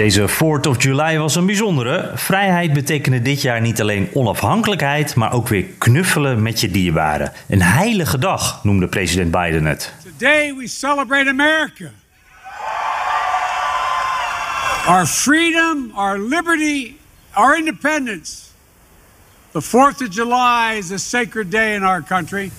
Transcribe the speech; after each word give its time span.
Deze 0.00 0.28
4th 0.28 0.68
of 0.68 0.82
July 0.82 1.18
was 1.18 1.34
een 1.34 1.46
bijzondere. 1.46 2.10
Vrijheid 2.14 2.72
betekende 2.72 3.22
dit 3.22 3.42
jaar 3.42 3.60
niet 3.60 3.80
alleen 3.80 4.08
onafhankelijkheid, 4.14 5.14
maar 5.14 5.32
ook 5.32 5.48
weer 5.48 5.64
knuffelen 5.78 6.42
met 6.42 6.60
je 6.60 6.70
dierbaren. 6.70 7.32
Een 7.48 7.62
heilige 7.62 8.18
dag 8.18 8.64
noemde 8.64 8.88
president 8.88 9.30
Biden 9.30 9.64
het. 9.64 9.94
Today 10.02 10.54
we 10.54 10.68
celebrate 10.68 11.28
America. 11.28 11.90
Our 14.86 15.06
freedom, 15.06 15.90
our 15.94 16.18
liberty, 16.18 16.94
our 17.32 17.58
independence. 17.58 18.32
The 19.50 19.62
4th 19.62 20.02
of 20.02 20.14
July 20.14 20.76
is 20.78 20.92
a 20.92 20.98
sacred 20.98 21.50
day 21.50 21.74
in 21.74 21.82
our 21.82 22.02
country. 22.02 22.50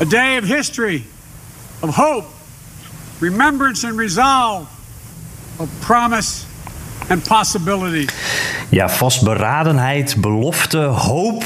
A 0.00 0.04
day 0.04 0.38
of 0.38 0.44
history, 0.44 1.04
of 1.80 1.94
hope, 1.94 2.26
remembrance 3.18 3.86
and 3.86 3.98
resolve 3.98 4.75
of 5.56 5.68
promise 5.78 6.44
and 7.08 7.28
possibility. 7.28 8.06
Ja, 8.68 8.88
vastberadenheid, 8.88 10.16
belofte, 10.18 10.78
hoop. 10.78 11.44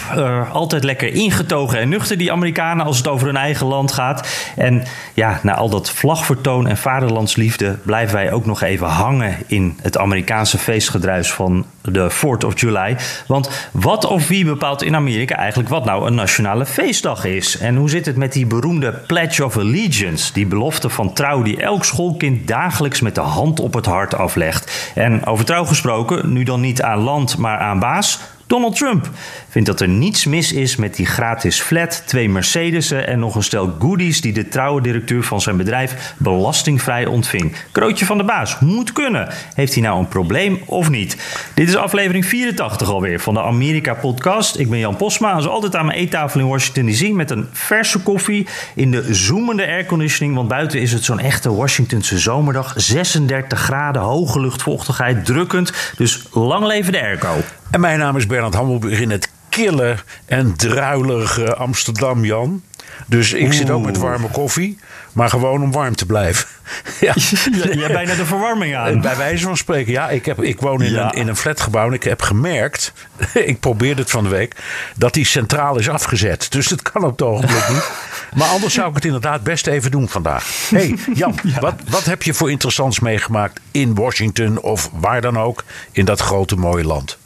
Altijd 0.52 0.84
lekker 0.84 1.14
ingetogen 1.14 1.78
en 1.78 1.88
nuchter, 1.88 2.18
die 2.18 2.32
Amerikanen, 2.32 2.86
als 2.86 2.96
het 2.96 3.08
over 3.08 3.26
hun 3.26 3.36
eigen 3.36 3.66
land 3.66 3.92
gaat. 3.92 4.28
En 4.56 4.84
ja, 5.14 5.40
na 5.42 5.54
al 5.54 5.68
dat 5.68 5.90
vlagvertoon 5.90 6.66
en 6.66 6.76
vaderlandsliefde 6.76 7.78
blijven 7.84 8.14
wij 8.14 8.32
ook 8.32 8.46
nog 8.46 8.62
even 8.62 8.86
hangen 8.86 9.36
in 9.46 9.78
het 9.82 9.98
Amerikaanse 9.98 10.58
feestgedruis 10.58 11.32
van 11.32 11.66
de 11.82 12.10
4th 12.10 12.44
of 12.46 12.60
July. 12.60 12.96
Want 13.26 13.50
wat 13.72 14.06
of 14.06 14.28
wie 14.28 14.44
bepaalt 14.44 14.82
in 14.82 14.94
Amerika 14.94 15.36
eigenlijk 15.36 15.68
wat 15.68 15.84
nou 15.84 16.06
een 16.06 16.14
nationale 16.14 16.66
feestdag 16.66 17.24
is? 17.24 17.58
En 17.58 17.76
hoe 17.76 17.90
zit 17.90 18.06
het 18.06 18.16
met 18.16 18.32
die 18.32 18.46
beroemde 18.46 18.92
Pledge 19.06 19.44
of 19.44 19.56
Allegiance, 19.56 20.32
die 20.32 20.46
belofte 20.46 20.88
van 20.88 21.12
trouw 21.12 21.42
die 21.42 21.62
elk 21.62 21.84
schoolkind 21.84 22.48
dagelijks 22.48 23.00
met 23.00 23.14
de 23.14 23.20
hand 23.20 23.60
op 23.60 23.74
het 23.74 23.86
hart 23.86 24.14
aflegt? 24.14 24.92
En 24.94 25.26
over 25.26 25.44
trouw 25.44 25.64
gesproken, 25.64 26.32
nu 26.32 26.42
dan 26.42 26.60
niet 26.60 26.82
aan 26.82 26.98
land, 26.98 27.36
maar 27.36 27.58
aan 27.58 27.78
baas. 27.78 28.18
Donald 28.50 28.76
Trump 28.76 29.10
vindt 29.48 29.68
dat 29.68 29.80
er 29.80 29.88
niets 29.88 30.24
mis 30.24 30.52
is 30.52 30.76
met 30.76 30.96
die 30.96 31.06
gratis 31.06 31.60
flat, 31.60 32.02
twee 32.06 32.28
Mercedes'en 32.28 33.06
en 33.06 33.18
nog 33.18 33.34
een 33.34 33.42
stel 33.42 33.76
goodies 33.78 34.20
die 34.20 34.32
de 34.32 34.48
trouwe 34.48 34.80
directeur 34.80 35.22
van 35.22 35.40
zijn 35.40 35.56
bedrijf 35.56 36.14
belastingvrij 36.16 37.06
ontving. 37.06 37.56
Krootje 37.72 38.04
van 38.04 38.18
de 38.18 38.24
baas, 38.24 38.58
moet 38.60 38.92
kunnen. 38.92 39.28
Heeft 39.54 39.74
hij 39.74 39.82
nou 39.82 39.98
een 39.98 40.08
probleem 40.08 40.58
of 40.66 40.90
niet? 40.90 41.16
Dit 41.54 41.68
is 41.68 41.76
aflevering 41.76 42.26
84 42.26 42.90
alweer 42.90 43.20
van 43.20 43.34
de 43.34 43.42
Amerika 43.42 43.94
Podcast. 43.94 44.58
Ik 44.58 44.70
ben 44.70 44.78
Jan 44.78 44.96
Posma, 44.96 45.28
zoals 45.30 45.46
altijd 45.46 45.76
aan 45.76 45.86
mijn 45.86 45.98
eettafel 45.98 46.40
in 46.40 46.48
Washington 46.48 46.86
DC 46.86 47.12
met 47.12 47.30
een 47.30 47.48
verse 47.52 47.98
koffie 47.98 48.46
in 48.74 48.90
de 48.90 49.14
zoemende 49.14 49.66
airconditioning, 49.66 50.34
want 50.34 50.48
buiten 50.48 50.80
is 50.80 50.92
het 50.92 51.04
zo'n 51.04 51.20
echte 51.20 51.54
Washingtonse 51.54 52.18
zomerdag. 52.18 52.72
36 52.76 53.60
graden, 53.60 54.02
hoge 54.02 54.40
luchtvochtigheid, 54.40 55.24
drukkend. 55.24 55.72
Dus 55.96 56.22
lang 56.32 56.66
leven 56.66 56.92
de 56.92 57.00
airco. 57.00 57.36
En 57.70 57.80
mijn 57.80 57.98
naam 57.98 58.16
is 58.16 58.26
Bernard 58.26 58.54
Hammelburg 58.54 59.00
in 59.00 59.10
het 59.10 59.30
kille 59.48 59.96
en 60.26 60.56
druilige 60.56 61.54
Amsterdam, 61.54 62.24
Jan. 62.24 62.62
Dus 63.06 63.32
ik 63.32 63.52
zit 63.52 63.70
ook 63.70 63.84
met 63.84 63.96
warme 63.96 64.28
koffie, 64.28 64.78
maar 65.12 65.28
gewoon 65.28 65.62
om 65.62 65.72
warm 65.72 65.94
te 65.94 66.06
blijven. 66.06 66.46
ja. 67.00 67.14
Jij 67.52 67.74
ja, 67.74 67.86
bijna 67.86 68.14
de 68.14 68.24
verwarming 68.24 68.76
aan. 68.76 69.00
Bij 69.00 69.16
wijze 69.16 69.44
van 69.44 69.56
spreken, 69.56 69.92
ja. 69.92 70.08
Ik, 70.08 70.24
heb, 70.24 70.42
ik 70.42 70.60
woon 70.60 70.82
in, 70.82 70.96
een, 70.96 71.10
in 71.10 71.28
een 71.28 71.36
flatgebouw 71.36 71.86
en 71.86 71.92
ik 71.92 72.02
heb 72.02 72.22
gemerkt, 72.22 72.92
ik 73.34 73.60
probeerde 73.60 74.00
het 74.00 74.10
van 74.10 74.24
de 74.24 74.30
week, 74.30 74.56
dat 74.96 75.14
die 75.14 75.24
centraal 75.24 75.78
is 75.78 75.88
afgezet. 75.88 76.46
Dus 76.50 76.70
het 76.70 76.82
kan 76.82 77.04
op 77.04 77.10
het 77.10 77.22
ogenblik 77.22 77.68
niet. 77.68 77.90
Maar 78.34 78.48
anders 78.48 78.74
zou 78.74 78.88
ik 78.88 78.94
het 78.94 79.04
inderdaad 79.04 79.42
best 79.42 79.66
even 79.66 79.90
doen 79.90 80.08
vandaag. 80.08 80.68
hey, 80.70 80.94
Jan, 81.14 81.34
wat, 81.60 81.74
wat 81.88 82.04
heb 82.04 82.22
je 82.22 82.34
voor 82.34 82.50
interessants 82.50 83.00
meegemaakt 83.00 83.60
in 83.70 83.94
Washington 83.94 84.60
of 84.60 84.90
waar 84.92 85.20
dan 85.20 85.38
ook 85.38 85.64
in 85.92 86.04
dat 86.04 86.20
grote 86.20 86.56
mooie 86.56 86.84
land? 86.84 87.18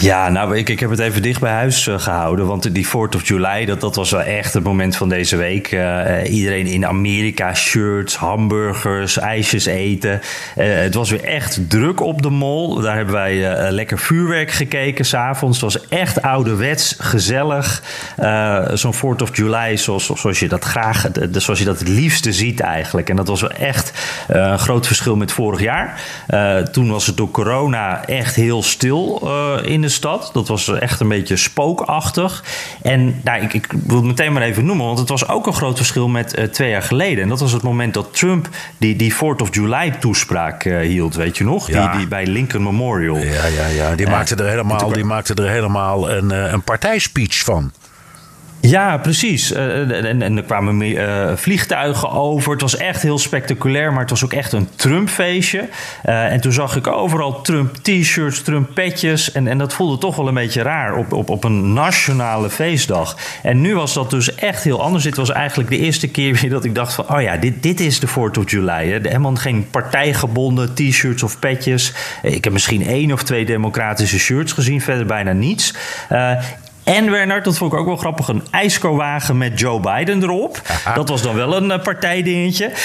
Ja, 0.00 0.28
nou, 0.28 0.56
ik, 0.56 0.68
ik 0.68 0.80
heb 0.80 0.90
het 0.90 0.98
even 0.98 1.22
dicht 1.22 1.40
bij 1.40 1.52
huis 1.52 1.86
uh, 1.86 1.98
gehouden. 1.98 2.46
Want 2.46 2.74
die 2.74 2.86
4th 2.86 3.14
of 3.14 3.28
July, 3.28 3.64
dat, 3.64 3.80
dat 3.80 3.96
was 3.96 4.10
wel 4.10 4.20
echt 4.22 4.54
het 4.54 4.64
moment 4.64 4.96
van 4.96 5.08
deze 5.08 5.36
week. 5.36 5.72
Uh, 5.72 6.32
iedereen 6.32 6.66
in 6.66 6.86
Amerika, 6.86 7.54
shirts, 7.54 8.16
hamburgers, 8.16 9.18
ijsjes 9.18 9.66
eten. 9.66 10.20
Het 10.54 10.94
was 10.94 11.10
weer 11.10 11.24
echt 11.24 11.70
druk 11.70 12.00
op 12.00 12.22
de 12.22 12.30
mall. 12.30 12.82
Daar 12.82 12.96
hebben 12.96 13.14
wij 13.14 13.70
lekker 13.72 13.98
vuurwerk 13.98 14.50
gekeken 14.50 15.04
s'avonds. 15.04 15.60
Het 15.60 15.72
was 15.72 15.88
echt 15.88 16.22
ouderwets, 16.22 16.96
gezellig. 16.98 17.82
Zo'n 18.72 18.94
4th 18.94 19.22
of 19.22 19.36
July 19.36 19.76
zoals, 19.76 20.10
zoals 20.14 20.38
je 20.38 20.48
dat 20.48 20.64
graag, 20.64 21.06
zoals 21.32 21.58
je 21.58 21.64
dat 21.64 21.78
het 21.78 21.88
liefste 21.88 22.32
ziet 22.32 22.60
eigenlijk. 22.60 23.08
En 23.08 23.16
dat 23.16 23.28
was 23.28 23.40
wel 23.40 23.50
echt 23.50 23.92
een 24.26 24.58
groot 24.58 24.86
verschil 24.86 25.16
met 25.16 25.32
vorig 25.32 25.60
jaar. 25.60 26.00
toen 26.72 26.90
was 26.90 27.06
het 27.06 27.16
door 27.16 27.30
corona 27.30 28.04
echt 28.06 28.34
heel 28.34 28.62
stil 28.62 29.28
in 29.64 29.84
stad. 29.88 30.30
Dat 30.32 30.48
was 30.48 30.68
echt 30.68 31.00
een 31.00 31.08
beetje 31.08 31.36
spookachtig. 31.36 32.44
En 32.82 33.20
nou, 33.24 33.42
ik, 33.42 33.54
ik 33.54 33.66
wil 33.86 33.96
het 33.96 34.06
meteen 34.06 34.32
maar 34.32 34.42
even 34.42 34.64
noemen, 34.64 34.86
want 34.86 34.98
het 34.98 35.08
was 35.08 35.28
ook 35.28 35.46
een 35.46 35.54
groot 35.54 35.76
verschil 35.76 36.08
met 36.08 36.38
uh, 36.38 36.44
twee 36.44 36.70
jaar 36.70 36.82
geleden. 36.82 37.22
En 37.22 37.28
dat 37.28 37.40
was 37.40 37.52
het 37.52 37.62
moment 37.62 37.94
dat 37.94 38.08
Trump 38.14 38.48
die, 38.78 38.96
die 38.96 39.14
4th 39.14 39.40
of 39.42 39.54
July 39.54 39.90
toespraak 39.90 40.64
uh, 40.64 40.78
hield, 40.78 41.14
weet 41.14 41.36
je 41.36 41.44
nog? 41.44 41.68
Ja. 41.68 41.90
Die, 41.90 41.98
die 41.98 42.08
bij 42.08 42.26
Lincoln 42.26 42.62
Memorial. 42.62 43.16
Ja, 43.16 43.46
ja, 43.46 43.66
ja. 43.66 43.94
Die, 43.94 44.08
maakte, 44.08 44.34
er 44.34 44.48
helemaal, 44.48 44.92
die 44.92 45.04
maakte 45.04 45.34
er 45.34 45.48
helemaal 45.48 46.10
een, 46.10 46.30
een 46.52 46.62
partijspeech 46.62 47.44
van. 47.44 47.72
Ja, 48.66 48.98
precies. 48.98 49.52
Uh, 49.52 50.04
en, 50.04 50.22
en, 50.22 50.36
er 50.36 50.42
kwamen 50.42 50.80
uh, 50.80 51.36
vliegtuigen 51.36 52.10
over. 52.10 52.52
Het 52.52 52.60
was 52.60 52.76
echt 52.76 53.02
heel 53.02 53.18
spectaculair, 53.18 53.90
maar 53.92 54.00
het 54.00 54.10
was 54.10 54.24
ook 54.24 54.32
echt 54.32 54.52
een 54.52 54.68
Trump-feestje. 54.76 55.68
Uh, 56.06 56.32
en 56.32 56.40
toen 56.40 56.52
zag 56.52 56.76
ik 56.76 56.86
overal 56.86 57.40
Trump-t-shirts, 57.40 58.42
Trump-petjes. 58.42 59.32
En, 59.32 59.48
en 59.48 59.58
dat 59.58 59.72
voelde 59.72 59.98
toch 59.98 60.16
wel 60.16 60.28
een 60.28 60.34
beetje 60.34 60.62
raar 60.62 60.96
op, 60.96 61.12
op, 61.12 61.30
op 61.30 61.44
een 61.44 61.72
nationale 61.72 62.50
feestdag. 62.50 63.16
En 63.42 63.60
nu 63.60 63.74
was 63.74 63.94
dat 63.94 64.10
dus 64.10 64.34
echt 64.34 64.64
heel 64.64 64.82
anders. 64.82 65.04
Dit 65.04 65.16
was 65.16 65.30
eigenlijk 65.30 65.70
de 65.70 65.78
eerste 65.78 66.08
keer 66.08 66.38
weer 66.40 66.50
dat 66.50 66.64
ik 66.64 66.74
dacht 66.74 66.94
van... 66.94 67.08
oh 67.08 67.22
ja, 67.22 67.36
dit, 67.36 67.62
dit 67.62 67.80
is 67.80 68.00
de 68.00 68.08
4th 68.08 68.38
of 68.38 68.50
July. 68.50 69.00
Helemaal 69.02 69.34
geen 69.34 69.70
partijgebonden 69.70 70.74
t-shirts 70.74 71.22
of 71.22 71.38
petjes. 71.38 71.92
Ik 72.22 72.44
heb 72.44 72.52
misschien 72.52 72.86
één 72.86 73.12
of 73.12 73.22
twee 73.22 73.44
democratische 73.44 74.18
shirts 74.18 74.52
gezien, 74.52 74.80
verder 74.80 75.06
bijna 75.06 75.32
niets. 75.32 75.74
En 76.86 77.10
Werner, 77.10 77.42
dat 77.42 77.58
vond 77.58 77.72
ik 77.72 77.78
ook 77.78 77.86
wel 77.86 77.96
grappig, 77.96 78.28
een 78.28 78.42
ijskowagen 78.50 79.38
met 79.38 79.60
Joe 79.60 79.80
Biden 79.80 80.22
erop. 80.22 80.60
Aha. 80.66 80.94
Dat 80.94 81.08
was 81.08 81.22
dan 81.22 81.34
wel 81.34 81.56
een 81.56 81.70
uh, 81.70 81.82
partijdingetje. 81.82 82.66
Uh, 82.66 82.76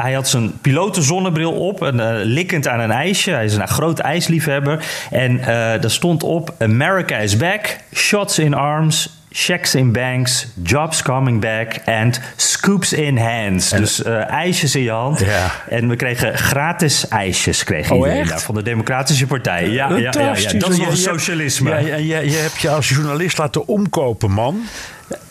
hij 0.00 0.12
had 0.12 0.28
zijn 0.28 0.60
pilotenzonnebril 0.60 1.52
op, 1.52 1.82
en, 1.82 1.96
uh, 1.96 2.10
likkend 2.12 2.68
aan 2.68 2.80
een 2.80 2.90
ijsje. 2.90 3.30
Hij 3.30 3.44
is 3.44 3.56
een 3.56 3.68
groot 3.68 3.98
ijsliefhebber. 3.98 4.84
En 5.10 5.40
daar 5.80 5.90
stond 5.90 6.22
op, 6.22 6.54
America 6.58 7.16
is 7.16 7.36
back, 7.36 7.76
shots 7.94 8.38
in 8.38 8.54
arms, 8.54 9.19
checks 9.30 9.74
in 9.74 9.92
banks, 9.92 10.46
jobs 10.62 11.02
coming 11.02 11.40
back 11.40 11.78
and 11.84 12.20
scoops 12.36 12.92
in 12.92 13.18
hands. 13.18 13.72
En, 13.72 13.80
dus 13.80 14.00
uh, 14.00 14.30
ijsjes 14.30 14.74
in 14.74 14.82
je 14.82 14.90
hand. 14.90 15.20
Ja. 15.20 15.50
En 15.68 15.88
we 15.88 15.96
kregen 15.96 16.38
gratis 16.38 17.08
ijsjes 17.08 17.64
kreeg 17.64 17.90
oh, 17.90 17.96
iedereen 17.96 18.26
daar 18.26 18.40
van 18.40 18.54
de 18.54 18.62
Democratische 18.62 19.26
Partij. 19.26 19.68
Ja, 19.68 19.88
ja, 19.88 19.96
ja, 19.96 20.36
ja, 20.36 20.52
dat 20.52 20.70
is 20.70 20.78
nog 20.78 20.96
socialisme. 20.96 21.70
Ja, 21.70 21.78
ja, 21.78 21.96
je, 21.96 22.30
je 22.30 22.36
hebt 22.36 22.60
je 22.60 22.70
als 22.70 22.88
journalist 22.88 23.38
laten 23.38 23.66
omkopen, 23.66 24.30
man. 24.30 24.62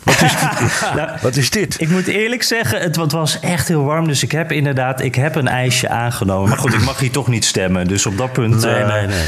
Wat 0.04 0.22
is, 0.22 0.32
dit? 0.32 0.82
nou, 0.96 1.10
Wat 1.22 1.36
is 1.36 1.50
dit? 1.50 1.82
Ik 1.82 1.90
moet 1.90 2.08
eerlijk 2.08 2.44
zeggen, 2.44 2.80
het, 2.82 2.96
het, 2.96 3.12
was 3.12 3.40
echt 3.40 3.68
heel 3.68 3.84
warm. 3.84 4.08
Dus 4.08 4.24
ik 4.24 4.32
heb 4.32 4.52
inderdaad 4.52 5.02
ik 5.02 5.16
heb 5.16 5.36
een 5.36 5.48
ijsje 5.48 5.90
aangenomen. 5.90 6.50
Maar 6.50 6.58
goed, 6.58 6.74
ik 6.74 6.84
mag 6.84 7.00
hier 7.00 7.12
toch 7.12 7.28
niet 7.28 7.46
stemmen. 7.46 7.88
Dus 7.88 8.06
op 8.06 8.18
dat 8.18 8.34
punt 8.34 8.62
nee, 8.62 8.84
nee, 8.84 9.08
nee. 9.08 9.28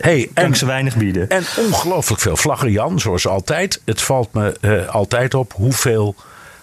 Hey, 0.00 0.30
kan 0.34 0.44
en, 0.44 0.50
ik 0.50 0.56
ze 0.56 0.66
weinig 0.66 0.96
bieden. 0.96 1.28
En 1.28 1.44
ongelooflijk 1.56 2.20
veel 2.20 2.36
vlaggen, 2.36 2.70
Jan, 2.70 3.00
zoals 3.00 3.26
altijd. 3.26 3.80
Het 3.84 4.02
valt 4.02 4.32
me 4.32 4.56
uh, 4.60 4.88
altijd 4.88 5.34
op 5.34 5.52
hoeveel 5.52 6.14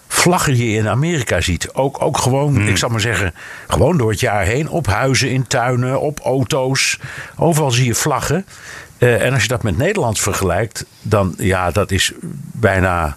vlaggen 0.08 0.56
je 0.56 0.76
in 0.76 0.88
Amerika 0.88 1.40
ziet. 1.40 1.72
Ook, 1.72 2.02
ook 2.02 2.18
gewoon, 2.18 2.54
hmm. 2.54 2.68
ik 2.68 2.76
zal 2.76 2.88
maar 2.88 3.00
zeggen, 3.00 3.34
gewoon 3.68 3.96
door 3.96 4.10
het 4.10 4.20
jaar 4.20 4.44
heen. 4.44 4.68
Op 4.68 4.86
huizen, 4.86 5.30
in 5.30 5.46
tuinen, 5.46 6.00
op 6.00 6.20
auto's. 6.20 6.98
Overal 7.36 7.70
zie 7.70 7.86
je 7.86 7.94
vlaggen. 7.94 8.46
Eh, 9.00 9.22
en 9.22 9.32
als 9.32 9.42
je 9.42 9.48
dat 9.48 9.62
met 9.62 9.76
Nederland 9.76 10.18
vergelijkt, 10.18 10.84
dan 11.02 11.34
ja, 11.38 11.70
dat 11.70 11.90
is 11.90 12.12
bijna 12.52 13.16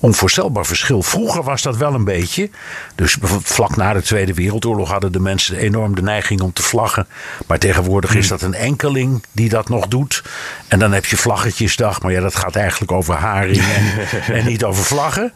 onvoorstelbaar 0.00 0.66
verschil. 0.66 1.02
Vroeger 1.02 1.42
was 1.42 1.62
dat 1.62 1.76
wel 1.76 1.94
een 1.94 2.04
beetje. 2.04 2.50
Dus 2.94 3.16
vlak 3.42 3.76
na 3.76 3.92
de 3.92 4.02
Tweede 4.02 4.34
Wereldoorlog 4.34 4.90
hadden 4.90 5.12
de 5.12 5.20
mensen 5.20 5.56
enorm 5.56 5.94
de 5.94 6.02
neiging 6.02 6.40
om 6.40 6.52
te 6.52 6.62
vlaggen. 6.62 7.06
Maar 7.46 7.58
tegenwoordig 7.58 8.14
is 8.14 8.28
dat 8.28 8.42
een 8.42 8.54
enkeling 8.54 9.24
die 9.32 9.48
dat 9.48 9.68
nog 9.68 9.88
doet. 9.88 10.22
En 10.68 10.78
dan 10.78 10.92
heb 10.92 11.04
je 11.04 11.16
vlaggetjesdag. 11.16 12.02
Maar 12.02 12.12
ja, 12.12 12.20
dat 12.20 12.36
gaat 12.36 12.56
eigenlijk 12.56 12.92
over 12.92 13.14
haring 13.14 13.62
en, 13.62 14.08
en 14.36 14.46
niet 14.46 14.64
over 14.64 14.84
vlaggen. 14.84 15.32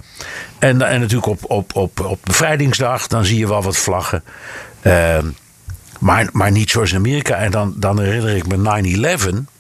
En, 0.59 0.83
en 0.83 1.01
natuurlijk 1.01 1.27
op, 1.27 1.51
op, 1.51 1.77
op, 1.77 2.01
op 2.01 2.19
bevrijdingsdag, 2.25 3.07
dan 3.07 3.25
zie 3.25 3.39
je 3.39 3.49
wel 3.49 3.63
wat 3.63 3.77
vlaggen. 3.77 4.23
Ehm, 4.83 5.27
maar, 5.99 6.29
maar 6.33 6.51
niet 6.51 6.71
zoals 6.71 6.91
in 6.91 6.97
Amerika. 6.97 7.35
En 7.35 7.51
dan, 7.51 7.75
dan 7.77 8.01
herinner 8.01 8.37
ik 8.37 8.47
me 8.47 8.57
9-11. 9.19 9.60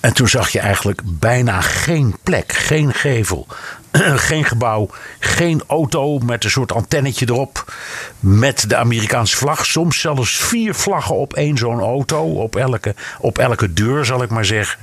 En 0.00 0.12
toen 0.12 0.28
zag 0.28 0.48
je 0.48 0.58
eigenlijk 0.58 1.00
bijna 1.04 1.60
geen 1.60 2.16
plek, 2.22 2.52
geen 2.52 2.94
gevel, 2.94 3.46
geen 4.30 4.44
gebouw, 4.44 4.90
geen 5.18 5.62
auto 5.66 6.18
met 6.18 6.44
een 6.44 6.50
soort 6.50 6.72
antennetje 6.72 7.26
erop. 7.28 7.72
Met 8.20 8.64
de 8.68 8.76
Amerikaanse 8.76 9.36
vlag. 9.36 9.66
Soms 9.66 10.00
zelfs 10.00 10.36
vier 10.36 10.74
vlaggen 10.74 11.16
op 11.16 11.34
één 11.34 11.56
zo'n 11.56 11.80
auto. 11.80 12.22
Op 12.22 12.56
elke, 12.56 12.94
op 13.18 13.38
elke 13.38 13.72
deur, 13.72 14.04
zal 14.04 14.22
ik 14.22 14.30
maar 14.30 14.44
zeggen. 14.44 14.78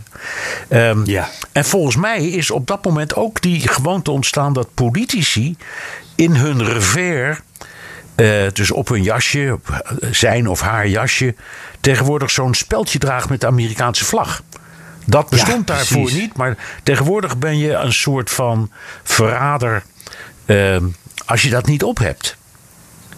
Um, 0.70 1.06
ja. 1.06 1.30
En 1.52 1.66
volgens 1.66 1.96
mij 1.96 2.28
is 2.28 2.52
op 2.52 2.68
dat 2.68 2.86
moment 2.86 3.16
ook 3.16 3.42
die 3.42 3.68
gewoonte 3.68 4.12
ontstaan 4.12 4.54
dat 4.54 4.74
politici 4.74 5.58
in 6.16 6.36
hun 6.36 6.64
revers. 6.64 7.40
Uh, 8.16 8.48
dus 8.54 8.72
op 8.72 8.88
hun 8.88 9.04
jasje, 9.04 9.60
zijn 10.12 10.48
of 10.48 10.62
haar 10.62 10.88
jasje, 10.88 11.36
tegenwoordig 11.80 12.32
zo'n 12.32 12.54
speldje 12.54 13.00
draagt 13.00 13.30
met 13.30 13.42
de 13.42 13.48
Amerikaanse 13.48 14.06
vlag. 14.06 14.44
Dat 15.06 15.30
bestond 15.30 15.68
daarvoor 15.68 16.12
niet. 16.12 16.38
Maar 16.38 16.58
tegenwoordig 16.84 17.38
ben 17.38 17.58
je 17.58 17.74
een 17.74 17.94
soort 17.94 18.30
van 18.30 18.72
verrader 19.04 19.84
uh, 20.46 20.78
als 21.26 21.42
je 21.42 21.50
dat 21.50 21.66
niet 21.66 21.84
op 21.84 21.98
hebt. 21.98 22.38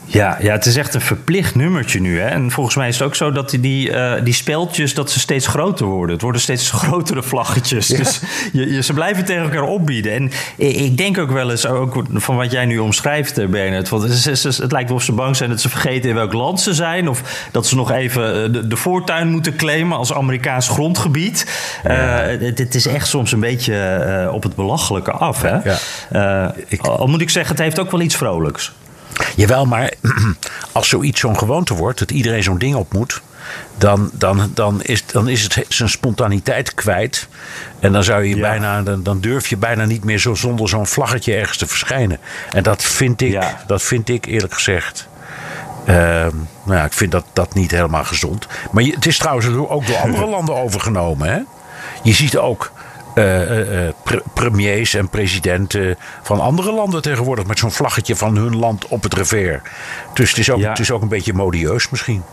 Ja, 0.10 0.38
ja, 0.42 0.52
het 0.52 0.66
is 0.66 0.76
echt 0.76 0.94
een 0.94 1.02
verplicht 1.02 1.56
nummertje 1.56 2.00
nu. 2.00 2.20
Hè? 2.20 2.28
En 2.28 2.52
volgens 2.52 2.76
mij 2.76 2.88
is 2.88 2.98
het 2.98 3.08
ook 3.08 3.16
zo 3.16 3.32
dat 3.32 3.50
die, 3.50 3.60
die, 3.60 3.90
uh, 3.90 4.14
die 4.24 4.34
speltjes 4.34 4.94
dat 4.94 5.12
ze 5.12 5.20
steeds 5.20 5.48
groter 5.48 5.86
worden. 5.86 6.14
Het 6.14 6.22
worden 6.22 6.42
steeds 6.42 6.72
grotere 6.82 7.24
vlaggetjes. 7.24 7.88
Dus 7.88 8.20
je, 8.54 8.74
je, 8.74 8.84
ze 8.84 8.94
blijven 8.94 9.26
tegen 9.26 9.44
elkaar 9.44 9.64
opbieden. 9.64 10.12
En 10.12 10.32
ik 10.58 10.98
denk 10.98 11.18
ook 11.18 11.32
wel 11.32 11.52
eens, 11.52 11.66
ook 11.66 12.04
van 12.14 12.36
wat 12.36 12.52
jij 12.52 12.66
nu 12.66 12.78
omschrijft, 12.78 13.38
eh, 13.38 13.48
Bernard. 13.48 13.90
Want 13.90 14.04
het, 14.04 14.24
het, 14.24 14.44
het, 14.58 14.72
lijkt 14.72 14.88
wel 14.88 14.98
of 14.98 15.04
ze 15.04 15.12
bang 15.12 15.36
zijn 15.36 15.50
dat 15.50 15.62
ze 15.62 15.70
vergeten 15.70 16.10
in 16.10 16.16
welk 16.16 16.34
land 16.34 16.62
ze 16.62 16.74
zijn. 16.74 17.10
Of 17.10 17.48
dat 17.52 17.68
ze 17.68 17.76
nog 17.76 17.92
even 17.92 18.44
eh, 18.44 18.54
de, 18.54 18.68
de 18.68 18.76
voortuin 18.76 19.30
moeten 19.30 19.56
claimen 19.56 19.98
als 19.98 20.14
Amerikaans 20.14 20.68
grondgebied. 20.68 21.46
Ja. 21.84 22.32
Uh, 22.32 22.56
het, 22.56 22.76
is 22.76 22.88
echt 22.88 23.08
soms 23.08 23.32
een 23.32 23.40
beetje 23.40 23.74
uh, 24.28 24.34
op 24.34 24.44
het 24.44 24.56
belachelijke 24.56 25.12
af. 25.12 25.42
Hè? 25.42 25.58
Ja. 26.10 26.54
Ik... 26.68 26.82
Al 26.82 27.08
moet 27.08 27.22
ik 27.22 27.30
zeggen, 27.30 27.56
het 27.56 27.64
heeft 27.64 27.80
ook 27.80 27.92
wel 27.92 28.02
iets 28.02 28.16
vrolijks. 28.16 28.74
Jawel, 29.36 29.66
maar 29.66 29.94
als 30.72 30.90
zoiets 30.90 31.20
zo'n 31.20 31.38
gewoonte 31.38 31.74
wordt, 31.74 32.00
dat 32.00 32.12
iedereen 32.12 32.44
zo'n 32.44 32.58
ding 32.58 32.76
op 32.76 32.94
moet, 32.94 33.22
dan, 33.78 34.10
dan, 34.14 34.52
dan, 34.54 34.84
is, 34.84 35.06
dan 35.06 35.28
is 35.28 35.44
het 35.44 35.66
zijn 35.68 35.90
spontaniteit 35.90 36.74
kwijt. 36.74 37.28
En 37.80 37.92
dan, 37.92 38.04
zou 38.04 38.24
je 38.24 38.36
ja. 38.36 38.42
bijna, 38.42 38.82
dan, 38.82 39.04
dan, 39.04 39.20
durf 39.20 39.48
je 39.48 39.58
bijna 39.58 39.86
niet 39.86 40.04
meer 40.04 40.20
zo 40.20 40.34
zonder 40.34 40.70
zo'n 40.70 40.88
vlaggetje 40.88 41.36
ergens 41.36 41.58
te 41.58 41.68
verschijnen. 41.68 42.20
En 42.52 42.64
dat 42.64 42.84
vind 42.84 43.22
ik, 43.22 43.32
ja. 43.32 43.64
dat 43.68 43.82
vind 43.82 44.10
ik 44.10 44.26
eerlijk 44.26 44.54
gezegd. 44.54 45.08
Uh, 45.90 45.96
nou 46.64 46.78
ja, 46.78 46.86
ik 46.86 46.94
vind 46.94 47.12
dat, 47.12 47.26
dat 47.34 47.54
niet 47.54 47.72
helemaal 47.72 48.04
gezond. 48.04 48.48
Maar 48.72 48.84
je, 48.84 48.94
het 48.94 49.06
is 49.06 49.18
trouwens 49.18 49.48
ook 49.48 49.88
door 49.88 49.98
andere 49.98 50.26
landen 50.36 50.56
overgenomen. 50.56 51.30
Hè? 51.30 51.40
Je 52.04 52.14
ziet 52.14 52.38
ook 52.38 52.72
pre 54.04 54.22
premiers 54.34 54.94
en 54.94 55.10
presidenten 55.10 55.98
van 56.22 56.40
andere 56.40 56.72
landen 56.72 57.02
tegenwoordig 57.02 57.46
met 57.46 57.60
zo'n 57.60 57.72
vlaggetje 57.72 58.16
van 58.16 58.36
hun 58.38 58.56
land 58.56 58.88
op 58.88 59.04
het 59.04 59.14
revers. 59.14 59.62
Dus 60.14 60.30
het 60.30 60.40
is 60.40 60.50
ook, 60.50 60.60
ja. 60.60 60.70
het 60.70 60.80
is 60.80 60.92
ook 60.92 61.02
een 61.02 61.08
beetje 61.08 61.34
modieus 61.34 61.90
misschien. 61.90 62.24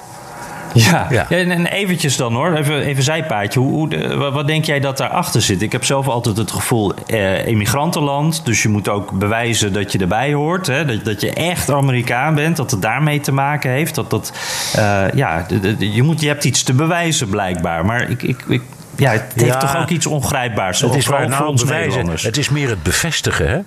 Ja, 0.74 1.06
ja. 1.10 1.26
ja 1.28 1.36
en 1.36 1.66
eventjes 1.66 2.16
dan 2.16 2.34
hoor, 2.34 2.54
even, 2.54 2.80
even 2.80 3.02
zijpaadje. 3.02 3.60
Hoe, 3.60 4.16
wat 4.16 4.46
denk 4.46 4.64
jij 4.64 4.80
dat 4.80 4.96
daarachter 4.96 5.42
zit? 5.42 5.62
Ik 5.62 5.72
heb 5.72 5.84
zelf 5.84 6.08
altijd 6.08 6.36
het 6.36 6.50
gevoel, 6.50 6.94
eh, 7.06 7.46
emigrantenland. 7.46 8.44
Dus 8.44 8.62
je 8.62 8.68
moet 8.68 8.88
ook 8.88 9.12
bewijzen 9.12 9.72
dat 9.72 9.92
je 9.92 9.98
erbij 9.98 10.32
hoort. 10.32 10.66
Hè? 10.66 10.84
Dat, 10.84 11.04
dat 11.04 11.20
je 11.20 11.32
echt 11.32 11.70
Amerikaan 11.70 12.34
bent, 12.34 12.56
dat 12.56 12.70
het 12.70 12.82
daarmee 12.82 13.20
te 13.20 13.32
maken 13.32 13.70
heeft. 13.70 13.94
Dat, 13.94 14.10
dat, 14.10 14.32
uh, 14.76 15.04
ja, 15.14 15.46
je, 15.78 16.02
moet, 16.02 16.20
je 16.20 16.28
hebt 16.28 16.44
iets 16.44 16.62
te 16.62 16.72
bewijzen 16.72 17.28
blijkbaar. 17.28 17.84
Maar 17.84 18.10
ik, 18.10 18.22
ik, 18.22 18.44
ik 18.48 18.62
ja, 18.96 19.10
het 19.10 19.32
heeft 19.34 19.52
ja, 19.52 19.58
toch 19.58 19.76
ook 19.76 19.88
iets 19.88 20.06
ongrijpbaars. 20.06 20.80
Het 20.80 20.94
is 20.94 21.06
waar 21.06 21.30
voor 21.30 21.46
ons. 21.46 22.22
Het 22.22 22.36
is 22.36 22.48
meer 22.48 22.68
het 22.68 22.82
bevestigen. 22.82 23.48
Hè? 23.48 23.60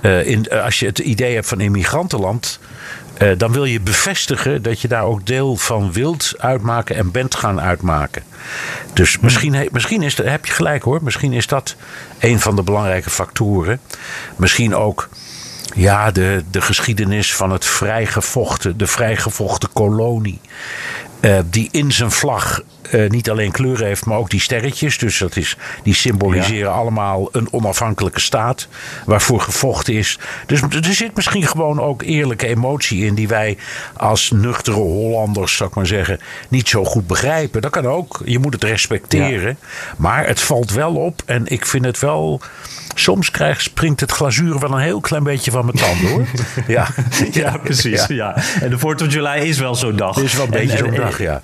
Uh, 0.00 0.26
in, 0.26 0.46
uh, 0.52 0.64
als 0.64 0.78
je 0.78 0.86
het 0.86 0.98
idee 0.98 1.34
hebt 1.34 1.48
van 1.48 1.60
immigrantenland. 1.60 2.58
Uh, 3.18 3.38
dan 3.38 3.52
wil 3.52 3.64
je 3.64 3.80
bevestigen 3.80 4.62
dat 4.62 4.80
je 4.80 4.88
daar 4.88 5.04
ook 5.04 5.26
deel 5.26 5.56
van 5.56 5.92
wilt 5.92 6.34
uitmaken 6.38 6.96
en 6.96 7.10
bent 7.10 7.34
gaan 7.34 7.60
uitmaken. 7.60 8.22
Dus 8.92 9.18
misschien, 9.18 9.68
misschien 9.72 10.02
is 10.02 10.14
dat, 10.14 10.26
heb 10.26 10.46
je 10.46 10.52
gelijk 10.52 10.82
hoor. 10.82 11.02
Misschien 11.02 11.32
is 11.32 11.46
dat 11.46 11.76
een 12.18 12.40
van 12.40 12.56
de 12.56 12.62
belangrijke 12.62 13.10
factoren. 13.10 13.80
Misschien 14.36 14.74
ook 14.74 15.08
ja, 15.74 16.10
de, 16.10 16.42
de 16.50 16.60
geschiedenis 16.60 17.34
van 17.34 17.50
het 17.50 17.64
vrijgevochten, 17.64 18.78
de 18.78 18.86
vrijgevochten 18.86 19.72
kolonie. 19.72 20.40
Uh, 21.24 21.38
die 21.50 21.68
in 21.70 21.92
zijn 21.92 22.10
vlag 22.10 22.62
uh, 22.92 23.10
niet 23.10 23.30
alleen 23.30 23.50
kleuren 23.50 23.86
heeft, 23.86 24.04
maar 24.04 24.18
ook 24.18 24.30
die 24.30 24.40
sterretjes. 24.40 24.98
Dus 24.98 25.18
dat 25.18 25.36
is, 25.36 25.56
die 25.82 25.94
symboliseren 25.94 26.70
ja. 26.70 26.76
allemaal 26.76 27.28
een 27.32 27.48
onafhankelijke 27.50 28.20
staat 28.20 28.68
waarvoor 29.06 29.40
gevochten 29.40 29.94
is. 29.94 30.18
Dus 30.46 30.60
er 30.60 30.94
zit 30.94 31.14
misschien 31.14 31.46
gewoon 31.46 31.80
ook 31.80 32.02
eerlijke 32.02 32.46
emotie 32.46 33.04
in 33.04 33.14
die 33.14 33.28
wij 33.28 33.56
als 33.96 34.30
nuchtere 34.30 34.76
Hollanders, 34.76 35.56
zou 35.56 35.68
ik 35.68 35.74
maar 35.74 35.86
zeggen, 35.86 36.20
niet 36.48 36.68
zo 36.68 36.84
goed 36.84 37.06
begrijpen. 37.06 37.62
Dat 37.62 37.70
kan 37.70 37.86
ook. 37.86 38.20
Je 38.24 38.38
moet 38.38 38.52
het 38.52 38.64
respecteren. 38.64 39.56
Ja. 39.60 39.66
Maar 39.96 40.26
het 40.26 40.40
valt 40.40 40.72
wel 40.72 40.94
op 40.94 41.22
en 41.26 41.46
ik 41.46 41.66
vind 41.66 41.84
het 41.84 41.98
wel 41.98 42.40
soms 42.94 43.30
krijg, 43.30 43.60
springt 43.60 44.00
het 44.00 44.10
glazuur 44.10 44.58
wel 44.58 44.72
een 44.72 44.82
heel 44.82 45.00
klein 45.00 45.22
beetje 45.22 45.50
van 45.50 45.64
mijn 45.64 45.76
tanden 45.76 46.10
hoor. 46.10 46.26
ja. 46.66 46.86
ja, 47.32 47.56
precies. 47.56 48.06
Ja. 48.06 48.36
En 48.60 48.70
de 48.70 48.78
4th 48.78 49.02
of 49.02 49.12
July 49.12 49.38
is 49.38 49.58
wel 49.58 49.74
zo'n 49.74 49.96
dag. 49.96 50.14
Het 50.14 50.24
is 50.24 50.34
wel 50.34 50.44
een 50.44 50.50
beetje 50.50 50.76
zo'n 50.76 50.94
dag, 50.94 51.18
ja. 51.18 51.42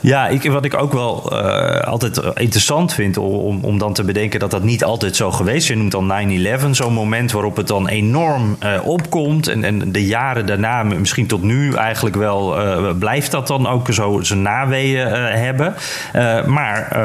Ja, 0.00 0.28
ik, 0.28 0.50
wat 0.50 0.64
ik 0.64 0.74
ook 0.74 0.92
wel 0.92 1.32
uh, 1.32 1.80
altijd 1.80 2.20
interessant 2.34 2.94
vind 2.94 3.16
om, 3.16 3.64
om 3.64 3.78
dan 3.78 3.92
te 3.92 4.04
bedenken 4.04 4.40
dat 4.40 4.50
dat 4.50 4.62
niet 4.62 4.84
altijd 4.84 5.16
zo 5.16 5.30
geweest 5.30 5.58
is. 5.62 5.66
Je 5.66 5.76
noemt 5.76 5.92
dan 5.92 6.12
9-11, 6.66 6.70
zo'n 6.70 6.92
moment 6.92 7.32
waarop 7.32 7.56
het 7.56 7.66
dan 7.66 7.88
enorm 7.88 8.56
uh, 8.62 8.86
opkomt. 8.86 9.48
En, 9.48 9.64
en 9.64 9.92
de 9.92 10.06
jaren 10.06 10.46
daarna, 10.46 10.82
misschien 10.82 11.26
tot 11.26 11.42
nu 11.42 11.74
eigenlijk 11.74 12.16
wel, 12.16 12.60
uh, 12.60 12.90
blijft 12.98 13.30
dat 13.30 13.46
dan 13.46 13.66
ook 13.66 13.92
zo 13.92 14.20
zijn 14.22 14.42
naweeën 14.42 15.08
hebben. 15.08 15.74
maar 16.46 16.98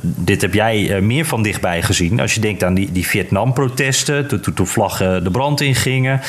dit 0.00 0.42
heb 0.42 0.54
jij 0.54 1.00
meer 1.00 1.24
van 1.24 1.42
dichtbij 1.42 1.82
gezien. 1.82 2.20
Als 2.20 2.34
je 2.34 2.40
denkt 2.40 2.64
aan 2.64 2.74
die, 2.74 2.92
die 2.92 3.06
Vietnam-protesten, 3.06 4.28
toen, 4.28 4.54
toen, 4.54 4.66
vlaggen 4.66 5.24
de 5.24 5.30
brand 5.30 5.60
ingingen. 5.60 6.20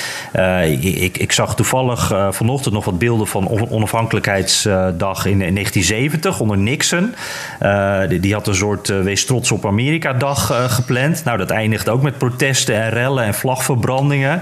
ik, 0.82 1.18
ik 1.18 1.32
zag 1.32 1.56
toevallig 1.56 2.14
vanochtend 2.30 2.74
nog 2.74 2.86
wat 2.86 3.00
beelden 3.00 3.28
van 3.28 3.70
onafhankelijkheidsdag 3.70 5.26
in, 5.26 5.42
in 5.42 5.54
19 5.54 5.75
1970 5.76 6.40
onder 6.40 6.58
Nixon. 6.58 7.16
Uh, 7.62 8.08
die, 8.08 8.20
die, 8.20 8.34
had 8.34 8.48
een 8.48 8.56
soort 8.56 8.90
uh, 8.90 9.02
Wees 9.02 9.26
trots 9.26 9.52
op 9.52 9.66
Amerika-dag 9.66 10.52
uh, 10.52 10.70
gepland. 10.70 11.24
Nou, 11.24 11.38
dat 11.38 11.50
eindigde 11.50 11.92
ook 11.92 12.02
met 12.02 12.18
protesten 12.18 12.76
en 12.76 12.90
rellen 12.90 13.24
en 13.24 13.34
vlagverbrandingen. 13.34 14.42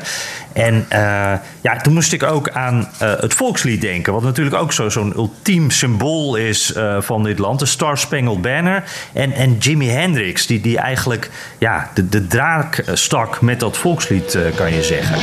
En 0.54 0.86
ja, 1.62 1.78
toen 1.82 1.94
moest 1.94 2.14
ik 2.14 2.24
ook 2.24 2.50
aan 2.50 2.90
het 2.98 3.34
volkslied 3.34 3.82
denken. 3.82 4.14
Wat 4.14 4.24
natuurlijk 4.24 4.56
ook 4.56 4.74
zo'n 4.74 4.92
zo 4.92 5.12
ultiem 5.16 5.72
symbool 5.72 6.36
is 6.36 6.74
van 7.00 7.24
dit 7.24 7.40
land. 7.40 7.60
De 7.60 7.66
Star 7.66 7.98
Spangled 7.98 8.42
Banner. 8.42 8.84
En, 9.14 9.32
en 9.32 9.58
Jimi 9.58 9.90
Hendrix, 9.90 10.46
die, 10.46 10.62
die 10.62 10.78
eigenlijk 10.78 11.30
ja, 11.58 11.90
de, 11.94 12.10
de 12.10 12.28
draak 12.28 12.84
stak 12.94 13.42
met 13.42 13.60
dat 13.60 13.78
volkslied, 13.78 14.38
kan 14.56 14.74
je 14.74 14.84
zeggen. 14.84 15.18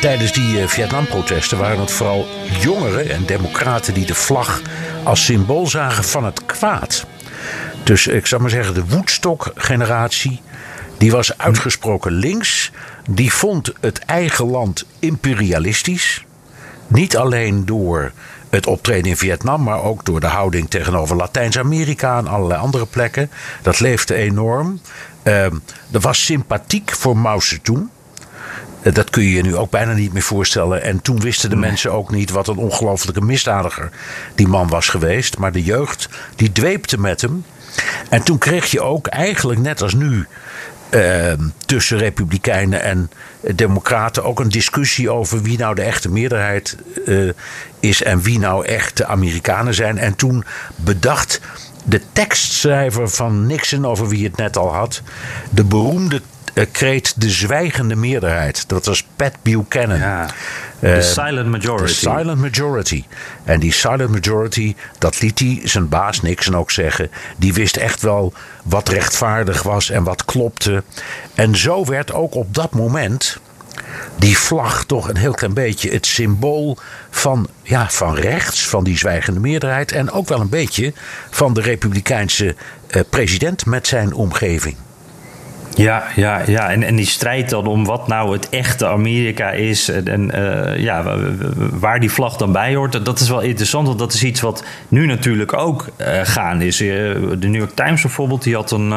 Tijdens 0.00 0.32
die 0.32 0.60
uh, 0.60 0.66
Vietnam-protesten 0.66 1.58
waren 1.58 1.80
het 1.80 1.90
vooral 1.90 2.26
jongeren 2.60 3.10
en 3.10 3.26
democraten 3.26 3.94
die 3.94 4.06
de 4.06 4.14
vlag 4.14 4.60
als 5.04 5.24
symbool 5.24 5.66
zagen 5.66 6.04
van 6.04 6.24
het 6.24 6.46
kwaad. 6.46 7.06
Dus 7.84 8.06
ik 8.06 8.26
zou 8.26 8.40
maar 8.40 8.50
zeggen, 8.50 8.74
de 8.74 8.86
Woodstock-generatie, 8.86 10.40
die 10.98 11.10
was 11.10 11.38
uitgesproken 11.38 12.12
links. 12.12 12.70
Die 13.10 13.32
vond 13.32 13.72
het 13.80 13.98
eigen 13.98 14.50
land 14.50 14.86
imperialistisch. 14.98 16.24
niet 16.86 17.16
alleen 17.16 17.66
door 17.66 18.12
het 18.50 18.66
optreden 18.66 19.10
in 19.10 19.16
Vietnam, 19.16 19.62
maar 19.62 19.82
ook 19.82 20.04
door 20.04 20.20
de 20.20 20.26
houding 20.26 20.70
tegenover 20.70 21.16
Latijns-Amerika 21.16 22.18
en 22.18 22.26
allerlei 22.26 22.60
andere 22.60 22.86
plekken. 22.86 23.30
Dat 23.62 23.80
leefde 23.80 24.14
enorm. 24.14 24.80
Uh, 25.24 25.44
er 25.90 26.00
was 26.00 26.24
sympathiek 26.24 26.90
voor 26.94 27.16
Mao 27.16 27.40
Zedong. 27.40 27.88
Uh, 28.82 28.94
dat 28.94 29.10
kun 29.10 29.22
je 29.22 29.32
je 29.32 29.42
nu 29.42 29.56
ook 29.56 29.70
bijna 29.70 29.92
niet 29.92 30.12
meer 30.12 30.22
voorstellen. 30.22 30.82
En 30.82 31.02
toen 31.02 31.20
wisten 31.20 31.50
de 31.50 31.56
mensen 31.56 31.92
ook 31.92 32.10
niet 32.10 32.30
wat 32.30 32.48
een 32.48 32.56
ongelofelijke 32.56 33.20
misdadiger 33.20 33.90
die 34.34 34.48
man 34.48 34.68
was 34.68 34.88
geweest. 34.88 35.38
Maar 35.38 35.52
de 35.52 35.64
jeugd, 35.64 36.08
die 36.36 36.52
dweepte 36.52 37.00
met 37.00 37.20
hem. 37.20 37.44
En 38.08 38.22
toen 38.22 38.38
kreeg 38.38 38.70
je 38.70 38.80
ook 38.80 39.06
eigenlijk, 39.06 39.60
net 39.60 39.82
als 39.82 39.94
nu, 39.94 40.26
uh, 40.90 41.32
tussen 41.66 41.98
Republikeinen 41.98 42.82
en 42.82 43.10
Democraten 43.40 44.24
ook 44.24 44.40
een 44.40 44.48
discussie 44.48 45.10
over 45.10 45.42
wie 45.42 45.58
nou 45.58 45.74
de 45.74 45.82
echte 45.82 46.10
meerderheid 46.10 46.76
uh, 47.06 47.32
is 47.80 48.02
en 48.02 48.20
wie 48.20 48.38
nou 48.38 48.66
echt 48.66 48.96
de 48.96 49.06
Amerikanen 49.06 49.74
zijn. 49.74 49.98
En 49.98 50.16
toen 50.16 50.44
bedacht 50.76 51.40
de 51.84 52.00
tekstschrijver 52.12 53.08
van 53.08 53.46
Nixon, 53.46 53.86
over 53.86 54.08
wie 54.08 54.24
het 54.24 54.36
net 54.36 54.56
al 54.56 54.74
had, 54.74 55.02
de 55.50 55.64
beroemde 55.64 56.22
kreet 56.72 57.20
de 57.20 57.30
zwijgende 57.30 57.96
meerderheid. 57.96 58.68
Dat 58.68 58.86
was 58.86 59.06
Pat 59.16 59.32
Buchanan. 59.42 59.98
Ja. 59.98 60.26
De 60.78 60.96
uh, 60.96 61.02
silent 61.02 61.48
majority. 61.48 61.84
De 61.84 61.92
silent 61.92 62.40
majority. 62.40 63.04
En 63.44 63.60
die 63.60 63.72
silent 63.72 64.10
majority, 64.10 64.74
dat 64.98 65.20
liet 65.20 65.38
hij 65.38 65.60
zijn 65.64 65.88
baas 65.88 66.22
Nixon 66.22 66.56
ook 66.56 66.70
zeggen. 66.70 67.10
Die 67.36 67.52
wist 67.52 67.76
echt 67.76 68.02
wel 68.02 68.32
wat 68.64 68.88
rechtvaardig 68.88 69.62
was 69.62 69.90
en 69.90 70.04
wat 70.04 70.24
klopte. 70.24 70.82
En 71.34 71.56
zo 71.56 71.84
werd 71.84 72.12
ook 72.12 72.34
op 72.34 72.54
dat 72.54 72.72
moment 72.72 73.38
die 74.16 74.38
vlag 74.38 74.84
toch 74.84 75.08
een 75.08 75.16
heel 75.16 75.32
klein 75.32 75.54
beetje 75.54 75.90
het 75.90 76.06
symbool 76.06 76.78
van, 77.10 77.48
ja, 77.62 77.90
van 77.90 78.14
rechts, 78.14 78.68
van 78.68 78.84
die 78.84 78.98
zwijgende 78.98 79.40
meerderheid. 79.40 79.92
En 79.92 80.10
ook 80.10 80.28
wel 80.28 80.40
een 80.40 80.48
beetje 80.48 80.92
van 81.30 81.54
de 81.54 81.60
Republikeinse 81.60 82.54
uh, 82.90 83.02
president 83.10 83.66
met 83.66 83.86
zijn 83.86 84.12
omgeving. 84.12 84.76
Ja, 85.78 86.04
ja, 86.16 86.42
ja. 86.46 86.70
En, 86.70 86.82
en 86.82 86.96
die 86.96 87.06
strijd 87.06 87.50
dan 87.50 87.66
om 87.66 87.84
wat 87.84 88.08
nou 88.08 88.32
het 88.32 88.48
echte 88.48 88.86
Amerika 88.86 89.50
is 89.50 89.88
en, 89.88 90.38
uh, 90.38 90.78
ja, 90.78 91.16
waar 91.56 92.00
die 92.00 92.10
vlag 92.10 92.36
dan 92.36 92.52
bij 92.52 92.74
hoort, 92.74 93.04
dat 93.04 93.20
is 93.20 93.28
wel 93.28 93.40
interessant. 93.40 93.86
Want 93.86 93.98
dat 93.98 94.12
is 94.12 94.24
iets 94.24 94.40
wat 94.40 94.64
nu 94.88 95.06
natuurlijk 95.06 95.52
ook 95.52 95.88
uh, 95.96 96.06
gaande 96.22 96.66
is. 96.66 96.76
de 96.76 97.36
New 97.40 97.54
York 97.54 97.74
Times 97.74 98.02
bijvoorbeeld, 98.02 98.42
die 98.42 98.54
had 98.54 98.70
een 98.70 98.92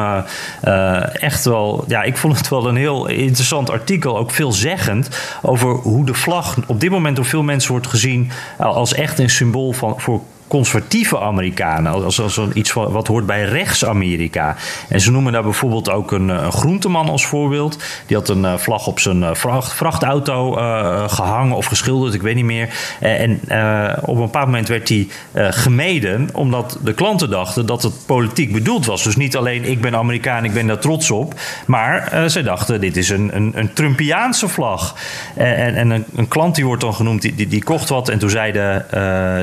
echt 1.12 1.44
wel, 1.44 1.84
ja, 1.88 2.02
ik 2.02 2.16
vond 2.16 2.38
het 2.38 2.48
wel 2.48 2.68
een 2.68 2.76
heel 2.76 3.08
interessant 3.08 3.70
artikel, 3.70 4.18
ook 4.18 4.30
veelzeggend 4.30 5.08
over 5.42 5.68
hoe 5.68 6.06
de 6.06 6.14
vlag 6.14 6.56
op 6.66 6.80
dit 6.80 6.90
moment 6.90 7.16
door 7.16 7.24
veel 7.24 7.42
mensen 7.42 7.70
wordt 7.70 7.86
gezien 7.86 8.30
als 8.58 8.94
echt 8.94 9.18
een 9.18 9.30
symbool 9.30 9.72
van, 9.72 10.00
voor 10.00 10.20
conservatieve 10.52 11.20
Amerikanen, 11.20 11.92
als, 11.92 12.20
als 12.20 12.40
iets 12.54 12.72
wat 12.72 13.06
hoort 13.06 13.26
bij 13.26 13.44
rechts-Amerika. 13.44 14.56
En 14.88 15.00
ze 15.00 15.10
noemen 15.10 15.32
daar 15.32 15.42
bijvoorbeeld 15.42 15.90
ook 15.90 16.12
een, 16.12 16.28
een 16.28 16.52
groenteman 16.52 17.08
als 17.08 17.26
voorbeeld. 17.26 17.78
Die 18.06 18.16
had 18.16 18.28
een 18.28 18.58
vlag 18.58 18.86
op 18.86 19.00
zijn 19.00 19.36
vracht, 19.36 19.72
vrachtauto 19.72 20.52
gehangen 21.08 21.56
of 21.56 21.66
geschilderd, 21.66 22.14
ik 22.14 22.22
weet 22.22 22.34
niet 22.34 22.44
meer. 22.44 22.68
En 23.00 23.40
op 24.00 24.14
een 24.14 24.22
bepaald 24.22 24.46
moment 24.46 24.68
werd 24.68 24.90
uh, 24.90 25.06
gemeden, 25.50 26.28
omdat 26.32 26.78
de 26.84 26.92
klanten 26.92 27.30
dachten 27.30 27.66
dat 27.66 27.82
het 27.82 27.94
politiek 28.06 28.52
bedoeld 28.52 28.86
was. 28.86 29.02
Dus 29.02 29.16
niet 29.16 29.36
alleen 29.36 29.64
ik 29.64 29.80
ben 29.80 29.96
Amerikaan, 29.96 30.44
ik 30.44 30.52
ben 30.52 30.66
daar 30.66 30.78
trots 30.78 31.10
op. 31.10 31.34
Maar 31.66 32.24
ze 32.30 32.42
dachten, 32.42 32.80
dit 32.80 32.96
is 32.96 33.08
een, 33.08 33.36
een, 33.36 33.52
een 33.54 33.72
Trumpiaanse 33.72 34.48
vlag. 34.48 34.96
En, 35.36 35.74
en 35.74 35.90
een, 35.90 36.04
een, 36.16 36.28
klant 36.28 36.54
die 36.54 36.66
wordt 36.66 36.82
dan 36.82 36.94
genoemd, 36.94 37.22
die, 37.22 37.34
die, 37.34 37.46
die 37.46 37.64
kocht 37.64 37.88
wat. 37.88 38.08
En 38.08 38.18
toen 38.18 38.30
zei 38.30 38.52
de, 38.52 38.82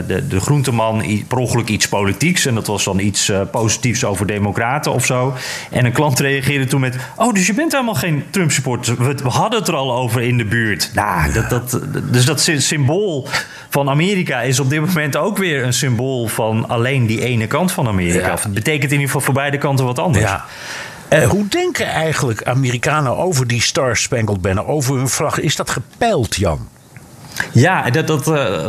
de, 0.08 0.28
de 0.28 0.40
groenteman 0.40 0.99
per 1.28 1.38
ongeluk 1.38 1.68
iets 1.68 1.88
politieks. 1.88 2.46
En 2.46 2.56
dat 2.56 2.68
was 2.68 2.84
dan 2.84 3.00
iets 3.00 3.30
uh, 3.30 3.42
positiefs 3.52 4.04
over 4.04 4.26
democraten 4.28 4.92
of 4.92 5.06
zo. 5.06 5.34
En 5.72 5.86
een 5.86 5.92
klant 5.92 6.20
reageerde 6.20 6.66
toen 6.66 6.80
met... 6.80 6.96
Oh, 7.16 7.34
dus 7.34 7.48
je 7.48 7.54
bent 7.54 7.72
helemaal 7.72 7.94
geen 7.94 8.24
Trump-supporter. 8.30 8.96
We, 8.98 9.14
we, 9.14 9.30
hadden 9.30 9.60
het 9.60 9.68
er 9.68 9.76
al 9.76 9.94
over 9.94 10.22
in 10.22 10.38
de 10.38 10.46
buurt. 10.46 10.92
Nou, 10.94 11.34
dat, 11.34 11.50
dat, 11.50 11.80
dus 12.12 12.26
dat 12.26 12.50
symbool 12.58 13.28
van 13.70 13.90
Amerika 13.90 14.42
is 14.42 14.60
op 14.60 14.70
dit 14.70 14.80
moment 14.80 15.18
ook 15.18 15.38
weer 15.38 15.64
een 15.64 15.74
symbool... 15.74 16.28
van 16.28 16.68
alleen 16.70 17.06
die 17.06 17.24
ene 17.24 17.48
kant 17.48 17.72
van 17.72 17.88
Amerika. 17.88 18.28
Ja. 18.28 18.38
Het 18.42 18.54
betekent 18.54 18.92
in 18.92 18.92
ieder 18.92 19.06
geval 19.06 19.22
voor 19.22 19.34
beide 19.34 19.58
kanten 19.58 19.86
wat 19.86 20.00
anders. 20.00 20.26
Ja. 20.26 20.46
Uh, 21.14 21.30
hoe 21.30 21.48
denken 21.48 21.86
eigenlijk 21.86 22.44
Amerikanen 22.44 23.18
over 23.18 23.48
die 23.48 23.62
Star 23.62 23.98
Spangled 23.98 24.42
Banner, 24.42 24.66
over 24.66 24.96
hun 24.96 25.10
vlag? 25.10 25.40
Is 25.40 25.56
dat 25.56 25.70
gepeild, 25.70 26.36
Jan? 26.36 26.68
Ja, 27.54 27.90
dat, 27.90 28.08
dat, 28.08 28.26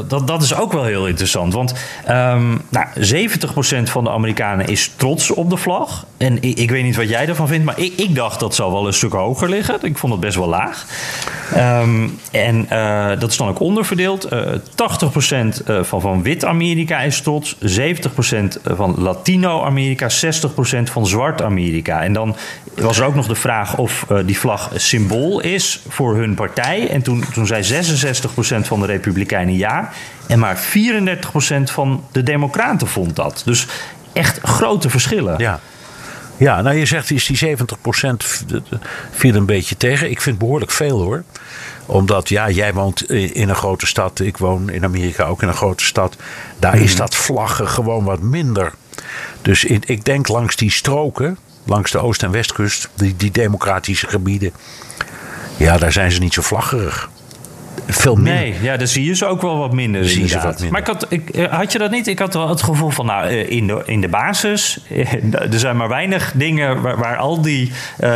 dat, 0.09 0.27
dat 0.27 0.43
is 0.43 0.55
ook 0.55 0.73
wel 0.73 0.85
heel 0.85 1.07
interessant. 1.07 1.53
Want 1.53 1.75
um, 2.09 2.63
nou, 2.69 2.87
70% 2.97 3.83
van 3.83 4.05
de 4.05 4.11
Amerikanen 4.11 4.67
is 4.67 4.93
trots 4.97 5.31
op 5.31 5.51
de 5.51 5.57
vlag. 5.57 6.07
En 6.17 6.43
ik, 6.43 6.71
weet 6.71 6.83
niet 6.83 6.97
wat 6.97 7.09
jij 7.09 7.29
ervan 7.29 7.49
vindt, 7.49 7.65
maar 7.65 7.79
ik, 7.79 7.93
ik, 7.97 8.15
dacht 8.15 8.41
dat 8.41 8.55
zou 8.55 8.73
wel 8.73 8.87
een 8.87 8.93
stuk 8.93 9.13
hoger 9.13 9.49
liggen. 9.49 9.79
Ik 9.83 9.99
vond 9.99 10.13
het 10.13 10.21
best 10.21 10.37
wel 10.37 10.49
laag. 10.49 10.87
Um, 11.57 12.19
en 12.31 12.67
uh, 12.73 13.09
dat 13.19 13.31
is 13.31 13.37
dan 13.37 13.49
ook 13.49 13.61
onderverdeeld. 13.61 14.33
Uh, 14.33 14.41
80% 14.41 14.45
van, 15.81 16.01
van 16.01 16.23
wit-Amerika 16.23 17.01
is 17.01 17.21
trots. 17.21 17.57
70% 17.57 17.59
van 18.65 18.95
Latino-Amerika. 18.99 20.09
60% 20.09 20.13
van 20.83 21.07
zwart-Amerika. 21.07 22.03
En 22.03 22.13
dan 22.13 22.37
was 22.75 22.99
er 22.99 23.05
ook 23.05 23.15
nog 23.15 23.27
de 23.27 23.35
vraag 23.35 23.77
of 23.77 24.07
die 24.27 24.39
vlag 24.39 24.71
symbool 24.75 25.41
is 25.41 25.81
voor 25.89 26.17
hun 26.17 26.35
partij. 26.35 26.89
En 26.89 27.03
toen, 27.03 27.25
toen 27.33 27.47
zei 27.47 27.63
66% 27.63 28.60
van 28.67 28.81
de 28.81 28.87
Republikeinen 28.87 29.57
ja. 29.57 29.91
En 30.27 30.39
maar 30.39 30.59
34% 30.59 31.63
van 31.63 32.05
de 32.13 32.23
Democraten 32.23 32.87
vond 32.87 33.17
dat. 33.17 33.43
Dus 33.45 33.67
echt 34.13 34.39
grote 34.43 34.91
verschillen. 34.91 35.39
Ja. 35.39 35.61
Ja, 36.37 36.63
nou 36.63 36.77
je 36.77 36.87
zegt 36.87 37.11
is 37.11 37.27
die 37.27 37.57
70% 37.57 37.61
viel 39.11 39.35
een 39.35 39.47
beetje 39.47 39.77
tegen. 39.77 40.11
Ik 40.11 40.21
vind 40.21 40.39
behoorlijk 40.39 40.71
veel 40.71 41.01
hoor. 41.01 41.25
Omdat 41.87 42.29
ja, 42.29 42.51
jij 42.51 42.75
woont 42.75 43.11
in 43.11 43.49
een 43.49 43.55
grote 43.55 43.87
stad. 43.87 44.21
Ik 44.21 44.37
woon 44.37 44.71
in 44.71 44.85
Amerika 44.85 45.25
ook 45.25 45.43
in 45.43 45.49
een 45.49 45.55
grote 45.55 45.85
stad. 45.85 46.17
Daar 46.59 46.77
mm. 46.77 46.83
is 46.83 46.97
dat 46.97 47.15
vlaggen 47.15 47.69
gewoon 47.69 48.05
wat 48.05 48.21
minder. 48.21 48.73
Dus 49.43 49.65
ik, 49.65 49.85
ik 49.85 50.05
denk 50.05 50.29
langs 50.29 50.57
die 50.57 50.71
stroken, 50.71 51.39
langs 51.65 51.91
de 51.91 51.99
oost- 51.99 52.23
en 52.23 52.31
westkust, 52.31 52.89
die, 52.95 53.17
die 53.17 53.31
democratische 53.31 54.07
gebieden. 54.07 54.53
Ja, 55.57 55.79
daar 55.79 55.93
zijn 55.93 56.13
ze 56.13 56.21
niet 56.21 56.35
zo 56.35 56.43
vlaggerig 56.43 57.11
veel 57.87 58.15
minder. 58.15 58.35
Nee, 58.35 58.55
ja, 58.63 58.77
dan 58.77 58.87
zie 58.87 59.05
je 59.05 59.15
ze 59.15 59.27
ook 59.27 59.43
wel 59.43 59.59
wat 59.59 59.73
minder. 59.73 60.05
Zie 60.05 60.29
je 60.29 60.35
wat 60.35 60.45
minder. 60.45 60.71
Maar 60.71 60.81
ik 60.81 60.87
had, 60.87 61.07
ik, 61.09 61.31
eh, 61.31 61.53
had 61.53 61.73
je 61.73 61.79
dat 61.79 61.91
niet? 61.91 62.07
Ik 62.07 62.19
had 62.19 62.35
wel 62.35 62.49
het 62.49 62.63
gevoel 62.63 62.91
van, 62.91 63.07
nou, 63.07 63.29
eh, 63.29 63.51
in 63.51 63.67
de, 63.67 63.83
in 63.85 64.01
de 64.01 64.09
basis, 64.09 64.81
er 65.53 65.59
zijn 65.59 65.77
maar 65.77 65.89
weinig 65.89 66.33
dingen 66.35 66.83
waar, 66.83 66.99
waar 66.99 67.17
al 67.17 67.41
die 67.41 67.73
uh, 68.01 68.09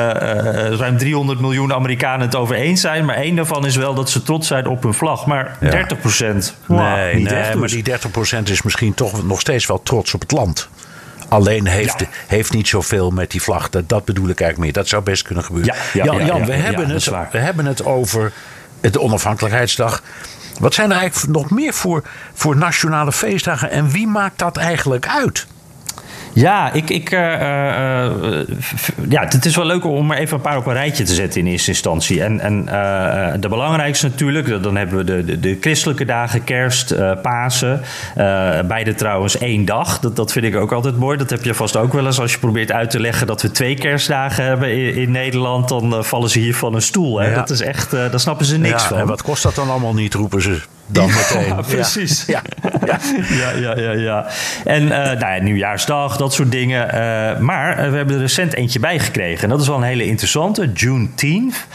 ruim 0.71 0.99
300 0.99 1.41
miljoen 1.41 1.73
Amerikanen 1.73 2.27
het 2.27 2.35
over 2.35 2.55
eens 2.55 2.81
zijn. 2.81 3.05
Maar 3.05 3.17
één 3.17 3.37
daarvan 3.37 3.67
is 3.67 3.77
wel 3.77 3.95
dat 3.95 4.11
ze 4.11 4.23
trots 4.23 4.47
zijn 4.47 4.67
op 4.67 4.83
hun 4.83 4.95
vlag. 4.95 5.27
Maar 5.27 5.57
ja. 5.61 5.71
30 5.71 5.99
procent, 5.99 6.57
nee, 6.67 7.15
niet 7.15 7.31
nee, 7.31 7.41
echt, 7.41 7.55
maar 7.55 7.69
die 7.69 7.83
30 7.83 8.11
procent 8.11 8.49
is 8.49 8.63
misschien 8.63 8.95
toch 8.95 9.27
nog 9.27 9.41
steeds 9.41 9.67
wel 9.67 9.83
trots 9.83 10.15
op 10.15 10.21
het 10.21 10.33
land. 10.33 10.69
Alleen 11.29 11.67
heeft, 11.67 12.01
ja. 12.01 12.07
heeft 12.27 12.53
niet 12.53 12.69
zoveel 12.69 13.11
met 13.11 13.31
die 13.31 13.43
vlag. 13.43 13.71
Dat, 13.71 13.89
dat 13.89 14.05
bedoel 14.05 14.29
ik 14.29 14.41
eigenlijk 14.41 14.59
meer. 14.59 14.73
Dat 14.73 14.89
zou 14.89 15.03
best 15.03 15.23
kunnen 15.23 15.45
gebeuren. 15.45 15.75
Ja, 15.93 16.05
Jan, 16.05 16.27
Jan 16.27 16.45
we, 16.45 16.53
hebben 16.53 16.91
het, 16.91 17.05
we 17.31 17.39
hebben 17.39 17.67
het 17.67 17.85
over 17.85 18.33
de 18.93 19.01
onafhankelijkheidsdag. 19.01 20.03
Wat 20.61 20.75
zijn 20.75 20.91
er 20.91 20.97
eigenlijk 20.97 21.33
nog 21.33 21.51
meer 21.51 21.73
voor, 21.73 22.03
voor 22.35 22.57
nationale 22.57 23.13
feestdagen 23.13 23.71
en 23.71 23.91
wie 23.91 24.07
maakt 24.07 24.39
dat 24.39 24.57
eigenlijk 24.57 25.09
uit? 25.09 25.47
Ja, 26.35 26.73
ik, 26.73 26.91
ik, 26.91 27.11
uh, 27.11 27.21
uh, 27.21 28.11
ja, 29.09 29.25
het 29.25 29.45
is 29.45 29.57
wel 29.57 29.65
leuk 29.65 29.85
om 29.85 30.11
er 30.11 30.19
even 30.19 30.37
een 30.37 30.43
paar 30.43 30.57
op 30.57 30.67
een 30.67 30.73
rijtje 30.73 31.05
te 31.05 31.15
zetten 31.15 31.41
in 31.41 31.47
eerste 31.47 31.71
instantie. 31.71 32.23
En, 32.23 32.41
en 32.41 32.63
uh, 32.67 33.33
de 33.41 33.49
belangrijkste 33.49 34.09
natuurlijk, 34.09 34.63
dan 34.63 34.77
hebben 34.77 34.97
we 34.97 35.05
de, 35.05 35.25
de, 35.25 35.41
de 35.41 35.57
christelijke 35.61 36.05
dagen, 36.05 36.45
kerst, 36.45 36.95
Pasen. 37.23 37.81
beide 38.67 38.95
trouwens 38.95 39.39
één 39.39 39.65
dag. 39.65 40.01
Dat, 40.01 40.17
dat 40.17 40.33
vind 40.33 40.45
ik 40.45 40.57
ook 40.57 40.73
altijd 40.73 40.99
mooi. 40.99 41.19
Dat 41.19 41.31
heb 41.31 41.45
je 41.45 41.55
vast 41.55 41.77
ook 41.77 41.93
wel 41.93 42.07
eens 42.07 42.21
als 42.21 42.33
je 42.33 42.39
probeert 42.39 42.73
uit 42.73 42.91
te 42.91 43.01
leggen 43.01 43.27
dat 43.27 43.43
we 43.43 43.51
twee 43.51 43.75
kerstdagen 43.75 44.45
hebben 44.45 44.73
in, 44.73 44.95
in 44.95 45.11
Nederland. 45.11 45.69
Dan 45.69 46.05
vallen 46.05 46.31
ze 46.31 46.39
hier 46.39 46.55
van 46.55 46.75
een 46.75 46.83
stoel. 46.83 47.21
Hè? 47.21 47.29
Ja. 47.29 47.35
Dat 47.35 47.51
is 47.51 47.61
echt, 47.61 47.91
daar 47.91 48.21
snappen 48.21 48.47
ze 48.47 48.59
niks 48.59 48.83
ja, 48.83 48.89
van. 48.89 48.99
En 48.99 49.07
wat 49.07 49.23
kost 49.23 49.43
dat 49.43 49.55
dan 49.55 49.71
allemaal 49.71 49.95
niet, 49.95 50.15
roepen 50.15 50.43
ze 50.43 50.61
dan 50.87 51.07
meteen. 51.07 51.43
Ja, 51.55 51.61
precies. 51.61 52.25
Ja, 52.27 52.43
ja, 52.87 52.99
ja, 53.29 53.51
ja. 53.51 53.79
ja, 53.81 53.93
ja. 53.93 54.27
En 54.65 54.83
uh, 54.83 54.89
nou 54.89 55.19
ja, 55.19 55.39
nieuwjaarsdag, 55.43 56.17
dat 56.17 56.33
soort 56.33 56.51
dingen. 56.51 56.87
Uh, 56.87 57.39
maar 57.39 57.85
uh, 57.85 57.91
we 57.91 57.97
hebben 57.97 58.15
er 58.15 58.21
recent 58.21 58.55
eentje 58.55 58.81
bij 58.81 58.99
gekregen. 58.99 59.43
En 59.43 59.49
dat 59.49 59.61
is 59.61 59.69
wel 59.69 59.77
een 59.77 59.83
hele 59.83 60.05
interessante. 60.05 60.73
Juneteenth. 60.73 61.67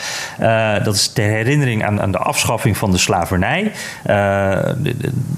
dat 0.84 0.96
is 0.96 1.08
ter 1.08 1.30
herinnering 1.30 1.86
aan, 1.86 2.02
aan 2.02 2.12
de 2.12 2.18
afschaffing 2.18 2.78
van 2.78 2.92
de 2.92 2.98
slavernij. 2.98 3.72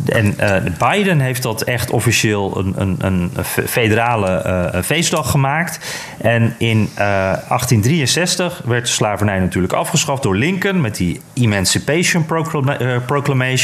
en 0.06 0.36
Biden 0.78 1.20
heeft 1.20 1.44
dat 1.44 1.62
echt 1.62 1.92
officieel 1.92 2.58
een, 2.58 2.74
een, 2.78 2.96
een 3.00 3.32
federale 3.68 4.82
feestdag 4.84 5.32
gemaakt. 5.32 5.80
En 6.18 6.56
in 6.58 6.90
1863 6.96 8.62
werd 8.66 8.86
de 8.86 8.92
slavernij 8.92 9.40
natuurlijk 9.40 9.74
afgeschaft 9.74 10.24
door 10.24 10.36
Lincoln 10.36 10.82
met 10.82 10.96
die 10.96 11.22
Emancipation 11.34 12.26
Proclama 12.26 12.78
Proclamation. 13.06 13.61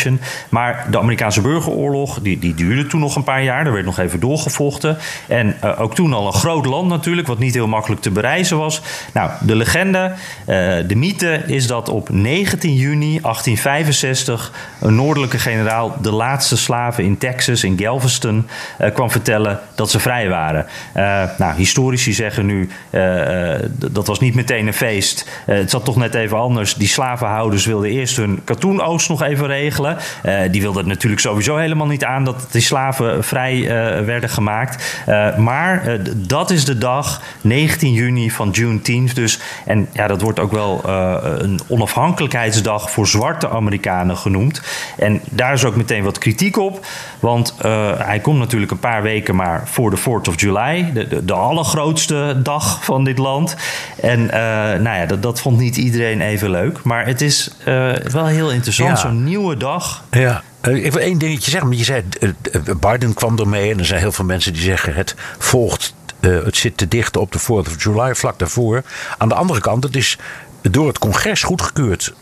Maar 0.50 0.86
de 0.92 1.00
Amerikaanse 1.00 1.42
burgeroorlog, 1.42 2.20
die, 2.22 2.40
die 2.40 2.54
duurde 2.54 2.88
toen 2.88 3.00
nog 3.00 3.16
een 3.16 3.24
paar 3.24 3.44
jaar. 3.44 3.66
Er 3.66 3.74
werd 3.74 3.86
nog 3.86 4.00
even 4.00 4.20
doorgevochten. 4.20 4.98
En 5.28 5.56
uh, 5.64 5.82
ook 5.82 5.96
toen 5.96 6.14
al 6.14 6.28
een 6.28 6.34
groot 6.34 6.66
land 6.66 6.90
natuurlijk, 6.90 7.28
wat 7.28 7.40
niet 7.40 7.54
heel 7.54 7.68
makkelijk 7.68 8.02
te 8.02 8.12
bereizen 8.12 8.58
was. 8.58 8.82
Nou, 9.14 9.32
de 9.42 9.56
legende, 9.56 10.14
de 10.88 10.96
mythe 10.96 11.44
is 11.46 11.68
dat 11.68 11.90
op 11.90 12.10
19 12.10 12.76
juni 12.76 13.20
1865 13.22 14.52
een 14.80 14.96
noordelijke 14.96 15.40
generaal 15.40 15.96
de 16.02 16.12
laatste 16.12 16.58
slaven 16.58 17.04
in 17.04 17.18
Texas, 17.18 17.64
in 17.64 17.80
Galveston, 17.80 18.48
kwam 18.94 19.12
vertellen 19.12 19.60
dat 19.76 19.92
ze 19.92 20.00
vrij 20.00 20.30
waren. 20.30 20.66
nou, 21.38 21.56
historici 21.56 22.14
zeggen 22.14 22.46
nu 22.46 22.70
dat 23.76 24.08
was 24.08 24.20
niet 24.20 24.36
meteen 24.36 24.68
een 24.68 24.74
feest. 24.74 25.30
het 25.46 25.70
zat 25.70 25.86
toch 25.86 25.96
net 25.96 26.14
even 26.14 26.38
anders. 26.38 26.76
Die 26.76 26.88
slavenhouders 26.88 27.66
wilden 27.66 27.90
eerst 27.90 28.18
hun 28.18 28.42
katoenoogst 28.44 29.10
nog 29.10 29.24
even 29.24 29.48
regelen. 29.48 29.87
Uh, 30.26 30.40
die 30.52 30.62
wilden 30.62 30.88
natuurlijk 30.88 31.22
sowieso 31.22 31.56
helemaal 31.56 31.88
niet 31.88 32.06
aan 32.06 32.24
dat 32.24 32.48
die 32.52 32.62
slaven 32.62 33.24
vrij 33.24 33.56
uh, 33.56 33.70
werden 34.06 34.30
gemaakt. 34.30 35.04
Uh, 35.08 35.38
maar 35.38 36.00
dat 36.16 36.52
is 36.52 36.66
de 36.66 36.78
dag, 36.78 37.22
19 37.42 37.94
juni 37.94 38.32
van 38.32 38.50
Juneteenth 38.50 39.16
dus. 39.16 39.40
En 39.66 39.88
ja, 39.92 40.08
dat 40.08 40.22
wordt 40.22 40.40
ook 40.40 40.52
wel 40.52 40.82
een 41.40 41.60
onafhankelijkheidsdag 41.68 42.92
voor 42.92 43.08
zwarte 43.08 43.50
Amerikanen 43.50 44.18
genoemd. 44.18 44.62
En 44.98 45.22
daar 45.30 45.54
is 45.54 45.66
ook 45.66 45.76
meteen 45.76 46.04
wat 46.04 46.18
kritiek 46.18 46.58
op. 46.58 46.86
Want 47.20 47.56
hij 47.98 48.20
komt 48.20 48.40
natuurlijk 48.40 48.72
een 48.72 48.80
paar 48.80 49.02
weken 49.02 49.36
maar 49.36 49.62
voor 49.66 49.90
de 49.90 49.98
4th 50.00 50.28
of 50.28 50.42
July. 50.42 50.92
De, 50.94 51.08
de, 51.08 51.26
de 51.26 51.34
allergrootste 51.34 52.40
dag 52.44 52.84
van 52.84 53.04
dit 53.04 53.18
land. 53.18 53.56
En 54.02 54.26
nou 54.84 54.98
ja, 54.98 55.06
dat, 55.06 55.24
dat 55.24 55.42
vond 55.42 55.58
niet 55.60 55.78
iedereen 55.78 56.22
even 56.22 56.50
leuk. 56.50 56.84
Maar 56.84 57.06
het 57.06 57.22
is 57.22 57.52
wel 58.12 58.26
heel 58.26 58.52
interessant, 58.52 59.00
zo'n 59.00 59.24
nieuwe 59.24 59.58
dag. 59.58 59.77
Ja. 60.12 60.44
Uh, 60.62 60.84
even 60.84 61.02
één 61.02 61.18
dingetje 61.18 61.52
zeggen. 61.52 61.78
Je 61.78 61.84
zei, 61.84 62.04
uh, 62.20 62.32
Biden 62.80 63.14
kwam 63.14 63.40
ermee 63.40 63.72
en 63.72 63.80
er 63.80 63.86
zijn 63.86 64.00
heel 64.00 64.12
veel 64.12 64.26
mensen 64.26 64.54
die 64.54 64.62
zeggen... 64.62 64.94
het 64.94 65.16
volgt, 65.38 65.94
het 66.20 66.58
zit 66.58 66.78
te 66.78 66.88
dicht 66.88 67.18
op 67.18 67.32
de 67.32 67.40
4th 67.40 67.46
of 67.48 67.84
July, 67.84 68.16
vlak 68.16 68.40
daarvoor. 68.40 68.84
Aan 69.18 69.30
de 69.30 69.36
andere 69.36 69.60
kant, 69.60 69.84
het 69.84 69.96
is 69.96 70.18
door 70.62 70.88
het 70.88 71.00
congres 71.00 71.44
goedgekeurd. 71.44 72.14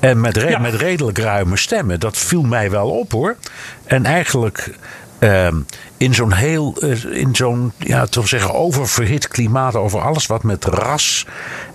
En 0.00 0.20
met, 0.20 0.36
re 0.36 0.50
ja. 0.50 0.58
met 0.58 0.74
redelijk 0.74 1.18
ruime 1.18 1.56
stemmen. 1.56 2.00
Dat 2.00 2.16
viel 2.16 2.42
mij 2.42 2.70
wel 2.70 2.90
op 2.90 3.12
hoor. 3.12 3.36
En 3.84 4.04
eigenlijk 4.04 4.74
uh, 5.18 5.48
in 5.96 6.14
zo'n 6.14 6.32
heel, 6.32 6.78
in 7.10 7.34
zo'n, 7.34 7.72
ja, 7.76 8.06
toch 8.06 8.28
zeggen, 8.28 8.54
oververhit 8.54 9.28
klimaat 9.28 9.74
over 9.76 10.00
alles 10.00 10.26
wat 10.26 10.42
met 10.42 10.64
ras 10.64 11.26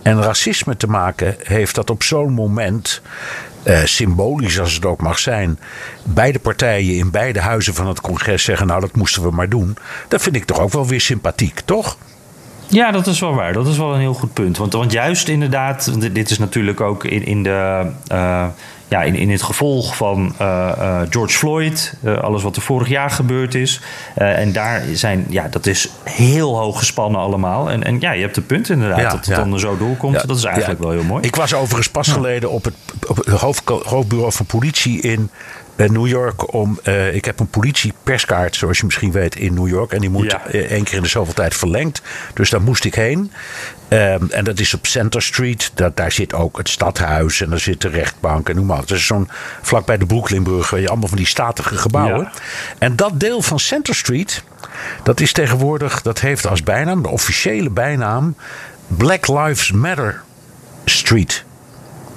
en 0.01 0.21
racisme 0.21 0.77
te 0.77 0.87
maken 0.87 1.35
heeft, 1.43 1.75
dat 1.75 1.89
op 1.89 2.03
zo'n 2.03 2.33
moment. 2.33 3.01
Uh, 3.65 3.83
symbolisch 3.83 4.59
als 4.59 4.73
het 4.73 4.85
ook 4.85 5.01
mag 5.01 5.19
zijn, 5.19 5.59
beide 6.03 6.39
partijen 6.39 6.97
in 6.97 7.11
beide 7.11 7.39
huizen 7.39 7.73
van 7.73 7.87
het 7.87 8.01
congres 8.01 8.43
zeggen: 8.43 8.67
Nou, 8.67 8.81
dat 8.81 8.95
moesten 8.95 9.21
we 9.21 9.31
maar 9.31 9.49
doen. 9.49 9.77
Dat 10.07 10.21
vind 10.21 10.35
ik 10.35 10.45
toch 10.45 10.59
ook 10.59 10.71
wel 10.71 10.87
weer 10.87 11.01
sympathiek, 11.01 11.59
toch? 11.59 11.97
Ja, 12.67 12.91
dat 12.91 13.07
is 13.07 13.19
wel 13.19 13.35
waar. 13.35 13.53
Dat 13.53 13.67
is 13.67 13.77
wel 13.77 13.93
een 13.93 13.99
heel 13.99 14.13
goed 14.13 14.33
punt. 14.33 14.57
Want, 14.57 14.73
want 14.73 14.91
juist 14.91 15.27
inderdaad, 15.27 16.11
dit 16.13 16.31
is 16.31 16.39
natuurlijk 16.39 16.81
ook 16.81 17.03
in, 17.03 17.25
in 17.25 17.43
de. 17.43 17.85
Uh, 18.11 18.47
ja, 18.87 19.03
in, 19.03 19.15
in 19.15 19.29
het 19.29 19.41
gevolg 19.41 19.95
van 19.95 20.35
uh, 20.41 20.71
uh, 20.77 21.01
George 21.09 21.37
Floyd, 21.37 21.93
uh, 22.03 22.17
alles 22.17 22.43
wat 22.43 22.55
er 22.55 22.61
vorig 22.61 22.87
jaar 22.87 23.09
gebeurd 23.09 23.55
is. 23.55 23.81
en 24.15 24.51
daar 24.51 24.83
zijn, 24.93 25.25
ja, 25.29 25.47
dat 25.47 25.65
is 25.65 25.89
heel 26.03 26.57
hoog 26.57 26.79
gespannen 26.79 27.21
allemaal. 27.21 27.69
En, 27.69 27.83
en 27.83 27.99
ja, 27.99 28.11
je 28.11 28.21
hebt 28.21 28.35
de 28.35 28.41
punt 28.41 28.69
inderdaad 28.69 28.99
ja, 28.99 29.09
dat 29.09 29.25
het 29.25 29.35
dan 29.35 29.59
zo 29.59 29.77
doorkomt. 29.77 30.27
Dat 30.27 30.37
is 30.37 30.43
eigenlijk 30.43 30.79
wel 30.79 30.91
heel 30.91 31.03
mooi. 31.03 31.25
Ik 31.25 31.35
was 31.35 31.53
overigens 31.53 31.89
pas 31.89 32.07
geleden 32.07 32.51
op 32.51 32.63
het, 32.63 32.73
op 33.07 33.15
het 33.17 33.27
hoofd, 33.27 33.69
hoofdbureau 33.69 34.31
van 34.31 34.45
politie 34.45 35.01
in 35.01 35.29
New 35.75 36.07
York 36.07 36.53
om. 36.53 36.79
Uh, 36.83 37.15
ik 37.15 37.25
heb 37.25 37.39
een 37.39 37.47
politieperskaart, 37.47 38.55
zoals 38.55 38.77
je 38.77 38.85
misschien 38.85 39.11
weet, 39.11 39.35
in 39.35 39.53
New 39.53 39.67
York. 39.67 39.91
En 39.91 39.99
die 39.99 40.09
moet 40.09 40.31
ja. 40.31 40.45
één 40.47 40.83
keer 40.83 40.95
in 40.95 41.01
de 41.01 41.07
zoveel 41.07 41.33
tijd 41.33 41.55
verlengd. 41.55 42.01
Dus 42.33 42.49
daar 42.49 42.61
moest 42.61 42.85
ik 42.85 42.95
heen. 42.95 43.31
Um, 43.89 44.27
en 44.29 44.43
dat 44.43 44.59
is 44.59 44.73
op 44.73 44.85
Center 44.85 45.21
Street. 45.21 45.71
Dat, 45.73 45.97
daar 45.97 46.11
zit 46.11 46.33
ook 46.33 46.57
het 46.57 46.69
stadhuis 46.69 47.41
en 47.41 47.49
daar 47.49 47.59
zit 47.59 47.81
de 47.81 47.89
rechtbank 47.89 48.49
en 48.49 48.55
noem 48.55 48.65
maar. 48.65 48.79
Het 48.79 48.91
is 48.91 49.05
zo'n 49.05 49.29
vlakbij 49.61 49.97
de 49.97 50.05
Brooklynbrug. 50.05 50.69
Waar 50.69 50.79
je 50.79 50.89
allemaal 50.89 51.09
van 51.09 51.17
die 51.17 51.27
statige 51.27 51.75
gebouwen. 51.75 52.23
Ja. 52.23 52.31
En 52.77 52.95
dat 52.95 53.19
deel 53.19 53.41
van 53.41 53.59
Center 53.59 53.95
Street. 53.95 54.43
Dat 55.03 55.19
is 55.19 55.31
tegenwoordig. 55.31 56.01
Dat 56.01 56.19
heeft 56.19 56.47
als 56.47 56.63
bijnaam, 56.63 57.01
de 57.01 57.09
officiële 57.09 57.69
bijnaam. 57.69 58.35
Black 58.87 59.27
Lives 59.27 59.71
Matter 59.71 60.21
Street. 60.85 61.44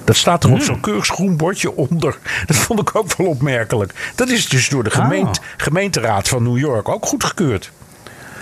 Dat 0.09 0.17
staat 0.17 0.43
er 0.43 0.49
op 0.49 0.55
mm. 0.55 0.63
zo'n 0.63 0.79
keurig 0.79 1.05
groen 1.05 1.37
bordje 1.37 1.75
onder. 1.75 2.17
Dat 2.45 2.57
vond 2.57 2.79
ik 2.79 2.95
ook 2.95 3.15
wel 3.17 3.27
opmerkelijk. 3.27 4.11
Dat 4.15 4.29
is 4.29 4.49
dus 4.49 4.69
door 4.69 4.83
de 4.83 4.89
gemeente, 4.89 5.39
ah. 5.39 5.45
gemeenteraad 5.57 6.27
van 6.27 6.43
New 6.43 6.57
York 6.57 6.89
ook 6.89 7.05
goedgekeurd. 7.05 7.71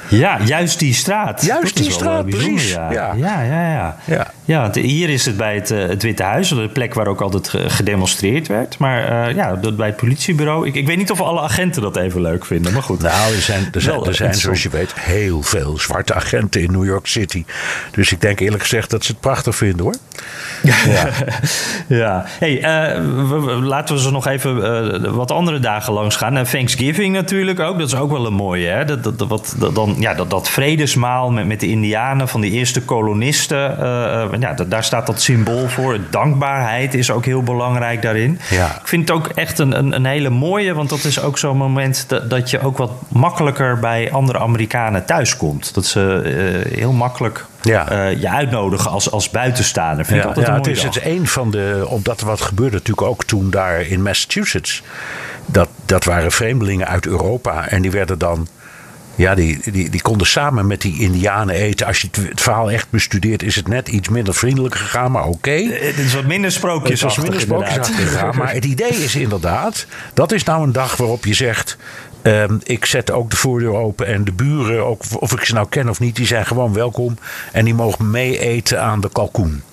Ja, 0.10 0.40
juist 0.46 0.80
die 0.80 0.94
straat. 0.94 1.46
Juist 1.46 1.78
die 1.78 1.92
straat, 1.92 2.26
precies. 2.26 2.72
Ja. 2.72 2.92
Ja. 2.92 3.14
Ja, 3.16 3.42
ja, 3.42 3.72
ja. 3.72 3.98
ja. 4.06 4.34
ja 4.46 4.62
want 4.62 4.76
hier 4.76 5.10
is 5.10 5.26
het 5.26 5.38
bij 5.38 5.56
het, 5.56 5.72
uh, 5.72 5.88
het 5.88 6.04
Witte 6.04 6.24
Huis, 6.24 6.50
de 6.50 6.70
plek 6.74 6.94
waar 6.94 7.08
ook 7.08 7.22
altijd 7.22 7.54
gedemonstreerd 7.68 8.48
werd. 8.48 8.78
Maar 8.78 9.30
uh, 9.30 9.36
ja, 9.36 9.56
bij 9.56 9.88
het 9.88 9.96
politiebureau. 9.96 10.68
Ik, 10.68 10.76
ik 10.76 10.88
weet 10.88 10.98
niet 10.98 11.12
of 11.12 11.22
alle 11.22 11.42
agenten 11.42 11.82
dat 11.82 11.98
even 11.98 12.22
leuk 12.22 12.46
vinden, 12.46 12.74
maar 12.74 12.84
goed. 12.84 13.02
Nou, 13.02 13.36
er 13.36 13.42
zijn, 13.42 13.68
er 13.72 13.82
zijn, 13.82 14.04
er 14.04 14.16
zijn 14.16 14.34
zoals 14.34 14.64
je 14.64 14.70
weet, 14.70 14.94
heel 15.00 15.42
veel 15.42 15.78
zwarte 15.78 16.14
agenten 16.14 16.62
in 16.62 16.72
New 16.72 16.86
York 16.86 17.08
City. 17.08 17.46
Dus 17.92 18.12
ik 18.12 18.22
denk 18.22 18.40
eerlijk 18.40 18.62
gezegd 18.62 18.90
dat 18.90 19.06
ze 19.06 19.12
het 19.12 19.22
prachtig 19.22 19.56
vinden 19.56 19.86
hoor. 19.86 19.96
Ja. 20.64 21.10
ja. 21.88 22.26
Hey, 22.40 22.56
uh, 22.56 23.02
we, 23.30 23.52
laten 23.52 23.96
we 23.96 24.02
ze 24.02 24.12
nog 24.12 24.28
even 24.28 25.16
wat 25.16 25.32
andere 25.32 25.60
dagen 25.60 25.94
langs 25.94 26.16
gaan. 26.16 26.44
Thanksgiving 26.44 27.14
natuurlijk 27.14 27.60
ook. 27.60 27.80
Dat 27.80 27.88
is 27.88 27.96
ook 27.96 28.12
wel 28.12 28.26
een 28.26 28.34
mooie. 28.34 28.68
Hè? 28.68 28.86
Dat, 28.86 29.04
dat, 29.04 29.28
wat, 29.28 29.56
dat, 29.58 29.76
dan 29.76 29.96
ja, 30.00 30.14
dat, 30.14 30.30
dat 30.30 30.50
vredesmaal 30.50 31.32
met, 31.32 31.46
met 31.46 31.60
de 31.60 31.68
Indianen 31.68 32.28
van 32.28 32.42
die 32.42 32.52
eerste 32.52 32.82
kolonisten. 32.82 33.78
Uh, 33.80 34.40
ja, 34.40 34.54
daar 34.54 34.84
staat 34.84 35.08
dat 35.08 35.22
symbool 35.22 35.68
voor. 35.68 36.00
Dankbaarheid 36.10 36.94
is 36.94 37.12
ook 37.12 37.26
heel 37.26 37.44
belangrijk 37.44 38.02
daarin. 38.02 38.40
Ja. 38.50 38.66
Ik 38.66 38.88
vind 38.88 39.08
het 39.08 39.18
ook 39.18 39.28
echt 39.28 39.60
een, 39.60 39.78
een, 39.78 39.92
een 39.92 40.06
hele 40.06 40.30
mooie, 40.30 40.74
want 40.74 40.90
dat 40.90 41.04
is 41.04 41.22
ook 41.22 41.38
zo'n 41.38 41.58
moment 41.58 42.06
dat, 42.08 42.30
dat 42.30 42.50
je 42.50 42.60
ook 42.60 42.78
wat 42.78 42.92
makkelijker 43.08 43.80
bij 43.80 44.12
andere 44.12 44.40
Amerikanen 44.40 45.06
thuiskomt. 45.06 45.74
Dat 45.74 45.86
ze 45.86 46.22
uh, 46.70 46.78
heel 46.78 46.92
makkelijk 46.92 47.46
ja. 47.62 47.92
Uh, 47.92 48.22
je 48.22 48.30
uitnodigen 48.30 48.92
als, 48.92 49.12
als 49.12 49.30
buitenstaander. 49.30 50.06
Vind 50.06 50.18
ja, 50.18 50.22
ik 50.22 50.28
altijd 50.28 50.48
ja, 50.48 50.54
het 50.54 50.68
is 50.68 50.82
dag. 50.82 50.94
het 50.94 51.06
een 51.06 51.28
van 51.28 51.52
de. 51.52 51.86
Omdat 51.88 52.22
wat 52.22 52.42
gebeurde 52.42 52.76
natuurlijk 52.76 53.08
ook 53.08 53.24
toen 53.24 53.50
daar 53.50 53.82
in 53.82 54.02
Massachusetts. 54.02 54.84
Dat, 55.46 55.70
dat 55.86 56.04
waren 56.04 56.32
vreemdelingen 56.32 56.88
uit 56.88 57.06
Europa. 57.06 57.68
En 57.68 57.82
die 57.82 57.92
werden 57.92 58.20
dan 58.20 58.48
ja, 59.18 59.36
die, 59.36 59.60
die, 59.72 59.90
die 59.90 60.02
konden 60.02 60.28
samen 60.28 60.68
met 60.68 60.82
die 60.82 61.00
Indianen 61.00 61.56
eten. 61.56 61.88
Als 61.88 62.02
je 62.02 62.08
het, 62.12 62.30
het 62.30 62.42
verhaal 62.42 62.72
echt 62.72 62.90
bestudeert, 62.90 63.44
is 63.44 63.56
het 63.56 63.68
net 63.68 63.88
iets 63.88 64.10
minder 64.10 64.34
vriendelijk 64.34 64.76
gegaan, 64.76 65.12
maar 65.12 65.26
oké. 65.26 65.36
Okay. 65.36 65.64
Het 65.64 65.98
is 65.98 66.14
wat 66.14 66.26
minder 66.26 66.52
sprookjes. 66.52 67.02
Het 67.02 67.12
is 67.12 67.18
minder 67.18 67.42
sprookjes 67.42 67.88
gegaan. 67.88 68.38
Maar 68.38 68.54
het 68.54 68.66
idee 68.66 69.04
is 69.04 69.16
inderdaad, 69.16 69.86
dat 70.14 70.32
is 70.32 70.44
nou 70.44 70.64
een 70.64 70.72
dag 70.72 70.98
waarop 70.98 71.26
je 71.26 71.34
zegt. 71.34 71.78
Um, 72.24 72.60
ik 72.64 72.86
zet 72.86 73.12
ook 73.12 73.30
de 73.30 73.36
voordeur 73.36 73.74
open 73.74 74.08
en 74.08 74.24
de 74.24 74.32
buren, 74.32 74.86
ook, 74.86 75.02
of 75.20 75.32
ik 75.32 75.46
ze 75.46 75.54
nou 75.54 75.68
ken 75.70 75.90
of 75.90 76.00
niet, 76.00 76.16
die 76.16 76.26
zijn 76.26 76.46
gewoon 76.46 76.74
welkom. 76.74 77.18
En 77.52 77.66
die 77.66 77.74
mogen 77.74 78.12
mee 78.12 78.40
eten 78.40 78.82
aan 78.82 79.02
de 79.02 79.10
kalkoen. 79.10 79.64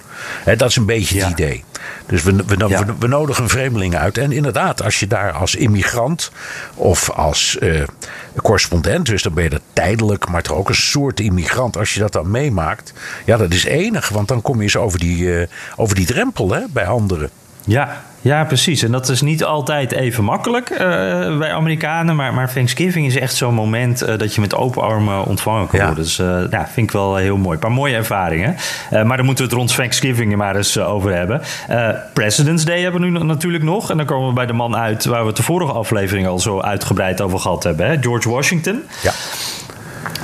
He, 0.45 0.57
dat 0.57 0.69
is 0.69 0.77
een 0.77 0.87
beetje 0.87 1.15
het 1.15 1.25
ja. 1.25 1.31
idee. 1.31 1.65
Dus 2.07 2.23
we, 2.23 2.35
we, 2.47 2.69
ja. 2.69 2.85
we, 2.85 2.95
we, 2.99 3.07
nodigen 3.07 3.43
een 3.43 3.49
vreemdeling 3.49 3.97
uit. 3.97 4.19
En 4.19 4.33
inderdaad, 4.33 4.83
als 4.83 5.01
je 5.01 5.07
daar 5.07 5.33
als 5.33 5.55
immigrant 5.55 6.31
of 6.75 7.11
als 7.11 7.57
uh, 7.61 7.83
correspondent, 8.43 9.07
dus 9.07 9.23
dan 9.23 9.35
ben 9.35 9.45
je 9.45 9.51
dat 9.51 9.63
tijdelijk, 9.73 10.29
maar 10.29 10.43
toch 10.43 10.57
ook 10.57 10.69
een 10.69 10.75
soort 10.75 11.21
immigrant, 11.21 11.77
als 11.77 11.95
je 11.95 12.01
dat 12.01 12.13
dan 12.13 12.31
meemaakt, 12.31 12.93
ja, 13.25 13.37
dat 13.37 13.53
is 13.53 13.65
enig. 13.65 14.09
Want 14.09 14.29
dan 14.29 14.43
kom 14.43 14.57
je 14.57 14.63
eens 14.63 14.77
over 14.77 14.99
die, 14.99 15.19
uh, 15.19 15.47
over 15.77 15.95
die 15.95 16.07
drempel 16.07 16.53
hè, 16.53 16.61
bij 16.71 16.87
anderen. 16.87 17.31
Ja, 17.65 18.03
ja, 18.21 18.45
precies. 18.45 18.83
En 18.83 18.93
dat 18.93 19.09
is 19.09 19.21
niet 19.21 19.45
altijd 19.45 19.93
even 19.93 20.25
makkelijk 20.25 20.71
uh, 20.71 20.79
bij 21.39 21.53
Amerikanen. 21.53 22.17
Maar, 22.17 22.35
maar 22.35 22.53
Thanksgiving 22.53 23.07
is 23.07 23.17
echt 23.17 23.35
zo'n 23.35 23.55
moment 23.55 24.03
uh, 24.03 24.19
dat 24.19 24.35
je 24.35 24.41
met 24.41 24.55
open 24.55 24.83
armen 24.83 25.25
ontvangen 25.25 25.67
kan 25.67 25.79
worden. 25.79 26.05
Dus 26.05 26.19
uh, 26.19 26.43
ja, 26.51 26.69
vind 26.73 26.87
ik 26.87 26.91
wel 26.91 27.17
heel 27.17 27.37
mooi. 27.37 27.55
Een 27.55 27.61
paar 27.61 27.73
mooie 27.73 27.95
ervaringen. 27.95 28.57
maar 28.91 29.17
daar 29.17 29.25
moeten 29.25 29.45
we 29.45 29.51
het 29.51 29.61
rond 29.61 29.75
Thanksgiving 29.75 30.37
maar 30.37 30.57
eens 30.57 30.79
over 30.79 31.15
hebben. 31.15 31.43
President's 32.13 32.65
Day 32.65 32.81
hebben 32.81 33.01
we 33.01 33.07
nu 33.07 33.25
natuurlijk 33.25 33.65
nog. 33.65 33.91
En 33.91 33.97
dan 33.97 34.07
komen 34.07 34.29
we 34.29 34.35
bij 34.35 34.47
de 34.47 34.53
man 34.53 34.77
uit 34.77 35.05
waar 35.05 35.21
we 35.21 35.27
het 35.27 35.37
de 35.37 35.43
vorige 35.43 35.73
aflevering 35.73 36.27
al 36.27 36.39
zo 36.39 36.61
uitgebreid 36.61 37.21
over 37.21 37.39
gehad 37.39 37.63
hebben. 37.63 37.87
Hè? 37.87 37.97
George 38.01 38.31
Washington. 38.31 38.83
Ja. 39.03 39.13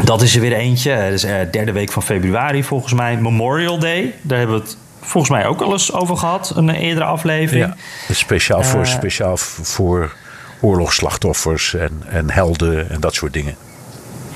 Dat 0.04 0.22
is 0.22 0.34
er 0.34 0.40
weer 0.40 0.52
eentje. 0.52 0.96
Dat 0.96 1.12
is 1.12 1.20
de 1.20 1.48
derde 1.50 1.72
week 1.72 1.92
van 1.92 2.02
februari 2.02 2.64
volgens 2.64 2.92
mij. 2.92 3.16
Memorial 3.16 3.78
Day. 3.78 4.14
Daar 4.22 4.38
hebben 4.38 4.56
we 4.56 4.62
het 4.62 4.76
volgens 5.00 5.32
mij 5.32 5.46
ook 5.46 5.60
al 5.60 5.72
eens 5.72 5.92
over 5.92 6.16
gehad, 6.16 6.52
een 6.56 6.70
eerdere 6.70 7.06
aflevering. 7.06 7.74
Ja, 8.08 8.14
speciaal, 8.14 8.62
voor, 8.62 8.80
uh, 8.80 8.86
speciaal 8.86 9.36
voor 9.36 10.12
oorlogsslachtoffers 10.60 11.74
en, 11.74 12.02
en 12.08 12.30
helden 12.30 12.90
en 12.90 13.00
dat 13.00 13.14
soort 13.14 13.32
dingen. 13.32 13.54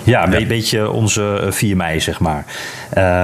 Ja, 0.03 0.27
een 0.27 0.40
ja. 0.40 0.46
beetje 0.46 0.90
onze 0.90 1.46
4 1.50 1.77
mei, 1.77 2.00
zeg 2.00 2.20
maar. 2.20 2.44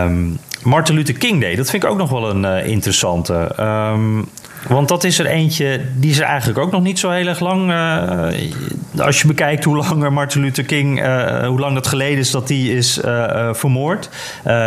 Um, 0.05 0.39
Martin 0.63 0.95
Luther 0.95 1.19
King 1.19 1.41
Day, 1.41 1.55
dat 1.55 1.71
vind 1.71 1.85
ik 1.85 1.91
ook 1.91 1.99
nog 1.99 2.11
wel 2.11 2.31
een 2.31 2.45
uh, 2.45 2.67
interessante. 2.67 3.53
Um, 3.61 4.29
Want 4.69 4.89
dat 4.89 5.05
is 5.05 5.19
er 5.19 5.27
eentje, 5.27 5.81
die 5.95 6.11
is 6.11 6.19
er 6.19 6.25
eigenlijk 6.25 6.59
ook 6.59 6.71
nog 6.71 6.83
niet 6.83 6.99
zo 6.99 7.11
heel 7.11 7.27
erg 7.27 7.41
lang. 7.41 7.71
Uh, 7.71 9.05
als 9.05 9.21
je 9.21 9.27
bekijkt 9.27 9.65
hoe 9.65 9.77
lang 9.77 10.11
Martin 10.11 10.41
Luther 10.41 10.65
King, 10.65 11.05
uh, 11.05 11.47
hoe 11.47 11.59
lang 11.59 11.75
dat 11.75 11.87
geleden 11.87 12.19
is 12.19 12.31
dat 12.31 12.47
die 12.47 12.77
is 12.77 12.99
uh, 12.99 13.49
vermoord. 13.53 14.09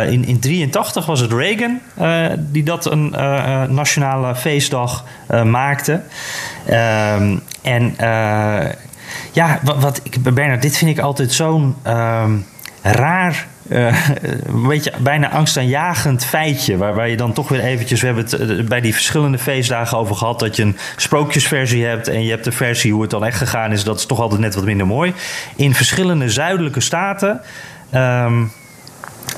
in, 0.08 0.24
in 0.24 0.40
83 0.40 1.06
was 1.06 1.20
het 1.20 1.32
Reagan 1.32 1.80
die 2.38 2.62
dat 2.62 2.90
een 2.90 3.10
nationale 3.68 4.34
feestdag 4.36 5.04
maakte. 5.44 6.00
Ehm, 6.66 7.36
en 7.62 7.94
ja, 9.32 9.58
wat, 9.62 9.80
wat 9.80 10.00
ik, 10.02 10.22
Bernard, 10.22 10.62
dit 10.62 10.76
vind 10.76 10.90
ik 10.90 10.98
altijd 10.98 11.32
zo'n 11.32 11.76
um, 11.86 12.46
raar 12.82 13.46
uh, 13.68 14.08
een 14.46 14.68
beetje 14.68 14.92
bijna 14.98 15.30
angstaanjagend 15.30 16.24
feitje. 16.24 16.76
Waar, 16.76 16.94
waar 16.94 17.08
je 17.08 17.16
dan 17.16 17.32
toch 17.32 17.48
weer 17.48 17.60
eventjes. 17.60 18.00
We 18.00 18.06
hebben 18.06 18.24
het 18.24 18.32
eh, 18.32 18.66
bij 18.66 18.80
die 18.80 18.92
verschillende 18.92 19.38
feestdagen 19.38 19.98
over 19.98 20.16
gehad. 20.16 20.38
Dat 20.38 20.56
je 20.56 20.62
een 20.62 20.76
sprookjesversie 20.96 21.84
hebt. 21.84 22.08
En 22.08 22.24
je 22.24 22.30
hebt 22.30 22.44
de 22.44 22.52
versie 22.52 22.92
hoe 22.92 23.02
het 23.02 23.10
dan 23.10 23.24
echt 23.24 23.38
gegaan 23.38 23.72
is. 23.72 23.84
Dat 23.84 23.98
is 23.98 24.06
toch 24.06 24.20
altijd 24.20 24.40
net 24.40 24.54
wat 24.54 24.64
minder 24.64 24.86
mooi. 24.86 25.12
In 25.56 25.74
verschillende 25.74 26.30
zuidelijke 26.30 26.80
staten. 26.80 27.40
Um, 27.94 28.52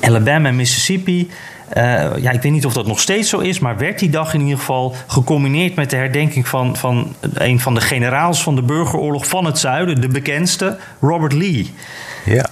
Alabama 0.01 0.49
en 0.49 0.57
Mississippi. 0.57 1.31
Uh, 1.77 1.83
ja, 2.17 2.31
ik 2.31 2.43
weet 2.43 2.53
niet 2.53 2.67
of 2.67 2.73
dat 2.73 2.87
nog 2.87 3.01
steeds 3.01 3.29
zo 3.29 3.39
is, 3.39 3.59
maar 3.59 3.79
werd 3.79 3.99
die 3.99 4.11
dag 4.11 4.35
in 4.35 4.41
ieder 4.41 4.59
geval 4.59 4.95
gecombineerd 5.07 5.75
met 5.75 5.91
de 5.91 5.97
herdenking 5.97 6.49
van, 6.49 6.77
van 6.77 7.15
een 7.35 7.61
van 7.61 7.75
de 7.75 7.81
generaals 7.81 8.43
van 8.43 8.55
de 8.55 8.63
burgeroorlog 8.63 9.27
van 9.27 9.45
het 9.45 9.59
zuiden, 9.59 10.01
de 10.01 10.09
bekendste, 10.09 10.79
Robert 11.01 11.33
Lee. 11.33 11.75
Ja. 12.25 12.51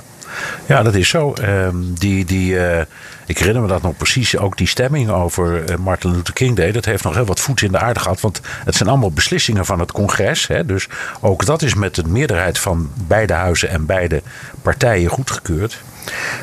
Ja, 0.66 0.82
dat 0.82 0.94
is 0.94 1.08
zo. 1.08 1.32
Ehm, 1.32 1.76
die, 1.94 2.24
die, 2.24 2.54
uh, 2.54 2.80
ik 3.26 3.38
herinner 3.38 3.62
me 3.62 3.68
dat 3.68 3.82
nog 3.82 3.96
precies. 3.96 4.38
Ook 4.38 4.56
die 4.56 4.66
stemming 4.66 5.10
over 5.10 5.70
uh, 5.70 5.76
Martin 5.76 6.10
Luther 6.10 6.34
King 6.34 6.56
Day. 6.56 6.72
Dat 6.72 6.84
heeft 6.84 7.04
nog 7.04 7.14
heel 7.14 7.24
wat 7.24 7.40
voet 7.40 7.62
in 7.62 7.72
de 7.72 7.78
aarde 7.78 8.00
gehad. 8.00 8.20
Want 8.20 8.40
het 8.64 8.74
zijn 8.74 8.88
allemaal 8.88 9.12
beslissingen 9.12 9.64
van 9.64 9.80
het 9.80 9.92
congres. 9.92 10.46
Hè, 10.46 10.66
dus 10.66 10.88
ook 11.20 11.44
dat 11.46 11.62
is 11.62 11.74
met 11.74 11.94
de 11.94 12.04
meerderheid 12.04 12.58
van 12.58 12.90
beide 13.06 13.32
huizen 13.32 13.68
en 13.68 13.86
beide 13.86 14.22
partijen 14.62 15.10
goedgekeurd. 15.10 15.82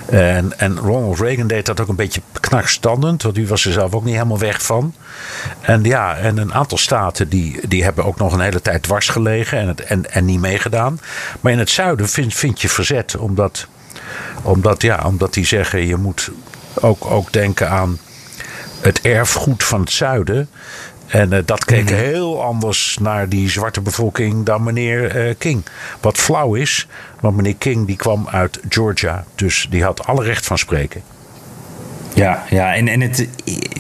En, 0.06 0.60
en 0.60 0.78
Ronald 0.78 1.20
Reagan 1.20 1.48
deed 1.48 1.66
dat 1.66 1.80
ook 1.80 1.88
een 1.88 1.96
beetje 1.96 2.22
knakstandend. 2.40 3.22
Want 3.22 3.36
die 3.36 3.48
was 3.48 3.66
er 3.66 3.72
zelf 3.72 3.94
ook 3.94 4.04
niet 4.04 4.14
helemaal 4.14 4.40
weg 4.40 4.64
van. 4.64 4.94
En 5.62 5.84
ja, 5.84 6.18
en 6.18 6.38
een 6.38 6.54
aantal 6.54 6.78
staten 6.78 7.30
die, 7.30 7.68
die 7.68 7.84
hebben 7.84 8.06
ook 8.06 8.18
nog 8.18 8.34
een 8.34 8.40
hele 8.40 8.62
tijd 8.62 8.84
dwars 8.84 9.10
gelegen 9.10 9.58
en, 9.60 9.68
het, 9.68 9.82
en, 9.82 10.12
en 10.12 10.26
niet 10.26 10.40
meegedaan. 10.40 11.00
Maar 11.42 11.52
in 11.52 11.60
het 11.60 11.70
zuiden 11.70 12.10
vind, 12.10 12.34
vind 12.34 12.62
je 12.62 12.70
verzet. 12.70 13.18
Omdat 13.18 13.68
omdat, 14.42 14.82
ja, 14.82 15.04
omdat 15.06 15.34
die 15.34 15.46
zeggen, 15.46 15.86
je 15.88 15.96
moet 15.96 16.32
ook, 16.74 17.06
ook 17.06 17.34
denken 17.34 17.70
aan 17.70 18.00
het 18.82 19.02
erfgoed 19.02 19.64
van 19.64 19.80
het 19.80 19.92
zuiden. 19.92 20.50
En 21.08 21.34
uh, 21.34 21.40
dat 21.46 21.66
keek 21.66 21.84
mhm. 21.84 21.94
heel 21.94 22.44
anders 22.44 22.98
naar 23.02 23.30
die 23.30 23.50
zwarte 23.50 23.82
bevolking 23.82 24.46
dan 24.46 24.64
meneer 24.64 25.28
uh, 25.28 25.34
King. 25.38 25.64
Wat 26.00 26.18
flauw 26.18 26.54
is, 26.54 26.88
want 27.20 27.36
meneer 27.36 27.56
King 27.56 27.88
die 27.88 27.96
kwam 27.96 28.28
uit 28.30 28.60
Georgia. 28.70 29.26
Dus 29.36 29.68
die 29.70 29.84
had 29.84 30.06
alle 30.06 30.24
recht 30.24 30.46
van 30.46 30.58
spreken. 30.58 31.02
Ja, 32.14 32.44
ja 32.50 32.76
en, 32.76 32.88
en 32.88 33.02
het, 33.02 33.28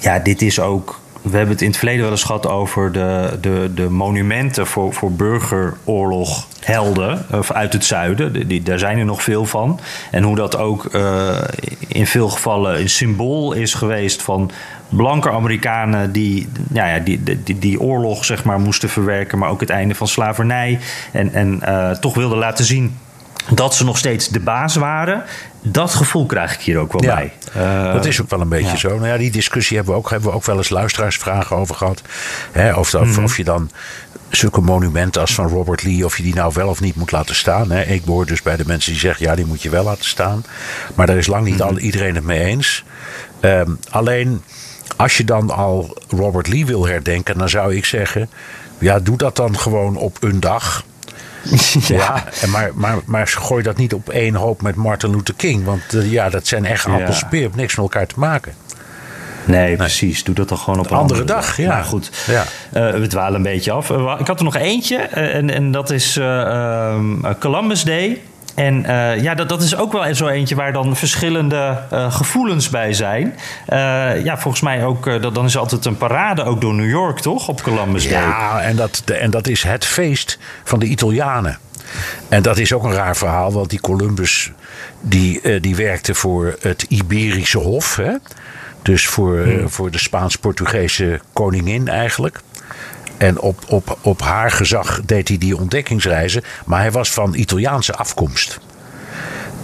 ja, 0.01 0.19
dit 0.19 0.41
is 0.41 0.59
ook 0.59 1.00
we 1.21 1.37
hebben 1.37 1.53
het 1.53 1.61
in 1.61 1.67
het 1.67 1.77
verleden 1.77 2.01
wel 2.01 2.11
eens 2.11 2.23
gehad 2.23 2.47
over 2.47 2.91
de, 2.91 3.37
de, 3.41 3.71
de 3.75 3.89
monumenten 3.89 4.67
voor, 4.67 4.93
voor 4.93 5.11
burgeroorloghelden 5.11 7.25
uit 7.47 7.73
het 7.73 7.85
zuiden. 7.85 8.47
Die, 8.47 8.63
daar 8.63 8.79
zijn 8.79 8.97
er 8.97 9.05
nog 9.05 9.23
veel 9.23 9.45
van. 9.45 9.79
En 10.11 10.23
hoe 10.23 10.35
dat 10.35 10.57
ook 10.57 10.95
uh, 10.95 11.37
in 11.87 12.07
veel 12.07 12.29
gevallen 12.29 12.79
een 12.79 12.89
symbool 12.89 13.53
is 13.53 13.73
geweest 13.73 14.21
van 14.21 14.51
blanke 14.89 15.31
Amerikanen 15.31 16.11
die, 16.11 16.49
ja, 16.73 16.85
ja, 16.85 16.99
die, 16.99 17.23
die, 17.23 17.59
die 17.59 17.79
oorlog 17.79 18.25
zeg 18.25 18.43
maar, 18.43 18.59
moesten 18.59 18.89
verwerken, 18.89 19.37
maar 19.37 19.49
ook 19.49 19.59
het 19.59 19.69
einde 19.69 19.95
van 19.95 20.07
slavernij. 20.07 20.79
En, 21.11 21.33
en 21.33 21.59
uh, 21.63 21.91
toch 21.91 22.15
wilden 22.15 22.37
laten 22.37 22.65
zien 22.65 22.97
dat 23.49 23.75
ze 23.75 23.83
nog 23.83 23.97
steeds 23.97 24.27
de 24.27 24.39
baas 24.39 24.75
waren. 24.75 25.23
Dat 25.61 25.93
gevoel 25.93 26.25
krijg 26.25 26.53
ik 26.53 26.59
hier 26.59 26.77
ook 26.77 26.91
wel 26.91 27.15
bij. 27.15 27.33
Uh, 27.57 27.93
dat 27.93 28.05
is 28.05 28.21
ook 28.21 28.29
wel 28.29 28.41
een 28.41 28.49
beetje 28.49 28.77
zo. 28.77 28.89
Nou 28.89 29.07
ja, 29.07 29.17
die 29.17 29.31
discussie 29.31 29.75
hebben 29.75 29.93
we 29.93 29.99
ook, 29.99 30.09
hebben 30.09 30.29
we 30.29 30.35
ook 30.35 30.45
wel 30.45 30.57
eens 30.57 30.69
luisteraarsvragen 30.69 31.55
over 31.55 31.75
gehad. 31.75 32.01
Hè, 32.51 32.73
of, 32.73 32.93
of, 32.93 33.07
mhm. 33.07 33.23
of, 33.23 33.37
je 33.37 33.43
dan 33.43 33.71
zulke 34.29 34.61
monumenten 34.61 35.21
als 35.21 35.33
van 35.33 35.47
Robert 35.47 35.83
Lee, 35.83 36.05
of 36.05 36.17
je 36.17 36.23
die 36.23 36.35
nou 36.35 36.51
wel 36.55 36.67
of 36.67 36.81
niet 36.81 36.95
moet 36.95 37.11
laten 37.11 37.35
staan. 37.35 37.71
Hè. 37.71 37.81
Ik 37.83 38.05
behoor 38.05 38.25
dus 38.25 38.41
bij 38.41 38.55
de 38.55 38.65
mensen 38.65 38.91
die 38.91 39.01
zeggen, 39.01 39.25
ja, 39.25 39.35
die 39.35 39.45
moet 39.45 39.61
je 39.61 39.69
wel 39.69 39.83
laten 39.83 40.05
staan. 40.05 40.43
Maar 40.95 41.07
daar 41.07 41.17
is 41.17 41.27
lang 41.27 41.45
niet 41.45 41.53
mm 41.53 41.61
al, 41.61 41.77
iedereen 41.77 42.15
het 42.15 42.23
mee 42.23 42.39
eens. 42.39 42.83
Um, 43.41 43.79
alleen, 43.89 44.41
als 44.95 45.17
je 45.17 45.23
dan 45.23 45.49
al 45.49 45.97
Robert 46.09 46.47
Lee 46.47 46.65
wil 46.65 46.87
herdenken, 46.87 47.37
dan 47.37 47.49
zou 47.49 47.75
ik 47.75 47.85
zeggen, 47.85 48.29
ja, 48.77 48.99
doe 48.99 49.17
dat 49.17 49.35
dan 49.35 49.57
gewoon 49.59 49.95
op 49.95 50.17
een 50.23 50.39
dag 50.39 50.83
ja, 51.87 52.23
en 52.41 52.49
maar, 52.49 52.71
maar, 52.73 52.97
maar 53.05 53.27
gooi 53.27 53.63
dat 53.63 53.77
niet 53.77 53.93
op 53.93 54.09
één 54.09 54.35
hoop 54.35 54.61
met 54.61 54.75
Martin 54.75 55.09
Luther 55.09 55.35
King. 55.35 55.63
Want 55.63 55.93
uh, 55.93 56.11
ja, 56.11 56.29
dat 56.29 56.47
zijn 56.47 56.65
echt 56.65 56.85
appels 56.85 57.23
ja. 57.31 57.47
niks 57.55 57.75
met 57.75 57.77
elkaar 57.77 58.07
te 58.07 58.19
maken. 58.19 58.53
Nee, 59.45 59.75
precies. 59.75 60.23
Doe 60.23 60.35
dat 60.35 60.49
dan 60.49 60.57
gewoon 60.57 60.79
op 60.79 60.91
een 60.91 60.97
andere, 60.97 61.19
andere 61.19 61.35
dag. 61.35 61.45
dag. 61.45 61.57
Ja. 61.57 61.67
Maar 61.67 61.83
goed, 61.83 62.11
ja. 62.27 62.43
Uh, 62.73 62.99
we 62.99 63.07
dwalen 63.07 63.35
een 63.35 63.41
beetje 63.41 63.71
af. 63.71 63.89
Uh, 63.89 64.15
ik 64.19 64.27
had 64.27 64.37
er 64.37 64.43
nog 64.43 64.55
eentje. 64.55 64.97
en, 64.97 65.49
en 65.49 65.71
dat 65.71 65.89
is 65.89 66.15
um, 66.15 67.21
Columbus 67.39 67.83
Day. 67.83 68.21
En 68.55 68.79
uh, 68.79 69.21
ja, 69.21 69.35
dat, 69.35 69.49
dat 69.49 69.61
is 69.61 69.75
ook 69.75 69.91
wel 69.91 70.15
zo 70.15 70.27
eentje 70.27 70.55
waar 70.55 70.73
dan 70.73 70.95
verschillende 70.95 71.77
uh, 71.93 72.13
gevoelens 72.13 72.69
bij 72.69 72.93
zijn. 72.93 73.35
Uh, 73.69 74.23
ja, 74.23 74.37
volgens 74.37 74.63
mij 74.63 74.83
ook, 74.85 75.21
dat, 75.21 75.35
dan 75.35 75.45
is 75.45 75.57
altijd 75.57 75.85
een 75.85 75.97
parade 75.97 76.43
ook 76.43 76.61
door 76.61 76.73
New 76.73 76.89
York, 76.89 77.19
toch? 77.19 77.47
Op 77.47 77.61
Columbus 77.61 78.09
Day. 78.09 78.21
Ja, 78.21 78.61
en 78.61 78.75
dat, 78.75 79.03
en 79.05 79.31
dat 79.31 79.47
is 79.47 79.63
het 79.63 79.85
feest 79.85 80.39
van 80.63 80.79
de 80.79 80.85
Italianen. 80.85 81.57
En 82.29 82.41
dat 82.41 82.57
is 82.57 82.73
ook 82.73 82.83
een 82.83 82.93
raar 82.93 83.15
verhaal, 83.15 83.51
want 83.51 83.69
die 83.69 83.79
Columbus 83.79 84.51
die, 85.01 85.59
die 85.59 85.75
werkte 85.75 86.13
voor 86.13 86.55
het 86.61 86.85
Iberische 86.87 87.57
Hof. 87.57 87.95
Hè? 87.95 88.13
Dus 88.81 89.07
voor, 89.07 89.43
hmm. 89.43 89.69
voor 89.69 89.91
de 89.91 89.97
Spaans-Portugese 89.97 91.19
koningin 91.33 91.87
eigenlijk. 91.87 92.41
En 93.21 93.39
op, 93.39 93.63
op, 93.67 93.97
op 94.01 94.21
haar 94.21 94.51
gezag 94.51 95.01
deed 95.05 95.27
hij 95.27 95.37
die 95.37 95.57
ontdekkingsreizen. 95.57 96.43
Maar 96.65 96.79
hij 96.79 96.91
was 96.91 97.11
van 97.11 97.33
Italiaanse 97.33 97.93
afkomst. 97.93 98.59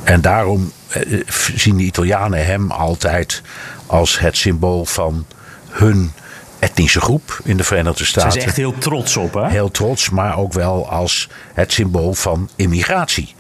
En 0.04 0.22
daarom 0.22 0.72
eh, 0.88 1.22
zien 1.56 1.78
de 1.78 1.84
Italianen 1.84 2.46
hem 2.46 2.72
altijd 2.72 3.42
als 3.86 4.20
het 4.20 4.38
symbool 4.38 4.86
van 4.86 5.26
hun 5.70 6.12
etnische 6.60 7.02
groep 7.02 7.40
in 7.44 7.58
de 7.58 7.64
Verenigde 7.64 8.06
Staten. 8.06 8.32
Ze 8.32 8.38
is 8.38 8.44
echt 8.44 8.56
heel 8.56 8.78
trots 8.78 9.18
op, 9.18 9.34
hè? 9.34 9.50
Heel 9.50 9.72
trots, 9.72 10.10
maar 10.10 10.38
ook 10.38 10.54
wel 10.54 10.90
als 10.90 11.30
het 11.54 11.74
symbool 11.74 12.14
van 12.14 12.50
immigratie. 12.56 13.36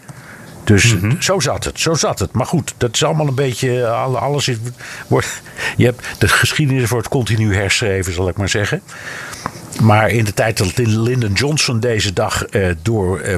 Dus 0.67 0.95
mhm. 0.95 1.21
zo 1.21 1.39
zat 1.39 1.63
het, 1.63 1.79
zo 1.79 1.93
zat 1.93 2.19
het. 2.19 2.31
Maar 2.31 2.45
goed, 2.45 2.73
dat 2.77 2.93
is 2.93 3.03
allemaal 3.03 3.27
een 3.27 3.35
beetje. 3.35 3.87
Alles 3.87 4.47
is, 4.47 4.57
wordt, 5.07 5.41
je 5.77 5.85
hebt, 5.85 6.01
de 6.17 6.27
geschiedenis 6.27 6.89
wordt 6.89 7.07
continu 7.07 7.55
herschreven, 7.55 8.13
zal 8.13 8.27
ik 8.27 8.37
maar 8.37 8.49
zeggen. 8.49 8.81
Maar 9.81 10.09
in 10.09 10.23
de 10.23 10.33
tijd 10.33 10.57
dat 10.57 10.77
Lyndon 10.77 11.33
Johnson 11.33 11.79
deze 11.79 12.13
dag 12.13 12.45
uh, 12.51 12.69
door 12.81 13.21
uh, 13.21 13.35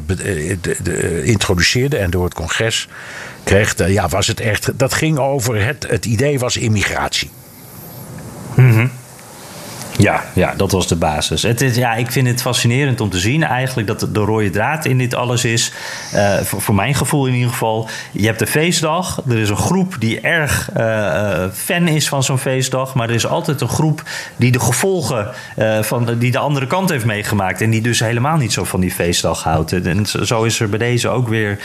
de, 0.62 0.76
de, 0.84 1.24
introduceerde 1.24 1.98
en 1.98 2.12
door 2.12 2.24
het 2.24 2.34
congres 2.34 2.88
kreeg, 3.44 3.88
ja, 3.88 4.08
was 4.08 4.28
het 4.28 4.40
echt. 4.40 4.80
Dat 4.80 4.94
ging 4.94 5.18
over 5.18 5.66
het, 5.66 5.86
het 5.90 6.06
idee 6.06 6.40
was 6.40 6.58
immigratie. 6.58 7.30
Mm 8.56 8.92
ja, 10.00 10.24
ja, 10.34 10.54
dat 10.58 10.72
was 10.72 10.88
de 10.88 10.96
basis. 10.96 11.44
Het 11.44 11.62
is, 11.62 11.76
ja, 11.76 11.96
ik 11.96 12.12
vind 12.12 12.28
het 12.28 12.42
fascinerend 12.42 13.02
om 13.02 13.10
te 13.10 13.20
zien 13.20 13.44
eigenlijk 13.44 13.88
dat 13.88 14.08
de 14.12 14.20
rode 14.20 14.50
draad 14.50 14.86
in 14.86 14.98
dit 14.98 15.14
alles 15.14 15.46
is. 15.46 15.72
Uh, 16.14 16.38
voor, 16.38 16.76
mijn 16.76 16.96
gevoel 16.96 17.28
in 17.28 17.34
ieder 17.34 17.50
geval. 17.50 17.90
Je 18.12 18.26
hebt 18.26 18.40
de 18.40 18.48
feestdag. 18.48 19.22
Er 19.30 19.38
is 19.38 19.50
een 19.50 19.58
groep 19.58 19.96
die 20.00 20.20
erg 20.20 20.70
uh, 20.78 21.44
fan 21.54 21.88
is 21.88 22.10
van 22.10 22.24
zo'n 22.24 22.38
feestdag. 22.38 22.94
Maar 22.94 23.10
er 23.10 23.16
is 23.16 23.28
altijd 23.28 23.62
een 23.62 23.70
groep 23.70 24.04
die 24.36 24.52
de 24.52 24.60
gevolgen 24.60 25.28
van 25.82 26.18
die 26.20 26.32
de 26.32 26.38
andere 26.38 26.68
kant 26.68 26.90
heeft 26.90 27.06
meegemaakt. 27.06 27.62
En 27.62 27.70
die 27.70 27.82
dus 27.82 28.00
helemaal 28.00 28.38
niet 28.38 28.54
zo 28.54 28.64
van 28.64 28.80
die 28.80 28.92
feestdag 28.92 29.44
houdt. 29.44 29.74
En 29.74 30.06
zo 30.06 30.44
is 30.44 30.60
er 30.60 30.70
bij 30.70 30.80
deze 30.80 31.10
ook 31.10 31.28
weer 31.28 31.60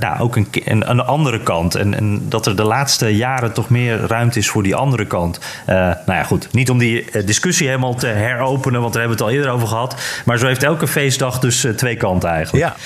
nou, 0.00 0.20
ook 0.20 0.36
een, 0.36 0.48
een, 0.64 0.90
een, 0.90 1.00
andere 1.00 1.42
kant. 1.42 1.74
En, 1.74 1.94
en 1.94 2.28
dat 2.28 2.46
er 2.46 2.56
de 2.56 2.62
laatste 2.62 3.16
jaren 3.16 3.52
toch 3.52 3.68
meer 3.68 4.06
ruimte 4.06 4.38
is 4.38 4.48
voor 4.48 4.62
die 4.62 4.74
andere 4.74 5.06
kant. 5.06 5.38
nou 5.66 5.96
ja, 6.06 6.22
goed. 6.22 6.48
Niet 6.52 6.70
om 6.70 6.78
die 6.78 6.99
eh, 7.04 7.26
discussie 7.26 7.66
helemaal 7.66 7.94
te 7.94 8.06
heropenen, 8.06 8.80
want 8.80 8.92
daar 8.92 9.02
hebben 9.02 9.18
we 9.18 9.24
het 9.24 9.32
al 9.32 9.38
eerder 9.38 9.56
over 9.56 9.68
gehad. 9.68 9.94
Maar 10.24 10.38
zo 10.38 10.46
heeft 10.46 10.62
elke 10.62 10.86
feestdag 10.86 11.38
dus 11.38 11.64
eh, 11.64 11.72
twee 11.72 11.96
kanten 11.96 12.28
eigenlijk. 12.28 12.64
Ja, 12.64 12.76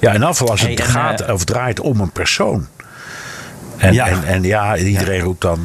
ja 0.00 0.14
en 0.14 0.22
afval 0.22 0.50
als 0.50 0.60
het 0.60 0.80
gaat 0.80 1.20
eh, 1.20 1.34
of 1.34 1.44
draait 1.44 1.80
om 1.80 2.00
een 2.00 2.10
persoon. 2.10 2.66
En 3.76 3.94
ja, 3.94 4.06
en, 4.06 4.24
en 4.24 4.42
ja 4.42 4.76
iedereen 4.76 5.20
roept 5.20 5.40
dan. 5.40 5.60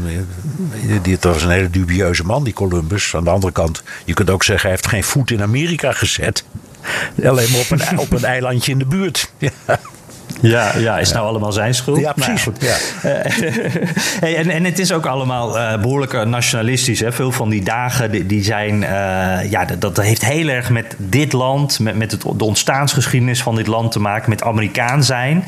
Dit 1.01 1.23
was 1.23 1.43
een 1.43 1.49
hele 1.49 1.69
dubieuze 1.69 2.23
man, 2.23 2.43
die 2.43 2.53
Columbus. 2.53 3.15
Aan 3.15 3.23
de 3.23 3.29
andere 3.29 3.53
kant, 3.53 3.83
je 4.05 4.13
kunt 4.13 4.29
ook 4.29 4.43
zeggen, 4.43 4.69
hij 4.69 4.77
heeft 4.77 4.87
geen 4.87 5.03
voet 5.03 5.31
in 5.31 5.41
Amerika 5.41 5.91
gezet. 5.91 6.43
Alleen 7.23 7.51
maar 7.51 7.59
op 7.59 7.71
een, 7.71 7.99
op 7.99 8.11
een 8.11 8.23
eilandje 8.23 8.71
in 8.71 8.77
de 8.77 8.85
buurt. 8.85 9.29
Ja. 9.37 9.79
Ja, 10.41 10.78
ja, 10.78 11.00
is 11.00 11.12
nou 11.12 11.28
allemaal 11.28 11.52
zijn 11.52 11.73
schuld? 11.73 12.00
Ja, 12.00 12.13
precies. 12.13 12.45
Nou, 12.45 12.56
ja. 12.60 12.76
hey, 14.23 14.36
en, 14.36 14.50
en 14.50 14.63
het 14.63 14.80
is 14.80 14.91
ook 14.91 15.06
allemaal 15.06 15.58
uh, 15.58 15.82
behoorlijk 15.82 16.26
nationalistisch. 16.26 17.00
Hè? 17.00 17.12
Veel 17.12 17.32
van 17.32 17.50
die 17.50 17.63
dagen 17.63 18.12
die, 18.12 18.26
die 18.26 18.43
zijn. 18.43 18.82
Uh, 18.82 19.52
ja, 19.52 19.65
dat, 19.65 19.82
dat, 19.82 19.97
heeft 19.97 20.26
heel 20.26 20.47
erg 20.47 20.69
met 20.69 20.95
dit 20.97 21.34
land, 21.34 21.80
met, 21.80 21.95
met 21.95 22.12
het, 22.12 22.21
de 22.21 22.43
ontstaansgeschiedenis 22.43 23.41
van 23.41 23.56
dit 23.56 23.67
land 23.67 23.91
te 23.91 24.00
maken, 24.00 24.30
met 24.30 24.43
Amerikaan 24.43 25.04
zijn. 25.04 25.43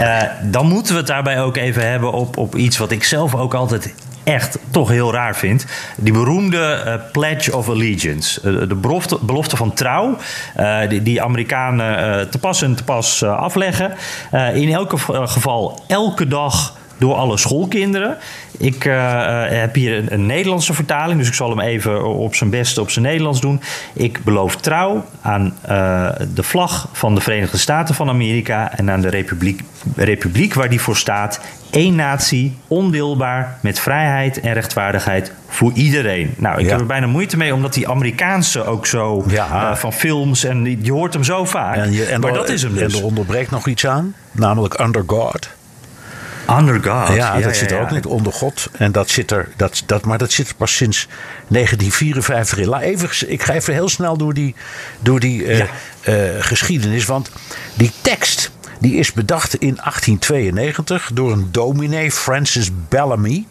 Uh, 0.00 0.22
dan 0.42 0.66
moeten 0.66 0.92
we 0.92 0.98
het 0.98 1.08
daarbij 1.08 1.40
ook 1.40 1.56
even 1.56 1.90
hebben 1.90 2.12
op, 2.12 2.36
op 2.36 2.56
iets 2.56 2.78
wat 2.78 2.90
ik 2.90 3.04
zelf 3.04 3.34
ook 3.34 3.54
altijd 3.54 3.94
echt 4.24 4.58
toch 4.70 4.88
heel 4.88 5.12
raar 5.12 5.36
vind. 5.36 5.66
Die 5.96 6.12
beroemde 6.12 6.82
uh, 6.86 6.94
Pledge 7.12 7.56
of 7.56 7.68
Allegiance. 7.68 8.40
Uh, 8.44 8.68
de 8.68 8.74
belofte, 9.20 9.56
van 9.56 9.72
trouw. 9.72 10.16
Uh, 10.56 10.88
die, 10.88 11.02
die 11.02 11.22
Amerikanen 11.22 12.30
te 12.30 12.38
pas 12.38 12.62
en 12.62 12.74
te 12.74 12.84
pas 12.84 13.22
afleggen. 13.22 13.92
in 14.54 14.72
elk 14.72 14.92
geval 15.24 15.82
elke 15.86 16.28
dag 16.28 16.76
door 16.98 17.14
alle 17.14 17.36
schoolkinderen. 17.36 18.16
Ik 18.62 18.84
uh, 18.84 19.44
heb 19.48 19.74
hier 19.74 19.96
een, 19.96 20.12
een, 20.12 20.26
Nederlandse 20.26 20.74
vertaling, 20.74 21.18
dus 21.18 21.28
ik 21.28 21.34
zal 21.34 21.48
hem 21.50 21.60
even 21.60 22.04
op 22.04 22.34
zijn 22.34 22.50
beste 22.50 22.80
op 22.80 22.90
zijn 22.90 23.04
Nederlands 23.04 23.40
doen. 23.40 23.60
Ik 23.92 24.24
beloof 24.24 24.56
trouw 24.56 25.04
aan 25.22 25.54
uh, 25.70 26.08
de 26.34 26.42
vlag 26.42 26.88
van 26.92 27.14
de 27.14 27.20
Verenigde 27.20 27.58
Staten 27.58 27.94
van 27.94 28.08
Amerika 28.08 28.76
en 28.76 28.90
aan 28.90 29.00
de 29.00 29.08
republiek, 29.08 29.60
republiek 29.96 30.54
waar 30.54 30.68
die 30.68 30.80
voor 30.80 30.96
staat. 30.96 31.40
Eén 31.70 31.94
natie, 31.94 32.56
ondeelbaar, 32.68 33.58
met 33.60 33.80
vrijheid 33.80 34.40
en 34.40 34.52
rechtvaardigheid 34.52 35.32
voor 35.48 35.72
iedereen. 35.72 36.34
Nou, 36.36 36.58
ik 36.58 36.64
Ja. 36.64 36.70
heb 36.70 36.80
er 36.80 36.86
bijna 36.86 37.06
moeite 37.06 37.36
mee, 37.36 37.54
omdat 37.54 37.74
die 37.74 37.88
Amerikaanse 37.88 38.64
ook 38.64 38.86
zo 38.86 39.24
Ja. 39.28 39.70
uh, 39.70 39.76
van 39.76 39.92
films 39.92 40.44
en 40.44 40.78
je 40.84 40.92
hoort 40.92 41.12
hem 41.12 41.24
zo 41.24 41.44
vaak. 41.44 41.76
En, 41.76 41.92
je, 41.92 42.04
en 42.04 42.20
maar 42.20 42.32
dat 42.32 42.48
is 42.48 42.62
hem 42.62 42.76
En 42.76 42.84
dus. 42.84 42.98
er 42.98 43.04
onderbreekt 43.04 43.50
nog 43.50 43.66
iets 43.66 43.86
aan, 43.86 44.14
namelijk 44.32 44.80
Under 44.80 45.02
God. 45.06 45.48
Under 46.50 46.74
God. 46.74 47.14
ja, 47.16 47.40
dat 47.40 47.56
zit 47.56 47.70
er 47.70 47.80
ook 47.80 47.90
niet 47.90 48.06
onder 48.06 48.32
God. 48.32 48.68
En 48.72 48.92
dat 48.92 49.10
zit 49.10 49.30
er, 49.30 49.48
dat, 49.56 49.82
dat, 49.86 50.04
maar 50.04 50.18
dat 50.18 50.32
zit 50.32 50.48
er 50.48 50.54
pas 50.54 50.76
sinds 50.76 51.08
1954 51.48 52.58
in. 52.58 52.68
Laat 52.68 52.80
even, 52.80 53.30
ik 53.30 53.42
ga 53.42 53.52
even 53.52 53.74
heel 53.74 53.88
snel 53.88 54.16
door 54.16 54.34
die, 54.34 54.54
door 55.00 55.20
die 55.20 55.46
eh, 55.46 55.60
eh, 56.00 56.44
geschiedenis. 56.44 57.04
Want 57.04 57.30
die 57.74 57.90
tekst 58.00 58.50
die 58.78 58.94
is 58.94 59.12
bedacht 59.12 59.54
in 59.54 59.74
1892 59.74 61.10
door 61.14 61.32
een 61.32 61.48
dominee, 61.50 62.12
Francis 62.12 62.70
Bellamy. 62.88 63.46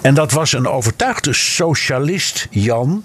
En 0.00 0.14
dat 0.14 0.32
was 0.32 0.52
een 0.52 0.68
overtuigde 0.68 1.32
socialist, 1.32 2.46
Jan. 2.50 3.04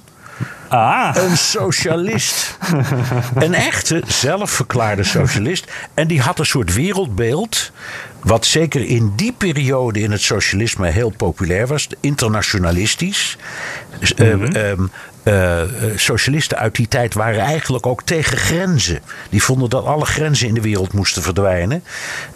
Ah, 0.67 1.15
Een 1.15 1.37
socialist. 1.37 2.57
een 3.35 3.53
echte, 3.53 4.03
zelfverklaarde 4.07 5.03
socialist. 5.03 5.71
En 5.93 6.07
die 6.07 6.21
had 6.21 6.39
een 6.39 6.45
soort 6.45 6.73
wereldbeeld. 6.73 7.71
Wat 8.23 8.45
zeker 8.45 8.85
in 8.85 9.13
die 9.15 9.33
periode 9.37 9.99
in 9.99 10.11
het 10.11 10.21
socialisme 10.21 10.87
heel 10.87 11.13
populair 11.17 11.67
was. 11.67 11.87
Internationalistisch. 11.99 13.37
Dus, 13.99 14.13
eh, 14.13 14.31
ehm, 14.31 14.83
eh, 15.23 15.61
eh, 15.61 15.69
socialisten 15.95 16.57
uit 16.57 16.75
die 16.75 16.87
tijd 16.87 17.13
waren 17.13 17.39
eigenlijk 17.39 17.85
ook 17.85 18.03
tegen 18.03 18.37
grenzen. 18.37 18.99
Die 19.29 19.43
vonden 19.43 19.69
dat 19.69 19.85
alle 19.85 20.05
grenzen 20.05 20.47
in 20.47 20.53
de 20.53 20.61
wereld 20.61 20.93
moesten 20.93 21.21
verdwijnen. 21.21 21.83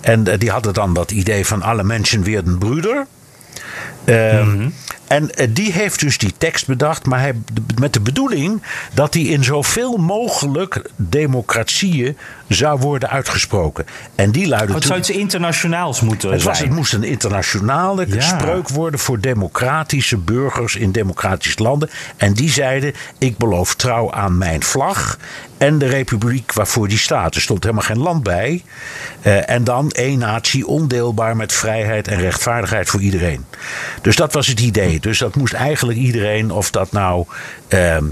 En 0.01 0.27
eh, 0.27 0.39
die 0.39 0.49
hadden 0.49 0.73
dan 0.73 0.93
dat 0.93 1.11
idee 1.11 1.45
van 1.45 1.61
alle 1.61 1.83
mensen 1.83 2.23
werden 2.23 2.57
broeder. 2.57 3.05
Ehm, 4.05 4.69
En 5.07 5.31
eh, 5.35 5.47
die 5.49 5.71
heeft 5.71 5.99
dus 5.99 6.17
die 6.17 6.33
tekst 6.37 6.67
bedacht, 6.67 7.05
maar 7.05 7.19
hij, 7.19 7.33
met 7.79 7.93
de 7.93 7.99
bedoeling 7.99 8.61
dat 8.93 9.13
die 9.13 9.27
in 9.27 9.43
zoveel 9.43 9.97
mogelijk 9.97 10.89
democratieën 10.95 12.17
zou 12.47 12.79
worden 12.79 13.09
uitgesproken. 13.09 13.85
En 14.15 14.31
die 14.31 14.47
luidde 14.47 14.67
het 14.73 14.81
toen- 14.81 14.87
zou 14.87 14.99
iets 14.99 15.09
internationaals 15.09 16.01
moeten 16.01 16.31
het, 16.31 16.43
was, 16.43 16.57
zijn. 16.57 16.69
het 16.69 16.77
moest 16.77 16.93
een 16.93 17.03
internationale 17.03 18.05
Ja. 18.09 18.21
spreuk 18.21 18.69
worden 18.69 18.99
voor 18.99 19.19
democratische 19.19 20.17
burgers 20.17 20.75
in 20.75 20.91
democratische 20.91 21.63
landen. 21.63 21.89
En 22.17 22.33
die 22.33 22.49
zeiden: 22.49 22.93
Ik 23.17 23.37
beloof 23.37 23.75
trouw 23.75 24.11
aan 24.11 24.37
mijn 24.37 24.63
vlag 24.63 25.17
en 25.57 25.77
de 25.77 25.85
republiek 25.87 26.53
waarvoor 26.53 26.87
die 26.87 26.97
staat. 26.97 27.35
Er 27.35 27.41
stond 27.41 27.63
helemaal 27.63 27.85
geen 27.85 27.99
land 27.99 28.23
bij. 28.23 28.63
Eh, 29.21 29.49
en 29.49 29.63
dan 29.63 29.89
één 29.91 30.19
natie, 30.19 30.67
ondeelbaar 30.67 31.35
met 31.35 31.53
vrijheid 31.53 32.07
en 32.07 32.19
rechtvaardigheid 32.19 32.89
voor 32.89 33.01
iedereen. 33.01 33.45
Dus 34.01 34.15
dat 34.15 34.33
was 34.33 34.47
het 34.47 34.59
idee. 34.59 34.99
Dus 34.99 35.17
dat 35.17 35.35
moest 35.35 35.53
eigenlijk 35.53 35.97
iedereen, 35.97 36.51
of 36.51 36.71
dat 36.71 36.91
nou 36.91 37.25
ehm, 37.67 38.05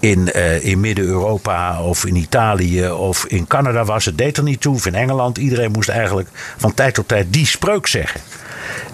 in, 0.00 0.32
eh, 0.32 0.64
in 0.64 0.80
Midden-Europa 0.80 1.82
of 1.82 2.04
in 2.04 2.16
Italië 2.16 2.90
of 2.90 3.24
in 3.26 3.46
Canada 3.46 3.84
was, 3.84 4.04
het 4.04 4.18
deed 4.18 4.36
er 4.36 4.42
niet 4.42 4.60
toe. 4.60 4.74
Of 4.74 4.86
in 4.86 4.94
Engeland. 4.94 5.38
Iedereen 5.38 5.70
moest 5.70 5.88
eigenlijk 5.88 6.28
van 6.56 6.74
tijd 6.74 6.94
tot 6.94 7.08
tijd 7.08 7.32
die 7.32 7.46
spreuk 7.46 7.86
zeggen. 7.86 8.20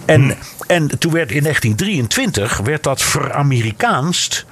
En, 0.04 0.36
en 0.66 0.98
toen 0.98 1.12
werd 1.12 1.30
in 1.32 1.42
1923 1.42 2.56
werd 2.56 2.82
dat 2.82 3.02
veramerikaanst. 3.02 4.46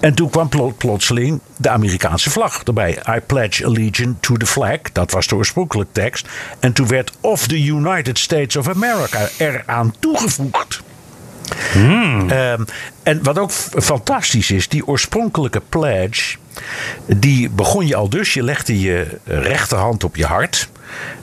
En 0.00 0.14
toen 0.14 0.30
kwam 0.30 0.48
plo- 0.48 0.74
plotseling 0.78 1.40
de 1.56 1.68
Amerikaanse 1.68 2.30
vlag 2.30 2.62
erbij. 2.62 2.98
I 3.08 3.20
pledge 3.26 3.64
allegiance 3.64 4.14
to 4.20 4.36
the 4.36 4.46
flag. 4.46 4.78
Dat 4.92 5.10
was 5.10 5.26
de 5.26 5.34
oorspronkelijke 5.34 5.92
tekst. 5.92 6.28
En 6.60 6.72
toen 6.72 6.88
werd 6.88 7.12
of 7.20 7.46
the 7.46 7.64
United 7.64 8.18
States 8.18 8.56
of 8.56 8.68
America 8.68 9.28
eraan 9.38 9.94
toegevoegd. 9.98 10.82
Ehm, 11.76 12.62
en 13.02 13.22
wat 13.22 13.38
ook 13.38 13.50
fantastisch 13.50 14.50
is, 14.50 14.68
die 14.68 14.86
oorspronkelijke 14.86 15.62
pledge, 15.68 16.36
die 17.06 17.50
begon 17.50 17.86
je 17.86 17.96
al 17.96 18.08
dus. 18.08 18.34
Je 18.34 18.42
legde 18.42 18.80
je 18.80 19.18
rechterhand 19.24 20.04
op 20.04 20.16
je 20.16 20.24
hart. 20.24 20.68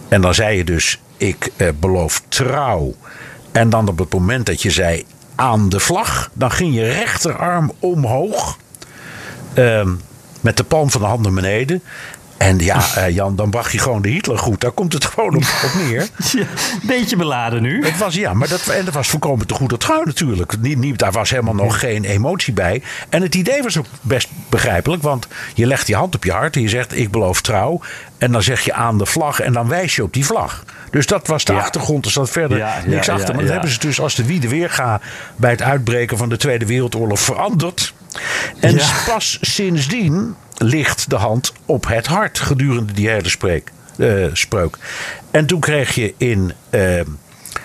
En 0.07 0.21
dan 0.21 0.33
zei 0.33 0.57
je 0.57 0.63
dus, 0.63 0.99
ik 1.17 1.51
eh, 1.55 1.67
beloof 1.79 2.21
trouw. 2.27 2.95
En 3.51 3.69
dan 3.69 3.87
op 3.87 3.99
het 3.99 4.13
moment 4.13 4.45
dat 4.45 4.61
je 4.61 4.71
zei 4.71 5.03
aan 5.35 5.69
de 5.69 5.79
vlag, 5.79 6.29
dan 6.33 6.51
ging 6.51 6.75
je 6.75 6.91
rechterarm 6.91 7.71
omhoog. 7.79 8.57
Ehm, 9.53 9.89
met 10.41 10.57
de 10.57 10.63
palm 10.63 10.91
van 10.91 11.01
de 11.01 11.07
hand 11.07 11.21
naar 11.21 11.33
beneden. 11.33 11.83
En 12.43 12.59
ja, 12.59 12.81
eh, 12.95 13.09
Jan, 13.15 13.35
dan 13.35 13.49
bracht 13.49 13.71
je 13.71 13.77
gewoon 13.79 14.01
de 14.01 14.09
Hitler 14.09 14.37
goed. 14.37 14.61
Daar 14.61 14.71
komt 14.71 14.93
het 14.93 15.05
gewoon 15.05 15.35
op, 15.35 15.43
op 15.63 15.71
neer. 15.87 16.07
Beetje 16.87 17.15
beladen 17.15 17.61
nu. 17.61 17.85
Het 17.85 17.97
was, 17.97 18.15
ja, 18.15 18.33
maar 18.33 18.47
dat, 18.47 18.67
en 18.67 18.85
dat 18.85 18.93
was 18.93 19.07
voorkomen 19.07 19.47
te 19.47 19.53
goede 19.53 19.77
trouw 19.77 20.03
natuurlijk. 20.03 20.57
Niet, 20.59 20.77
niet, 20.77 20.97
daar 20.99 21.11
was 21.11 21.29
helemaal 21.29 21.53
nog 21.55 21.79
geen 21.79 22.03
emotie 22.03 22.53
bij. 22.53 22.81
En 23.09 23.21
het 23.21 23.35
idee 23.35 23.63
was 23.63 23.77
ook 23.77 23.85
best 24.01 24.27
begrijpelijk. 24.49 25.01
Want 25.01 25.27
je 25.53 25.65
legt 25.67 25.87
je 25.87 25.95
hand 25.95 26.15
op 26.15 26.23
je 26.23 26.31
hart 26.31 26.55
en 26.55 26.61
je 26.61 26.69
zegt 26.69 26.97
ik 26.97 27.11
beloof 27.11 27.41
trouw. 27.41 27.81
En 28.17 28.31
dan 28.31 28.43
zeg 28.43 28.61
je 28.61 28.73
aan 28.73 28.97
de 28.97 29.05
vlag 29.05 29.39
en 29.39 29.53
dan 29.53 29.67
wijs 29.67 29.95
je 29.95 30.03
op 30.03 30.13
die 30.13 30.25
vlag. 30.25 30.63
Dus 30.91 31.05
dat 31.05 31.27
was 31.27 31.43
de 31.45 31.53
Ja. 31.53 31.59
achtergrond. 31.59 32.05
Er 32.05 32.11
zat 32.11 32.29
verder 32.29 32.57
Ja, 32.57 32.75
ja, 32.83 32.89
niks 32.89 33.09
achter. 33.09 33.33
maar 33.35 33.43
dat 33.43 33.53
hebben 33.53 33.71
ze 33.71 33.79
dus 33.79 33.99
als 33.99 34.15
de 34.15 34.25
Wiede 34.25 34.47
Weerga 34.47 35.01
bij 35.35 35.51
het 35.51 35.61
uitbreken 35.61 36.17
van 36.17 36.29
de 36.29 36.37
Tweede 36.37 36.65
Wereldoorlog 36.65 37.19
veranderd. 37.19 37.93
En 38.59 38.75
pas 39.05 39.37
sindsdien 39.41 40.35
ligt 40.63 41.09
de 41.09 41.15
hand 41.15 41.53
op 41.65 41.87
het 41.87 42.07
hart 42.07 42.39
gedurende 42.39 42.93
die 42.93 43.09
hele 43.09 43.29
spreek, 43.29 43.71
eh, 43.97 44.25
spreuk. 44.33 44.77
En 45.31 45.45
toen 45.45 45.59
kreeg 45.59 45.95
je 45.95 46.13
in 46.17 46.53
eh, 46.69 46.79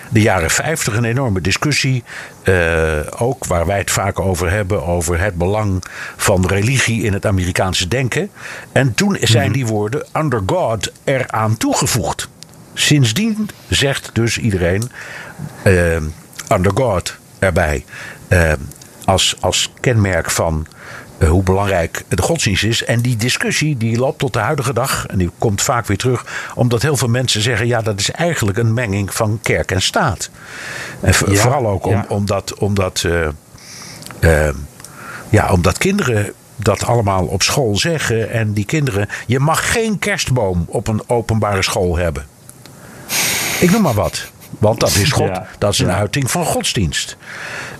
de 0.09 0.21
jaren 0.21 0.49
50 0.49 0.95
een 0.95 1.03
enorme 1.05 1.41
discussie. 1.41 2.03
eh, 2.43 2.99
ook 3.17 3.45
waar 3.45 3.65
wij 3.65 3.77
het 3.77 3.91
vaak 3.91 4.19
over 4.19 4.51
hebben. 4.51 4.85
Over 4.85 5.19
het 5.19 5.35
belang 5.35 5.83
van 6.17 6.45
religie 6.47 7.03
in 7.03 7.13
het 7.13 7.25
Amerikaanse 7.25 7.87
denken. 7.87 8.29
En 8.71 8.93
toen 8.93 9.17
zijn 9.21 9.51
die 9.51 9.65
woorden 9.65 10.05
under 10.17 10.41
God 10.45 10.91
eraan 11.03 11.57
toegevoegd. 11.57 12.27
Sindsdien 12.73 13.49
zegt 13.67 14.09
dus 14.13 14.37
iedereen 14.37 14.91
eh, 15.63 15.95
under 16.51 16.71
God 16.73 17.15
erbij. 17.39 17.85
eh, 18.27 18.51
als, 19.05 19.35
als 19.39 19.73
kenmerk 19.79 20.31
van 20.31 20.67
hoe 21.27 21.43
belangrijk 21.43 22.03
de 22.07 22.21
godsdienst 22.21 22.63
is. 22.63 22.83
En 22.83 23.01
die 23.01 23.15
discussie 23.15 23.77
die 23.77 23.97
loopt 23.97 24.19
tot 24.19 24.33
de 24.33 24.39
huidige 24.39 24.73
dag. 24.73 25.05
En 25.05 25.17
die 25.17 25.31
komt 25.37 25.61
vaak 25.61 25.85
weer 25.85 25.97
terug. 25.97 26.25
Omdat 26.55 26.81
heel 26.81 26.97
veel 26.97 27.07
mensen 27.07 27.41
zeggen... 27.41 27.67
ja, 27.67 27.81
dat 27.81 27.99
is 27.99 28.11
eigenlijk 28.11 28.57
een 28.57 28.73
menging 28.73 29.13
van 29.13 29.39
kerk 29.41 29.71
en 29.71 29.81
staat. 29.81 30.29
En 31.01 31.13
Ja, 31.27 31.41
vooral 31.41 31.67
ook 31.67 31.85
om, 31.85 31.91
ja. 31.91 32.05
omdat... 32.07 32.53
omdat 32.53 33.03
eh, 33.05 33.27
eh, 34.47 34.55
ja, 35.29 35.51
omdat 35.51 35.77
kinderen 35.77 36.33
dat 36.55 36.85
allemaal 36.85 37.25
op 37.25 37.41
school 37.41 37.77
zeggen. 37.77 38.29
En 38.31 38.53
die 38.53 38.65
kinderen... 38.65 39.09
Je 39.25 39.39
mag 39.39 39.71
geen 39.71 39.99
kerstboom 39.99 40.65
op 40.67 40.87
een 40.87 41.01
openbare 41.07 41.61
school 41.61 41.97
hebben. 41.97 42.25
Ik 43.59 43.71
noem 43.71 43.81
maar 43.81 43.93
wat. 43.93 44.31
Want 44.59 44.79
dat 44.79 44.95
is 44.95 45.11
God. 45.11 45.27
Ja, 45.27 45.47
Dat 45.57 45.73
is 45.73 45.79
een 45.79 45.91
uiting 45.91 46.31
van 46.31 46.45
godsdienst. 46.45 47.17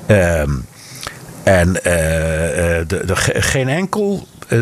Ehm, 0.05 0.51
en 1.43 1.83
eh, 1.83 2.79
eh, 2.79 2.87
de, 2.87 3.05
de, 3.05 3.15
ge- 3.15 3.41
geen 3.41 3.69
enkel, 3.69 4.27
eh, 4.47 4.59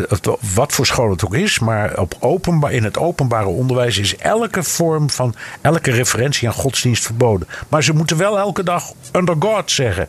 wat 0.54 0.72
voor 0.72 0.86
school 0.86 1.10
het 1.10 1.24
ook 1.24 1.34
is, 1.34 1.58
maar 1.58 1.98
op 1.98 2.14
openbaar, 2.20 2.72
in 2.72 2.84
het 2.84 2.98
openbare 2.98 3.46
onderwijs 3.46 3.98
is 3.98 4.16
elke 4.16 4.62
vorm 4.62 5.10
van, 5.10 5.34
elke 5.60 5.90
referentie 5.90 6.48
aan 6.48 6.54
godsdienst 6.54 7.04
verboden. 7.04 7.48
Maar 7.68 7.82
ze 7.82 7.92
moeten 7.92 8.16
wel 8.16 8.38
elke 8.38 8.62
dag 8.62 8.92
under 9.12 9.36
God 9.38 9.70
zeggen. 9.70 10.08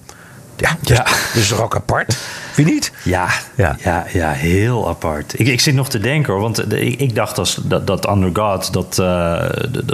Ja, 0.60 0.78
dat, 0.82 1.50
ja. 1.50 1.56
ook 1.58 1.76
apart? 1.76 2.18
Je 2.56 2.64
niet? 2.64 2.92
Ja, 3.04 3.28
ja. 3.56 3.76
ja, 3.84 4.06
ja 4.14 4.32
heel 4.32 4.88
apart. 4.88 5.40
Ik, 5.40 5.48
ik 5.48 5.60
zit 5.60 5.74
nog 5.74 5.90
te 5.90 6.00
denken 6.00 6.34
hoor, 6.34 6.42
want 6.42 6.74
ik, 6.74 7.00
ik 7.00 7.16
dacht 7.16 7.38
als, 7.38 7.60
dat, 7.64 7.88
dat 7.88 8.10
Under 8.10 8.30
God, 8.34 8.74
dat, 8.74 8.98
uh, 9.02 9.44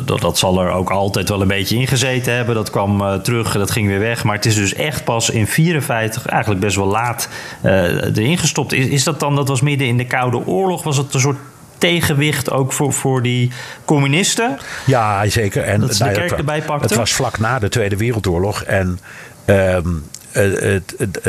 dat, 0.05 0.21
dat 0.21 0.37
zal 0.37 0.61
er 0.61 0.71
ook 0.71 0.89
altijd 0.89 1.29
wel 1.29 1.41
een 1.41 1.47
beetje 1.47 1.77
ingezeten 1.77 2.33
hebben. 2.33 2.55
Dat 2.55 2.69
kwam 2.69 3.01
uh, 3.01 3.13
terug, 3.13 3.51
dat 3.51 3.71
ging 3.71 3.87
weer 3.87 3.99
weg. 3.99 4.23
Maar 4.23 4.35
het 4.35 4.45
is 4.45 4.55
dus 4.55 4.73
echt 4.73 5.03
pas 5.03 5.29
in 5.29 5.47
54, 5.47 6.25
eigenlijk 6.25 6.61
best 6.61 6.75
wel 6.75 6.87
laat, 6.87 7.29
uh, 7.63 7.71
erin 8.03 8.37
gestopt. 8.37 8.73
Is, 8.73 8.85
is 8.85 9.03
dat 9.03 9.19
dan, 9.19 9.35
dat 9.35 9.47
was 9.47 9.61
midden 9.61 9.87
in 9.87 9.97
de 9.97 10.05
Koude 10.05 10.45
Oorlog, 10.45 10.83
was 10.83 10.97
het 10.97 11.13
een 11.13 11.19
soort 11.19 11.37
tegenwicht 11.77 12.51
ook 12.51 12.73
voor, 12.73 12.93
voor 12.93 13.21
die 13.21 13.51
communisten? 13.85 14.59
Ja, 14.85 15.27
zeker. 15.27 15.63
En 15.63 15.79
dat 15.79 15.95
ze 15.95 16.03
de 16.03 16.11
kerk 16.11 16.31
erbij 16.31 16.61
pakten? 16.61 16.87
Het 16.87 16.97
was 16.97 17.13
vlak 17.13 17.39
na 17.39 17.59
de 17.59 17.69
Tweede 17.69 17.97
Wereldoorlog 17.97 18.63
en... 18.63 18.99
Um, 19.45 20.03
het, 20.35 20.95
het, 20.97 21.19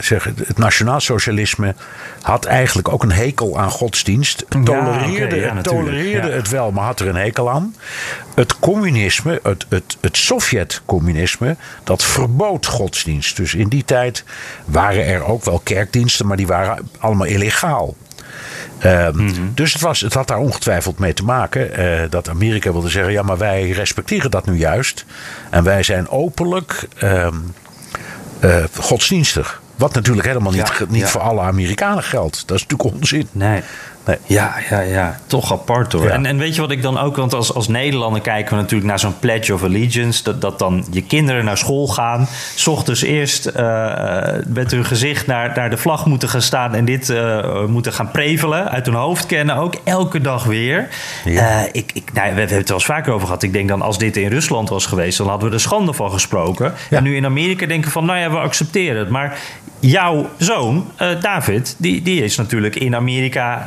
zeg, 0.00 0.24
het 0.24 0.58
nationaalsocialisme 0.58 1.74
had 2.22 2.44
eigenlijk 2.44 2.88
ook 2.88 3.02
een 3.02 3.12
hekel 3.12 3.58
aan 3.58 3.70
godsdienst. 3.70 4.44
Tolereerde, 4.48 5.36
ja, 5.36 5.44
okay, 5.44 5.56
ja, 5.56 5.62
tolereerde 5.62 6.28
ja. 6.28 6.34
het 6.34 6.48
wel, 6.48 6.72
maar 6.72 6.84
had 6.84 7.00
er 7.00 7.08
een 7.08 7.16
hekel 7.16 7.50
aan. 7.50 7.74
Het 8.34 8.58
communisme, 8.58 9.40
het, 9.42 9.66
het, 9.68 9.96
het 10.00 10.16
Sovjet-communisme, 10.16 11.56
dat 11.84 12.02
verbood 12.02 12.66
godsdienst. 12.66 13.36
Dus 13.36 13.54
in 13.54 13.68
die 13.68 13.84
tijd 13.84 14.24
waren 14.64 15.06
er 15.06 15.24
ook 15.24 15.44
wel 15.44 15.60
kerkdiensten, 15.64 16.26
maar 16.26 16.36
die 16.36 16.46
waren 16.46 16.90
allemaal 16.98 17.26
illegaal. 17.26 17.96
Um, 18.84 19.16
mm-hmm. 19.16 19.52
Dus 19.54 19.72
het, 19.72 19.82
was, 19.82 20.00
het 20.00 20.14
had 20.14 20.28
daar 20.28 20.38
ongetwijfeld 20.38 20.98
mee 20.98 21.14
te 21.14 21.24
maken 21.24 21.80
uh, 21.80 22.02
dat 22.10 22.28
Amerika 22.28 22.72
wilde 22.72 22.88
zeggen: 22.88 23.12
ja, 23.12 23.22
maar 23.22 23.38
wij 23.38 23.70
respecteren 23.70 24.30
dat 24.30 24.46
nu 24.46 24.56
juist. 24.56 25.04
En 25.50 25.64
wij 25.64 25.82
zijn 25.82 26.08
openlijk 26.08 26.88
um, 27.02 27.54
uh, 28.44 28.64
godsdienstig. 28.78 29.62
Wat 29.76 29.94
natuurlijk 29.94 30.26
helemaal 30.26 30.52
niet, 30.52 30.72
ja, 30.78 30.84
niet 30.88 31.00
ja. 31.00 31.06
voor 31.08 31.20
alle 31.20 31.40
Amerikanen 31.40 32.02
geldt. 32.02 32.42
Dat 32.46 32.56
is 32.56 32.66
natuurlijk 32.66 32.96
onzin. 32.96 33.28
Nee. 33.32 33.62
Nee. 34.06 34.16
Ja, 34.26 34.54
ja, 34.70 34.80
ja, 34.80 35.18
toch 35.26 35.52
apart 35.52 35.92
hoor. 35.92 36.04
Ja. 36.04 36.10
En, 36.10 36.26
en 36.26 36.38
weet 36.38 36.54
je 36.54 36.60
wat 36.60 36.70
ik 36.70 36.82
dan 36.82 36.98
ook, 36.98 37.16
want 37.16 37.34
als, 37.34 37.54
als 37.54 37.68
Nederlander 37.68 38.20
kijken 38.20 38.54
we 38.54 38.60
natuurlijk 38.60 38.90
naar 38.90 38.98
zo'n 38.98 39.18
Pledge 39.18 39.54
of 39.54 39.62
Allegiance, 39.62 40.22
dat, 40.22 40.40
dat 40.40 40.58
dan 40.58 40.86
je 40.90 41.02
kinderen 41.02 41.44
naar 41.44 41.56
school 41.56 41.86
gaan, 41.86 42.26
s 42.54 42.66
ochtends 42.66 43.02
eerst 43.02 43.50
uh, 43.56 44.22
met 44.46 44.70
hun 44.70 44.84
gezicht 44.84 45.26
naar, 45.26 45.52
naar 45.54 45.70
de 45.70 45.76
vlag 45.76 46.06
moeten 46.06 46.28
gaan 46.28 46.42
staan 46.42 46.74
en 46.74 46.84
dit 46.84 47.08
uh, 47.08 47.64
moeten 47.64 47.92
gaan 47.92 48.10
prevelen, 48.10 48.70
uit 48.70 48.86
hun 48.86 48.94
hoofd 48.94 49.26
kennen, 49.26 49.56
ook 49.56 49.74
elke 49.84 50.20
dag 50.20 50.44
weer. 50.44 50.88
Ja. 51.24 51.60
Uh, 51.60 51.66
ik, 51.72 51.90
ik, 51.94 52.12
nou, 52.12 52.28
we, 52.28 52.34
we 52.34 52.40
hebben 52.40 52.58
het 52.58 52.68
wel 52.68 52.76
eens 52.76 52.86
vaker 52.86 53.12
over 53.12 53.26
gehad. 53.26 53.42
Ik 53.42 53.52
denk 53.52 53.68
dan 53.68 53.82
als 53.82 53.98
dit 53.98 54.16
in 54.16 54.28
Rusland 54.28 54.68
was 54.68 54.86
geweest, 54.86 55.18
dan 55.18 55.28
hadden 55.28 55.48
we 55.48 55.54
er 55.54 55.60
schande 55.60 55.92
van 55.92 56.10
gesproken. 56.10 56.72
Ja. 56.90 56.96
En 56.96 57.02
nu 57.02 57.16
in 57.16 57.24
Amerika 57.24 57.66
denken 57.66 57.90
van, 57.90 58.04
nou 58.04 58.18
ja, 58.18 58.30
we 58.30 58.36
accepteren 58.36 58.98
het. 58.98 59.08
Maar 59.08 59.38
jouw 59.80 60.28
zoon, 60.38 60.90
David, 61.20 61.74
die, 61.78 62.02
die 62.02 62.22
is 62.24 62.36
natuurlijk 62.36 62.76
in 62.76 62.96
Amerika 62.96 63.64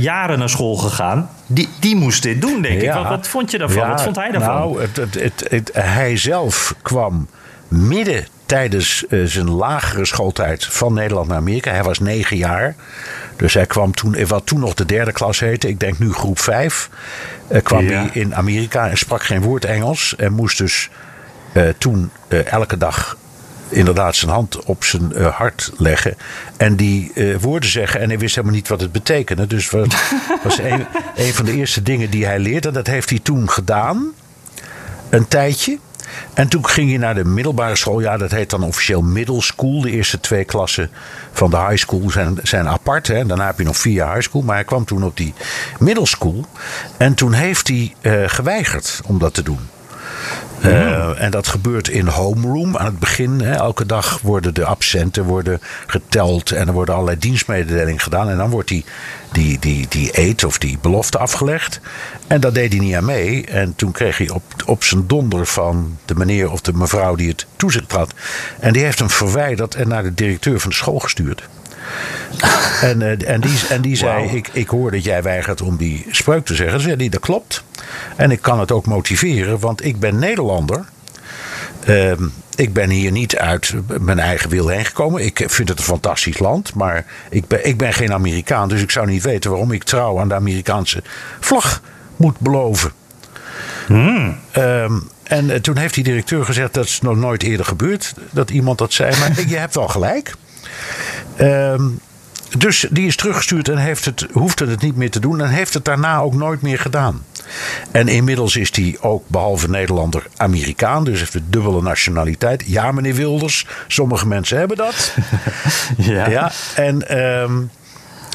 jaren 0.00 0.38
naar 0.38 0.48
school 0.48 0.76
gegaan. 0.76 1.30
Die, 1.46 1.68
die 1.80 1.96
moest 1.96 2.22
dit 2.22 2.40
doen, 2.40 2.62
denk 2.62 2.80
ja. 2.80 2.88
ik. 2.88 3.02
Wat, 3.02 3.08
wat, 3.08 3.28
vond 3.28 3.50
je 3.50 3.58
daarvan? 3.58 3.82
Ja, 3.82 3.88
wat 3.88 4.02
vond 4.02 4.16
hij 4.16 4.30
daarvan? 4.30 4.54
Nou, 4.54 4.80
het, 4.80 4.96
het, 4.96 5.44
het, 5.48 5.70
hij 5.72 6.16
zelf 6.16 6.74
kwam 6.82 7.28
midden 7.68 8.26
tijdens 8.46 9.04
uh, 9.08 9.26
zijn 9.26 9.50
lagere 9.50 10.04
schooltijd 10.04 10.64
van 10.64 10.94
Nederland 10.94 11.28
naar 11.28 11.36
Amerika. 11.36 11.70
Hij 11.70 11.82
was 11.82 11.98
negen 11.98 12.36
jaar. 12.36 12.74
Dus 13.36 13.54
hij 13.54 13.66
kwam 13.66 13.94
toen, 13.94 14.26
wat 14.26 14.46
toen 14.46 14.60
nog 14.60 14.74
de 14.74 14.86
derde 14.86 15.12
klas 15.12 15.40
heette, 15.40 15.68
ik 15.68 15.80
denk 15.80 15.98
nu 15.98 16.12
groep 16.12 16.38
vijf, 16.38 16.90
uh, 17.52 17.62
kwam 17.62 17.84
ja. 17.84 17.92
hij 17.92 18.08
in 18.12 18.34
Amerika 18.34 18.88
en 18.88 18.98
sprak 18.98 19.22
geen 19.22 19.42
woord 19.42 19.64
Engels. 19.64 20.16
En 20.16 20.32
moest 20.32 20.58
dus 20.58 20.90
uh, 21.52 21.68
toen 21.78 22.10
elke 22.28 22.76
dag 22.76 23.16
inderdaad 23.72 24.16
zijn 24.16 24.30
hand 24.30 24.64
op 24.64 24.84
zijn 24.84 25.12
uh, 25.14 25.26
hart 25.26 25.72
leggen. 25.76 26.16
En 26.56 26.76
die 26.76 27.10
uh, 27.14 27.36
woorden 27.36 27.70
zeggen. 27.70 28.00
En 28.00 28.08
hij 28.08 28.18
wist 28.18 28.34
helemaal 28.34 28.56
niet 28.56 28.68
wat 28.68 28.80
het 28.80 28.92
betekende. 28.92 29.46
Dus 29.46 29.70
dat 29.70 29.94
was 30.44 30.58
een, 30.58 30.86
een 31.14 31.34
van 31.34 31.44
de 31.44 31.52
eerste 31.52 31.82
dingen 31.82 32.10
die 32.10 32.26
hij 32.26 32.38
leerde. 32.38 32.68
En 32.68 32.74
dat 32.74 32.86
heeft 32.86 33.10
hij 33.10 33.18
toen 33.18 33.50
gedaan. 33.50 34.12
Een 35.10 35.28
tijdje. 35.28 35.78
En 36.34 36.48
toen 36.48 36.66
ging 36.66 36.88
hij 36.88 36.98
naar 36.98 37.14
de 37.14 37.24
middelbare 37.24 37.76
school. 37.76 38.00
Ja, 38.00 38.16
dat 38.16 38.30
heet 38.30 38.50
dan 38.50 38.62
officieel 38.62 39.02
middle 39.02 39.42
school. 39.42 39.80
De 39.80 39.90
eerste 39.90 40.20
twee 40.20 40.44
klassen 40.44 40.90
van 41.32 41.50
de 41.50 41.56
high 41.56 41.76
school 41.76 42.10
zijn, 42.10 42.38
zijn 42.42 42.68
apart. 42.68 43.06
Hè. 43.06 43.26
Daarna 43.26 43.46
heb 43.46 43.58
je 43.58 43.64
nog 43.64 43.76
vier 43.76 43.92
jaar 43.92 44.14
high 44.14 44.28
school. 44.28 44.42
Maar 44.42 44.54
hij 44.54 44.64
kwam 44.64 44.84
toen 44.84 45.04
op 45.04 45.16
die 45.16 45.34
middle 45.78 46.06
school. 46.06 46.46
En 46.96 47.14
toen 47.14 47.32
heeft 47.32 47.68
hij 47.68 47.94
uh, 48.02 48.22
geweigerd 48.26 49.00
om 49.06 49.18
dat 49.18 49.34
te 49.34 49.42
doen. 49.42 49.71
Uh, 50.64 51.22
en 51.22 51.30
dat 51.30 51.48
gebeurt 51.48 51.88
in 51.88 52.06
homeroom 52.06 52.76
aan 52.76 52.86
het 52.86 52.98
begin. 52.98 53.40
Hè. 53.40 53.52
Elke 53.52 53.86
dag 53.86 54.20
worden 54.20 54.54
de 54.54 54.64
absenten 54.64 55.24
worden 55.24 55.60
geteld 55.86 56.50
en 56.50 56.66
er 56.66 56.72
worden 56.72 56.94
allerlei 56.94 57.18
dienstmededelingen 57.18 58.00
gedaan. 58.00 58.28
En 58.28 58.36
dan 58.36 58.50
wordt 58.50 58.68
die, 58.68 58.84
die, 59.32 59.58
die, 59.58 59.86
die 59.88 60.20
eet 60.20 60.44
of 60.44 60.58
die 60.58 60.78
belofte 60.80 61.18
afgelegd. 61.18 61.80
En 62.26 62.40
daar 62.40 62.52
deed 62.52 62.72
hij 62.72 62.80
niet 62.80 62.94
aan 62.94 63.04
mee. 63.04 63.46
En 63.46 63.74
toen 63.76 63.92
kreeg 63.92 64.18
hij 64.18 64.30
op, 64.30 64.42
op 64.66 64.84
zijn 64.84 65.06
donder 65.06 65.46
van 65.46 65.98
de 66.04 66.14
meneer 66.14 66.50
of 66.50 66.60
de 66.60 66.72
mevrouw 66.72 67.14
die 67.14 67.28
het 67.28 67.46
toezicht 67.56 67.92
had. 67.92 68.14
En 68.60 68.72
die 68.72 68.82
heeft 68.82 68.98
hem 68.98 69.10
verwijderd 69.10 69.74
en 69.74 69.88
naar 69.88 70.02
de 70.02 70.14
directeur 70.14 70.60
van 70.60 70.70
de 70.70 70.76
school 70.76 70.98
gestuurd. 70.98 71.48
En, 72.80 73.00
uh, 73.00 73.28
en, 73.28 73.40
die, 73.40 73.58
en 73.68 73.80
die 73.80 73.96
zei: 73.96 74.24
wow. 74.24 74.34
ik, 74.34 74.48
ik 74.52 74.68
hoor 74.68 74.90
dat 74.90 75.04
jij 75.04 75.22
weigert 75.22 75.60
om 75.60 75.76
die 75.76 76.06
spreuk 76.10 76.44
te 76.44 76.54
zeggen. 76.54 76.80
Zei 76.80 76.96
die, 76.96 77.10
dat 77.10 77.20
klopt. 77.20 77.64
En 78.16 78.30
ik 78.30 78.42
kan 78.42 78.60
het 78.60 78.72
ook 78.72 78.86
motiveren, 78.86 79.58
want 79.58 79.84
ik 79.84 79.98
ben 79.98 80.18
Nederlander. 80.18 80.84
Uh, 81.88 82.12
ik 82.56 82.72
ben 82.72 82.90
hier 82.90 83.10
niet 83.10 83.36
uit 83.36 83.74
mijn 84.00 84.18
eigen 84.18 84.50
wil 84.50 84.68
heen 84.68 84.84
gekomen. 84.84 85.24
Ik 85.24 85.44
vind 85.46 85.68
het 85.68 85.78
een 85.78 85.84
fantastisch 85.84 86.38
land, 86.38 86.74
maar 86.74 87.04
ik 87.30 87.46
ben, 87.46 87.66
ik 87.66 87.76
ben 87.76 87.92
geen 87.92 88.12
Amerikaan. 88.12 88.68
Dus 88.68 88.82
ik 88.82 88.90
zou 88.90 89.06
niet 89.06 89.22
weten 89.22 89.50
waarom 89.50 89.72
ik 89.72 89.84
trouw 89.84 90.20
aan 90.20 90.28
de 90.28 90.34
Amerikaanse 90.34 91.02
vlag 91.40 91.82
moet 92.16 92.38
beloven. 92.38 92.92
Hmm. 93.86 94.38
Um, 94.56 95.10
en 95.22 95.44
uh, 95.44 95.54
toen 95.54 95.76
heeft 95.76 95.94
die 95.94 96.04
directeur 96.04 96.44
gezegd: 96.44 96.74
dat 96.74 96.84
is 96.84 97.00
nog 97.00 97.16
nooit 97.16 97.42
eerder 97.42 97.66
gebeurd 97.66 98.14
dat 98.30 98.50
iemand 98.50 98.78
dat 98.78 98.92
zei. 98.92 99.16
Maar 99.18 99.48
je 99.48 99.56
hebt 99.56 99.74
wel 99.74 99.88
gelijk. 99.88 100.34
Um, 101.40 102.00
dus 102.58 102.86
die 102.90 103.06
is 103.06 103.16
teruggestuurd 103.16 103.68
en 103.68 103.76
heeft 103.76 104.04
het, 104.04 104.26
hoefde 104.32 104.66
het 104.66 104.82
niet 104.82 104.96
meer 104.96 105.10
te 105.10 105.20
doen. 105.20 105.40
En 105.40 105.48
heeft 105.48 105.74
het 105.74 105.84
daarna 105.84 106.18
ook 106.18 106.34
nooit 106.34 106.62
meer 106.62 106.78
gedaan. 106.78 107.24
En 107.90 108.08
inmiddels 108.08 108.56
is 108.56 108.76
hij 108.76 108.96
ook, 109.00 109.24
behalve 109.26 109.70
Nederlander, 109.70 110.26
Amerikaan. 110.36 111.04
Dus 111.04 111.18
heeft 111.18 111.34
een 111.34 111.46
dubbele 111.48 111.82
nationaliteit. 111.82 112.64
Ja, 112.66 112.92
meneer 112.92 113.14
Wilders, 113.14 113.66
sommige 113.88 114.26
mensen 114.26 114.58
hebben 114.58 114.76
dat. 114.76 115.14
ja. 115.96 116.28
ja. 116.28 116.52
En 116.74 117.18
um, 117.18 117.70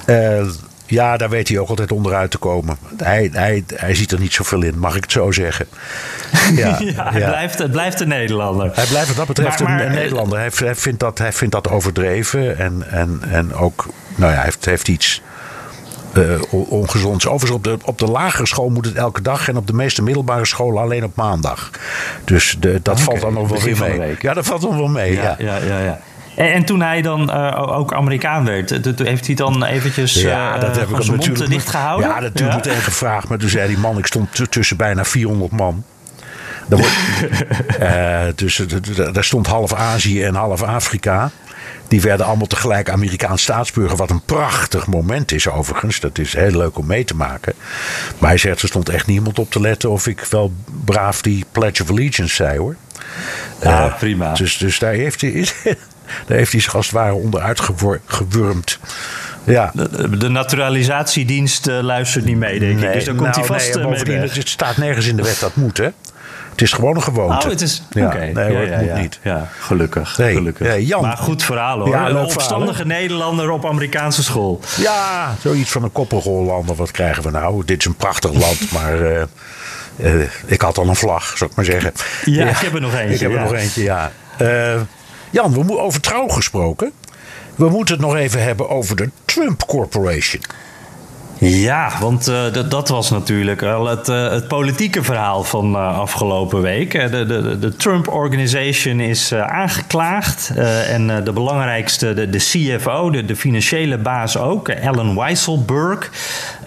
uh, 0.07 0.47
ja, 0.87 1.17
daar 1.17 1.29
weet 1.29 1.47
hij 1.47 1.59
ook 1.59 1.69
altijd 1.69 1.91
onderuit 1.91 2.31
te 2.31 2.37
komen. 2.37 2.77
Hij, 2.97 3.29
hij, 3.33 3.63
hij 3.75 3.95
ziet 3.95 4.11
er 4.11 4.19
niet 4.19 4.33
zoveel 4.33 4.61
in, 4.61 4.79
mag 4.79 4.95
ik 4.95 5.01
het 5.01 5.11
zo 5.11 5.31
zeggen. 5.31 5.67
Ja, 6.55 6.77
ja, 6.79 7.09
hij, 7.11 7.19
ja. 7.19 7.27
Blijft, 7.27 7.59
het 7.59 7.71
blijft 7.71 7.99
een 7.99 8.07
Nederlander. 8.07 8.71
Hij 8.73 8.85
blijft 8.85 9.07
wat 9.07 9.17
dat 9.17 9.27
betreft 9.27 9.59
maar, 9.59 9.69
maar, 9.69 9.79
een, 9.79 9.87
een, 9.87 9.93
Nederlander. 9.93 10.37
Hij, 10.37 10.51
hij, 10.55 10.75
vindt 10.75 10.99
dat, 10.99 11.17
hij 11.17 11.33
vindt 11.33 11.53
dat 11.53 11.69
overdreven. 11.69 12.57
En, 12.57 12.83
en, 12.91 13.21
en 13.29 13.53
ook, 13.53 13.85
nou 14.15 14.31
ja, 14.31 14.37
hij 14.37 14.45
heeft, 14.45 14.65
heeft 14.65 14.87
iets 14.87 15.21
uh, 16.13 16.41
ongezonds. 16.49 17.27
Overigens, 17.27 17.57
op 17.57 17.63
de, 17.63 17.77
op 17.85 17.97
de 17.97 18.05
lagere 18.05 18.47
school 18.47 18.69
moet 18.69 18.85
het 18.85 18.95
elke 18.95 19.21
dag. 19.21 19.47
En 19.47 19.57
op 19.57 19.67
de 19.67 19.73
meeste 19.73 20.03
middelbare 20.03 20.45
scholen 20.45 20.81
alleen 20.81 21.03
op 21.03 21.15
maandag. 21.15 21.71
Dus 22.23 22.57
de, 22.59 22.79
dat 22.81 22.93
okay, 22.93 23.05
valt 23.05 23.21
dan 23.21 23.33
nog 23.33 23.49
wel 23.49 23.61
weer 23.61 23.97
mee. 23.97 24.15
Ja, 24.19 24.33
dat 24.33 24.45
valt 24.45 24.61
dan 24.61 24.77
wel 24.77 24.87
mee. 24.87 25.13
Ja, 25.13 25.35
ja, 25.37 25.57
ja. 25.57 25.79
ja. 25.79 25.99
En, 26.37 26.53
en, 26.53 26.65
toen 26.65 26.81
hij 26.81 27.01
dan 27.01 27.29
uh, 27.29 27.77
ook 27.77 27.93
Amerikaan 27.93 28.45
werd, 28.45 28.69
heeft 28.97 29.25
hij 29.25 29.35
dan 29.35 29.63
eventjes 29.63 30.13
ja, 30.13 30.55
uh, 30.55 30.61
dat 30.61 30.75
heb 30.75 30.89
ik 30.89 31.01
zijn 31.01 31.17
mond 31.17 31.49
dicht 31.49 31.69
gehouden? 31.69 32.09
Ja, 32.09 32.19
dat 32.19 32.39
heb 32.39 32.47
ik 32.47 32.55
meteen 32.55 32.81
gevraagd. 32.81 33.27
Maar 33.27 33.37
toen 33.37 33.49
zei 33.49 33.67
die 33.67 33.77
man, 33.77 33.97
ik 33.97 34.05
stond 34.05 34.51
tussen 34.51 34.77
bijna 34.77 35.05
400 35.05 35.51
man. 35.51 35.83
Daar, 36.67 36.79
wordt, 36.79 36.95
uh, 37.81 38.21
dus, 38.35 38.61
daar 39.13 39.23
stond 39.23 39.47
half 39.47 39.73
Azië 39.73 40.23
en 40.23 40.35
half 40.35 40.63
Afrika. 40.63 41.31
Die 41.87 42.01
werden 42.01 42.25
allemaal 42.25 42.47
tegelijk 42.47 42.89
Amerikaans 42.89 43.41
staatsburger. 43.41 43.97
Wat 43.97 44.09
een 44.09 44.21
prachtig 44.21 44.87
moment 44.87 45.31
is 45.31 45.47
overigens. 45.47 45.99
Dat 45.99 46.17
is 46.17 46.33
heel 46.33 46.57
leuk 46.57 46.77
om 46.77 46.85
mee 46.85 47.03
te 47.03 47.15
maken. 47.15 47.53
Maar 48.17 48.29
hij 48.29 48.37
zegt, 48.37 48.61
er 48.61 48.67
stond 48.67 48.89
echt 48.89 49.07
niemand 49.07 49.39
op 49.39 49.51
te 49.51 49.61
letten 49.61 49.89
of 49.89 50.07
ik 50.07 50.19
wel 50.29 50.53
braaf 50.85 51.21
die 51.21 51.45
Pledge 51.51 51.83
of 51.83 51.89
Allegiance 51.89 52.35
zei 52.35 52.57
hoor. 52.57 52.75
Ja, 53.61 53.85
uh, 53.85 53.97
prima. 53.97 54.33
Dus, 54.33 54.57
dus 54.57 54.79
daar 54.79 54.93
heeft 54.93 55.21
hij... 55.21 55.47
Daar 56.27 56.37
heeft 56.37 56.51
hij 56.51 56.61
zich 56.61 56.75
als 56.75 56.85
het 56.85 56.95
ware 56.95 57.13
onderuit 57.13 57.61
gewurmd. 58.05 58.79
Ja. 59.43 59.71
De, 59.73 60.17
de 60.17 60.29
naturalisatiedienst 60.29 61.67
uh, 61.67 61.79
luistert 61.81 62.25
niet 62.25 62.37
mee, 62.37 62.59
denk 62.59 62.79
nee, 62.79 62.87
ik. 62.87 62.93
Dus 62.93 63.05
dan 63.05 63.15
komt 63.15 63.35
nou, 63.35 63.39
hij 63.39 63.59
vast 63.59 63.75
nee, 63.75 64.17
mee 64.17 64.29
het, 64.29 64.49
staat 64.49 64.77
nergens 64.77 65.07
in 65.07 65.15
de 65.15 65.23
wet 65.23 65.39
dat 65.39 65.55
moet, 65.55 65.77
hè? 65.77 65.89
Het 66.57 66.61
is 66.61 66.73
gewoon 66.73 66.95
een 66.95 67.03
gewoonte. 67.03 67.45
Oh, 67.45 67.51
het 67.51 67.61
is... 67.61 67.83
Ja, 67.89 68.05
okay. 68.05 68.31
Nee, 68.31 68.51
ja, 68.51 68.59
het 68.59 68.81
moet 68.81 69.01
niet. 69.01 69.19
Ja, 69.23 69.49
gelukkig. 69.59 70.17
Nee. 70.17 70.33
gelukkig. 70.35 70.67
Nee, 70.67 70.85
Jan. 70.85 71.01
Maar 71.01 71.17
goed 71.17 71.43
verhaal 71.43 71.79
hoor. 71.79 71.89
Ja, 71.89 72.09
een 72.09 72.17
opstandige 72.17 72.73
verhaal, 72.73 72.99
Nederlander 72.99 73.49
op 73.49 73.65
Amerikaanse 73.65 74.23
school. 74.23 74.61
Ja, 74.77 75.35
zoiets 75.41 75.71
van 75.71 75.83
een 75.83 75.91
koppige 75.91 76.29
Hollander. 76.29 76.75
Wat 76.75 76.91
krijgen 76.91 77.23
we 77.23 77.29
nou? 77.29 77.65
Dit 77.65 77.79
is 77.79 77.85
een 77.85 77.95
prachtig 77.95 78.33
land, 78.33 78.71
maar... 78.77 79.01
Uh, 79.01 79.21
uh, 79.97 80.27
ik 80.45 80.61
had 80.61 80.77
al 80.77 80.87
een 80.87 80.95
vlag, 80.95 81.37
zou 81.37 81.49
ik 81.49 81.55
maar 81.55 81.65
zeggen. 81.65 81.91
Ja, 82.25 82.49
ik 82.49 82.57
heb 82.57 82.73
er 82.73 82.81
nog 82.81 82.93
eentje. 82.93 83.13
Ik 83.13 83.19
heb 83.19 83.31
er 83.31 83.39
nog 83.39 83.53
eentje, 83.53 83.83
ja. 83.83 84.11
Jan, 85.29 85.51
we 85.53 85.57
moeten 85.63 85.81
over 85.81 86.01
trouw 86.01 86.27
gesproken. 86.27 86.91
We 87.55 87.69
moeten 87.69 87.95
het 87.95 88.03
nog 88.05 88.15
even 88.15 88.43
hebben 88.43 88.69
over 88.69 88.95
de 88.95 89.09
Trump 89.25 89.65
Corporation. 89.65 90.41
Ja, 91.39 91.91
want 91.99 92.29
uh, 92.29 92.69
dat 92.69 92.89
was 92.89 93.09
natuurlijk 93.09 93.61
wel 93.61 93.87
het, 93.87 94.09
uh, 94.09 94.29
het 94.29 94.47
politieke 94.47 95.03
verhaal 95.03 95.43
van 95.43 95.71
uh, 95.71 95.99
afgelopen 95.99 96.61
week. 96.61 96.91
De, 96.91 97.25
de, 97.25 97.59
de 97.59 97.75
Trump 97.75 98.07
Organization 98.07 98.99
is 98.99 99.33
aangeklaagd. 99.33 100.51
en 100.89 101.23
de 101.23 101.31
belangrijkste, 101.31 102.13
de, 102.13 102.29
de 102.29 102.37
CFO, 102.37 103.09
de, 103.09 103.35
financiële 103.35 103.97
baas 103.97 104.37
ook, 104.37 104.71
Alan 104.83 105.15
Weisselberg. 105.15 106.11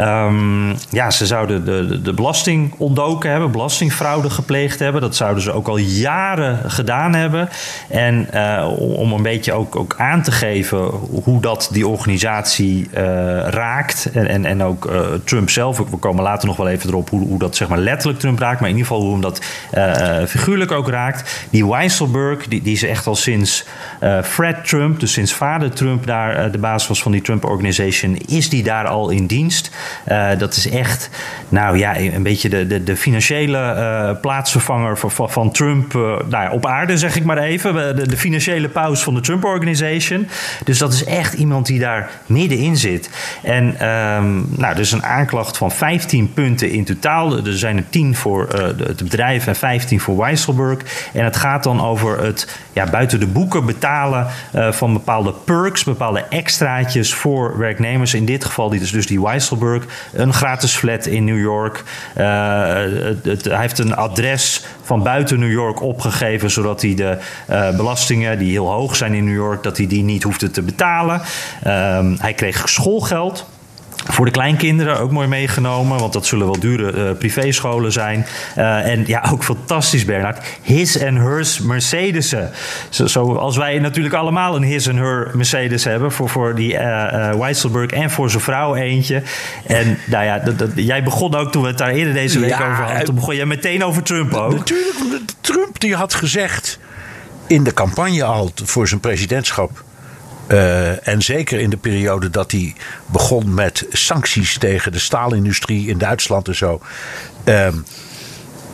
Um, 0.01 0.75
ja, 0.91 1.11
ze 1.11 1.27
zouden 1.27 1.65
de, 1.65 2.01
de, 2.03 2.13
belasting 2.13 2.75
ontdoken 2.77 3.31
hebben, 3.31 3.51
belastingfraude 3.51 4.31
gepleegd 4.31 4.79
hebben. 4.79 5.01
Dat 5.01 5.17
zouden 5.17 5.43
ze 5.43 5.53
ook 5.53 5.69
al 5.69 5.77
jaren 5.77 6.71
gedaan 6.71 7.15
hebben. 7.15 7.49
En 7.89 8.29
om 8.77 9.13
een 9.13 9.23
beetje 9.23 9.53
ook, 9.53 9.77
ook 9.77 9.95
aan 9.99 10.23
te 10.23 10.33
geven 10.33 10.79
hoe 11.25 11.41
dat 11.41 11.69
die 11.73 11.89
organisatie 11.89 12.89
raakt 13.51 14.11
en, 14.13 14.45
en, 14.45 14.60
en 14.61 14.67
ook 14.67 14.91
uh, 14.91 15.01
Trump 15.25 15.51
zelf. 15.51 15.79
We 15.79 15.97
komen 15.97 16.23
later 16.23 16.49
nog 16.49 16.57
wel 16.57 16.69
even 16.69 16.89
erop 16.89 17.11
hoe, 17.11 17.27
hoe, 17.27 17.39
dat 17.39 17.57
zeg 17.57 17.69
maar 17.69 17.79
letterlijk 17.79 18.19
Trump 18.19 18.39
raakt. 18.39 18.61
Maar 18.61 18.69
in 18.69 18.77
ieder 18.77 18.91
geval 18.91 19.03
hoe 19.05 19.13
hem 19.13 19.23
dat 19.23 19.43
uh, 19.75 20.27
figuurlijk 20.27 20.73
ook 20.73 20.89
raakt. 20.89 21.47
Die 21.51 21.67
Weisselberg, 21.67 22.47
die, 22.49 22.63
die 22.63 22.73
is 22.73 22.83
echt 22.83 23.07
al 23.07 23.15
sinds 23.15 23.67
Fred 24.25 24.65
Trump, 24.65 25.01
dus 25.01 25.13
sinds 25.13 25.33
vader 25.33 25.71
Trump 25.71 26.07
daar 26.07 26.51
de 26.51 26.59
baas 26.59 26.87
was 26.87 27.03
van 27.03 27.13
die 27.13 27.21
Trump 27.21 27.45
Organization, 27.45 28.17
is 28.27 28.49
die 28.49 28.63
daar 28.63 28.87
al 28.87 29.11
in 29.11 29.27
dienst. 29.27 29.71
dat 30.39 30.57
is 30.57 30.69
echt, 30.69 31.11
nou 31.49 31.79
ja, 31.79 31.99
een 31.99 32.23
beetje 32.23 32.49
de, 32.49 32.67
de, 32.67 32.83
de 32.85 32.97
financiële 32.97 34.19
plaatsvervanger 34.21 34.99
van, 34.99 35.31
van 35.31 35.51
Trump 35.51 35.93
nou 36.29 36.53
op 36.53 36.67
aarde, 36.67 36.99
zeg 36.99 37.17
ik 37.17 37.25
maar 37.25 37.39
even. 37.39 37.97
De, 37.97 38.09
de 38.09 38.17
financiële 38.17 38.69
paus 38.69 39.03
van 39.03 39.15
de 39.15 39.21
Trump 39.21 39.45
Organization. 39.45 40.29
Dus 40.65 40.79
dat 40.79 40.93
is 40.93 41.05
echt 41.05 41.35
iemand 41.35 41.67
die 41.67 41.79
daar 41.79 42.11
middenin 42.27 42.77
zit. 42.77 43.11
En 43.43 43.89
um, 43.89 44.49
nou, 44.57 44.75
dus 44.75 44.93
een 44.93 45.05
aanklacht 45.05 45.57
van 45.57 45.71
15 45.71 46.33
punten 46.33 46.71
in 46.71 46.85
totaal. 46.85 47.37
Er 47.37 47.59
zijn 47.59 47.77
er 47.77 47.89
10 47.91 48.17
voor 48.17 48.49
uh, 48.55 48.61
het 48.63 49.03
bedrijf 49.03 49.47
en 49.47 49.57
15 49.57 50.01
voor 50.01 50.17
Weisselberg. 50.17 50.79
En 51.13 51.25
het 51.25 51.37
gaat 51.37 51.63
dan 51.63 51.81
over 51.83 52.23
het 52.23 52.59
ja, 52.73 52.91
buiten 52.91 53.21
de 53.21 53.27
boeken 53.27 53.67
betalen 53.67 54.27
uh, 54.55 54.73
van 54.73 54.93
bepaalde 54.93 55.33
perks, 55.45 55.85
bepaalde 55.85 56.25
extraatjes 56.29 57.15
voor 57.15 57.59
werknemers. 57.59 58.15
In 58.15 58.25
dit 58.25 58.45
geval 58.45 58.69
die 58.69 58.81
dus, 58.93 59.07
die 59.07 59.23
Weisselberg. 59.23 59.85
Een 60.13 60.33
gratis 60.33 60.77
flat 60.77 61.07
in 61.07 61.25
New 61.25 61.41
York. 61.41 61.85
Het, 62.15 63.25
het, 63.25 63.45
hij 63.45 63.61
heeft 63.61 63.79
een 63.79 63.97
adres 63.97 64.65
van 64.83 65.03
buiten 65.03 65.39
New 65.39 65.51
York 65.51 65.83
opgegeven, 65.83 66.51
zodat 66.51 66.83
hij 66.83 66.95
de 66.95 67.19
belastingen 67.77 68.39
die 68.39 68.51
heel 68.51 68.71
hoog 68.71 68.97
zijn 68.97 69.15
in 69.15 69.25
New 69.25 69.35
York, 69.35 69.63
dat 69.63 69.77
hij 69.77 69.87
die 69.87 70.03
niet 70.03 70.23
hoefde 70.23 70.51
te 70.51 70.63
betalen. 70.63 71.21
Ehm, 71.63 72.15
hij 72.19 72.35
kreeg 72.35 72.69
schoolgeld. 72.69 73.47
Voor 74.11 74.25
de 74.25 74.31
kleinkinderen 74.31 75.01
ook 75.01 75.11
mooi 75.11 75.29
meegenomen, 75.29 75.99
want 75.99 76.13
dat 76.13 76.27
zullen 76.27 76.47
wel 76.47 76.61
dure 76.61 76.93
uh, 76.93 77.19
privéscholen 77.19 77.93
zijn. 77.93 78.27
Uh, 78.59 78.87
en 78.87 79.05
ja, 79.07 79.25
ook 79.33 79.45
fantastisch, 79.45 80.05
Bernard. 80.05 80.47
His 80.63 81.03
and 81.03 81.19
hers 81.19 81.61
Mercedes'en. 81.61 82.51
Zo, 82.89 83.07
zoals 83.07 83.57
wij 83.57 83.79
natuurlijk 83.79 84.15
allemaal 84.15 84.57
een 84.57 84.63
his 84.63 84.89
and 84.89 84.99
her 84.99 85.31
Mercedes 85.35 85.85
hebben. 85.85 86.13
Voor, 86.13 86.29
voor 86.29 86.55
die 86.55 86.73
uh, 86.73 87.35
Weisselberg 87.35 87.91
en 87.91 88.11
voor 88.11 88.31
zijn 88.31 88.43
vrouw 88.43 88.75
eentje. 88.75 89.23
En 89.67 89.99
nou 90.07 90.25
ja, 90.25 90.39
dat, 90.39 90.59
dat, 90.59 90.71
jij 90.75 91.03
begon 91.03 91.35
ook 91.35 91.53
toen 91.53 91.63
we 91.63 91.69
het 91.69 91.79
daar 91.79 91.91
eerder 91.91 92.15
deze 92.15 92.39
week 92.39 92.51
ja, 92.51 92.71
over 92.71 92.85
hadden. 92.85 93.05
Toen 93.05 93.15
begon 93.15 93.37
jij 93.37 93.47
meteen 93.47 93.85
over 93.85 94.03
Trump 94.03 94.35
ook. 94.35 94.53
Natuurlijk, 94.53 94.97
Trump 95.41 95.81
die 95.81 95.95
had 95.95 96.15
gezegd 96.15 96.79
in 97.47 97.65
de 97.65 97.75
campagne 97.75 98.25
al 98.25 98.51
voor 98.65 98.89
zijn 98.89 99.01
presidentschap 99.01 99.85
uh, 100.51 101.09
en 101.09 101.23
zeker 101.23 101.61
in 101.61 101.71
de 101.71 101.77
periode 101.77 102.31
dat 102.31 102.51
hij 102.51 102.75
begon 103.07 103.55
met 103.55 103.87
sancties 103.91 104.59
tegen 104.59 104.93
de 104.93 104.99
staalindustrie 104.99 105.89
in 105.89 105.99
Duitsland 105.99 106.49
en 106.49 106.57
zo. 106.57 106.81
Uh, 107.45 107.69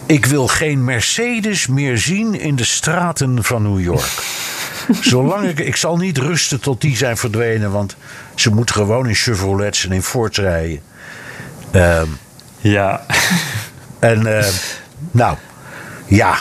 ik 0.07 0.27
wil 0.27 0.47
geen 0.47 0.85
Mercedes 0.85 1.67
meer 1.67 1.99
zien 1.99 2.41
in 2.41 2.57
de 2.57 2.65
straten 2.65 3.45
van 3.45 3.63
New 3.63 3.81
York. 3.81 4.11
Zolang 5.01 5.49
ik, 5.49 5.59
ik 5.59 5.77
zal 5.77 5.97
niet 5.97 6.19
rusten 6.19 6.61
tot 6.61 6.81
die 6.81 6.97
zijn 6.97 7.17
verdwenen, 7.17 7.71
want 7.71 7.97
ze 8.35 8.51
moeten 8.51 8.75
gewoon 8.75 9.09
in 9.09 9.15
Chevrolets 9.15 9.85
en 9.85 9.93
in 9.93 10.03
Fords 10.03 10.39
rijden. 10.39 10.81
Uh, 11.73 12.03
ja. 12.59 13.07
En 13.99 14.27
uh, 14.27 14.47
nou, 15.11 15.37
ja 16.07 16.39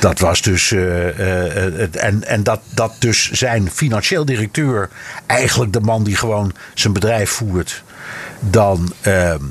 dat 0.00 0.18
was 0.18 0.42
dus. 0.42 0.70
Uh, 0.70 2.04
en 2.04 2.24
en 2.24 2.42
dat, 2.42 2.60
dat 2.74 2.92
dus 2.98 3.30
zijn 3.30 3.70
financieel 3.70 4.24
directeur, 4.24 4.90
eigenlijk 5.26 5.72
de 5.72 5.80
man 5.80 6.04
die 6.04 6.16
gewoon 6.16 6.52
zijn 6.74 6.92
bedrijf 6.92 7.30
voert, 7.30 7.82
dan. 8.40 8.92
Ehm, 9.00 9.42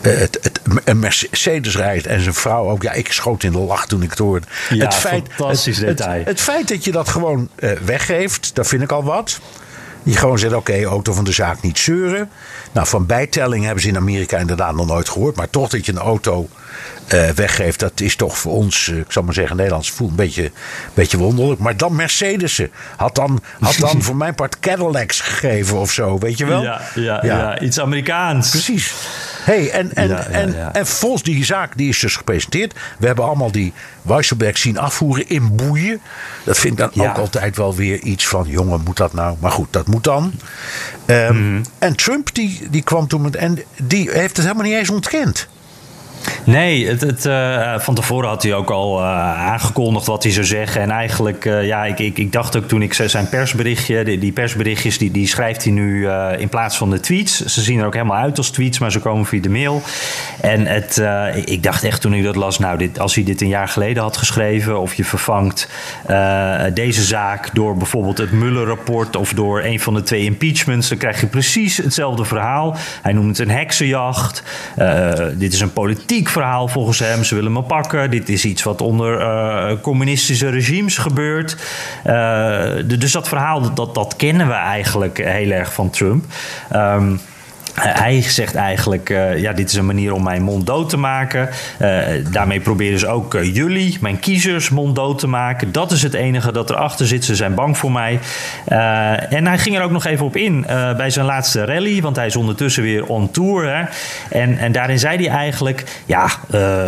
het, 0.00 0.38
het, 0.42 0.60
een 0.84 0.98
Mercedes 0.98 1.76
rijdt 1.76 2.06
en 2.06 2.20
zijn 2.20 2.34
vrouw 2.34 2.70
ook. 2.70 2.82
Ja, 2.82 2.92
ik 2.92 3.12
schoot 3.12 3.42
in 3.42 3.52
de 3.52 3.58
lach 3.58 3.86
toen 3.86 4.02
ik 4.02 4.10
het 4.10 4.18
hoorde. 4.18 4.46
Ja, 4.68 4.84
het 4.84 4.94
feit, 4.94 5.26
fantastisch 5.30 5.76
het, 5.76 5.86
detail. 5.86 6.24
Het, 6.24 6.40
feit 6.40 6.68
dat 6.68 6.84
je 6.84 6.92
dat 6.92 7.08
gewoon 7.08 7.48
weggeeft, 7.84 8.54
dat 8.54 8.66
vind 8.66 8.82
ik 8.82 8.92
al 8.92 9.04
wat. 9.04 9.40
Die 10.02 10.16
gewoon 10.16 10.38
zegt, 10.38 10.54
oké, 10.54 10.70
okay, 10.70 10.84
auto 10.84 11.12
van 11.12 11.24
de 11.24 11.32
zaak 11.32 11.62
niet 11.62 11.78
zeuren. 11.78 12.30
Nou, 12.72 12.86
van 12.86 13.06
bijtelling 13.06 13.64
hebben 13.64 13.82
ze 13.82 13.88
in 13.88 13.96
Amerika 13.96 14.38
inderdaad 14.38 14.74
nog 14.74 14.86
nooit 14.86 15.08
gehoord. 15.08 15.36
Maar 15.36 15.50
toch 15.50 15.68
dat 15.68 15.86
je 15.86 15.92
een 15.92 15.98
auto 15.98 16.48
uh, 17.14 17.28
weggeeft, 17.28 17.80
dat 17.80 18.00
is 18.00 18.16
toch 18.16 18.38
voor 18.38 18.52
ons, 18.52 18.86
uh, 18.86 18.98
ik 18.98 19.12
zal 19.12 19.22
maar 19.22 19.34
zeggen, 19.34 19.56
Nederlands 19.56 19.90
voel 19.90 20.08
een 20.08 20.14
beetje, 20.14 20.50
beetje 20.94 21.18
wonderlijk. 21.18 21.60
Maar 21.60 21.76
dan 21.76 21.96
Mercedes'en. 21.96 22.70
Had 22.96 23.14
dan, 23.14 23.40
had 23.60 23.76
dan 23.76 24.02
voor 24.02 24.16
mijn 24.16 24.34
part 24.34 24.60
Cadillacs 24.60 25.20
gegeven 25.20 25.76
of 25.76 25.92
zo, 25.92 26.18
weet 26.18 26.38
je 26.38 26.46
wel? 26.46 26.62
Ja, 26.62 26.80
ja, 26.94 27.02
ja. 27.02 27.38
ja 27.38 27.60
iets 27.60 27.80
Amerikaans. 27.80 28.50
Precies. 28.50 28.94
Hey, 29.44 29.70
en, 29.70 29.94
en, 29.94 30.08
ja, 30.08 30.26
en, 30.26 30.74
en 30.74 30.86
volgens 30.86 31.22
die 31.22 31.44
zaak, 31.44 31.76
die 31.76 31.88
is 31.88 31.98
dus 31.98 32.16
gepresenteerd. 32.16 32.74
We 32.98 33.06
hebben 33.06 33.24
allemaal 33.24 33.50
die 33.50 33.72
Weisselberg 34.02 34.58
zien 34.58 34.78
afvoeren 34.78 35.28
in 35.28 35.56
boeien. 35.56 36.00
Dat 36.44 36.58
vind 36.58 36.80
ik 36.80 36.90
dan 36.94 37.08
ook 37.08 37.16
altijd 37.16 37.56
wel 37.56 37.74
weer 37.74 37.98
iets 38.00 38.26
van... 38.26 38.44
jongen, 38.48 38.80
moet 38.84 38.96
dat 38.96 39.12
nou? 39.12 39.36
Maar 39.40 39.50
goed, 39.50 39.68
dat 39.70 39.86
moet 39.86 40.04
dan. 40.04 40.32
Um, 41.06 41.36
mm. 41.36 41.62
En 41.78 41.96
Trump, 41.96 42.34
die, 42.34 42.68
die 42.70 42.82
kwam 42.82 43.08
toen 43.08 43.22
met... 43.22 43.36
en 43.36 43.58
die 43.82 44.10
heeft 44.10 44.36
het 44.36 44.46
helemaal 44.46 44.66
niet 44.66 44.74
eens 44.74 44.90
ontkend. 44.90 45.48
Nee, 46.46 46.88
het, 46.88 47.00
het, 47.00 47.24
uh, 47.24 47.78
van 47.78 47.94
tevoren 47.94 48.28
had 48.28 48.42
hij 48.42 48.54
ook 48.54 48.70
al 48.70 49.00
uh, 49.00 49.06
aangekondigd 49.48 50.06
wat 50.06 50.22
hij 50.22 50.32
zou 50.32 50.46
zeggen. 50.46 50.80
En 50.80 50.90
eigenlijk, 50.90 51.44
uh, 51.44 51.66
ja, 51.66 51.84
ik, 51.84 51.98
ik, 51.98 52.18
ik, 52.18 52.32
dacht 52.32 52.56
ook 52.56 52.68
toen 52.68 52.82
ik 52.82 52.92
zijn 52.92 53.28
persberichtje, 53.28 54.04
die, 54.04 54.18
die 54.18 54.32
persberichtjes, 54.32 54.98
die, 54.98 55.10
die 55.10 55.26
schrijft 55.26 55.64
hij 55.64 55.72
nu 55.72 56.08
in 56.38 56.48
plaats 56.48 56.76
van 56.76 56.90
de 56.90 57.00
tweets. 57.00 57.44
Ze 57.44 57.60
zien 57.60 57.78
er 57.78 57.86
ook 57.86 57.94
helemaal 57.94 58.16
uit 58.16 58.38
als 58.38 58.50
tweets, 58.50 58.78
maar 58.78 58.92
ze 58.92 58.98
komen 58.98 59.26
via 59.26 59.40
de 59.40 59.48
mail. 59.48 59.82
En 60.40 60.66
het, 60.66 61.02
ik 61.44 61.62
dacht 61.62 61.84
echt 61.84 62.00
toen 62.00 62.14
ik 62.14 62.24
dat 62.24 62.36
las, 62.36 62.58
nou, 62.58 62.78
dit, 62.78 62.98
als 62.98 63.14
hij 63.14 63.24
dit 63.24 63.40
een 63.40 63.48
jaar 63.48 63.68
geleden 63.68 64.02
had 64.02 64.16
geschreven, 64.16 64.80
of 64.80 64.94
je 64.94 65.04
vervangt 65.04 65.68
deze 66.74 67.04
zaak 67.04 67.54
door 67.54 67.76
bijvoorbeeld 67.76 68.18
het 68.18 68.32
Mueller-rapport 68.32 69.16
of 69.16 69.32
door 69.32 69.62
een 69.62 69.80
van 69.80 69.94
de 69.94 70.02
twee 70.02 70.24
impeachments, 70.24 70.88
dan 70.88 70.98
krijg 70.98 71.20
je 71.20 71.26
precies 71.26 71.76
hetzelfde 71.76 72.24
verhaal. 72.24 72.76
Hij 73.02 73.12
noemt 73.12 73.38
het 73.38 73.48
een 73.48 73.54
heksenjacht. 73.54 74.42
dit 75.36 75.52
is 75.52 75.60
een 75.60 75.72
politiek 75.72 76.15
verhaal 76.24 76.68
volgens 76.68 76.98
hem. 76.98 77.24
Ze 77.24 77.34
willen 77.34 77.52
me 77.52 77.62
pakken. 77.62 78.10
Dit 78.10 78.28
is 78.28 78.44
iets 78.44 78.62
wat 78.62 78.80
onder 78.80 79.20
uh, 79.20 79.80
communistische 79.80 80.48
regimes 80.48 80.98
gebeurt. 80.98 81.56
Uh, 82.06 82.72
dus 82.98 83.12
dat 83.12 83.28
verhaal, 83.28 83.74
dat, 83.74 83.94
dat 83.94 84.16
kennen 84.16 84.46
we 84.46 84.52
eigenlijk 84.52 85.18
heel 85.18 85.50
erg 85.50 85.72
van 85.72 85.90
Trump. 85.90 86.24
Um, 86.74 87.20
hij 87.80 88.22
zegt 88.22 88.54
eigenlijk, 88.54 89.10
uh, 89.10 89.38
ja, 89.38 89.52
dit 89.52 89.68
is 89.68 89.74
een 89.74 89.86
manier 89.86 90.12
om 90.12 90.22
mijn 90.22 90.42
mond 90.42 90.66
dood 90.66 90.88
te 90.88 90.96
maken. 90.96 91.48
Uh, 91.82 91.98
daarmee 92.30 92.60
proberen 92.60 92.98
ze 92.98 93.06
ook 93.06 93.34
uh, 93.34 93.54
jullie, 93.54 93.96
mijn 94.00 94.18
kiezers, 94.18 94.70
mond 94.70 94.94
dood 94.94 95.18
te 95.18 95.26
maken. 95.26 95.72
Dat 95.72 95.92
is 95.92 96.02
het 96.02 96.14
enige 96.14 96.52
dat 96.52 96.70
erachter 96.70 97.06
zit. 97.06 97.24
Ze 97.24 97.34
zijn 97.34 97.54
bang 97.54 97.78
voor 97.78 97.92
mij. 97.92 98.20
en 99.28 99.46
hij 99.46 99.58
ging 99.58 99.76
er 99.76 99.82
ook 99.82 99.90
nog 99.90 100.04
even 100.04 100.26
op 100.26 100.36
in 100.36 100.66
bij 100.96 101.10
zijn 101.10 101.26
laatste 101.26 101.64
rally. 101.64 102.00
Want 102.00 102.16
hij 102.16 102.26
is 102.26 102.36
ondertussen 102.36 102.82
weer 102.82 103.06
on 103.06 103.30
tour. 103.30 103.88
En, 104.30 104.58
en 104.58 104.72
daarin 104.72 104.98
zei 104.98 105.16
hij 105.16 105.36
eigenlijk, 105.36 105.84
ja, 106.06 106.28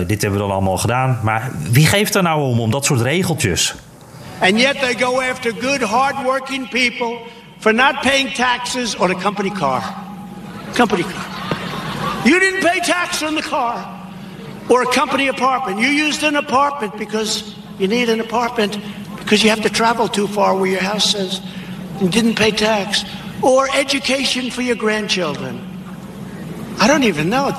dit 0.07 0.23
hebben 0.23 0.41
we 0.41 0.47
dan 0.47 0.51
allemaal 0.51 0.79
gedaan. 0.79 1.19
Maar 1.23 1.51
wie 1.71 1.87
geeft 1.87 2.15
er 2.15 2.23
nou 2.23 2.43
om, 2.43 2.61
om 2.61 2.71
dat 2.71 2.85
soort 2.85 3.01
regeltjes? 3.01 3.75
And 4.41 4.61
yet 4.61 4.81
they 4.81 4.95
go 4.95 5.21
after 5.21 5.53
good, 5.61 5.83
hardworking 5.83 6.69
people 6.69 7.19
for 7.59 7.75
not 7.75 8.01
paying 8.01 8.35
taxes 8.35 8.97
on 8.97 9.11
a 9.11 9.15
company 9.15 9.51
car. 9.51 10.07
Company 10.75 11.03
car. 11.03 12.27
You 12.27 12.41
didn't 12.41 12.63
pay 12.63 12.81
tax 12.81 13.23
on 13.23 13.35
the 13.35 13.43
car 13.43 14.11
or 14.69 14.83
a 14.83 14.87
company 14.87 15.29
apartment. 15.29 15.81
You 15.81 15.89
used 15.89 16.23
an 16.23 16.37
apartment 16.37 16.97
because 16.99 17.55
you 17.79 17.89
need 17.89 18.09
an 18.09 18.21
apartment 18.21 18.79
because 19.19 19.43
you 19.43 19.51
have 19.51 19.63
to 19.63 19.71
travel 19.71 20.09
too 20.09 20.27
far 20.27 20.57
where 20.57 20.71
your 20.71 20.81
house 20.81 21.15
is 21.15 21.41
and 22.01 22.11
didn't 22.11 22.37
pay 22.37 22.51
tax 22.51 23.05
or 23.43 23.69
education 23.75 24.51
for 24.51 24.63
your 24.63 24.77
grandchildren. 24.77 25.68
I 26.83 26.87
don't 26.87 27.05
even 27.05 27.29
know. 27.29 27.53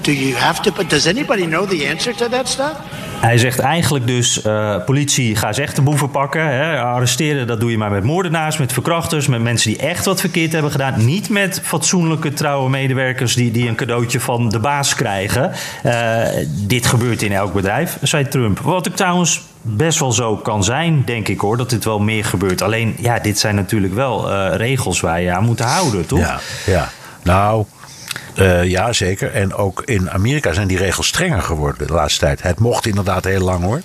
Do 0.00 0.12
you 0.12 0.34
have 0.34 0.62
to? 0.62 0.72
But 0.72 0.90
does 0.90 1.06
anybody 1.06 1.46
know 1.46 1.68
the 1.68 1.88
answer 1.90 2.14
to 2.14 2.28
that 2.28 2.48
stuff? 2.48 2.74
Hij 3.20 3.38
zegt 3.38 3.58
eigenlijk 3.58 4.06
dus, 4.06 4.44
uh, 4.44 4.76
politie, 4.84 5.36
ga 5.36 5.48
eens 5.48 5.58
echt 5.58 5.76
de 5.76 5.82
boeven 5.82 6.10
pakken. 6.10 6.42
Hè. 6.42 6.80
Arresteren, 6.80 7.46
dat 7.46 7.60
doe 7.60 7.70
je 7.70 7.78
maar 7.78 7.90
met 7.90 8.04
moordenaars, 8.04 8.56
met 8.56 8.72
verkrachters... 8.72 9.26
met 9.26 9.42
mensen 9.42 9.70
die 9.70 9.80
echt 9.80 10.04
wat 10.04 10.20
verkeerd 10.20 10.52
hebben 10.52 10.70
gedaan. 10.70 11.04
Niet 11.04 11.28
met 11.28 11.60
fatsoenlijke, 11.62 12.32
trouwe 12.32 12.70
medewerkers... 12.70 13.34
die, 13.34 13.50
die 13.50 13.68
een 13.68 13.74
cadeautje 13.74 14.20
van 14.20 14.48
de 14.48 14.58
baas 14.58 14.94
krijgen. 14.94 15.52
Uh, 15.84 16.20
dit 16.48 16.86
gebeurt 16.86 17.22
in 17.22 17.32
elk 17.32 17.52
bedrijf, 17.52 17.98
zei 18.02 18.28
Trump. 18.28 18.58
Wat 18.58 18.86
ik 18.86 18.96
trouwens 18.96 19.42
best 19.62 19.98
wel 19.98 20.12
zo 20.12 20.36
kan 20.36 20.64
zijn, 20.64 21.02
denk 21.04 21.28
ik 21.28 21.40
hoor, 21.40 21.56
dat 21.56 21.70
dit 21.70 21.84
wel 21.84 21.98
meer 21.98 22.24
gebeurt. 22.24 22.62
Alleen, 22.62 22.94
ja, 22.98 23.18
dit 23.18 23.38
zijn 23.38 23.54
natuurlijk 23.54 23.94
wel 23.94 24.32
uh, 24.32 24.48
regels 24.56 25.00
waar 25.00 25.20
je 25.20 25.32
aan 25.32 25.44
moet 25.44 25.60
houden, 25.60 26.06
toch? 26.06 26.18
Ja, 26.18 26.40
ja. 26.66 26.88
nou, 27.22 27.64
uh, 28.36 28.64
ja, 28.64 28.92
zeker. 28.92 29.32
En 29.32 29.54
ook 29.54 29.82
in 29.84 30.10
Amerika 30.10 30.52
zijn 30.52 30.68
die 30.68 30.76
regels 30.76 31.06
strenger 31.06 31.42
geworden 31.42 31.86
de 31.86 31.92
laatste 31.92 32.20
tijd. 32.20 32.42
Het 32.42 32.58
mocht 32.58 32.86
inderdaad 32.86 33.24
heel 33.24 33.40
lang 33.40 33.64
hoor. 33.64 33.80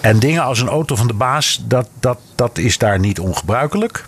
En 0.00 0.18
dingen 0.18 0.42
als 0.42 0.60
een 0.60 0.68
auto 0.68 0.96
van 0.96 1.06
de 1.06 1.12
baas, 1.14 1.62
dat, 1.66 1.88
dat, 2.00 2.18
dat 2.34 2.58
is 2.58 2.78
daar 2.78 2.98
niet 2.98 3.20
ongebruikelijk. 3.20 4.04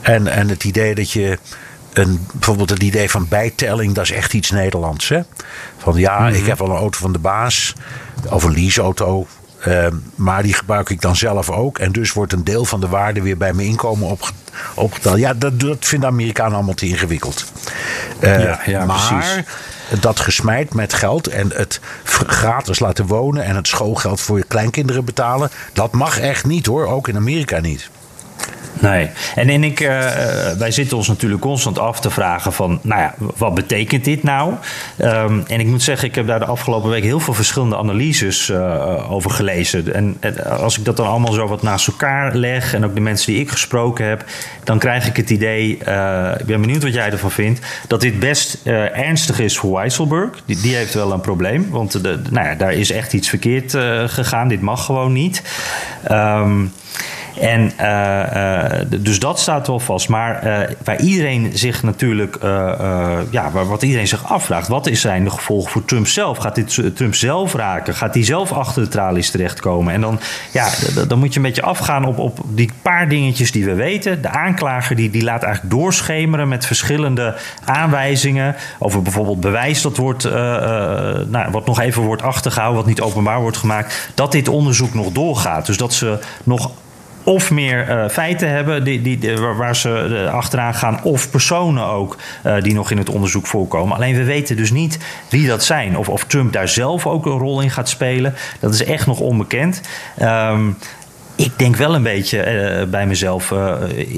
En, 0.00 0.26
en 0.26 0.48
het 0.48 0.64
idee 0.64 0.94
dat 0.94 1.10
je. 1.10 1.38
Een, 1.92 2.26
bijvoorbeeld 2.32 2.70
het 2.70 2.82
idee 2.82 3.10
van 3.10 3.28
bijtelling, 3.28 3.94
dat 3.94 4.04
is 4.04 4.10
echt 4.10 4.34
iets 4.34 4.50
Nederlands. 4.50 5.08
Hè? 5.08 5.20
Van 5.76 5.96
ja, 5.96 6.18
mm 6.18 6.26
-hmm. 6.26 6.34
ik 6.34 6.46
heb 6.46 6.58
wel 6.58 6.68
een 6.68 6.76
auto 6.76 6.98
van 6.98 7.12
de 7.12 7.18
baas. 7.18 7.74
Of 8.28 8.44
een 8.44 8.52
leaseauto. 8.52 9.26
Uh, 9.66 9.86
maar 10.14 10.42
die 10.42 10.54
gebruik 10.54 10.90
ik 10.90 11.00
dan 11.00 11.16
zelf 11.16 11.50
ook. 11.50 11.78
En 11.78 11.92
dus 11.92 12.12
wordt 12.12 12.32
een 12.32 12.44
deel 12.44 12.64
van 12.64 12.80
de 12.80 12.88
waarde 12.88 13.22
weer 13.22 13.36
bij 13.36 13.52
mijn 13.52 13.68
inkomen 13.68 14.08
opge 14.08 14.32
opgeteld. 14.74 15.18
Ja, 15.18 15.34
dat, 15.34 15.60
dat 15.60 15.76
vinden 15.80 16.08
Amerikanen 16.08 16.54
allemaal 16.54 16.74
te 16.74 16.86
ingewikkeld. 16.86 17.44
Uh, 18.20 18.42
ja, 18.42 18.60
ja, 18.66 18.84
maar 18.84 19.06
precies. 19.08 19.44
dat 20.00 20.20
gesmijt 20.20 20.74
met 20.74 20.94
geld 20.94 21.26
en 21.26 21.50
het 21.54 21.80
gratis 22.26 22.78
laten 22.78 23.06
wonen 23.06 23.44
en 23.44 23.56
het 23.56 23.68
schoolgeld 23.68 24.20
voor 24.20 24.38
je 24.38 24.44
kleinkinderen 24.48 25.04
betalen, 25.04 25.50
dat 25.72 25.92
mag 25.92 26.18
echt 26.18 26.46
niet 26.46 26.66
hoor, 26.66 26.86
ook 26.86 27.08
in 27.08 27.16
Amerika 27.16 27.60
niet. 27.60 27.90
Nee. 28.78 29.10
En, 29.34 29.48
en 29.48 29.64
ik, 29.64 29.80
uh, 29.80 29.88
wij 30.58 30.70
zitten 30.70 30.96
ons 30.96 31.08
natuurlijk 31.08 31.40
constant 31.40 31.78
af 31.78 32.00
te 32.00 32.10
vragen 32.10 32.52
van, 32.52 32.78
nou 32.82 33.00
ja, 33.00 33.14
wat 33.36 33.54
betekent 33.54 34.04
dit 34.04 34.22
nou? 34.22 34.54
Um, 34.98 35.44
en 35.46 35.60
ik 35.60 35.66
moet 35.66 35.82
zeggen, 35.82 36.08
ik 36.08 36.14
heb 36.14 36.26
daar 36.26 36.38
de 36.38 36.44
afgelopen 36.44 36.90
week 36.90 37.02
heel 37.02 37.20
veel 37.20 37.34
verschillende 37.34 37.76
analyses 37.76 38.48
uh, 38.48 39.12
over 39.12 39.30
gelezen. 39.30 39.94
En, 39.94 40.16
als 40.58 40.78
ik 40.78 40.84
dat 40.84 40.96
dan 40.96 41.06
allemaal 41.06 41.32
zo 41.32 41.46
wat 41.46 41.62
naast 41.62 41.86
elkaar 41.86 42.34
leg 42.34 42.74
en 42.74 42.84
ook 42.84 42.94
de 42.94 43.00
mensen 43.00 43.32
die 43.32 43.40
ik 43.40 43.50
gesproken 43.50 44.06
heb, 44.06 44.24
dan 44.64 44.78
krijg 44.78 45.06
ik 45.06 45.16
het 45.16 45.30
idee, 45.30 45.70
ik 45.70 46.46
ben 46.46 46.60
benieuwd 46.60 46.82
wat 46.82 46.94
jij 46.94 47.10
ervan 47.10 47.30
vindt, 47.30 47.60
dat 47.86 48.00
dit 48.00 48.18
best 48.18 48.58
ernstig 48.64 49.38
is 49.38 49.58
voor 49.58 49.74
Weisselberg. 49.74 50.30
Die, 50.46 50.76
heeft 50.76 50.94
wel 50.94 51.12
een 51.12 51.20
probleem, 51.20 51.70
want 51.70 52.02
de, 52.02 52.20
nou 52.30 52.46
ja, 52.46 52.54
daar 52.54 52.72
is 52.72 52.90
echt 52.90 53.12
iets 53.12 53.28
verkeerd 53.28 53.76
gegaan. 54.06 54.48
Dit 54.48 54.60
mag 54.60 54.84
gewoon 54.84 55.12
niet. 55.12 55.42
Um, 56.10 56.72
en 57.40 57.72
uh, 57.80 58.80
uh, 58.80 59.00
dus 59.00 59.18
dat 59.18 59.40
staat 59.40 59.66
wel 59.66 59.80
vast. 59.80 60.08
Maar 60.08 60.46
uh, 60.46 60.74
waar 60.84 61.00
iedereen 61.00 61.50
zich 61.54 61.82
natuurlijk, 61.82 62.38
ja, 63.30 63.50
waar, 63.52 63.66
wat 63.66 63.82
iedereen 63.82 64.08
zich 64.08 64.32
afvraagt, 64.32 64.68
wat 64.68 64.86
is 64.86 65.00
zijn 65.00 65.24
de 65.24 65.30
gevolgen 65.30 65.70
voor 65.70 65.84
Trump 65.84 66.06
zelf? 66.06 66.38
Gaat 66.38 66.54
dit 66.54 66.96
Trump 66.96 67.14
zelf 67.14 67.54
raken? 67.54 67.94
Gaat 67.94 68.14
hij 68.14 68.24
zelf 68.24 68.52
achter 68.52 68.82
de 68.82 68.88
tralies 68.88 69.30
terechtkomen? 69.30 69.94
En 69.94 70.00
dan, 70.00 70.20
ja, 70.52 70.68
dan 71.08 71.18
moet 71.18 71.32
je 71.32 71.36
een 71.36 71.46
beetje 71.46 71.62
afgaan 71.62 72.04
op, 72.04 72.18
op 72.18 72.38
die 72.44 72.70
paar 72.82 73.08
dingetjes 73.08 73.52
die 73.52 73.64
we 73.64 73.74
weten. 73.74 74.22
De 74.22 74.28
aanklager 74.28 74.96
die, 74.96 75.10
die 75.10 75.24
laat 75.24 75.42
eigenlijk 75.42 75.74
doorschemeren 75.74 76.48
met 76.48 76.66
verschillende 76.66 77.34
aanwijzingen 77.64 78.56
over 78.78 79.02
bijvoorbeeld 79.02 79.40
bewijs 79.40 79.82
dat 79.82 79.96
wordt, 79.96 80.24
nou, 80.24 81.50
wat 81.50 81.66
nog 81.66 81.80
even 81.80 82.02
wordt 82.02 82.22
achtergehouden, 82.22 82.78
wat 82.78 82.88
niet 82.88 83.00
openbaar 83.00 83.40
wordt 83.40 83.56
gemaakt, 83.56 84.10
dat 84.14 84.32
dit 84.32 84.48
onderzoek 84.48 84.94
nog 84.94 85.12
doorgaat. 85.12 85.66
Dus 85.66 85.76
dat 85.76 85.92
ze 85.92 86.18
nog 86.44 86.70
of 87.24 87.50
meer 87.50 87.88
uh, 87.88 88.08
feiten 88.08 88.50
hebben 88.50 88.84
die, 88.84 89.00
die, 89.00 89.36
waar 89.36 89.76
ze 89.76 90.06
uh, 90.10 90.34
achteraan 90.34 90.74
gaan, 90.74 91.02
of 91.02 91.30
personen 91.30 91.84
ook 91.86 92.16
uh, 92.46 92.60
die 92.60 92.74
nog 92.74 92.90
in 92.90 92.98
het 92.98 93.08
onderzoek 93.08 93.46
voorkomen. 93.46 93.96
Alleen 93.96 94.16
we 94.16 94.24
weten 94.24 94.56
dus 94.56 94.70
niet 94.70 94.98
wie 95.28 95.46
dat 95.46 95.64
zijn. 95.64 95.96
Of, 95.96 96.08
of 96.08 96.24
Trump 96.24 96.52
daar 96.52 96.68
zelf 96.68 97.06
ook 97.06 97.26
een 97.26 97.38
rol 97.38 97.60
in 97.60 97.70
gaat 97.70 97.88
spelen. 97.88 98.34
Dat 98.60 98.74
is 98.74 98.84
echt 98.84 99.06
nog 99.06 99.20
onbekend. 99.20 99.80
Um, 100.22 100.76
ik 101.40 101.58
denk 101.58 101.76
wel 101.76 101.94
een 101.94 102.02
beetje 102.02 102.38
uh, 102.80 102.84
bij 102.86 103.06
mezelf. 103.06 103.50
Uh, 103.50 103.74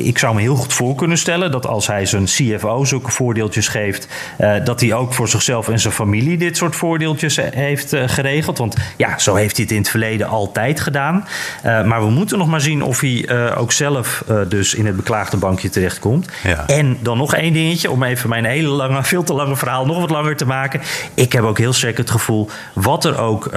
ik 0.07 0.19
zou 0.19 0.35
me 0.35 0.41
heel 0.41 0.55
goed 0.55 0.73
voor 0.73 0.95
kunnen 0.95 1.19
stellen 1.19 1.51
dat 1.51 1.67
als 1.67 1.87
hij 1.87 2.07
zijn 2.07 2.25
CFO 2.25 2.85
zulke 2.85 3.11
voordeeltjes 3.11 3.69
geeft, 3.69 4.09
uh, 4.41 4.55
dat 4.65 4.81
hij 4.81 4.93
ook 4.93 5.15
voor 5.15 5.29
zichzelf 5.29 5.69
en 5.69 5.81
zijn 5.81 5.93
familie 5.93 6.39
dit 6.39 6.57
soort 6.57 6.77
voordeeltjes 6.77 7.37
heeft 7.55 7.97
geregeld. 8.07 8.59
Want 8.59 8.77
ja, 8.97 9.19
zo 9.19 9.35
heeft 9.35 9.57
hij 9.57 9.65
het 9.65 9.75
in 9.75 9.81
het 9.81 9.91
verleden 9.91 10.29
altijd 10.29 10.81
gedaan. 10.81 11.27
maar 11.63 12.01
we 12.01 12.11
moeten 12.11 12.39
nog 12.39 12.49
maar 12.49 12.61
zien 12.61 12.83
of 12.83 13.01
hij 13.01 13.55
ook 13.57 13.73
zelf 13.73 14.25
dus 14.49 14.75
in 14.75 14.87
het 14.87 14.97
beklaagde 14.97 15.37
bankje 15.37 15.69
terechtkomt. 15.69 16.29
Ja. 16.43 16.67
En 16.67 16.99
dan 17.01 17.19
nog 17.19 17.35
één 17.35 17.53
dingetje, 17.53 17.91
om 17.91 18.03
even 18.03 18.29
mijn 18.29 18.45
hele 18.45 18.69
lange, 18.69 19.05
veel 19.13 19.23
te 19.23 19.33
lange 19.33 19.57
verhaal 19.57 19.87
nog 19.87 20.01
wat 20.01 20.11
langer 20.11 20.37
te 20.37 20.47
maken. 20.47 20.81
Ik 21.15 21.33
heb 21.33 21.43
ook 21.43 21.59
heel 21.59 21.73
sterk 21.73 21.97
het 21.97 22.11
gevoel, 22.11 22.49
wat 22.75 23.05
er 23.05 23.19
ook 23.19 23.51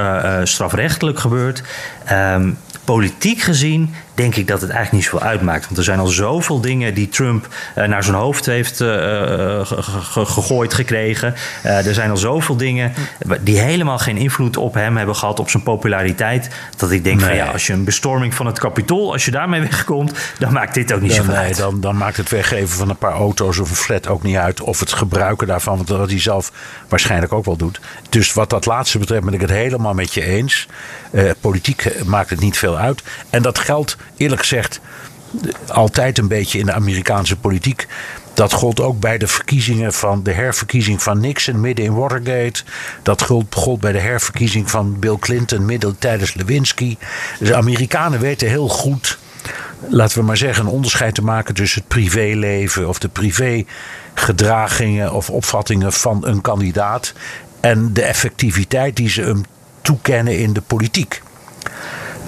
strafrechtelijk 0.43 1.19
gebeurt. 1.19 1.63
Um, 2.11 2.57
politiek 2.85 3.41
gezien 3.41 3.93
denk 4.15 4.35
ik 4.35 4.47
dat 4.47 4.61
het 4.61 4.69
eigenlijk 4.69 5.03
niet 5.03 5.11
zoveel 5.11 5.27
uitmaakt. 5.27 5.65
Want 5.65 5.77
er 5.77 5.83
zijn 5.83 5.99
al 5.99 6.07
zoveel 6.07 6.61
dingen 6.61 6.93
die 6.93 7.09
Trump 7.09 7.47
uh, 7.77 7.85
naar 7.85 8.03
zijn 8.03 8.15
hoofd 8.15 8.45
heeft 8.45 8.81
uh, 8.81 9.61
gegooid 10.13 10.73
gekregen. 10.73 11.35
Er 11.63 11.93
zijn 11.93 12.09
al 12.09 12.17
zoveel 12.17 12.57
dingen 12.57 12.93
die 13.41 13.59
helemaal 13.59 13.97
geen 13.97 14.17
invloed 14.17 14.57
op 14.57 14.73
hem 14.73 14.97
hebben 14.97 15.15
gehad, 15.15 15.39
op 15.39 15.49
zijn 15.49 15.63
populariteit. 15.63 16.49
Dat 16.77 16.91
ik 16.91 17.03
denk, 17.03 17.19
nee. 17.19 17.27
van, 17.27 17.37
ja, 17.37 17.45
als 17.45 17.67
je 17.67 17.73
een 17.73 17.83
bestorming 17.83 18.33
van 18.33 18.45
het 18.45 18.59
kapitool, 18.59 19.11
als 19.11 19.25
je 19.25 19.31
daarmee 19.31 19.61
wegkomt, 19.69 20.13
dan 20.39 20.53
maakt 20.53 20.73
dit 20.73 20.93
ook 20.93 21.01
niet 21.01 21.13
zoveel 21.13 21.33
nee, 21.33 21.43
uit. 21.43 21.57
Dan, 21.57 21.79
dan 21.79 21.97
maakt 21.97 22.17
het 22.17 22.29
weggeven 22.29 22.77
van 22.77 22.89
een 22.89 22.97
paar 22.97 23.13
auto's 23.13 23.59
of 23.59 23.69
een 23.69 23.75
flat 23.75 24.07
ook 24.07 24.23
niet 24.23 24.37
uit. 24.37 24.61
Of 24.61 24.79
het 24.79 24.93
gebruiken 24.93 25.47
daarvan, 25.47 25.75
want 25.75 25.87
dat 25.87 26.09
hij 26.09 26.21
zelf 26.21 26.51
waarschijnlijk 26.89 27.33
ook 27.33 27.45
wel 27.45 27.57
doet. 27.57 27.79
Dus 28.09 28.33
wat 28.33 28.49
dat 28.49 28.65
laatste 28.65 28.97
betreft 28.97 29.23
ben 29.23 29.33
ik 29.33 29.41
het 29.41 29.49
helemaal 29.49 29.93
met 29.93 30.13
je 30.13 30.23
eens. 30.23 30.67
politiek 31.39 32.05
maakt 32.05 32.29
het 32.29 32.39
niet 32.39 32.57
veel 32.57 32.77
uit. 32.77 33.03
En 33.29 33.41
dat 33.41 33.59
geldt 33.59 33.97
eerlijk 34.17 34.41
gezegd 34.41 34.81
altijd 35.67 36.17
een 36.17 36.27
beetje 36.27 36.59
in 36.59 36.65
de 36.65 36.73
Amerikaanse 36.73 37.35
politiek. 37.35 37.87
Dat 38.33 38.53
gold 38.53 38.79
ook 38.79 38.99
bij 38.99 39.17
de 39.17 39.27
verkiezingen 39.27 39.93
van 39.93 40.23
de 40.23 40.31
herverkiezing 40.31 41.03
van 41.03 41.19
Nixon 41.19 41.59
midden 41.59 41.85
in 41.85 41.93
Watergate. 41.93 42.63
Dat 43.01 43.21
gold, 43.49 43.79
bij 43.79 43.91
de 43.91 43.99
herverkiezing 43.99 44.71
van 44.71 44.99
Bill 44.99 45.17
Clinton 45.19 45.65
midden 45.65 45.97
tijdens 45.99 46.33
Lewinsky. 46.33 46.97
Dus 47.39 47.47
de 47.47 47.55
Amerikanen 47.55 48.19
weten 48.19 48.47
heel 48.47 48.67
goed, 48.67 49.17
laten 49.89 50.19
we 50.19 50.23
maar 50.23 50.37
zeggen, 50.37 50.65
een 50.65 50.71
onderscheid 50.71 51.15
te 51.15 51.23
maken 51.23 51.53
tussen 51.53 51.79
het 51.79 51.87
privéleven 51.87 52.87
of 52.87 52.99
de 52.99 53.09
privégedragingen 53.09 55.13
of 55.13 55.29
opvattingen 55.29 55.93
van 55.93 56.25
een 56.25 56.41
kandidaat 56.41 57.13
en 57.59 57.93
de 57.93 58.01
effectiviteit 58.01 58.95
die 58.95 59.09
ze 59.09 59.21
hem 59.21 59.43
toekennen 59.81 60.37
in 60.37 60.53
de 60.53 60.61
politiek. 60.61 61.21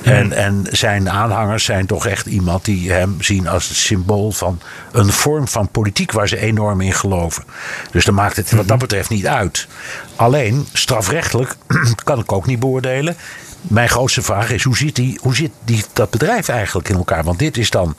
En, 0.08 0.32
en 0.32 0.66
zijn 0.72 1.10
aanhangers 1.10 1.64
zijn 1.64 1.86
toch 1.86 2.06
echt 2.06 2.26
iemand 2.26 2.66
die 2.66 2.92
hem 2.92 3.16
zien 3.20 3.48
als 3.48 3.68
het 3.68 3.78
symbool 3.78 4.32
van 4.32 4.60
een 4.92 5.12
vorm 5.12 5.48
van 5.48 5.70
politiek 5.70 6.12
waar 6.12 6.28
ze 6.28 6.38
enorm 6.38 6.82
in 6.82 6.94
geloven. 6.94 7.44
Dus 7.92 8.06
dan 8.06 8.14
maakt 8.14 8.36
het 8.36 8.52
wat 8.52 8.68
dat 8.68 8.78
betreft 8.78 9.10
niet 9.10 9.28
uit. 9.28 9.68
Alleen 10.16 10.68
strafrechtelijk 10.74 11.56
kan 12.04 12.20
ik 12.20 12.32
ook 12.32 12.46
niet 12.46 12.60
beoordelen. 12.60 13.16
Mijn 13.62 13.90
grootste 13.90 14.22
vraag 14.22 14.52
is: 14.52 14.64
hoe 14.64 14.78
zit, 14.78 14.96
die, 14.96 15.20
hoe 15.22 15.36
zit 15.36 15.52
die, 15.66 15.84
dat 15.94 16.10
bedrijf 16.10 16.48
eigenlijk 16.48 16.90
in 16.90 16.96
elkaar? 16.96 17.24
Want 17.24 17.40
dit 17.40 17.58
is 17.58 17.70
dan 17.70 17.96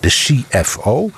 de 0.00 0.08
CFO. 0.08 1.10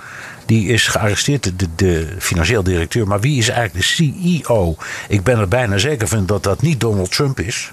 Die 0.47 0.69
is 0.69 0.87
gearresteerd, 0.87 1.59
de, 1.59 1.69
de, 1.77 2.17
financieel 2.19 2.63
directeur. 2.63 3.07
Maar 3.07 3.21
wie 3.21 3.39
is 3.39 3.49
eigenlijk 3.49 3.87
de 3.87 3.93
CEO? 3.93 4.77
Ik 5.09 5.23
ben 5.23 5.39
er 5.39 5.49
bijna 5.49 5.79
zeker 5.79 6.09
van 6.09 6.27
dat 6.27 6.43
dat 6.43 6.63
niet 6.63 6.81
Donald 6.81 7.13
Trump 7.13 7.41
is. 7.41 7.73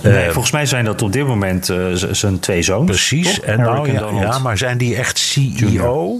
Nee, 0.00 0.26
uh, 0.26 0.32
volgens 0.32 0.52
mij 0.52 0.66
zijn 0.66 0.84
dat 0.84 1.02
op 1.02 1.12
dit 1.12 1.26
moment 1.26 1.68
uh, 1.68 1.86
zijn 1.92 2.40
twee 2.40 2.62
zoons. 2.62 2.86
Precies. 2.86 3.40
En 3.40 3.60
nou, 3.60 3.92
ja, 3.92 4.08
ja, 4.20 4.38
maar 4.38 4.58
zijn 4.58 4.78
die 4.78 4.96
echt 4.96 5.18
CEO 5.18 5.52
Junior. 5.56 6.14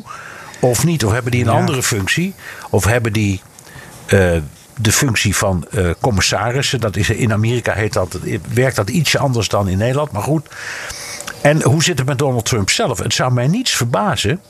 of 0.61 0.85
niet? 0.85 1.05
Of 1.05 1.13
hebben 1.13 1.31
die 1.31 1.41
een 1.41 1.53
ja. 1.53 1.59
andere 1.59 1.83
functie? 1.83 2.35
Of 2.71 2.85
hebben 2.85 3.13
die 3.13 3.41
uh, 4.07 4.31
de 4.77 4.93
functie 4.93 5.37
van 5.37 5.67
commissarissen? 6.01 6.81
Dat 6.81 6.97
is, 6.97 7.11
in 7.11 7.33
Amerika 7.33 7.73
heet 7.73 7.93
dat, 7.93 8.19
werkt 8.55 8.77
dat 8.77 8.91
ietsje 8.91 9.19
anders 9.19 9.49
dan 9.49 9.69
in 9.69 9.79
Nederland. 9.79 10.13
Maar 10.13 10.23
goed. 10.23 10.49
En 11.43 11.63
hoe 11.63 11.83
zit 11.83 11.99
het 11.99 12.07
met 12.07 12.19
Donald 12.19 12.45
Trump 12.45 12.71
zelf? 12.71 12.99
Het 12.99 13.15
zou 13.15 13.33
mij 13.33 13.47
niets 13.47 13.71
verbazen 13.71 14.41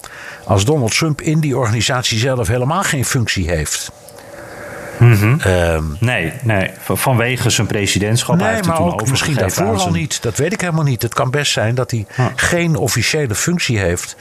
als 0.44 0.64
Donald 0.64 0.96
Trump 0.96 1.20
in 1.20 1.40
die 1.40 1.56
organisatie 1.56 2.18
zelf 2.18 2.48
helemaal 2.48 2.82
geen 2.82 3.04
functie 3.04 3.50
heeft. 3.50 3.90
Mm 5.02 5.14
-hmm. 5.14 5.40
um, 5.46 5.96
nee, 6.00 6.32
nee, 6.42 6.70
vanwege 6.78 7.50
zijn 7.50 7.66
presidentschap. 7.66 8.36
Nee, 8.36 8.44
hij 8.44 8.54
heeft 8.54 8.66
maar 8.66 8.76
toen 8.76 8.92
ook 8.92 9.08
misschien 9.10 9.34
daarvoor 9.34 9.78
zijn... 9.78 9.88
al 9.88 9.90
niet. 9.90 10.22
Dat 10.22 10.36
weet 10.36 10.52
ik 10.52 10.60
helemaal 10.60 10.84
niet. 10.84 11.02
Het 11.02 11.14
kan 11.14 11.30
best 11.30 11.52
zijn 11.52 11.74
dat 11.74 11.90
hij 11.90 12.06
ah. 12.16 12.26
geen 12.36 12.76
officiële 12.76 13.34
functie 13.34 13.78
heeft 13.78 14.16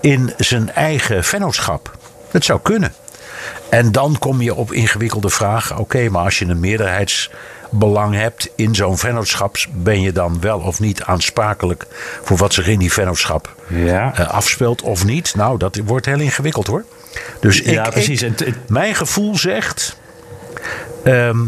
in 0.00 0.32
zijn 0.36 0.72
eigen 0.72 1.24
vennootschap. 1.24 1.96
Dat 2.30 2.44
zou 2.44 2.60
kunnen. 2.62 2.92
En 3.70 3.92
dan 3.92 4.16
kom 4.18 4.40
je 4.40 4.54
op 4.54 4.72
ingewikkelde 4.72 5.30
vragen. 5.30 5.72
Oké, 5.72 5.82
okay, 5.82 6.08
maar 6.08 6.24
als 6.24 6.38
je 6.38 6.44
een 6.44 6.60
meerderheids 6.60 7.30
belang 7.70 8.14
hebt 8.14 8.50
in 8.54 8.74
zo'n 8.74 8.98
vennootschap, 8.98 9.56
ben 9.72 10.00
je 10.00 10.12
dan 10.12 10.40
wel 10.40 10.58
of 10.58 10.80
niet 10.80 11.02
aansprakelijk 11.02 11.86
voor 12.22 12.36
wat 12.36 12.54
zich 12.54 12.66
in 12.66 12.78
die 12.78 12.92
vennootschap 12.92 13.54
Ja. 13.66 14.14
eh, 14.14 14.28
afspeelt 14.28 14.82
of 14.82 15.04
niet? 15.04 15.34
Nou, 15.34 15.58
dat 15.58 15.80
wordt 15.84 16.06
heel 16.06 16.20
ingewikkeld 16.20 16.66
hoor. 16.66 16.84
Dus 17.40 17.60
ik, 17.60 17.72
Ja, 17.72 17.88
precies. 17.90 18.22
ik- 18.22 18.54
mijn 18.66 18.94
gevoel 18.94 19.36
zegt 19.36 19.96
ehm, 21.12 21.38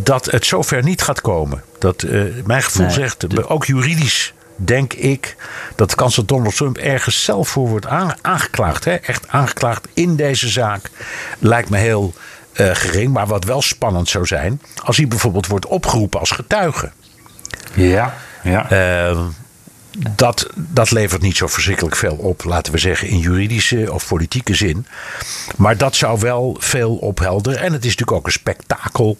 dat 0.00 0.24
het 0.30 0.46
zover 0.46 0.82
niet 0.82 1.02
gaat 1.02 1.20
komen. 1.20 1.62
Dat, 1.78 2.02
eh, 2.02 2.22
mijn 2.44 2.62
gevoel 2.62 2.86
Nee, 2.86 2.94
zegt, 2.94 3.46
ook 3.48 3.64
juridisch 3.64 4.34
denk 4.56 4.92
ik 4.92 5.36
dat 5.76 5.94
kanselier 5.94 6.26
Donald 6.28 6.56
Trump 6.56 6.76
ergens 6.78 7.24
zelf 7.24 7.48
voor 7.48 7.68
wordt 7.68 7.86
aange- 7.86 8.16
aangeklaagd. 8.22 8.84
Hè? 8.84 8.94
Echt 8.94 9.28
aangeklaagd 9.28 9.88
in 9.92 10.16
deze 10.16 10.48
zaak. 10.48 10.90
Lijkt 11.38 11.70
me 11.70 11.78
heel 11.78 12.14
eh, 12.52 12.70
gering. 12.72 13.12
Maar 13.12 13.26
wat 13.26 13.44
wel 13.44 13.62
spannend 13.62 14.08
zou 14.08 14.26
zijn, 14.26 14.60
als 14.84 14.96
hij 14.96 15.08
bijvoorbeeld 15.08 15.46
wordt 15.46 15.66
opgeroepen 15.66 16.20
als 16.20 16.30
getuige. 16.30 16.90
Ja. 17.74 18.14
ja. 18.42 18.70
Eh, 18.70 19.20
dat, 20.16 20.48
dat 20.54 20.90
levert 20.90 21.22
niet 21.22 21.36
zo 21.36 21.46
verschrikkelijk 21.46 21.96
veel 21.96 22.14
op, 22.16 22.44
laten 22.44 22.72
we 22.72 22.78
zeggen, 22.78 23.08
in 23.08 23.18
juridische 23.18 23.92
of 23.92 24.08
politieke 24.08 24.54
zin. 24.54 24.86
Maar 25.56 25.76
dat 25.76 25.96
zou 25.96 26.20
wel 26.20 26.56
veel 26.58 26.94
ophelderen. 26.96 27.58
En 27.60 27.72
het 27.72 27.84
is 27.84 27.90
natuurlijk 27.90 28.18
ook 28.18 28.26
een 28.26 28.32
spektakel 28.32 29.18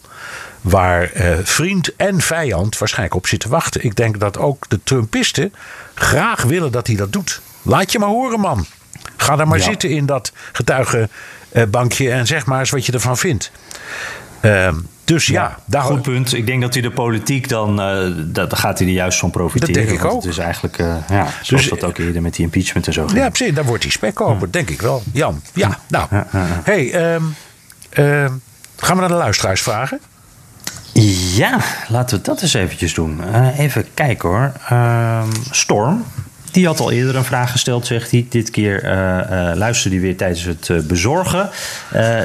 waar 0.61 1.11
eh, 1.11 1.37
vriend 1.43 1.95
en 1.95 2.21
vijand 2.21 2.77
waarschijnlijk 2.77 3.15
op 3.15 3.27
zitten 3.27 3.49
wachten. 3.49 3.83
Ik 3.83 3.95
denk 3.95 4.19
dat 4.19 4.37
ook 4.37 4.65
de 4.69 4.79
Trumpisten 4.83 5.53
graag 5.93 6.43
willen 6.43 6.71
dat 6.71 6.87
hij 6.87 6.95
dat 6.95 7.11
doet. 7.13 7.41
Laat 7.61 7.91
je 7.91 7.99
maar 7.99 8.09
horen, 8.09 8.39
man. 8.39 8.65
Ga 9.17 9.35
daar 9.35 9.47
maar 9.47 9.57
Ja. 9.57 9.63
zitten 9.63 9.89
in 9.89 10.05
dat 10.05 10.31
getuigenbankje 10.51 12.11
en 12.11 12.27
zeg 12.27 12.45
maar 12.45 12.59
eens 12.59 12.69
wat 12.69 12.85
je 12.85 12.91
ervan 12.91 13.17
vindt. 13.17 13.51
Ehm, 14.41 14.75
dus 15.09 15.25
ja, 15.25 15.57
daar 15.65 15.81
Goed 15.81 16.01
punt. 16.01 16.33
Ik 16.33 16.45
denk 16.45 16.61
dat 16.61 16.73
hij 16.73 16.81
de 16.81 16.91
politiek 16.91 17.49
dan, 17.49 17.81
eh 17.81 18.11
dat, 18.25 18.57
gaat 18.57 18.79
hij 18.79 18.87
er 18.87 18.93
juist 18.93 19.19
van 19.19 19.31
profiteren. 19.31 19.73
Dat 19.73 19.83
denk 19.83 19.99
ik 19.99 20.05
ook. 20.05 20.21
Het 20.21 20.31
is 20.31 20.37
eigenlijk, 20.37 20.77
eh, 20.77 20.95
ja, 21.09 21.27
zoals 21.41 21.63
Dus- 21.63 21.79
dat 21.79 21.89
ook 21.89 21.97
eerder 21.97 22.21
met 22.21 22.35
die 22.35 22.45
impeachment 22.45 22.87
en 22.87 22.93
zo 22.93 23.07
ging. 23.07 23.19
Ja, 23.19 23.29
precies. 23.29 23.55
Daar 23.55 23.65
wordt 23.65 23.81
die 23.81 23.91
spek 23.91 24.21
over, 24.21 24.51
denk 24.51 24.69
ik 24.69 24.81
wel. 24.81 25.03
Jan, 25.13 25.41
ja, 25.53 25.79
nou. 25.87 26.07
Ja, 26.11 26.27
ja, 26.31 26.39
ja. 26.39 26.61
hey, 26.63 26.91
ehm, 26.91 27.23
ehm, 27.89 28.33
gaan 28.77 28.95
we 28.95 29.01
naar 29.01 29.09
de 29.09 29.15
luisteraars 29.15 29.61
vragen? 29.61 29.99
Ja, 31.35 31.59
laten 31.87 32.17
we 32.17 32.23
dat 32.23 32.41
eens 32.41 32.53
eventjes 32.53 32.93
doen. 32.93 33.23
Eh, 33.23 33.59
even 33.59 33.85
kijken 33.93 34.29
hoor. 34.29 34.51
Ehm, 34.69 35.27
Storm, 35.51 36.03
die 36.51 36.65
had 36.65 36.79
al 36.79 36.91
eerder 36.91 37.15
een 37.15 37.23
vraag 37.23 37.51
gesteld, 37.51 37.85
zegt 37.85 38.11
hij. 38.11 38.25
Dit 38.29 38.49
keer 38.49 38.83
eh, 38.83 39.49
eh, 39.49 39.57
luisterde 39.57 39.95
hij 39.95 40.05
weer 40.05 40.17
tijdens 40.17 40.43
het 40.43 40.69
eh, 40.69 40.79
bezorgen 40.79 41.49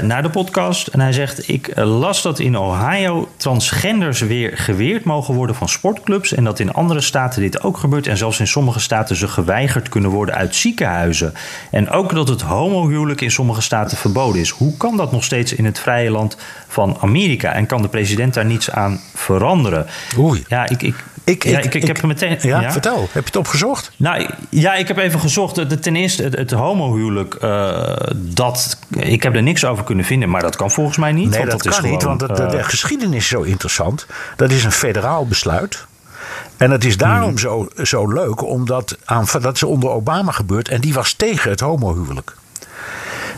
naar 0.03 0.23
de 0.23 0.31
podcast. 0.31 0.87
En 0.87 1.01
hij 1.01 1.13
zegt, 1.13 1.49
ik 1.49 1.73
las 1.77 2.23
dat 2.23 2.39
in 2.39 2.59
Ohio 2.59 3.29
transgenders 3.37 4.21
weer 4.21 4.59
geweerd 4.59 5.05
mogen 5.05 5.35
worden 5.35 5.57
van 5.57 5.69
sportclubs. 5.69 6.35
En 6.35 6.45
dat 6.45 6.61
in 6.61 6.73
andere 6.73 7.01
staten 7.01 7.43
dit 7.43 7.63
ook 7.63 7.77
gebeurt. 7.77 8.07
En 8.07 8.17
zelfs 8.17 8.41
in 8.41 8.47
sommige 8.47 8.81
staten 8.81 9.17
ze 9.17 9.29
geweigerd 9.29 9.89
kunnen 9.89 10.11
worden 10.11 10.35
uit 10.35 10.55
ziekenhuizen. 10.55 11.35
En 11.71 11.91
ook 11.91 12.15
dat 12.15 12.29
het 12.29 12.41
homohuwelijk 12.41 13.21
in 13.21 13.31
sommige 13.31 13.63
staten 13.63 13.97
verboden 13.97 14.41
is. 14.41 14.51
Hoe 14.51 14.77
kan 14.77 14.97
dat 14.97 15.13
nog 15.13 15.25
steeds 15.25 15.53
in 15.53 15.65
het 15.65 15.79
vrije 15.79 16.11
land 16.11 16.37
van 16.69 16.97
Amerika? 17.01 17.53
En 17.53 17.67
kan 17.67 17.83
de 17.83 17.89
president 17.89 18.35
daar 18.35 18.45
niets 18.45 18.71
aan 18.71 19.01
veranderen? 19.15 19.87
Oei. 20.19 20.45
Ja, 20.49 20.69
ik, 20.69 20.83
ik, 20.83 21.05
ja, 21.25 21.59
ik, 21.59 21.75
ik, 21.75 21.87
heb 21.87 21.99
er 21.99 22.07
meteen. 22.07 22.39
Ja, 22.41 22.73
vertel. 22.73 23.01
Heb 23.01 23.09
je 23.13 23.19
het 23.25 23.37
opgezocht? 23.37 23.91
Nou, 23.97 24.31
ja, 24.51 24.75
ik 24.75 24.89
heb 24.89 24.97
even 24.97 25.21
gezocht. 25.21 25.83
Ten 25.83 25.97
eerste, 25.97 26.23
het, 26.23 26.37
het 26.37 26.51
homohuwelijk, 26.51 27.35
eh, 27.35 27.97
dat, 28.17 28.79
ik 28.97 29.23
heb 29.23 29.35
er 29.35 29.43
niks 29.43 29.65
over 29.65 29.85
kunnen 29.85 30.05
vinden, 30.05 30.31
maar 30.31 30.41
dat 30.41 30.57
kan 30.57 30.71
volgens 30.71 30.97
mij 30.97 31.13
niet. 31.13 31.31
Nee, 31.31 31.47
want 31.47 31.63
dat, 31.63 31.75
kan 31.81 31.91
niet, 31.91 32.03
want 32.03 32.21
het- 32.21 32.37
de, 32.37 32.47
de 32.47 32.57
eh, 32.57 32.65
geschiedenis 32.65 33.17
is 33.17 33.29
zo 33.29 33.43
interessant. 33.43 34.07
Dat 34.37 34.51
is 34.51 34.65
een 34.65 34.73
federaal 34.73 35.27
besluit. 35.27 35.87
En 36.57 36.71
het 36.71 36.85
is 36.85 36.97
daarom 36.97 37.29
Hmm. 37.29 37.39
zo, 37.39 37.69
zo 37.83 38.09
leuk, 38.13 38.43
omdat 38.43 38.97
aan, 39.05 39.27
dat 39.41 39.55
is 39.55 39.63
onder 39.63 39.91
Obama 39.91 40.33
gebeurd. 40.33 40.69
En 40.69 40.81
die 40.81 40.95
was 40.95 41.13
tegen 41.13 41.51
het 41.51 41.61
homohuwelijk. 41.61 42.37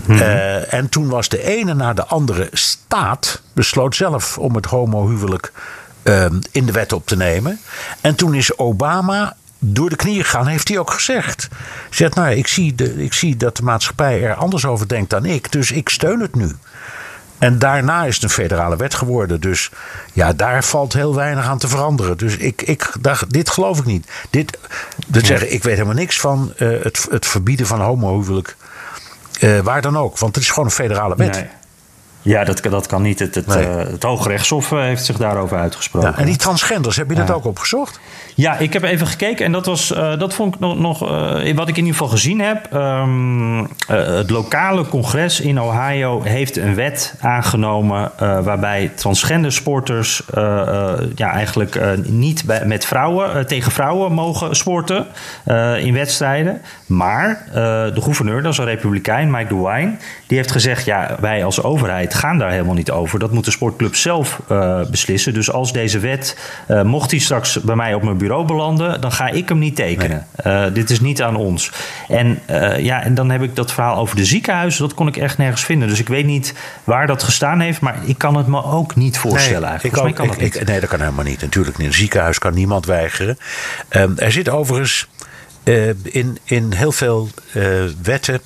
Hmm. 0.05 0.18
Eh, 0.18 0.72
en 0.72 0.89
toen 0.89 1.09
was 1.09 1.28
de 1.28 1.43
ene 1.43 1.74
na 1.74 1.93
de 1.93 2.07
andere 2.07 2.49
staat 2.53 3.43
besloot 3.53 3.95
zelf 3.97 4.39
om 4.39 4.55
het 4.55 4.66
homohuwelijk 4.66 5.53
in 6.51 6.67
de 6.67 6.73
wet 6.73 6.93
op 6.93 7.07
te 7.07 7.17
nemen. 7.17 7.61
En 8.01 8.15
toen 8.15 8.35
is 8.35 8.59
Obama 8.59 9.37
door 9.59 9.91
de 9.91 9.97
knieën 9.97 10.25
gegaan, 10.25 10.47
heeft 10.47 10.69
hij 10.69 10.79
ook 10.79 10.91
gezegd. 10.91 11.49
Zegt, 11.91 12.15
nou, 12.15 12.31
ik 12.31 12.47
zie, 12.47 12.75
de, 12.75 13.05
ik 13.05 13.13
zie 13.13 13.37
dat 13.37 13.57
de 13.57 13.63
maatschappij 13.63 14.23
er 14.23 14.35
anders 14.35 14.65
over 14.65 14.89
denkt 14.89 15.11
dan 15.11 15.25
ik, 15.25 15.53
dus 15.53 15.71
ik 15.71 15.89
steun 15.89 16.21
het 16.21 16.35
nu. 16.35 16.51
En 17.39 17.59
daarna 17.59 18.05
is 18.05 18.15
het 18.15 18.25
een 18.25 18.31
federale 18.31 18.77
wet 18.77 18.95
geworden. 18.95 19.41
Dus 19.41 19.71
ja, 20.13 20.33
daar 20.33 20.65
valt 20.65 20.93
heel 20.93 21.15
weinig 21.15 21.45
aan 21.47 21.59
te 21.59 21.69
veranderen. 21.69 22.17
Dus 22.19 22.37
ik, 22.37 22.63
ik, 22.63 22.93
daar, 23.01 23.23
dit 23.29 23.51
geloof 23.51 23.79
ik 23.79 23.85
niet. 23.85 24.11
Dit, 24.31 24.59
dat 25.07 25.27
zeggen, 25.27 25.53
ik 25.53 25.63
weet 25.63 25.75
helemaal 25.75 25.95
niks 25.95 26.21
van 26.21 26.53
eh, 26.57 26.69
het, 26.83 27.07
het 27.11 27.27
verbieden 27.27 27.67
van 27.67 27.81
homohuwelijk. 27.81 28.57
eh, 29.41 29.59
waar 29.61 29.83
dan 29.83 29.99
ook. 29.99 30.19
Want 30.19 30.35
het 30.35 30.45
is 30.45 30.51
gewoon 30.51 30.65
een 30.65 30.71
federale 30.71 31.17
wet. 31.17 31.33
nee. 31.33 31.49
Ja, 32.27 32.45
dat, 32.45 32.61
kan- 32.61 32.70
dat 32.70 32.87
kan 32.87 33.03
niet. 33.03 33.18
Het, 33.18 33.35
het, 33.35 33.47
Nee. 33.47 33.66
eh, 33.66 33.77
het 33.77 34.03
Hoge 34.03 34.29
Rechtshof 34.29 34.72
eh, 34.72 34.79
heeft 34.81 35.05
zich 35.05 35.16
daarover 35.16 35.59
uitgesproken. 35.59 36.11
Ja, 36.11 36.16
en 36.18 36.24
die 36.27 36.37
transgenders, 36.37 36.97
heb 36.97 37.09
je 37.11 37.14
dat 37.16 37.31
ook 37.31 37.45
opgezocht? 37.45 38.01
Ja, 38.37 38.59
ik 38.59 38.72
heb 38.72 38.82
even 38.82 39.07
gekeken 39.07 39.45
en 39.45 39.53
dat, 39.53 39.66
was, 39.66 39.93
eh, 39.93 40.18
dat 40.18 40.34
vond 40.34 40.55
ik 40.55 40.61
nog, 40.61 40.78
nog 40.78 41.03
eh, 41.03 41.55
wat 41.55 41.68
ik 41.68 41.76
in 41.76 41.84
ieder 41.84 41.93
geval 41.93 42.09
gezien 42.09 42.41
heb. 42.41 42.66
Ehm, 42.72 43.59
eh, 43.59 43.66
het 43.89 44.30
lokale 44.30 44.89
congres 44.89 45.41
in 45.41 45.61
Ohio 45.61 46.22
heeft 46.22 46.57
een 46.57 46.74
wet 46.74 47.14
aangenomen 47.20 48.11
waarbij 48.18 48.91
transgender 48.95 49.53
sporters 49.53 50.22
ja, 51.14 51.32
eigenlijk 51.32 51.80
niet 52.05 52.45
met 52.64 52.87
vrouwen, 52.87 53.47
tegen 53.47 53.72
vrouwen 53.72 54.12
mogen 54.12 54.57
sporten 54.57 55.07
in 55.78 55.93
wedstrijden. 55.93 56.61
Maar 56.87 57.49
de 57.95 58.01
gouverneur, 58.01 58.43
dat 58.43 58.53
is 58.53 58.59
een 58.59 58.64
republikein, 58.64 59.30
Mike 59.30 59.55
DeWine, 59.55 59.97
die 60.26 60.37
heeft 60.37 60.51
gezegd: 60.51 60.84
ja, 60.84 61.16
wij 61.20 61.45
als 61.45 61.62
overheid 61.62 62.14
gaan 62.14 62.39
daar 62.39 62.51
helemaal 62.51 62.74
niet 62.74 62.91
over. 62.91 63.18
Dat 63.18 63.32
moet 63.32 63.45
de 63.45 63.51
sportclub 63.51 63.95
zelf 63.95 64.41
beslissen. 64.91 65.34
Dus 65.34 65.53
als 65.53 65.72
deze 65.72 65.99
wet, 65.99 66.39
mocht 66.84 67.11
die 67.11 67.20
straks 67.20 67.61
bij 67.61 67.76
mij 67.76 67.95
op 67.95 68.03
mijn 68.03 68.16
bureau 68.16 68.26
belanden, 68.45 69.01
dan 69.01 69.12
ga 69.12 69.29
ik 69.29 69.49
hem 69.49 69.59
niet 69.59 69.77
tekenen. 69.77 70.27
Eh, 70.37 70.64
dit 70.72 70.91
is 70.91 71.01
niet 71.01 71.22
aan 71.22 71.37
ons. 71.37 71.70
En, 72.09 72.39
eh, 72.47 72.79
ja, 72.79 73.03
en 73.03 73.14
dan 73.14 73.31
heb 73.31 73.43
ik 73.43 73.57
dat 73.57 73.72
verhaal 73.72 73.97
over 73.97 74.16
de 74.16 74.24
ziekenhuizen, 74.24 74.83
dat 74.83 74.95
kon 74.95 75.07
ik 75.09 75.16
echt 75.16 75.39
nergens 75.39 75.64
vinden. 75.64 75.89
Dus 75.89 75.99
ik 76.01 76.09
weet 76.09 76.24
niet 76.27 76.55
waar 76.85 77.07
dat 77.07 77.22
gestaan 77.22 77.61
heeft, 77.61 77.81
maar 77.81 77.97
ik 78.05 78.18
kan 78.18 78.37
het 78.37 78.47
me 78.47 78.64
ook 78.64 78.95
niet 78.97 79.18
voorstellen 79.18 79.68
eigenlijk. 79.68 79.97
ik 79.97 80.05
ook, 80.05 80.14
kan 80.14 80.27
dat 80.27 80.37
ik- 80.37 80.43
niet. 80.43 80.55
ik- 80.61 80.66
nee, 80.66 80.81
dat 80.81 80.89
kan 80.89 81.01
helemaal 81.01 81.24
niet. 81.24 81.41
Natuurlijk 81.41 81.77
niet. 81.77 81.87
In 81.87 81.93
een 81.93 81.99
ziekenhuis 81.99 82.39
kan 82.39 82.55
niemand 82.55 82.87
weigeren. 82.87 83.39
Ehm, 83.89 84.12
er 84.16 84.33
zit 84.33 84.49
overigens 84.49 85.07
eh, 85.62 85.89
in, 86.03 86.39
in 86.45 86.72
heel 86.72 86.93
veel 86.93 87.29
wetten, 88.03 88.41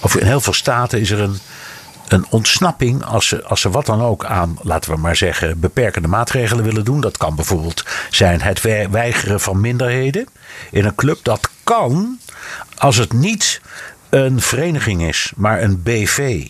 of 0.00 0.16
in 0.16 0.26
heel 0.26 0.40
veel 0.40 0.52
staten, 0.52 1.00
is 1.00 1.10
er 1.10 1.20
een, 1.20 1.38
een 2.08 2.26
ontsnapping 2.30 3.04
als 3.04 3.28
ze, 3.28 3.44
als 3.44 3.60
ze 3.60 3.70
wat 3.70 3.86
dan 3.86 4.02
ook 4.02 4.24
aan, 4.24 4.58
laten 4.62 4.90
we 4.90 4.96
maar 5.00 5.16
zeggen, 5.16 5.60
beperkende 5.60 6.08
maatregelen 6.08 6.64
willen 6.64 6.84
doen. 6.84 7.00
Dat 7.00 7.16
kan 7.16 7.34
bijvoorbeeld 7.34 7.84
zijn 8.10 8.40
het 8.40 8.60
we- 8.60 8.88
weigeren 8.90 9.40
van 9.40 9.60
minderheden 9.60 10.26
in 10.70 10.84
een 10.84 10.94
club. 10.94 11.18
Dat 11.22 11.48
kan 11.64 12.18
als 12.78 12.96
het 12.96 13.12
niet 13.12 13.60
een 14.10 14.40
vereniging 14.40 15.02
is, 15.02 15.32
maar 15.36 15.62
een 15.62 15.82
BV. 15.82 16.46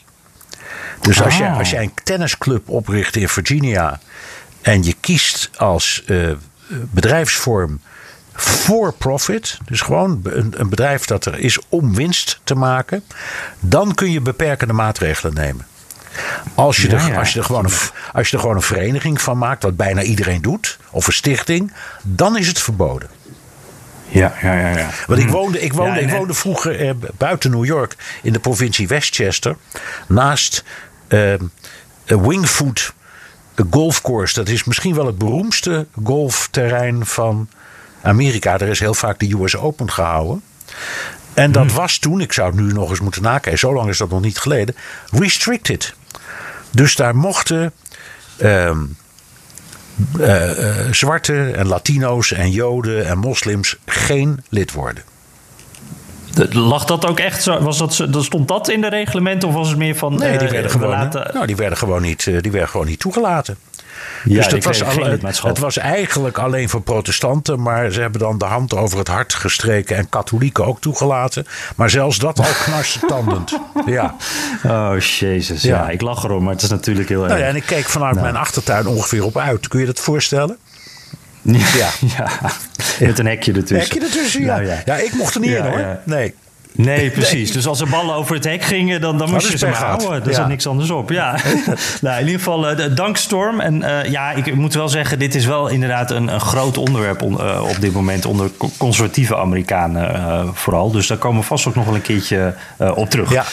Dus 1.00 1.22
als, 1.22 1.36
jij, 1.36 1.48
Ah. 1.50 1.59
als 1.59 1.70
jij 1.70 1.82
een 1.82 1.94
tennisclub 2.04 2.68
opricht 2.68 3.16
in 3.16 3.28
Virginia 3.28 4.00
en 4.62 4.82
je 4.82 4.94
kiest 5.00 5.50
als 5.57 6.02
eh, 6.07 6.30
bedrijfsvorm 6.68 7.80
for 8.37 8.93
profit, 8.93 9.59
dus 9.64 9.80
gewoon 9.80 10.20
een, 10.22 10.55
een 10.57 10.68
bedrijf 10.68 11.05
dat 11.05 11.24
er 11.24 11.39
is 11.39 11.59
om 11.68 11.95
winst 11.95 12.41
te 12.45 12.55
maken, 12.55 13.05
dan 13.61 13.95
kun 13.95 14.11
je 14.11 14.20
beperkende 14.20 14.74
maatregelen 14.74 15.34
nemen. 15.34 15.66
Als 16.55 16.76
je, 16.76 16.89
er, 16.89 17.07
ja. 17.07 17.18
als, 17.18 17.32
je 17.32 17.39
er 17.39 17.45
gewoon 17.45 17.64
een, 17.64 17.70
als 18.12 18.28
je 18.28 18.37
er 18.37 18.43
gewoon 18.43 18.57
een 18.57 18.62
vereniging 18.62 19.20
van 19.20 19.39
maakt, 19.39 19.62
wat 19.62 19.76
bijna 19.76 20.03
iedereen 20.03 20.43
doet, 20.43 20.78
of 20.91 21.07
een 21.07 21.12
stichting, 21.12 21.72
dan 22.03 22.37
is 22.37 22.47
het 22.47 22.59
verboden. 22.59 23.09
Ja, 24.09 24.34
ja, 24.43 24.59
ja. 24.59 24.76
ja. 24.76 24.91
Want 25.07 25.20
ik 25.20 25.28
woonde, 25.28 25.61
ik 25.61 25.72
woonde, 25.72 26.01
Ja, 26.01 26.07
ik 26.07 26.11
woonde 26.11 26.34
vroeger 26.34 26.80
eh, 26.80 26.95
buiten 27.16 27.51
New 27.51 27.64
York 27.64 27.97
in 28.22 28.32
de 28.32 28.39
provincie 28.39 28.89
Westchester. 28.89 29.57
Naast 30.09 30.64
eh, 31.09 31.32
een 32.05 32.28
Wingfoot 32.28 32.95
golfcourse. 33.70 34.34
Dat 34.34 34.49
is 34.49 34.64
misschien 34.64 34.95
wel 34.95 35.07
het 35.07 35.18
beroemdste 35.18 35.87
golfterrein 36.05 37.07
van 37.07 37.49
Amerika. 38.07 38.52
Er 38.59 38.68
is 38.68 38.80
heel 38.80 38.94
vaak 38.94 39.18
de 39.18 39.32
US 39.40 39.57
Open 39.57 39.90
gehouden. 39.90 40.42
En 41.34 41.52
dat 41.52 41.72
was 41.72 41.98
toen, 41.98 42.20
ik 42.20 42.32
zou 42.32 42.46
het 42.50 42.61
nu 42.61 42.72
nog 42.72 42.90
eens 42.90 43.00
moeten 43.00 43.22
nakijken, 43.22 43.59
zo 43.59 43.74
lang 43.74 43.88
is 43.88 43.98
dat 43.98 44.11
nog 44.11 44.20
niet 44.20 44.38
geleden, 44.38 44.76
restricted. 45.11 45.94
Dus 46.70 46.96
daar 46.96 47.16
mochten 47.16 47.72
ehm, 48.36 48.78
eh, 50.18 50.80
eh, 50.80 50.92
zwarte 50.92 51.50
en 51.50 51.66
Latino's 51.66 52.32
en 52.32 52.50
Joden 52.50 53.07
en 53.07 53.18
moslims 53.18 53.76
geen 53.86 54.44
lid 54.48 54.72
worden. 54.72 55.02
De- 56.34 56.59
Lag 56.59 56.84
dat 56.84 57.07
ook 57.07 57.18
echt 57.20 57.42
zo? 57.42 57.61
Was 57.62 57.78
dat, 57.78 58.24
stond 58.24 58.48
dat 58.48 58.68
in 58.68 58.80
de 58.80 58.88
reglementen 58.88 59.48
of 59.48 59.54
was 59.54 59.68
het 59.68 59.78
meer 59.78 59.96
van. 59.96 60.14
Nee, 60.18 60.38
die 60.38 60.46
eh, 60.46 60.52
werden 60.52 60.70
we 60.70 60.78
gewoon, 60.78 60.90
laten- 60.90 61.30
nou, 61.34 61.46
die 61.46 61.57
werden 61.57 61.78
gewoon, 61.78 62.02
niet, 62.02 62.24
die 62.24 62.50
werden 62.50 62.68
gewoon 62.68 62.86
niet 62.86 62.98
toegelaten. 63.00 63.57
Ja, 64.24 64.34
dus 64.34 64.48
dat 64.48 64.64
was 64.64 65.42
het 65.42 65.59
was 65.59 65.76
eigenlijk 65.76 66.38
alleen 66.38 66.68
voor 66.68 66.80
protestanten, 66.80 67.62
maar 67.62 67.90
ze 67.90 68.00
hebben 68.00 68.20
dan 68.20 68.38
de 68.38 68.44
hand 68.44 68.74
over 68.74 68.98
het 68.98 69.09
hart 69.09 69.34
gestreken 69.34 69.96
en 69.96 70.09
katholieken 70.09 70.64
ook 70.66 70.80
toegelaten. 70.80 71.46
Maar 71.76 71.90
zelfs 71.90 72.18
dat 72.18 72.38
al 72.38 72.52
knarsetandend. 72.64 73.59
Ja. 73.86 74.14
Oh, 74.64 74.98
jezus. 75.00 75.62
Ja. 75.62 75.76
Ja. 75.76 75.88
ik 75.88 76.00
lach 76.00 76.24
erom, 76.24 76.42
maar 76.42 76.52
het 76.52 76.62
is 76.62 76.68
natuurlijk 76.70 77.09
heel 77.09 77.18
Nou 77.20 77.30
erg. 77.30 77.40
ja, 77.40 77.46
en 77.46 77.57
ik 77.57 77.62
keek 77.66 77.84
vanuit 77.84 78.12
Nou. 78.14 78.24
mijn 78.24 78.36
achtertuin 78.36 78.86
ongeveer 78.86 79.24
op 79.24 79.38
uit. 79.38 79.68
Kun 79.68 79.80
je 79.80 79.86
dat 79.86 80.00
voorstellen? 80.00 80.57
Ja. 81.42 81.88
ja. 82.16 82.28
Met 83.07 83.18
een 83.18 83.26
hekje 83.26 83.52
ertussen. 83.52 83.78
Hekje 83.78 84.00
ertussen, 84.00 84.40
ja. 84.42 84.54
Nou, 84.54 84.66
ja. 84.66 84.82
ja. 84.84 84.94
ik 84.96 85.12
mocht 85.14 85.34
er 85.34 85.40
niet 85.40 85.50
in 85.50 85.64
hoor. 85.64 85.98
Nee. 86.04 86.34
Nee, 86.77 87.11
precies. 87.11 87.53
Dus 87.53 87.66
als 87.66 87.81
er 87.81 87.89
ballen 87.89 88.14
over 88.14 88.35
het 88.35 88.45
hek 88.45 88.62
gingen, 88.62 89.01
dan, 89.01 89.18
dan 89.18 89.31
moest 89.31 89.49
je 89.51 89.59
ze 89.59 89.66
maar 89.66 89.74
houden. 89.74 90.22
Er 90.22 90.29
Ja. 90.29 90.35
zat 90.35 90.49
niks 90.49 90.66
anders 90.66 90.91
op. 90.91 91.11
Ja. 91.11 91.37
nou, 92.01 92.14
in 92.20 92.24
ieder 92.27 92.39
geval, 92.39 92.68
eh, 92.68 92.77
de- 92.77 92.95
dank 92.95 93.16
Storm. 93.16 93.61
En 93.61 93.83
eh, 93.83 94.11
ja, 94.11 94.31
ik 94.33 94.55
moet 94.55 94.74
wel 94.74 94.89
zeggen, 94.89 95.18
dit 95.18 95.35
is 95.35 95.45
wel 95.47 95.68
inderdaad 95.68 96.11
een, 96.11 96.29
een 96.29 96.41
groot 96.41 96.79
onderwerp 96.79 97.22
on- 97.22 97.41
eh, 97.41 97.62
op 97.68 97.81
dit 97.81 97.93
moment 97.93 98.24
onder 98.27 98.51
co- 98.59 98.70
conservatieve 98.79 99.37
Amerikanen 99.37 100.51
vooral. 100.55 100.91
Dus 100.91 101.07
daar 101.07 101.18
komen 101.18 101.41
we 101.41 101.47
vast 101.47 101.66
ook 101.68 101.74
nog 101.74 101.85
wel 101.85 101.95
een 101.95 102.03
keertje 102.03 102.55
op 102.95 103.11
terug. 103.11 103.33
Ja. 103.33 103.45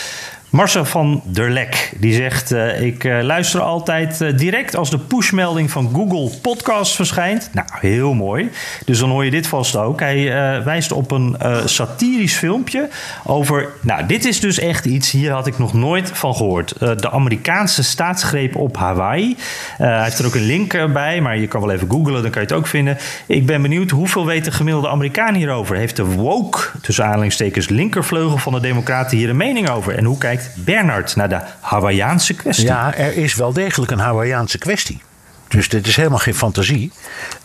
Marcel 0.53 0.85
van 0.85 1.21
der 1.25 1.49
Lek, 1.49 1.93
die 1.97 2.13
zegt... 2.13 2.51
eh, 2.51 2.81
ik 2.81 3.03
eh, 3.03 3.21
luister 3.21 3.61
altijd 3.61 4.21
eh, 4.21 4.37
direct 4.37 4.75
als 4.75 4.89
de 4.89 4.97
pushmelding 4.97 5.71
van 5.71 5.89
Google 5.93 6.37
Podcast 6.41 6.95
verschijnt. 6.95 7.49
Nou, 7.53 7.67
heel 7.71 8.13
mooi. 8.13 8.49
Dus 8.85 8.99
dan 8.99 9.09
hoor 9.09 9.25
je 9.25 9.31
dit 9.31 9.47
vast 9.47 9.75
ook. 9.75 9.99
Hij 9.99 10.23
wijst 10.63 10.91
op 10.91 11.11
een 11.11 11.37
satirisch 11.65 12.35
filmpje 12.35 12.89
over... 13.23 13.69
Nou, 13.81 14.05
dit 14.05 14.25
is 14.25 14.39
dus 14.39 14.59
echt 14.59 14.85
iets, 14.85 15.11
hier 15.11 15.31
had 15.31 15.47
ik 15.47 15.57
nog 15.57 15.73
nooit 15.73 16.11
van 16.13 16.35
gehoord. 16.35 16.71
Eh, 16.71 16.91
de 16.97 17.11
Amerikaanse 17.11 17.83
staatsgreep 17.83 18.55
op 18.55 18.77
Hawaii. 18.77 19.37
Hij 19.77 20.03
heeft 20.03 20.19
er 20.19 20.25
ook 20.25 20.35
een 20.35 20.45
link 20.45 20.93
bij, 20.93 21.21
maar 21.21 21.37
je 21.37 21.47
kan 21.47 21.61
wel 21.61 21.71
even 21.71 21.89
googlen, 21.89 22.21
dan 22.21 22.31
kan 22.31 22.41
je 22.41 22.47
het 22.47 22.57
ook 22.57 22.67
vinden. 22.67 22.97
Ik 23.25 23.45
ben 23.45 23.61
benieuwd, 23.61 23.89
hoeveel 23.89 24.25
weet 24.25 24.45
de 24.45 24.51
gemiddelde 24.51 24.89
Amerikaan 24.89 25.33
hierover? 25.33 25.75
Heeft 25.75 25.95
de 25.95 26.05
woke, 26.05 26.59
tussen 26.81 27.05
aanhalingstekens 27.05 27.69
linkervleugel 27.69 28.37
van 28.37 28.53
de 28.53 28.59
Democraten 28.59 29.17
hier 29.17 29.29
een 29.29 29.37
mening 29.37 29.69
over? 29.69 29.97
En 29.97 30.05
hoe 30.05 30.17
kijkt 30.17 30.41
Bernard 30.55 31.15
naar 31.15 31.29
de 31.29 31.39
Hawaïaanse 31.59 32.33
kwestie? 32.33 32.65
Ja, 32.65 32.95
er 32.95 33.17
is 33.17 33.35
wel 33.35 33.53
degelijk 33.53 33.91
een 33.91 33.99
Hawaïaanse 33.99 34.57
kwestie. 34.57 35.01
Dus 35.47 35.69
dit 35.69 35.87
is 35.87 35.95
helemaal 35.95 36.17
geen 36.19 36.35
fantasie. 36.35 36.91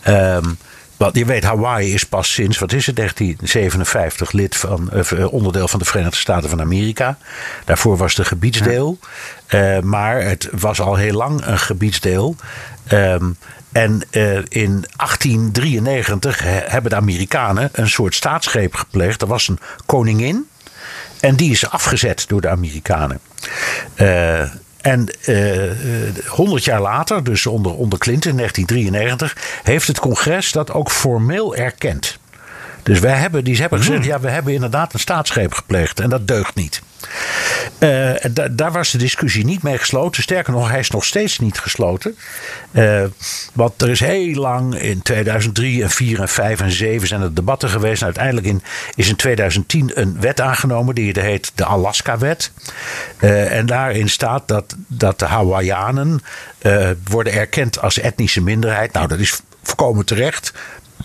Ehm, 0.01 0.43
want 0.97 1.15
je 1.15 1.25
weet, 1.25 1.43
Hawaii 1.43 1.93
is 1.93 2.03
pas 2.03 2.33
sinds, 2.33 2.57
wat 2.57 2.73
is 2.73 2.85
het, 2.85 2.95
1957 2.95 4.31
lid 4.31 4.55
van, 4.55 4.91
eh, 4.91 5.33
onderdeel 5.33 5.67
van 5.67 5.79
de 5.79 5.85
Verenigde 5.85 6.17
Staten 6.17 6.49
van 6.49 6.61
Amerika. 6.61 7.17
Daarvoor 7.65 7.97
was 7.97 8.09
het 8.11 8.19
een 8.19 8.25
gebiedsdeel. 8.25 8.99
Eh, 9.47 9.79
maar 9.79 10.21
het 10.21 10.49
was 10.51 10.81
al 10.81 10.95
heel 10.95 11.13
lang 11.13 11.45
een 11.45 11.59
gebiedsdeel. 11.59 12.35
Ehm, 12.87 13.25
en 13.71 14.01
eh, 14.11 14.37
in 14.47 14.85
1893 14.97 16.39
he- 16.39 16.63
hebben 16.65 16.91
de 16.91 16.97
Amerikanen 16.97 17.69
een 17.71 17.89
soort 17.89 18.15
staatsgreep 18.15 18.75
gepleegd. 18.75 19.21
Er 19.21 19.27
was 19.27 19.47
een 19.47 19.59
koningin. 19.85 20.48
En 21.19 21.35
die 21.35 21.51
is 21.51 21.69
afgezet 21.69 22.25
door 22.27 22.41
de 22.41 22.49
Amerikanen. 22.49 23.19
Eh, 23.95 24.41
en 24.81 25.09
honderd 26.27 26.63
jaar 26.63 26.81
later, 26.81 27.23
dus 27.23 27.45
onder, 27.45 27.73
onder 27.73 27.99
Clinton 27.99 28.31
in 28.31 28.37
1993, 28.37 29.61
heeft 29.63 29.87
het 29.87 29.99
congres 29.99 30.51
dat 30.51 30.71
ook 30.73 30.91
formeel 30.91 31.55
erkend. 31.55 32.19
Dus 32.83 32.99
wij 32.99 33.15
hebben, 33.15 33.43
die 33.43 33.57
hebben 33.57 33.79
gezegd, 33.79 34.05
ja, 34.05 34.19
we 34.19 34.29
hebben 34.29 34.53
inderdaad 34.53 34.93
een 34.93 34.99
staatsgreep 34.99 35.53
gepleegd. 35.53 35.99
En 35.99 36.09
dat 36.09 36.27
deugt 36.27 36.55
niet. 36.55 36.81
Eh, 37.79 38.13
daar 38.51 38.71
was 38.71 38.91
de 38.91 38.97
discussie 38.97 39.45
niet 39.45 39.63
mee 39.63 39.77
gesloten. 39.77 40.23
Sterker 40.23 40.53
nog, 40.53 40.69
hij 40.69 40.79
is 40.79 40.89
nog 40.89 41.05
steeds 41.05 41.39
niet 41.39 41.59
gesloten. 41.59 42.17
Eh, 42.71 43.03
want 43.53 43.81
er 43.81 43.89
is 43.89 43.99
heel 43.99 44.33
lang 44.33 44.75
in 44.75 45.01
2003 45.01 45.83
en 45.83 45.89
4 45.89 46.21
en 46.21 46.29
5 46.29 46.61
en 46.61 46.71
7 46.71 47.07
zijn 47.07 47.21
er 47.21 47.33
debatten 47.33 47.69
geweest. 47.69 48.03
Uiteindelijk 48.03 48.47
in, 48.47 48.61
is 48.95 49.09
in 49.09 49.15
2010 49.15 49.91
een 49.93 50.19
wet 50.19 50.41
aangenomen. 50.41 50.95
Die 50.95 51.19
heet 51.19 51.51
de 51.55 51.65
Alaska-wet. 51.65 52.51
Eh, 53.17 53.57
en 53.57 53.65
daarin 53.65 54.09
staat 54.09 54.47
dat, 54.47 54.75
dat 54.87 55.19
de 55.19 55.25
Hawaiianen 55.25 56.21
worden 57.07 57.33
erkend 57.33 57.81
als 57.81 57.99
etnische 57.99 58.41
minderheid. 58.41 58.93
Nou, 58.93 59.07
dat 59.07 59.19
is 59.19 59.41
volkomen 59.63 60.05
terecht. 60.05 60.53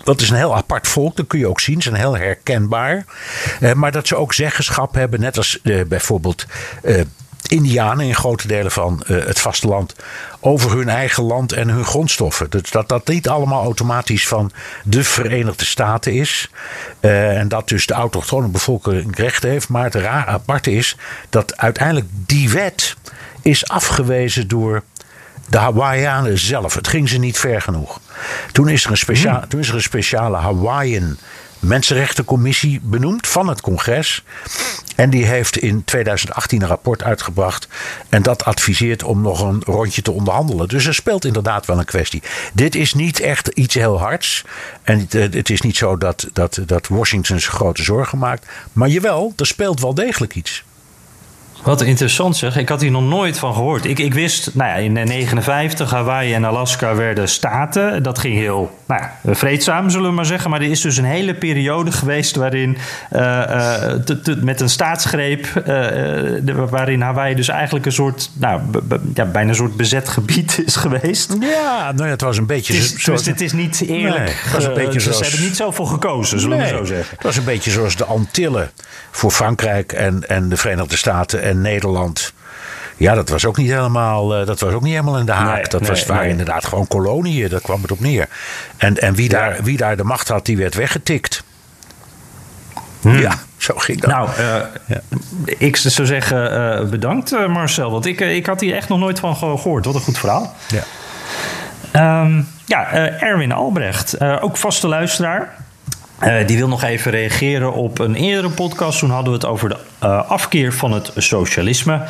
Dat 0.03 0.21
is 0.21 0.29
een 0.29 0.35
heel 0.35 0.55
apart 0.55 0.87
volk, 0.87 1.15
dat 1.15 1.27
kun 1.27 1.39
je 1.39 1.47
ook 1.47 1.59
zien. 1.59 1.81
Ze 1.81 1.89
zijn 1.89 2.01
heel 2.01 2.17
herkenbaar. 2.17 3.05
Eh, 3.59 3.73
maar 3.73 3.91
dat 3.91 4.07
ze 4.07 4.15
ook 4.15 4.33
zeggenschap 4.33 4.93
hebben, 4.93 5.19
net 5.19 5.37
als 5.37 5.61
eh, 5.61 5.81
bijvoorbeeld 5.85 6.45
eh, 6.83 7.01
Indianen 7.47 8.05
in 8.05 8.15
grote 8.15 8.47
delen 8.47 8.71
van 8.71 9.03
het 9.05 9.39
vasteland. 9.39 9.95
over 10.39 10.71
hun 10.71 10.89
eigen 10.89 11.23
land 11.23 11.51
en 11.51 11.69
hun 11.69 11.85
grondstoffen. 11.85 12.49
Dus 12.49 12.71
dat 12.71 12.89
dat 12.89 13.07
niet 13.07 13.29
allemaal 13.29 13.63
automatisch 13.63 14.27
van 14.27 14.51
de 14.83 15.03
Verenigde 15.03 15.65
Staten 15.65 16.13
is. 16.13 16.49
En 16.99 17.47
dat 17.47 17.69
dus 17.69 17.85
de 17.85 17.93
autochtone 17.93 18.47
bevolking 18.47 19.17
recht 19.17 19.43
heeft. 19.43 19.69
Maar 19.69 19.83
het 19.83 19.95
raar 19.95 20.25
aparte 20.25 20.71
is 20.71 20.97
dat 21.29 21.57
uiteindelijk 21.57 22.07
die 22.09 22.49
wet 22.49 22.95
is 23.41 23.67
afgewezen 23.67 24.47
door 24.47 24.83
de 25.49 25.57
Hawaiianen 25.57 26.37
zelf. 26.37 26.73
Het 26.73 26.87
ging 26.87 27.09
ze 27.09 27.17
niet 27.17 27.37
ver 27.37 27.61
genoeg. 27.61 27.99
Toen 28.51 28.69
is 28.69 28.85
er 28.85 28.91
een, 28.91 28.97
specia 28.97 29.45
toen 29.47 29.59
is 29.59 29.67
er 29.67 29.75
een 29.75 29.81
speciale 29.81 30.37
Hawaiian 30.37 31.17
Mensenrechtencommissie 31.65 32.79
benoemd 32.83 33.27
van 33.27 33.47
het 33.47 33.61
congres. 33.61 34.23
En 34.95 35.09
die 35.09 35.25
heeft 35.25 35.57
in 35.57 35.83
2018 35.83 36.61
een 36.61 36.67
rapport 36.67 37.03
uitgebracht. 37.03 37.67
En 38.09 38.21
dat 38.21 38.45
adviseert 38.45 39.03
om 39.03 39.21
nog 39.21 39.41
een 39.41 39.61
rondje 39.65 40.01
te 40.01 40.11
onderhandelen. 40.11 40.67
Dus 40.67 40.85
er 40.85 40.93
speelt 40.93 41.25
inderdaad 41.25 41.65
wel 41.65 41.79
een 41.79 41.85
kwestie. 41.85 42.23
Dit 42.53 42.75
is 42.75 42.93
niet 42.93 43.19
echt 43.19 43.47
iets 43.47 43.75
heel 43.75 43.99
hards. 43.99 44.43
En 44.83 44.99
het, 44.99 45.15
eh, 45.15 45.31
het 45.31 45.49
is 45.49 45.61
niet 45.61 45.77
zo 45.77 45.97
dat, 45.97 46.27
dat, 46.33 46.59
dat 46.65 46.87
Washington 46.87 47.39
zich 47.39 47.53
grote 47.53 47.83
zorgen 47.83 48.17
maakt. 48.17 48.47
Maar 48.73 48.89
jawel, 48.89 49.33
er 49.35 49.45
speelt 49.45 49.81
wel 49.81 49.93
degelijk 49.93 50.35
iets. 50.35 50.63
Wat 51.65 51.81
interessant 51.81 52.37
zeg. 52.37 52.57
Ik 52.57 52.69
had 52.69 52.81
hier 52.81 52.91
nog 52.91 53.03
nooit 53.03 53.39
van 53.39 53.53
gehoord. 53.53 53.85
Ik, 53.85 53.99
ik 53.99 54.13
wist, 54.13 54.49
nou 54.53 54.69
ja, 54.69 54.75
in 54.75 54.93
1959 54.93 55.91
Hawaii 55.91 56.33
en 56.33 56.45
Alaska 56.45 56.95
werden 56.95 57.29
staten. 57.29 58.03
Dat 58.03 58.19
ging 58.19 58.35
heel 58.35 58.77
nou 58.87 59.01
ja, 59.01 59.33
vreedzaam, 59.33 59.89
zullen 59.89 60.09
we 60.09 60.15
maar 60.15 60.25
zeggen. 60.25 60.49
Maar 60.49 60.61
er 60.61 60.69
is 60.69 60.81
dus 60.81 60.97
een 60.97 61.03
hele 61.05 61.33
periode 61.33 61.91
geweest 61.91 62.35
waarin 62.35 62.77
eh, 63.09 63.41
eh, 63.43 63.99
te- 63.99 64.21
te- 64.21 64.35
met 64.41 64.61
een 64.61 64.69
staatsgreep... 64.69 65.45
eh, 65.55 65.63
de- 66.43 66.65
waarin 66.69 67.01
Hawaii 67.01 67.35
dus 67.35 67.47
eigenlijk 67.47 67.85
een 67.85 67.91
soort, 67.91 68.29
nou, 68.33 68.61
b- 68.87 68.97
ja, 69.13 69.25
bijna 69.25 69.49
een 69.49 69.55
soort 69.55 69.77
bezet 69.77 70.09
gebied 70.09 70.61
is 70.65 70.75
geweest. 70.75 71.35
Ja, 71.39 71.91
nou 71.91 72.03
ja, 72.05 72.11
het 72.11 72.21
was 72.21 72.37
een 72.37 72.45
beetje 72.45 72.73
Het 72.73 72.83
is, 72.83 72.95
zo- 72.95 73.11
dus 73.11 73.23
dit 73.23 73.41
is 73.41 73.51
niet 73.53 73.83
eerlijk. 73.87 74.23
Nee, 74.23 74.33
het 74.33 74.51
was 74.53 74.63
een 74.63 74.69
Eh, 74.69 74.75
beetje 74.75 74.99
ze- 74.99 74.99
zoals- 74.99 75.17
Ze 75.17 75.23
hebben 75.23 75.41
niet 75.43 75.55
zoveel 75.57 75.85
gekozen, 75.85 76.39
zullen 76.39 76.57
we 76.57 76.67
zo 76.67 76.83
zeggen. 76.83 77.15
Het 77.15 77.23
was 77.23 77.37
een 77.37 77.43
beetje 77.43 77.71
zoals 77.71 77.95
de 77.95 78.05
Antillen 78.05 78.71
voor 79.11 79.31
Frankrijk 79.31 79.91
en, 79.91 80.29
en 80.29 80.49
de 80.49 80.57
Verenigde 80.57 80.97
Staten 80.97 81.41
en 81.41 81.54
Nederland. 81.61 82.33
Ja, 82.97 83.15
dat 83.15 83.29
was 83.29 83.45
ook 83.45 83.57
niet 83.57 83.69
helemaal, 83.69 84.35
eh, 84.35 84.45
dat 84.45 84.59
was 84.59 84.73
ook 84.73 84.81
niet 84.81 84.91
helemaal 84.93 85.17
in 85.17 85.25
de 85.25 85.31
haak. 85.31 85.55
Nee, 85.55 85.63
dat 85.67 85.87
was, 85.87 86.05
waren 86.05 86.21
nee. 86.21 86.31
inderdaad 86.31 86.65
gewoon 86.65 86.87
koloniën, 86.87 87.49
daar 87.49 87.61
kwam 87.61 87.81
het 87.81 87.91
op 87.91 87.99
neer. 87.99 88.27
En, 88.77 88.97
en 88.97 89.13
wie, 89.15 89.29
daar, 89.29 89.57
wie 89.63 89.77
daar 89.77 89.97
de 89.97 90.03
macht 90.03 90.27
had, 90.27 90.45
die 90.45 90.57
werd 90.57 90.75
weggetikt. 90.75 91.43
Ja, 93.01 93.33
zo 93.57 93.73
ging 93.77 94.01
dat. 94.01 94.09
Nou, 94.11 94.29
eh, 94.37 94.97
ik 95.57 95.77
zou 95.77 96.07
zeggen 96.07 96.51
eh, 96.79 96.85
bedankt 96.89 97.31
Marcel. 97.47 97.91
Want 97.91 98.05
ik, 98.05 98.19
ik 98.19 98.45
had 98.45 98.59
hier 98.61 98.75
echt 98.75 98.89
nog 98.89 98.99
nooit 98.99 99.19
van 99.19 99.35
ge- 99.35 99.57
gehoord. 99.57 99.85
Wat 99.85 99.95
een 99.95 100.01
goed 100.01 100.17
verhaal. 100.17 100.55
ja. 100.67 100.83
Ehm, 101.91 102.41
ja, 102.65 102.91
Erwin 103.19 103.51
Albrecht, 103.51 104.21
ook 104.21 104.57
vaste 104.57 104.87
luisteraar. 104.87 105.55
Eh, 106.19 106.47
die 106.47 106.57
wil 106.57 106.67
nog 106.67 106.83
even 106.83 107.11
reageren 107.11 107.73
op 107.73 107.99
een 107.99 108.15
eerdere 108.15 108.49
podcast. 108.49 108.99
Toen 108.99 109.09
hadden 109.09 109.31
we 109.31 109.37
het 109.37 109.47
over 109.47 109.69
de 109.69 109.77
eh, 109.99 110.29
afkeer 110.29 110.73
van 110.73 110.91
het 110.91 111.11
socialisme. 111.15 112.01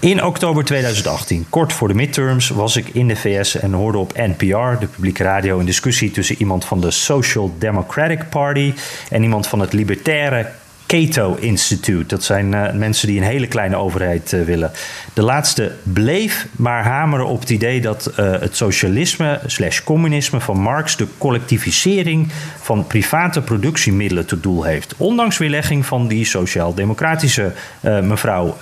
In 0.00 0.24
oktober 0.24 0.64
2018, 0.64 1.46
kort 1.48 1.72
voor 1.72 1.88
de 1.88 1.94
midterms, 1.94 2.48
was 2.48 2.76
ik 2.76 2.88
in 2.88 3.08
de 3.08 3.16
VS 3.16 3.56
en 3.56 3.72
hoorde 3.72 3.98
op 3.98 4.12
NPR, 4.16 4.78
de 4.80 4.86
publieke 4.94 5.22
radio, 5.22 5.58
een 5.58 5.66
discussie 5.66 6.10
tussen 6.10 6.36
iemand 6.38 6.64
van 6.64 6.80
de 6.80 6.90
Social 6.90 7.54
Democratic 7.58 8.28
Party 8.28 8.74
en 9.10 9.22
iemand 9.22 9.46
van 9.46 9.60
het 9.60 9.72
libertaire 9.72 10.46
Cato 10.86 11.36
Institute. 11.40 12.06
Dat 12.06 12.24
zijn 12.24 12.54
eh, 12.54 12.72
mensen 12.72 13.08
die 13.08 13.16
een 13.16 13.26
hele 13.26 13.46
kleine 13.46 13.76
overheid 13.76 14.32
eh, 14.32 14.42
willen. 14.42 14.70
De 15.12 15.22
laatste 15.22 15.72
bleef 15.82 16.46
maar 16.52 16.84
hameren 16.84 17.26
op 17.26 17.40
het 17.40 17.50
idee 17.50 17.80
dat 17.80 18.06
eh, 18.06 18.30
het 18.30 18.56
socialisme 18.56 19.40
slash 19.46 19.80
communisme 19.80 20.40
van 20.40 20.60
Marx 20.60 20.96
de 20.96 21.06
collectivisering 21.18 22.28
van 22.60 22.86
private 22.86 23.40
productiemiddelen 23.40 24.26
tot 24.26 24.42
doel 24.42 24.62
heeft. 24.62 24.94
Ondanks 24.96 25.38
weerlegging 25.38 25.86
van 25.86 26.08
die 26.08 26.24
sociaal-democratische 26.24 27.52
mevrouw 27.80 28.56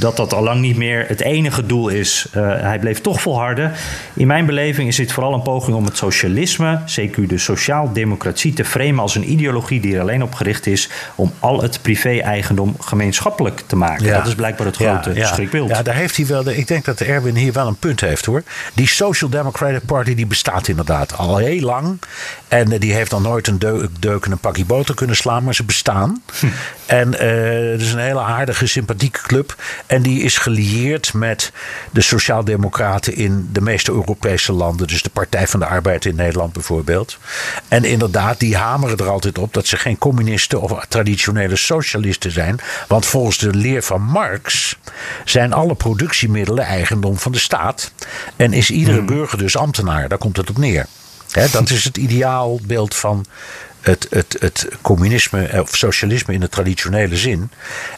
dat 0.00 0.16
dat 0.16 0.34
al 0.34 0.42
lang 0.42 0.60
niet 0.60 0.76
meer 0.76 1.04
het 1.08 1.20
enige 1.20 1.66
doel 1.66 1.88
is. 1.88 2.26
Hij 2.36 2.78
bleef 2.78 3.00
toch 3.00 3.20
volharden. 3.20 3.72
In 4.14 4.26
mijn 4.26 4.46
beleving 4.46 4.88
is 4.88 4.96
dit 4.96 5.12
vooral 5.12 5.34
een 5.34 5.42
poging 5.42 5.76
om 5.76 5.84
het 5.84 5.96
socialisme, 5.96 6.80
CQ 6.80 7.26
de 7.26 7.38
sociaal-democratie, 7.38 8.52
te 8.52 8.64
framen 8.64 8.98
als 8.98 9.14
een 9.14 9.30
ideologie 9.30 9.80
die 9.80 9.94
er 9.94 10.00
alleen 10.00 10.22
op 10.22 10.34
gericht 10.34 10.66
is 10.66 10.90
om 11.24 11.32
al 11.38 11.62
het 11.62 11.82
privé-eigendom 11.82 12.76
gemeenschappelijk 12.80 13.62
te 13.66 13.76
maken. 13.76 14.12
Dat 14.12 14.26
is 14.26 14.34
blijkbaar 14.34 14.66
het 14.66 14.76
grote 14.76 15.14
ja, 15.14 15.26
schrikbeeld. 15.26 15.68
Ja, 15.68 15.82
daar 15.82 15.94
heeft 15.94 16.16
hij 16.16 16.26
wel. 16.26 16.42
De, 16.42 16.56
ik 16.56 16.68
denk 16.68 16.84
dat 16.84 17.00
Erwin 17.00 17.36
hier 17.36 17.52
wel 17.52 17.66
een 17.66 17.76
punt 17.76 18.00
heeft 18.00 18.24
hoor. 18.24 18.42
Die 18.74 18.88
Social 18.88 19.30
Democratic 19.30 19.84
Party 19.84 20.14
die 20.14 20.26
bestaat 20.26 20.68
inderdaad 20.68 21.16
al 21.16 21.36
heel 21.36 21.60
lang. 21.60 21.98
En 22.48 22.68
die 22.68 22.92
heeft 22.92 23.10
dan 23.10 23.22
nooit 23.22 23.48
een 23.48 23.58
deuk, 23.98 24.24
en 24.24 24.32
een 24.32 24.38
pakje 24.38 24.64
boter 24.64 24.94
kunnen 24.94 25.16
slaan, 25.16 25.44
maar 25.44 25.54
ze 25.54 25.64
bestaan. 25.64 26.22
Hm. 26.38 26.46
En 26.86 27.08
uh, 27.08 27.70
het 27.72 27.80
is 27.80 27.92
een 27.92 27.98
hele 27.98 28.20
aardige, 28.20 28.66
sympathieke 28.66 29.20
club. 29.22 29.56
En 29.86 30.02
die 30.02 30.22
is 30.22 30.38
gelieerd 30.38 31.14
met 31.14 31.52
de 31.90 32.00
Sociaaldemocraten 32.00 33.16
in 33.16 33.48
de 33.52 33.60
meeste 33.60 33.92
Europese 33.92 34.52
landen. 34.52 34.86
Dus 34.86 35.02
de 35.02 35.10
Partij 35.10 35.46
van 35.46 35.60
de 35.60 35.66
Arbeid 35.66 36.04
in 36.04 36.16
Nederland 36.16 36.52
bijvoorbeeld. 36.52 37.18
En 37.68 37.84
inderdaad, 37.84 38.40
die 38.40 38.56
hameren 38.56 38.96
er 38.96 39.08
altijd 39.08 39.38
op 39.38 39.54
dat 39.54 39.66
ze 39.66 39.76
geen 39.76 39.98
communisten 39.98 40.60
of 40.60 40.72
traditionele 41.14 41.56
socialisten 41.56 42.30
zijn. 42.30 42.60
Want 42.88 43.06
volgens 43.06 43.38
de 43.38 43.54
leer 43.54 43.82
van 43.82 44.02
Marx 44.02 44.76
zijn 45.24 45.52
alle 45.52 45.74
productiemiddelen 45.74 46.64
eigendom 46.64 47.18
van 47.18 47.32
de 47.32 47.38
staat. 47.38 47.92
En 48.36 48.52
is 48.52 48.70
iedere 48.70 49.00
hm. 49.00 49.06
burger 49.06 49.38
dus 49.38 49.56
ambtenaar. 49.56 50.08
Daar 50.08 50.18
komt 50.18 50.36
het 50.36 50.50
op 50.50 50.58
neer 50.58 50.86
dat 51.34 51.70
is 51.70 51.84
het 51.84 51.96
ideaalbeeld 51.96 52.94
van 52.94 53.24
het, 53.80 54.06
het, 54.10 54.36
het 54.38 54.68
communisme 54.80 55.46
eh, 55.46 55.60
of 55.60 55.76
socialisme 55.76 56.34
in 56.34 56.40
de 56.40 56.48
traditionele 56.48 57.16
zin. 57.16 57.50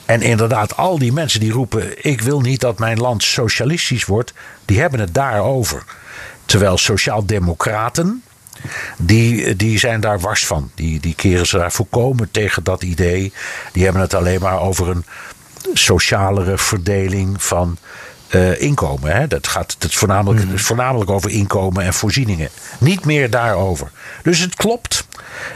En 0.04 0.22
inderdaad, 0.22 0.76
al 0.76 0.98
die 0.98 1.12
mensen 1.12 1.40
die 1.40 1.52
roepen: 1.52 2.04
Ik 2.04 2.20
wil 2.20 2.40
niet 2.40 2.60
dat 2.60 2.78
mijn 2.78 2.98
land 2.98 3.22
socialistisch 3.22 4.04
wordt, 4.04 4.32
die 4.64 4.80
hebben 4.80 5.00
het 5.00 5.14
daarover. 5.14 5.84
Terwijl 6.44 6.78
sociaaldemocraten, 6.78 8.22
die, 8.98 9.56
die 9.56 9.78
zijn 9.78 10.00
daar 10.00 10.20
wars 10.20 10.46
van. 10.46 10.70
Die, 10.74 11.00
die 11.00 11.14
keren 11.14 11.46
ze 11.46 11.58
daar 11.58 11.72
volkomen 11.72 12.30
tegen 12.30 12.64
dat 12.64 12.82
idee. 12.82 13.32
Die 13.72 13.84
hebben 13.84 14.02
het 14.02 14.14
alleen 14.14 14.40
maar 14.40 14.60
over 14.60 14.88
een 14.88 15.04
socialere 15.72 16.58
verdeling 16.58 17.42
van 17.42 17.78
uh, 18.30 18.60
inkomen. 18.60 19.16
Hè? 19.16 19.26
Dat 19.26 19.46
gaat 19.46 19.76
het 19.78 19.94
voornamelijk, 19.94 20.44
mm. 20.44 20.58
voornamelijk 20.58 21.10
over 21.10 21.30
inkomen 21.30 21.84
en 21.84 21.94
voorzieningen. 21.94 22.48
Niet 22.78 23.04
meer 23.04 23.30
daarover. 23.30 23.90
Dus 24.22 24.38
het 24.38 24.54
klopt. 24.54 25.06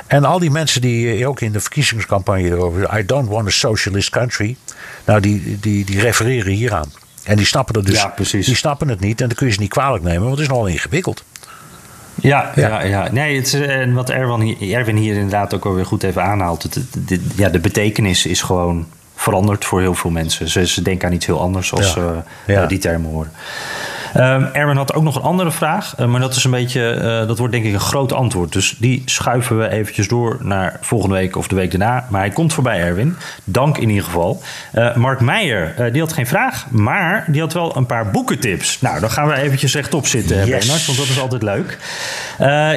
En 0.07 0.25
al 0.25 0.39
die 0.39 0.51
mensen 0.51 0.81
die 0.81 1.15
eh, 1.15 1.29
ook 1.29 1.41
in 1.41 1.53
de 1.53 1.61
verkiezingscampagne 1.61 2.49
erover. 2.49 2.99
I 2.99 3.07
don't 3.07 3.29
want 3.29 3.47
a 3.47 3.51
socialist 3.51 4.11
country. 4.11 4.57
Nou, 5.05 5.21
die, 5.21 5.59
die, 5.61 5.85
die 5.85 6.01
refereren 6.01 6.53
hieraan. 6.53 6.93
En 7.25 7.37
die 7.37 7.47
snappen 7.47 7.75
het 7.77 7.87
dus. 7.87 8.01
Ja, 8.01 8.07
precies. 8.07 8.47
Die 8.47 8.57
snappen 8.57 8.89
het 8.89 9.01
niet. 9.01 9.21
En 9.21 9.27
dan 9.27 9.37
kun 9.37 9.47
je 9.47 9.53
ze 9.53 9.61
niet 9.61 9.71
kwalijk 9.71 10.05
nemen, 10.05 10.21
want 10.21 10.33
het 10.33 10.41
is 10.41 10.49
nogal 10.49 10.67
ingewikkeld. 10.67 11.25
Ja, 12.15 12.53
ja. 12.55 12.83
ja, 12.83 13.09
Nee, 13.13 13.37
het, 13.37 13.55
en 13.55 13.93
wat 13.93 14.11
Erwin, 14.11 14.61
Erwin 14.61 14.97
hier 14.97 15.15
inderdaad 15.15 15.55
ook 15.55 15.65
alweer 15.65 15.87
goed 15.87 16.03
even 16.03 16.23
aanhaalt. 16.23 16.63
Het, 16.63 16.81
ja, 17.37 17.49
de 17.49 17.59
betekenis 17.59 18.27
is 18.27 18.43
gewoon 18.43 18.87
veranderd 19.15 19.65
voor 19.65 19.81
heel 19.81 19.95
veel 19.95 20.11
mensen. 20.11 20.49
Ze, 20.49 20.67
ze 20.67 20.83
denken 20.83 21.09
aan 21.09 21.15
iets 21.15 21.27
heel 21.27 21.41
anders 21.41 21.73
als 21.73 21.93
ze 21.93 22.23
ja. 22.47 22.67
die 22.67 22.79
termen 22.79 23.11
horen. 23.11 23.33
Um, 24.17 24.49
Erwin 24.53 24.77
had 24.77 24.95
ook 24.95 25.03
nog 25.03 25.17
een 25.17 25.23
andere 25.23 25.51
vraag, 25.51 25.95
uh, 26.01 26.07
maar 26.07 26.21
dat 26.21 26.35
is 26.35 26.45
een 26.45 26.51
beetje, 26.51 26.95
uh, 26.97 27.29
dat 27.29 27.39
wordt 27.39 27.53
denk 27.53 27.65
ik 27.65 27.73
een 27.73 27.81
groot 27.81 28.13
antwoord. 28.13 28.53
Dus 28.53 28.77
die 28.79 29.03
schuiven 29.05 29.59
we 29.59 29.69
eventjes 29.69 30.09
door 30.09 30.39
naar 30.41 30.77
volgende 30.81 31.15
week 31.15 31.37
of 31.37 31.49
de 31.49 31.55
week 31.55 31.71
daarna. 31.71 32.07
Maar 32.09 32.21
hij 32.21 32.31
komt 32.31 32.53
voorbij, 32.53 32.81
Erwin. 32.81 33.17
Dank 33.45 33.79
in 33.79 33.89
ieder 33.89 34.05
geval. 34.05 34.43
Uh, 34.75 34.97
Mark 34.97 35.21
Meijer, 35.21 35.93
die 35.93 36.01
had 36.01 36.13
geen 36.13 36.27
vraag, 36.27 36.67
maar 36.71 37.25
die 37.27 37.41
had 37.41 37.53
wel 37.53 37.77
een 37.77 37.87
paar 37.87 38.11
boekentips. 38.11 38.81
Nou, 38.81 39.01
dan 39.01 39.11
gaan 39.11 39.29
we 39.29 39.35
eventjes 39.35 39.75
rechtop 39.75 40.07
zitten, 40.07 40.37
yes. 40.37 40.49
Bernard, 40.49 40.87
want 40.87 40.99
dat 40.99 41.09
is 41.09 41.21
altijd 41.21 41.43
leuk. 41.43 41.79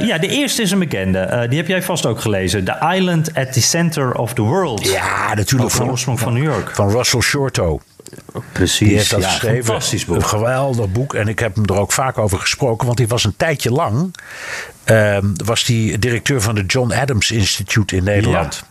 ja, 0.08 0.18
de 0.18 0.28
eerste 0.28 0.62
is 0.62 0.72
een 0.72 0.80
bekende. 0.80 1.46
die 1.50 1.58
heb 1.58 1.68
jij 1.68 1.84
vast 1.84 2.06
ook 2.06 2.22
gelezen. 2.22 2.64
The 2.64 2.94
Island 2.96 3.36
at 3.36 3.54
the 3.54 3.62
Center 3.62 4.14
of 4.16 4.34
the 4.34 4.42
World. 4.42 4.90
Ja, 4.90 5.34
natuurlijk. 5.34 5.72
Van 5.72 6.18
van 6.18 6.34
New 6.34 6.44
York. 6.44 6.72
Van 6.76 6.90
Russell 6.90 7.22
Shorto. 7.22 7.82
Precies. 8.52 8.88
Die 8.88 8.98
heeft 8.98 9.10
dat 9.10 9.26
geschreven. 9.26 9.66
Fantastisch 9.66 10.06
boek. 10.06 10.16
Een 10.16 10.26
geweldig 10.26 10.92
boek. 10.92 11.14
En 11.14 11.28
ik 11.28 11.40
heb 11.40 11.56
hem 11.56 11.66
er 11.66 11.80
ook 11.80 11.92
vaak 11.92 12.18
over 12.18 12.40
gesproken. 12.40 12.86
Want 12.86 13.00
hij 13.00 13.08
was 13.08 13.24
een 13.24 13.36
tijdje 13.38 13.72
lang. 13.72 14.16
Uh, 14.86 15.18
was 15.46 15.64
die 15.64 16.00
directeur 16.00 16.42
van 16.42 16.56
het 16.56 16.72
John 16.72 16.92
Adams 16.92 17.32
Institute 17.32 17.96
in 17.96 18.04
Nederland. 18.04 18.64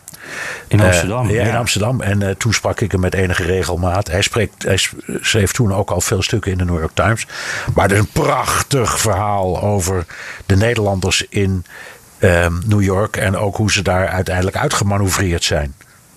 In 0.67 0.79
eh, 0.79 0.85
Amsterdam. 0.85 1.29
ja, 1.29 1.43
in 1.43 1.55
Amsterdam. 1.55 2.01
En 2.01 2.21
uh, 2.21 2.29
toen 2.29 2.53
sprak 2.53 2.81
ik 2.81 2.91
hem 2.91 3.01
met 3.01 3.13
enige 3.13 3.43
regelmaat. 3.43 4.07
Hij, 4.07 4.21
spreekt, 4.21 4.63
hij 4.63 4.79
schreef 5.21 5.51
toen 5.51 5.73
ook 5.73 5.91
al 5.91 6.01
veel 6.01 6.21
stukken 6.21 6.51
in 6.51 6.57
de 6.57 6.65
New 6.65 6.79
York 6.79 6.93
Times. 6.93 7.27
Maar 7.73 7.83
het 7.83 7.93
is 7.93 7.99
een 7.99 8.07
prachtig 8.07 8.99
verhaal 8.99 9.61
over 9.61 10.05
de 10.45 10.55
Nederlanders 10.55 11.25
in 11.29 11.65
uh, 12.19 12.47
New 12.65 12.81
York. 12.81 13.17
En 13.17 13.37
ook 13.37 13.55
hoe 13.55 13.71
ze 13.71 13.81
daar 13.81 14.07
uiteindelijk 14.07 14.57
uitgemanoeuvreerd 14.57 15.43
zijn. 15.43 15.73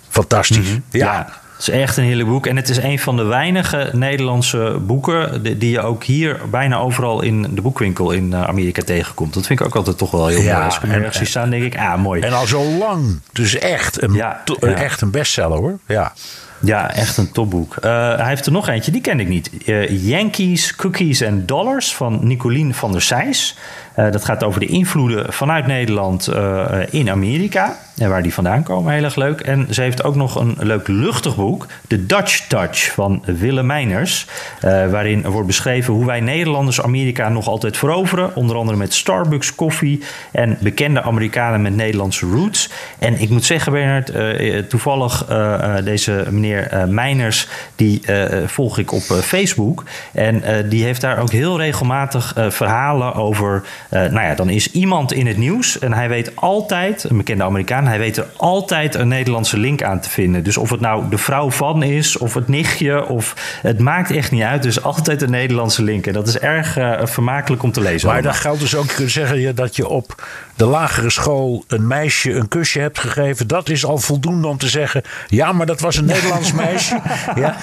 Fantastisch. 0.08 0.56
Mm 0.56 0.64
-hmm. 0.64 0.82
ja. 0.90 1.12
ja. 1.12 1.44
Het 1.56 1.68
is 1.68 1.74
echt 1.74 1.96
een 1.96 2.04
heerlijk 2.04 2.28
boek. 2.28 2.46
En 2.46 2.56
het 2.56 2.68
is 2.68 2.76
een 2.76 2.98
van 2.98 3.16
de 3.16 3.24
weinige 3.24 3.90
Nederlandse 3.92 4.76
boeken 4.80 5.42
die 5.42 5.70
je 5.70 5.80
ook 5.80 6.04
hier 6.04 6.40
bijna 6.50 6.78
overal 6.78 7.22
in 7.22 7.46
de 7.54 7.60
boekwinkel 7.60 8.10
in 8.10 8.32
eh, 8.32 8.42
Amerika 8.42 8.82
tegenkomt. 8.82 9.34
Dat 9.34 9.46
vind 9.46 9.60
ik 9.60 9.66
ook 9.66 9.74
altijd 9.74 9.98
toch 9.98 10.10
wel 10.10 10.26
heel 10.26 10.42
mooi. 10.42 10.50
Als 10.50 10.76
ik 10.76 10.82
hem 10.82 11.02
ergens 11.02 11.28
staan, 11.30 11.50
denk 11.50 11.62
ik, 11.62 11.78
ah, 11.78 11.96
mooi. 11.96 12.20
En 12.20 12.32
al 12.32 12.46
zo 12.46 12.62
lang. 12.62 13.20
Dus 13.32 13.58
echt 13.58 14.02
een, 14.02 14.12
ja, 14.12 14.42
echt 14.60 15.00
een 15.00 15.10
bestseller 15.10 15.58
hoor. 15.58 15.78
Ja. 15.86 16.12
Ja, 16.60 16.94
echt 16.94 17.16
een 17.16 17.32
topboek. 17.32 17.76
Uh, 17.76 18.16
hij 18.16 18.28
heeft 18.28 18.46
er 18.46 18.52
nog 18.52 18.68
eentje, 18.68 18.90
die 18.90 19.00
ken 19.00 19.20
ik 19.20 19.28
niet. 19.28 19.50
Uh, 19.64 20.08
Yankees, 20.08 20.76
Cookies 20.76 21.22
and 21.22 21.48
Dollars 21.48 21.94
van 21.94 22.18
Nicolien 22.22 22.74
van 22.74 22.92
der 22.92 23.02
Sijs. 23.02 23.56
Uh, 23.96 24.10
dat 24.10 24.24
gaat 24.24 24.44
over 24.44 24.60
de 24.60 24.66
invloeden 24.66 25.32
vanuit 25.32 25.66
Nederland 25.66 26.28
in 26.90 27.10
Amerika. 27.10 27.76
En 27.96 28.08
waar 28.08 28.22
die 28.22 28.34
vandaan 28.34 28.62
komen, 28.62 28.92
heel 28.92 29.04
erg 29.04 29.16
leuk. 29.16 29.40
En 29.40 29.66
ze 29.70 29.82
heeft 29.82 30.04
ook 30.04 30.14
nog 30.14 30.34
een 30.34 30.56
leuk 30.58 30.88
luchtig 30.88 31.36
boek, 31.36 31.66
The 31.86 32.06
Dutch 32.06 32.46
Touch 32.48 32.92
van 32.92 33.22
Willem 33.24 33.66
Meiners. 33.66 34.26
Uh, 34.64 34.90
waarin 34.90 35.22
wordt 35.22 35.46
beschreven 35.46 35.94
hoe 35.94 36.06
wij 36.06 36.20
Nederlanders 36.20 36.82
Amerika 36.82 37.28
nog 37.28 37.48
altijd 37.48 37.76
veroveren. 37.76 38.36
Onder 38.36 38.56
andere 38.56 38.78
met 38.78 38.94
Starbucks 38.94 39.54
koffie 39.54 40.02
en 40.32 40.58
bekende 40.60 41.02
Amerikanen 41.02 41.62
met 41.62 41.74
Nederlandse 41.76 42.26
roots. 42.26 42.70
En 42.98 43.20
ik 43.20 43.30
moet 43.30 43.44
zeggen, 43.44 43.72
Bernard, 43.72 44.10
uh, 44.10 44.58
toevallig 44.58 45.26
uh, 45.30 45.74
deze 45.84 46.26
meneer 46.30 46.84
Meiners, 46.88 47.48
die 47.76 48.00
volg 48.46 48.78
ik 48.78 48.92
op 48.92 49.02
Facebook. 49.02 49.84
En 50.12 50.42
die 50.68 50.84
heeft 50.84 51.00
daar 51.00 51.18
ook 51.18 51.30
heel 51.30 51.58
regelmatig 51.58 52.34
verhalen 52.48 53.14
over. 53.14 53.62
nou 53.90 54.20
ja, 54.20 54.34
dan 54.34 54.48
is 54.48 54.70
iemand 54.72 55.12
in 55.12 55.26
het 55.26 55.36
nieuws 55.36 55.78
en 55.78 55.92
hij 55.92 56.08
weet 56.08 56.36
altijd, 56.36 57.04
een 57.10 57.16
bekende 57.16 57.44
Amerikaan 57.44 57.85
hij 57.86 57.98
weet 57.98 58.16
er 58.16 58.26
altijd 58.36 58.94
een 58.94 59.08
Nederlandse 59.08 59.58
link 59.58 59.82
aan 59.82 60.00
te 60.00 60.10
vinden. 60.10 60.44
Dus 60.44 60.56
of 60.56 60.70
het 60.70 60.80
nou 60.80 61.08
de 61.10 61.18
vrouw 61.18 61.50
van 61.50 61.82
is, 61.82 62.18
of 62.18 62.34
het 62.34 62.48
nichtje, 62.48 63.06
of 63.06 63.58
het 63.62 63.78
maakt 63.78 64.10
echt 64.10 64.30
niet 64.30 64.42
uit. 64.42 64.62
Dus 64.62 64.82
altijd 64.82 65.22
een 65.22 65.30
Nederlandse 65.30 65.82
link. 65.82 66.06
En 66.06 66.12
dat 66.12 66.28
is 66.28 66.38
erg 66.38 66.78
uh, 66.78 67.00
vermakelijk 67.02 67.62
om 67.62 67.72
te 67.72 67.80
lezen. 67.80 68.08
Maar 68.08 68.22
dan 68.22 68.34
geldt 68.34 68.60
dus 68.60 68.74
ook 68.74 68.94
zeggen 69.06 69.54
dat 69.54 69.76
je 69.76 69.88
op 69.88 70.24
de 70.56 70.64
lagere 70.64 71.10
school 71.10 71.64
een 71.68 71.86
meisje 71.86 72.32
een 72.32 72.48
kusje 72.48 72.80
hebt 72.80 72.98
gegeven. 72.98 73.46
Dat 73.46 73.68
is 73.68 73.84
al 73.84 73.98
voldoende 73.98 74.46
om 74.46 74.58
te 74.58 74.68
zeggen. 74.68 75.02
Ja, 75.28 75.52
maar 75.52 75.66
dat 75.66 75.80
was 75.80 75.96
een 75.96 76.04
Nederlands 76.04 76.52
meisje. 76.52 77.00
Ja, 77.36 77.56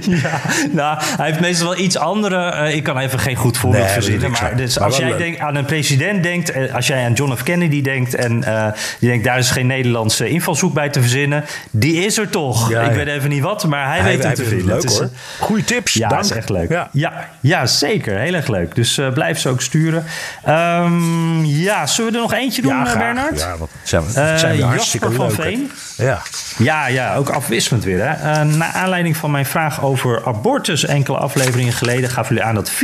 ja 0.00 0.40
nou, 0.72 0.98
hij 1.16 1.26
heeft 1.26 1.40
meestal 1.40 1.68
wel 1.68 1.78
iets 1.78 1.96
andere. 1.96 2.52
Uh, 2.52 2.74
ik 2.74 2.82
kan 2.82 2.98
even 2.98 3.18
geen 3.18 3.36
goed 3.36 3.58
voorbeeld 3.58 3.90
verzinnen. 3.90 4.30
Maar, 4.30 4.56
dus 4.56 4.78
als 4.78 4.96
jij 4.96 5.16
denkt, 5.16 5.40
aan 5.40 5.54
een 5.54 5.64
president 5.64 6.22
denkt, 6.22 6.50
eh, 6.50 6.74
als 6.74 6.86
jij 6.86 7.04
aan 7.04 7.12
John 7.12 7.34
F. 7.34 7.42
Kennedy 7.42 7.82
denkt 7.82 8.14
en 8.14 8.38
uh, 8.38 8.66
je 8.98 9.06
denkt 9.06 9.24
daar 9.24 9.38
is 9.38 9.50
geen 9.50 9.66
Nederlandse 9.66 10.28
invalshoek 10.28 10.74
bij 10.74 10.88
te 10.88 11.00
verzinnen, 11.00 11.44
die 11.70 12.04
is 12.04 12.18
er 12.18 12.28
toch. 12.30 12.70
ik 12.70 12.92
weet 12.92 13.06
even 13.06 13.28
niet 13.28 13.42
wat, 13.42 13.66
maar 13.66 13.88
hij, 13.88 14.02
weet 14.02 14.24
het 14.24 14.34
te 14.34 14.44
vinden. 14.44 14.66
Leuk 14.66 14.88
hoor. 14.88 15.08
Goeie 15.38 15.64
tips. 15.64 15.92
Ja, 15.92 16.18
is 16.18 16.30
echt 16.30 16.48
leuk. 16.48 16.68
Ja, 16.68 16.88
ja, 16.92 17.28
ja 17.40 17.66
zeker. 17.66 18.18
Heel 18.18 18.34
erg 18.34 18.48
leuk. 18.48 18.74
Dus 18.74 18.98
uh, 18.98 19.12
blijf 19.12 19.38
ze 19.38 19.48
ook 19.48 19.62
sturen. 19.62 20.04
Um, 20.48 21.44
ja, 21.44 21.86
zullen 21.86 22.10
we 22.10 22.16
er 22.16 22.22
nog 22.22 22.33
eentje 22.34 22.62
doen, 22.62 22.76
ja, 22.76 22.96
Bernard? 22.96 23.40
Ja, 23.40 23.56
wat 23.56 23.68
zijn 23.82 24.02
we, 24.02 24.08
uh, 24.08 24.36
zijn 24.36 24.56
we 24.56 24.62
hartstikke 24.62 25.08
Jasper 25.08 25.30
van 25.30 25.44
Veen. 25.44 25.70
Ja. 25.96 26.22
ja, 26.58 26.86
ja, 26.86 27.14
ook 27.14 27.28
afwisselend 27.28 27.84
weer. 27.84 28.08
Hè. 28.08 28.44
Uh, 28.44 28.54
naar 28.54 28.72
aanleiding 28.72 29.16
van 29.16 29.30
mijn 29.30 29.46
vraag 29.46 29.82
over 29.82 30.26
abortus 30.26 30.84
enkele 30.84 31.16
afleveringen 31.16 31.72
geleden... 31.72 32.10
gaf 32.10 32.28
jullie 32.28 32.42
aan 32.42 32.54
dat 32.54 32.72
84% 32.72 32.74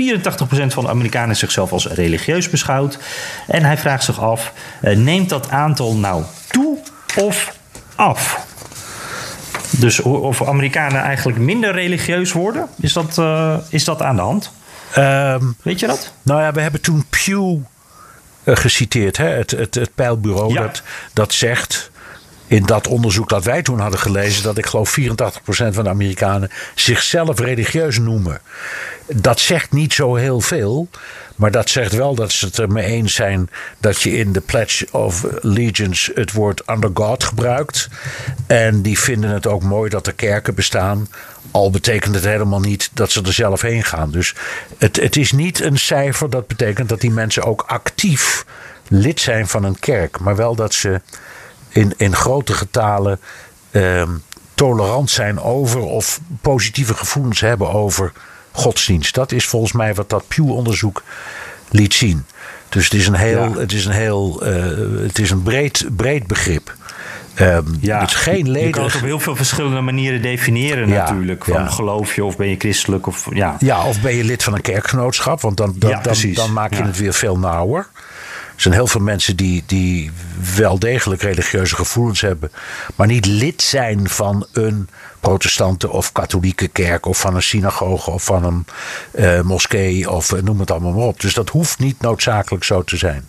van 0.66 0.84
de 0.84 0.90
Amerikanen 0.90 1.36
zichzelf 1.36 1.72
als 1.72 1.86
religieus 1.86 2.50
beschouwt. 2.50 2.98
En 3.46 3.64
hij 3.64 3.78
vraagt 3.78 4.04
zich 4.04 4.20
af, 4.20 4.52
neemt 4.80 5.28
dat 5.28 5.50
aantal 5.50 5.96
nou 5.96 6.24
toe 6.48 6.78
of 7.16 7.56
af? 7.94 8.46
Dus 9.70 10.00
of 10.00 10.48
Amerikanen 10.48 11.02
eigenlijk 11.02 11.38
minder 11.38 11.72
religieus 11.72 12.32
worden, 12.32 12.68
is 12.80 12.92
dat, 12.92 13.22
is 13.68 13.84
dat 13.84 14.02
aan 14.02 14.16
de 14.16 14.22
hand? 14.22 14.52
Um, 14.98 15.56
Weet 15.62 15.80
je 15.80 15.86
dat? 15.86 16.12
Nou 16.22 16.40
ja, 16.40 16.52
we 16.52 16.60
hebben 16.60 16.80
toen 16.80 17.04
Pew 17.10 17.56
geciteerd, 18.56 19.16
hè? 19.16 19.28
Het, 19.28 19.50
het, 19.50 19.74
het 19.74 19.94
peilbureau 19.94 20.52
ja. 20.52 20.62
dat, 20.62 20.82
dat 21.12 21.32
zegt. 21.32 21.89
In 22.50 22.62
dat 22.62 22.86
onderzoek 22.86 23.28
dat 23.28 23.44
wij 23.44 23.62
toen 23.62 23.78
hadden 23.78 24.00
gelezen, 24.00 24.42
dat 24.42 24.58
ik 24.58 24.66
geloof 24.66 24.96
84% 25.00 25.04
van 25.52 25.84
de 25.84 25.90
Amerikanen 25.90 26.50
zichzelf 26.74 27.38
religieus 27.38 27.98
noemen. 27.98 28.40
Dat 29.06 29.40
zegt 29.40 29.72
niet 29.72 29.92
zo 29.92 30.14
heel 30.14 30.40
veel. 30.40 30.88
Maar 31.36 31.50
dat 31.50 31.68
zegt 31.68 31.92
wel 31.92 32.14
dat 32.14 32.32
ze 32.32 32.46
het 32.46 32.58
ermee 32.58 32.84
eens 32.84 33.14
zijn 33.14 33.50
dat 33.78 34.02
je 34.02 34.16
in 34.16 34.32
de 34.32 34.40
Pledge 34.40 34.86
of 34.90 35.24
Allegiance 35.42 36.12
het 36.14 36.32
woord 36.32 36.62
under 36.68 36.90
God 36.94 37.24
gebruikt. 37.24 37.88
En 38.46 38.82
die 38.82 38.98
vinden 38.98 39.30
het 39.30 39.46
ook 39.46 39.62
mooi 39.62 39.90
dat 39.90 40.06
er 40.06 40.12
kerken 40.12 40.54
bestaan. 40.54 41.08
Al 41.50 41.70
betekent 41.70 42.14
het 42.14 42.24
helemaal 42.24 42.60
niet 42.60 42.90
dat 42.92 43.10
ze 43.10 43.22
er 43.22 43.32
zelf 43.32 43.60
heen 43.60 43.84
gaan. 43.84 44.10
Dus 44.10 44.34
het, 44.78 44.96
het 44.96 45.16
is 45.16 45.32
niet 45.32 45.60
een 45.60 45.78
cijfer 45.78 46.30
dat 46.30 46.46
betekent 46.46 46.88
dat 46.88 47.00
die 47.00 47.10
mensen 47.10 47.42
ook 47.42 47.64
actief 47.66 48.44
lid 48.88 49.20
zijn 49.20 49.48
van 49.48 49.64
een 49.64 49.78
kerk. 49.78 50.18
Maar 50.18 50.36
wel 50.36 50.54
dat 50.54 50.74
ze 50.74 51.00
in, 51.70 51.92
in 51.96 52.14
grote 52.14 52.52
getalen 52.52 53.20
ehm, 53.70 54.10
tolerant 54.54 55.10
zijn 55.10 55.40
over 55.40 55.80
of 55.80 56.20
positieve 56.40 56.94
gevoelens 56.94 57.40
hebben 57.40 57.72
over 57.72 58.12
godsdienst. 58.52 59.14
Dat 59.14 59.32
is 59.32 59.46
volgens 59.46 59.72
mij 59.72 59.94
wat 59.94 60.10
dat 60.10 60.28
Pew-onderzoek 60.28 61.02
liet 61.68 61.94
zien. 61.94 62.24
Dus 62.68 62.84
het 62.84 62.94
is 62.94 63.06
een 63.06 63.14
heel, 63.14 63.54
het 63.54 63.72
is 63.72 63.84
een 63.84 63.92
heel, 63.92 64.46
uh, 64.46 65.02
het 65.02 65.18
is 65.18 65.30
een 65.30 65.42
breed, 65.42 65.86
breed 65.96 66.26
begrip. 66.26 66.74
Um, 67.40 67.78
ja, 67.80 68.00
het 68.00 68.10
is 68.10 68.16
geen 68.16 68.50
leden... 68.50 68.66
Je 68.66 68.72
kan 68.72 68.84
het 68.84 68.94
op 68.94 69.00
heel 69.00 69.20
veel 69.20 69.36
verschillende 69.36 69.80
manieren 69.80 70.22
definiëren 70.22 70.88
ja, 70.88 70.94
natuurlijk. 70.94 71.44
Van 71.44 71.62
ja. 71.62 71.66
geloof 71.66 72.14
je 72.14 72.24
of 72.24 72.36
ben 72.36 72.48
je 72.48 72.56
christelijk 72.58 73.06
of 73.06 73.26
ja. 73.32 73.56
Ja, 73.58 73.84
of 73.84 74.00
ben 74.00 74.14
je 74.14 74.24
lid 74.24 74.42
van 74.42 74.54
een 74.54 74.60
kerkgenootschap. 74.60 75.40
Want 75.40 75.56
dan, 75.56 75.74
dan, 75.76 75.98
dan, 76.02 76.14
dan, 76.34 76.52
maak 76.52 76.74
je 76.74 76.82
het 76.82 76.98
weer 76.98 77.14
veel 77.14 77.38
nauwer. 77.38 77.88
Er 78.60 78.66
zijn 78.66 78.78
heel 78.78 78.86
veel 78.86 79.00
mensen 79.00 79.36
die, 79.36 79.62
die 79.66 80.10
wel 80.56 80.78
degelijk 80.78 81.22
religieuze 81.22 81.74
gevoelens 81.74 82.20
hebben, 82.20 82.50
maar 82.94 83.06
niet 83.06 83.26
lid 83.26 83.62
zijn 83.62 84.08
van 84.08 84.46
een 84.52 84.88
protestante 85.20 85.90
of 85.90 86.12
katholieke 86.12 86.68
kerk 86.68 87.06
of 87.06 87.20
van 87.20 87.34
een 87.34 87.42
synagoge 87.42 88.10
of 88.10 88.24
van 88.24 88.44
een 88.44 88.64
uh, 89.14 89.40
moskee 89.40 90.10
of 90.10 90.32
uh, 90.32 90.42
noem 90.42 90.60
het 90.60 90.70
allemaal 90.70 90.92
maar 90.92 91.06
op. 91.06 91.20
Dus 91.20 91.34
dat 91.34 91.48
hoeft 91.48 91.78
niet 91.78 92.00
noodzakelijk 92.00 92.64
zo 92.64 92.82
te 92.82 92.96
zijn. 92.96 93.28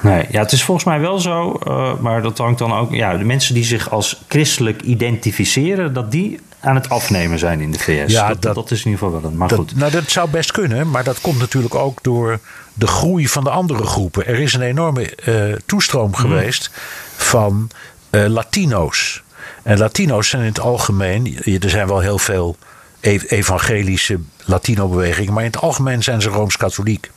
Nee, 0.00 0.26
ja, 0.30 0.40
het 0.40 0.52
is 0.52 0.64
volgens 0.64 0.86
mij 0.86 1.00
wel 1.00 1.18
zo, 1.18 1.60
uh, 1.66 1.98
maar 1.98 2.22
dat 2.22 2.38
hangt 2.38 2.58
dan 2.58 2.72
ook. 2.72 2.92
Ja, 2.92 3.16
de 3.16 3.24
mensen 3.24 3.54
die 3.54 3.64
zich 3.64 3.90
als 3.90 4.22
christelijk 4.28 4.82
identificeren, 4.82 5.92
dat 5.92 6.10
die 6.12 6.40
aan 6.60 6.74
het 6.74 6.88
afnemen 6.88 7.38
zijn 7.38 7.60
in 7.60 7.70
de 7.70 7.78
VS. 7.78 8.12
Ja, 8.12 8.28
dat, 8.28 8.42
dat, 8.42 8.54
dat 8.54 8.70
is 8.70 8.84
in 8.84 8.90
ieder 8.90 9.04
geval 9.04 9.20
wel 9.20 9.30
een. 9.30 9.36
Maar 9.36 9.48
dat, 9.48 9.58
goed. 9.58 9.76
Nou, 9.76 9.90
dat 9.90 10.10
zou 10.10 10.30
best 10.30 10.52
kunnen, 10.52 10.90
maar 10.90 11.04
dat 11.04 11.20
komt 11.20 11.38
natuurlijk 11.38 11.74
ook 11.74 12.02
door 12.02 12.38
de 12.74 12.86
groei 12.86 13.28
van 13.28 13.44
de 13.44 13.50
andere 13.50 13.84
groepen. 13.84 14.26
Er 14.26 14.38
is 14.38 14.54
een 14.54 14.62
enorme 14.62 15.12
uh, 15.26 15.56
toestroom 15.66 16.08
mm. 16.08 16.14
geweest 16.14 16.70
van 17.16 17.70
uh, 18.10 18.26
Latino's. 18.26 19.22
En 19.62 19.78
Latino's 19.78 20.28
zijn 20.28 20.42
in 20.42 20.48
het 20.48 20.60
algemeen, 20.60 21.38
er 21.60 21.70
zijn 21.70 21.86
wel 21.86 22.00
heel 22.00 22.18
veel 22.18 22.56
evangelische 23.00 24.20
Latino-bewegingen, 24.44 25.32
maar 25.32 25.44
in 25.44 25.50
het 25.50 25.60
algemeen 25.60 26.02
zijn 26.02 26.22
ze 26.22 26.28
rooms-katholiek. 26.28 27.10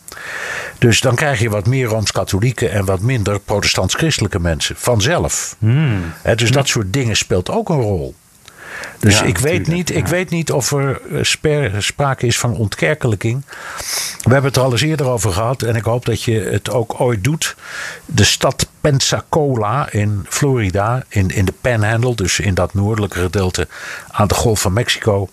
Dus 0.77 0.99
dan 0.99 1.15
krijg 1.15 1.39
je 1.39 1.49
wat 1.49 1.67
meer 1.67 1.85
rooms-katholieke 1.85 2.67
en 2.67 2.85
wat 2.85 3.01
minder 3.01 3.39
protestants-christelijke 3.39 4.39
mensen 4.39 4.75
vanzelf. 4.77 5.55
Mm. 5.59 6.13
He, 6.21 6.35
dus 6.35 6.51
dat 6.51 6.67
soort 6.67 6.93
dingen 6.93 7.15
speelt 7.15 7.49
ook 7.49 7.69
een 7.69 7.81
rol. 7.81 8.15
Dus 8.99 9.19
ja, 9.19 9.25
ik, 9.25 9.37
weet 9.37 9.67
niet, 9.67 9.89
ja. 9.89 9.95
ik 9.95 10.07
weet 10.07 10.29
niet 10.29 10.51
of 10.51 10.71
er 10.71 11.01
sprake 11.77 12.27
is 12.27 12.39
van 12.39 12.55
ontkerkelijking. 12.55 13.43
We 14.23 14.31
hebben 14.31 14.43
het 14.43 14.55
er 14.55 14.63
al 14.63 14.71
eens 14.71 14.81
eerder 14.81 15.09
over 15.09 15.31
gehad. 15.31 15.61
En 15.61 15.75
ik 15.75 15.83
hoop 15.83 16.05
dat 16.05 16.23
je 16.23 16.39
het 16.39 16.69
ook 16.69 16.99
ooit 16.99 17.23
doet. 17.23 17.55
De 18.05 18.23
stad 18.23 18.67
Pensacola 18.81 19.91
in 19.91 20.25
Florida. 20.29 21.03
In, 21.07 21.29
in 21.29 21.45
de 21.45 21.53
Panhandle. 21.61 22.15
Dus 22.15 22.39
in 22.39 22.53
dat 22.53 22.73
noordelijke 22.73 23.19
gedeelte 23.19 23.67
aan 24.11 24.27
de 24.27 24.33
Golf 24.33 24.61
van 24.61 24.73
Mexico. 24.73 25.29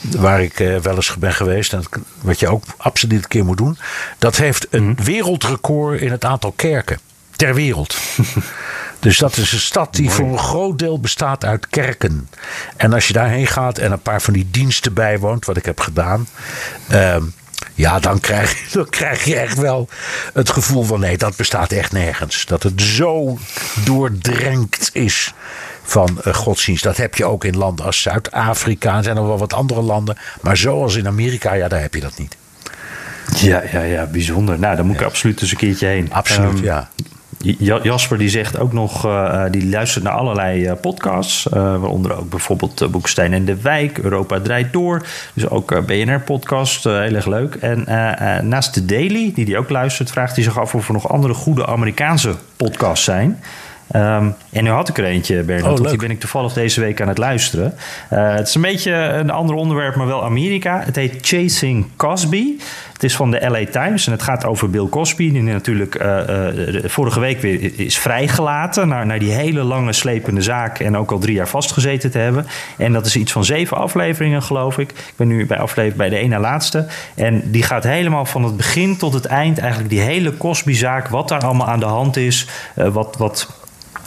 Waar 0.00 0.42
ik 0.42 0.60
uh, 0.60 0.76
wel 0.76 0.94
eens 0.94 1.16
ben 1.16 1.34
geweest. 1.34 1.72
En 1.72 1.82
wat 2.20 2.40
je 2.40 2.48
ook 2.48 2.64
absoluut 2.76 3.22
een 3.22 3.28
keer 3.28 3.44
moet 3.44 3.58
doen. 3.58 3.78
Dat 4.18 4.36
heeft 4.36 4.66
een 4.70 4.84
mm. 4.84 5.04
wereldrecord 5.04 6.00
in 6.00 6.10
het 6.10 6.24
aantal 6.24 6.52
kerken. 6.52 6.98
Ter 7.36 7.54
wereld. 7.54 7.96
Dus 9.00 9.18
dat 9.18 9.36
is 9.36 9.52
een 9.52 9.58
stad 9.58 9.94
die 9.94 10.04
Mooi. 10.04 10.16
voor 10.16 10.26
een 10.26 10.38
groot 10.38 10.78
deel 10.78 11.00
bestaat 11.00 11.44
uit 11.44 11.68
kerken. 11.68 12.28
En 12.76 12.92
als 12.92 13.06
je 13.06 13.12
daarheen 13.12 13.46
gaat 13.46 13.78
en 13.78 13.92
een 13.92 14.02
paar 14.02 14.22
van 14.22 14.32
die 14.32 14.48
diensten 14.50 14.94
bijwoont, 14.94 15.44
wat 15.44 15.56
ik 15.56 15.64
heb 15.64 15.80
gedaan. 15.80 16.26
Uh, 16.90 17.16
ja, 17.74 17.98
dan 17.98 18.20
krijg, 18.20 18.56
dan 18.72 18.88
krijg 18.88 19.24
je 19.24 19.36
echt 19.36 19.58
wel 19.58 19.88
het 20.32 20.50
gevoel 20.50 20.82
van 20.82 21.00
nee, 21.00 21.18
dat 21.18 21.36
bestaat 21.36 21.72
echt 21.72 21.92
nergens. 21.92 22.46
Dat 22.46 22.62
het 22.62 22.82
zo 22.82 23.38
doordrenkt 23.84 24.90
is 24.92 25.34
van 25.82 26.20
uh, 26.26 26.34
godsdienst. 26.34 26.82
Dat 26.82 26.96
heb 26.96 27.14
je 27.14 27.24
ook 27.24 27.44
in 27.44 27.56
landen 27.56 27.84
als 27.84 28.02
Zuid-Afrika. 28.02 28.96
Er 28.96 29.02
zijn 29.02 29.16
nog 29.16 29.26
wel 29.26 29.38
wat 29.38 29.52
andere 29.52 29.82
landen. 29.82 30.16
Maar 30.40 30.56
zoals 30.56 30.96
in 30.96 31.06
Amerika, 31.06 31.52
ja, 31.52 31.68
daar 31.68 31.80
heb 31.80 31.94
je 31.94 32.00
dat 32.00 32.18
niet. 32.18 32.36
Ja, 33.36 33.62
ja, 33.72 33.82
ja, 33.82 34.04
bijzonder. 34.06 34.58
Nou, 34.58 34.76
daar 34.76 34.84
moet 34.84 34.94
ik 34.94 35.00
ja. 35.00 35.06
absoluut 35.06 35.40
eens 35.40 35.50
een 35.50 35.56
keertje 35.56 35.86
heen. 35.86 36.12
Absoluut, 36.12 36.58
um, 36.58 36.64
ja. 36.64 36.90
Jasper 37.82 38.18
die 38.18 38.28
zegt 38.28 38.58
ook 38.58 38.72
nog, 38.72 39.06
uh, 39.06 39.44
die 39.50 39.68
luistert 39.68 40.04
naar 40.04 40.12
allerlei 40.12 40.64
uh, 40.64 40.72
podcasts. 40.80 41.46
Waaronder 41.50 42.16
ook 42.16 42.30
bijvoorbeeld 42.30 42.90
Boekstein 42.90 43.32
en 43.32 43.44
de 43.44 43.60
Wijk, 43.60 43.98
Europa 43.98 44.40
draait 44.40 44.72
door. 44.72 45.06
Dus 45.34 45.48
ook 45.48 45.86
BNR-podcast, 45.86 46.84
heel 46.84 47.14
erg 47.14 47.26
leuk. 47.26 47.54
En 47.54 47.84
naast 48.48 48.74
de 48.74 48.84
Daily, 48.84 49.32
die 49.34 49.44
hij 49.44 49.56
ook 49.56 49.70
luistert, 49.70 50.10
vraagt 50.10 50.34
hij 50.34 50.44
zich 50.44 50.58
af 50.58 50.74
of 50.74 50.86
er 50.86 50.92
nog 50.92 51.08
andere 51.08 51.34
goede 51.34 51.66
Amerikaanse 51.66 52.34
podcasts 52.56 53.04
zijn. 53.04 53.40
Um, 53.96 54.34
en 54.52 54.64
nu 54.64 54.70
had 54.70 54.88
ik 54.88 54.98
er 54.98 55.04
eentje, 55.04 55.42
Bernard. 55.42 55.80
Oh, 55.80 55.88
die 55.88 55.96
ben 55.96 56.10
ik 56.10 56.20
toevallig 56.20 56.52
deze 56.52 56.80
week 56.80 57.00
aan 57.00 57.08
het 57.08 57.18
luisteren. 57.18 57.74
Uh, 58.12 58.34
het 58.34 58.48
is 58.48 58.54
een 58.54 58.60
beetje 58.60 58.92
een 58.92 59.30
ander 59.30 59.56
onderwerp, 59.56 59.96
maar 59.96 60.06
wel 60.06 60.24
Amerika. 60.24 60.82
Het 60.84 60.96
heet 60.96 61.26
Chasing 61.26 61.86
Cosby. 61.96 62.56
Het 62.92 63.02
is 63.02 63.16
van 63.16 63.30
de 63.30 63.50
LA 63.50 63.82
Times 63.82 64.06
en 64.06 64.12
het 64.12 64.22
gaat 64.22 64.44
over 64.44 64.70
Bill 64.70 64.88
Cosby. 64.88 65.32
Die 65.32 65.42
natuurlijk 65.42 66.02
uh, 66.02 66.18
uh, 66.28 66.84
vorige 66.84 67.20
week 67.20 67.40
weer 67.40 67.80
is 67.80 67.98
vrijgelaten... 67.98 68.88
Naar, 68.88 69.06
naar 69.06 69.18
die 69.18 69.32
hele 69.32 69.62
lange 69.62 69.92
slepende 69.92 70.42
zaak... 70.42 70.78
en 70.78 70.96
ook 70.96 71.10
al 71.10 71.18
drie 71.18 71.34
jaar 71.34 71.48
vastgezeten 71.48 72.10
te 72.10 72.18
hebben. 72.18 72.46
En 72.78 72.92
dat 72.92 73.06
is 73.06 73.16
iets 73.16 73.32
van 73.32 73.44
zeven 73.44 73.76
afleveringen, 73.76 74.42
geloof 74.42 74.78
ik. 74.78 74.90
Ik 74.90 75.12
ben 75.16 75.28
nu 75.28 75.46
bij 75.46 75.58
aflevering 75.58 75.98
bij 75.98 76.08
de 76.08 76.16
ene 76.16 76.38
laatste. 76.38 76.86
En 77.14 77.50
die 77.50 77.62
gaat 77.62 77.84
helemaal 77.84 78.24
van 78.24 78.44
het 78.44 78.56
begin 78.56 78.96
tot 78.96 79.12
het 79.12 79.24
eind... 79.24 79.58
eigenlijk 79.58 79.90
die 79.90 80.00
hele 80.00 80.36
Cosby-zaak, 80.36 81.08
wat 81.08 81.28
daar 81.28 81.40
allemaal 81.40 81.68
aan 81.68 81.80
de 81.80 81.86
hand 81.86 82.16
is... 82.16 82.46
wat... 82.74 83.16
wat 83.18 83.58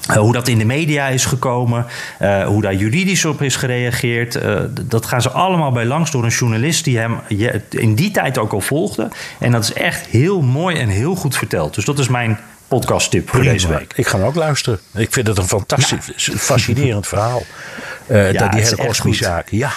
uh, 0.10 0.16
hoe 0.16 0.34
dat 0.34 0.47
in 0.47 0.58
de 0.58 0.66
media 0.66 1.08
is 1.08 1.26
gekomen, 1.26 1.86
uh, 2.22 2.45
hoe 2.45 2.62
daar 2.62 2.74
juridisch 2.74 3.26
op 3.26 3.41
is 3.41 3.56
gereageerd. 3.56 4.36
Uh, 4.36 4.60
dat 4.82 5.06
gaan 5.06 5.22
ze 5.22 5.30
allemaal 5.30 5.72
bij 5.72 5.86
langs 5.86 6.12
door 6.12 6.24
een 6.24 6.30
journalist 6.30 6.84
die 6.84 6.97
hem 6.97 7.20
in 7.70 7.95
die 7.95 8.12
tijd 8.12 8.38
ook 8.38 8.54
al 8.54 8.62
volgde. 8.62 9.10
En 9.39 9.51
dat 9.51 9.64
is 9.64 9.74
echt 9.74 10.06
heel 10.06 10.41
mooi 10.41 10.78
en 10.78 10.88
heel 10.88 11.16
goed 11.16 11.38
verteld. 11.38 11.76
Dus 11.76 11.86
dat 11.86 11.99
is 11.99 12.08
mijn 12.08 12.39
podcasttip 12.68 13.30
voor 13.30 13.41
deze 13.41 13.68
week. 13.68 13.93
Ik 13.95 14.08
ga 14.08 14.18
hem 14.18 14.28
ook 14.28 14.36
luisteren. 14.36 14.80
Ik 14.93 15.14
vind 15.14 15.28
het 15.28 15.38
een 15.38 15.47
fantastisch, 15.47 16.26
ja. 16.26 16.38
fascinerend 16.38 17.08
verhaal. 17.08 17.43
ja, 18.08 18.47
die 18.47 18.62
hele 18.62 18.76
Cosby-zaak. 18.76 19.49
Ja. 19.49 19.72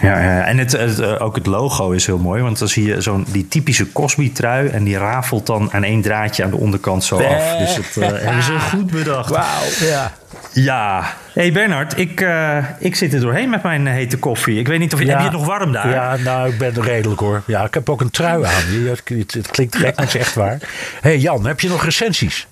Ja, 0.00 0.20
ja, 0.20 0.44
en 0.44 0.58
het, 0.58 0.72
het, 0.72 1.20
ook 1.20 1.36
het 1.36 1.46
logo 1.46 1.90
is 1.90 2.06
heel 2.06 2.18
mooi. 2.18 2.42
Want 2.42 2.58
dan 2.58 2.68
zie 2.68 2.86
je 2.86 3.00
zo'n 3.00 3.26
die 3.28 3.48
typische 3.48 3.92
Cosby-trui. 3.92 4.68
En 4.68 4.84
die 4.84 4.98
rafelt 4.98 5.46
dan 5.46 5.72
aan 5.72 5.84
één 5.84 6.02
draadje 6.02 6.44
aan 6.44 6.50
de 6.50 6.56
onderkant 6.56 7.04
zo 7.04 7.16
af. 7.16 7.56
Dus 7.58 7.74
dat 7.74 8.04
uh, 8.04 8.08
hebben 8.22 8.42
ze 8.42 8.60
goed 8.60 8.90
bedacht. 8.90 9.30
Wauw, 9.30 9.62
ja. 9.80 10.12
Ja. 10.52 11.14
hey 11.32 11.52
Bernard, 11.52 11.98
ik, 11.98 12.20
uh, 12.20 12.58
ik 12.78 12.94
zit 12.94 13.12
er 13.12 13.20
doorheen 13.20 13.50
met 13.50 13.62
mijn 13.62 13.86
hete 13.86 14.18
koffie. 14.18 14.58
Ik 14.58 14.68
weet 14.68 14.78
niet 14.78 14.92
of 14.92 14.98
je, 14.98 15.06
ja. 15.06 15.10
heb 15.10 15.20
je 15.20 15.28
het 15.28 15.36
nog 15.36 15.46
warm 15.46 15.72
daar? 15.72 15.90
Ja, 15.90 16.16
nou, 16.16 16.48
ik 16.48 16.58
ben 16.58 16.82
redelijk 16.82 17.20
hoor. 17.20 17.42
Ja, 17.46 17.64
ik 17.64 17.74
heb 17.74 17.90
ook 17.90 18.00
een 18.00 18.10
trui 18.10 18.44
aan. 18.44 18.52
Het, 18.84 19.32
het 19.32 19.50
klinkt 19.50 19.76
gek, 19.76 19.96
maar 19.96 20.04
het 20.04 20.14
is 20.14 20.20
echt 20.20 20.34
waar. 20.34 20.58
hey 21.00 21.18
Jan, 21.18 21.46
heb 21.46 21.60
je 21.60 21.68
nog 21.68 21.84
recensies? 21.84 22.46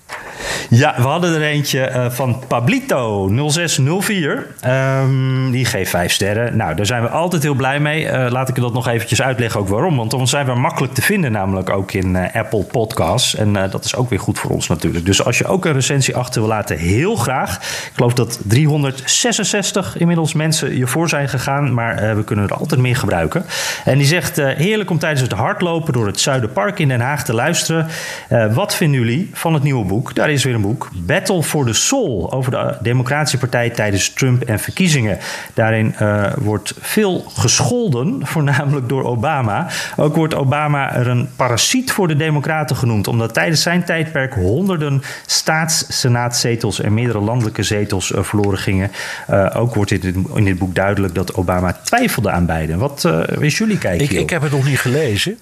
Ja, 0.69 0.93
we 0.97 1.01
hadden 1.01 1.35
er 1.35 1.41
eentje 1.41 1.89
uh, 1.89 2.09
van 2.09 2.43
Pablito 2.47 3.27
0604. 3.49 4.47
Um, 4.67 5.51
die 5.51 5.65
geeft 5.65 5.89
vijf 5.89 6.11
sterren. 6.11 6.57
Nou, 6.57 6.75
daar 6.75 6.85
zijn 6.85 7.01
we 7.01 7.09
altijd 7.09 7.43
heel 7.43 7.53
blij 7.53 7.79
mee. 7.79 8.05
Uh, 8.05 8.25
laat 8.29 8.49
ik 8.49 8.55
dat 8.55 8.73
nog 8.73 8.87
eventjes 8.87 9.21
uitleggen 9.21 9.59
ook 9.59 9.67
waarom. 9.67 9.95
Want 9.95 10.11
dan 10.11 10.27
zijn 10.27 10.45
we 10.45 10.53
makkelijk 10.53 10.93
te 10.93 11.01
vinden 11.01 11.31
namelijk 11.31 11.69
ook 11.69 11.91
in 11.91 12.15
uh, 12.15 12.35
Apple 12.35 12.63
Podcasts. 12.63 13.35
En 13.35 13.53
dat 13.53 13.85
is 13.85 13.95
ook 13.95 14.09
weer 14.09 14.19
goed 14.19 14.39
voor 14.39 14.51
ons 14.51 14.67
natuurlijk. 14.67 15.05
Dus 15.05 15.23
als 15.23 15.37
je 15.37 15.45
ook 15.45 15.65
een 15.65 15.73
recensie 15.73 16.15
achter 16.15 16.41
wil 16.41 16.49
laten, 16.49 16.77
heel 16.77 17.15
graag. 17.15 17.59
Ik 17.85 17.91
geloof 17.93 18.13
dat 18.13 18.39
300 18.43 18.95
466 19.05 19.97
inmiddels 19.97 20.33
mensen 20.33 20.69
hiervoor 20.69 21.09
zijn 21.09 21.29
gegaan, 21.29 21.73
maar 21.73 22.03
uh, 22.03 22.13
we 22.13 22.23
kunnen 22.23 22.45
er 22.45 22.55
altijd 22.55 22.81
meer 22.81 22.95
gebruiken. 22.95 23.45
En 23.85 23.97
die 23.97 24.07
zegt: 24.07 24.39
uh, 24.39 24.47
Heerlijk 24.47 24.89
om 24.89 24.99
tijdens 24.99 25.21
het 25.21 25.31
hardlopen 25.31 25.93
door 25.93 26.05
het 26.05 26.19
Zuiderpark 26.19 26.79
in 26.79 26.87
Den 26.87 26.99
Haag 26.99 27.23
te 27.23 27.33
luisteren. 27.33 27.87
Uh, 28.29 28.53
wat 28.53 28.75
vinden 28.75 28.99
jullie 28.99 29.29
van 29.33 29.53
het 29.53 29.63
nieuwe 29.63 29.85
boek? 29.85 30.15
Daar 30.15 30.29
is 30.29 30.43
weer 30.43 30.53
een 30.53 30.61
boek: 30.61 30.89
Battle 30.93 31.43
for 31.43 31.65
the 31.65 31.73
Soul 31.73 32.31
over 32.31 32.51
de 32.51 32.77
Democratische 32.81 33.37
Partij 33.37 33.69
tijdens 33.69 34.09
Trump 34.09 34.43
en 34.43 34.59
verkiezingen. 34.59 35.17
Daarin 35.53 35.95
wordt 36.37 36.73
veel 36.79 37.23
gescholden, 37.37 38.19
voornamelijk 38.27 38.89
door 38.89 39.03
Obama. 39.03 39.67
Ook 39.95 40.15
wordt 40.15 40.35
Obama 40.35 40.93
er 40.93 41.07
een 41.07 41.29
parasiet 41.35 41.91
voor 41.91 42.07
de 42.07 42.15
Democraten 42.15 42.75
genoemd, 42.75 43.07
omdat 43.07 43.33
tijdens 43.33 43.61
zijn 43.61 43.83
tijdperk 43.83 44.33
honderden 44.33 45.01
staats-senaatzetels 45.25 46.81
en 46.81 46.93
meerdere 46.93 47.19
landelijke 47.19 47.63
zetels 47.65 48.11
uh, 48.11 48.23
verloren 48.23 48.59
gingen. 48.59 48.91
Uh, 49.29 49.55
ook 49.55 49.75
wordt 49.75 49.91
in, 49.91 50.27
in 50.35 50.43
dit 50.45 50.57
boek 50.57 50.75
duidelijk 50.75 51.15
dat 51.15 51.33
Obama 51.33 51.79
twijfelde 51.83 52.31
aan 52.31 52.45
beiden. 52.45 52.77
Wat 52.77 53.03
uh, 53.07 53.23
is 53.39 53.57
jullie 53.57 53.77
kijk? 53.77 54.01
Ik, 54.01 54.11
ik, 54.11 54.29
heb 54.29 54.41
het 54.41 54.51
nog 54.51 54.65
niet 54.65 54.79
gelezen. 54.79 55.39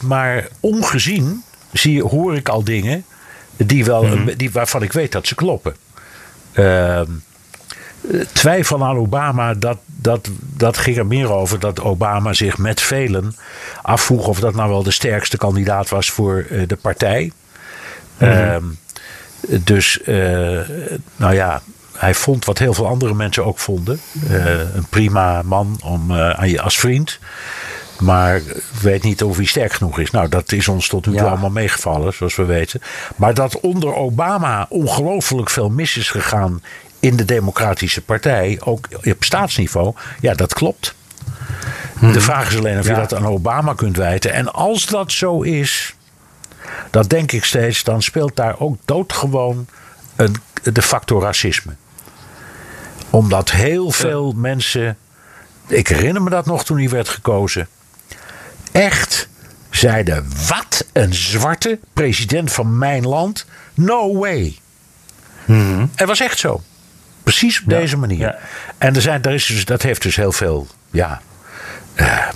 maar 0.00 0.48
ongezien 0.60 1.42
zie, 1.72 2.02
hoor 2.02 2.36
ik 2.36 2.48
al 2.48 2.64
dingen 2.64 3.04
die 3.56 3.84
wel, 3.84 4.02
mm-hmm. 4.02 4.36
die, 4.36 4.50
waarvan 4.50 4.82
ik 4.82 4.92
weet 4.92 5.12
dat 5.12 5.26
ze 5.26 5.34
kloppen. 5.34 5.76
Ehm, 6.52 7.10
twijfel 8.32 8.84
aan 8.84 8.96
Obama, 8.96 9.54
dat, 9.54 9.78
dat, 9.86 10.28
dat 10.56 10.78
ging 10.78 10.96
er 10.96 11.06
meer 11.06 11.32
over 11.32 11.58
dat 11.58 11.80
Obama 11.80 12.32
zich 12.32 12.58
met 12.58 12.80
velen 12.80 13.34
afvroeg 13.82 14.26
of 14.26 14.40
dat 14.40 14.54
nou 14.54 14.68
wel 14.70 14.82
de 14.82 14.90
sterkste 14.90 15.36
kandidaat 15.36 15.88
was 15.88 16.10
voor 16.10 16.46
de 16.66 16.76
partij. 16.76 17.32
Mm 18.18 18.76
dus, 19.40 19.98
uh, 20.06 20.60
nou 21.16 21.34
ja, 21.34 21.62
hij 21.96 22.14
vond 22.14 22.44
wat 22.44 22.58
heel 22.58 22.74
veel 22.74 22.86
andere 22.86 23.14
mensen 23.14 23.44
ook 23.44 23.58
vonden. 23.58 24.00
Uh, 24.30 24.74
een 24.74 24.86
prima 24.88 25.42
man 25.42 25.78
om, 25.84 26.10
uh, 26.10 26.30
aan 26.30 26.48
je 26.48 26.60
als 26.60 26.78
vriend. 26.78 27.18
Maar 27.98 28.40
weet 28.82 29.02
niet 29.02 29.22
of 29.22 29.36
hij 29.36 29.44
sterk 29.44 29.72
genoeg 29.72 29.98
is. 29.98 30.10
Nou, 30.10 30.28
dat 30.28 30.52
is 30.52 30.68
ons 30.68 30.88
tot 30.88 31.06
nu 31.06 31.12
toe 31.12 31.22
ja. 31.22 31.28
allemaal 31.28 31.50
meegevallen, 31.50 32.12
zoals 32.12 32.36
we 32.36 32.44
weten. 32.44 32.82
Maar 33.16 33.34
dat 33.34 33.60
onder 33.60 33.94
Obama 33.94 34.66
ongelooflijk 34.68 35.50
veel 35.50 35.68
mis 35.68 35.96
is 35.96 36.10
gegaan 36.10 36.62
in 37.00 37.16
de 37.16 37.24
Democratische 37.24 38.02
Partij, 38.02 38.58
ook 38.64 38.88
op 39.04 39.24
staatsniveau, 39.24 39.94
ja, 40.20 40.34
dat 40.34 40.54
klopt. 40.54 40.94
De 42.00 42.20
vraag 42.20 42.50
is 42.50 42.58
alleen 42.58 42.78
of 42.78 42.86
ja. 42.86 42.94
je 42.94 43.00
dat 43.00 43.14
aan 43.14 43.26
Obama 43.26 43.74
kunt 43.74 43.96
wijten. 43.96 44.32
En 44.32 44.52
als 44.52 44.86
dat 44.86 45.12
zo 45.12 45.42
is, 45.42 45.94
dat 46.90 47.10
denk 47.10 47.32
ik 47.32 47.44
steeds, 47.44 47.84
dan 47.84 48.02
speelt 48.02 48.36
daar 48.36 48.60
ook 48.60 48.76
doodgewoon 48.84 49.66
een, 50.16 50.36
de 50.62 50.82
factor 50.82 51.22
racisme. 51.22 51.72
Omdat 53.10 53.50
heel 53.50 53.90
veel 53.90 54.32
mensen, 54.36 54.96
ik 55.66 55.88
herinner 55.88 56.22
me 56.22 56.30
dat 56.30 56.46
nog 56.46 56.64
toen 56.64 56.78
hij 56.78 56.88
werd 56.88 57.08
gekozen, 57.08 57.68
echt 58.72 59.28
zeiden: 59.70 60.26
Wat 60.48 60.86
een 60.92 61.14
zwarte 61.14 61.78
president 61.92 62.52
van 62.52 62.78
mijn 62.78 63.06
land? 63.06 63.46
No 63.74 64.18
way. 64.18 64.58
Mm 65.44 65.90
Het 65.94 66.08
was 66.08 66.20
echt 66.20 66.38
zo. 66.38 66.62
Precies 67.22 67.62
op 67.62 67.70
ja, 67.70 67.78
deze 67.78 67.96
manier. 67.96 68.18
Ja. 68.18 68.38
En 68.78 68.94
er 68.94 69.02
zijn, 69.02 69.22
er 69.22 69.32
is 69.32 69.46
dus, 69.46 69.64
dat 69.64 69.82
heeft 69.82 70.02
dus 70.02 70.16
heel 70.16 70.32
veel. 70.32 70.66
Ja, 70.90 71.20
uh, 71.96 72.28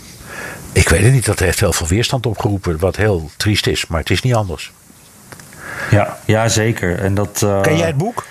ik 0.73 0.89
weet 0.89 1.03
het 1.03 1.13
niet, 1.13 1.25
dat 1.25 1.39
heeft 1.39 1.61
heel 1.61 1.73
veel 1.73 1.87
weerstand 1.87 2.27
opgeroepen. 2.27 2.79
Wat 2.79 2.97
heel 2.97 3.31
triest 3.37 3.67
is, 3.67 3.87
maar 3.87 4.01
het 4.01 4.11
is 4.11 4.23
niet 4.23 4.35
anders. 4.35 4.73
Ja, 5.91 6.19
ja 6.25 6.49
zeker. 6.49 6.99
En 6.99 7.15
dat, 7.15 7.41
uh... 7.45 7.61
Ken 7.61 7.77
jij 7.77 7.87
het 7.87 7.97
boek? 7.97 8.25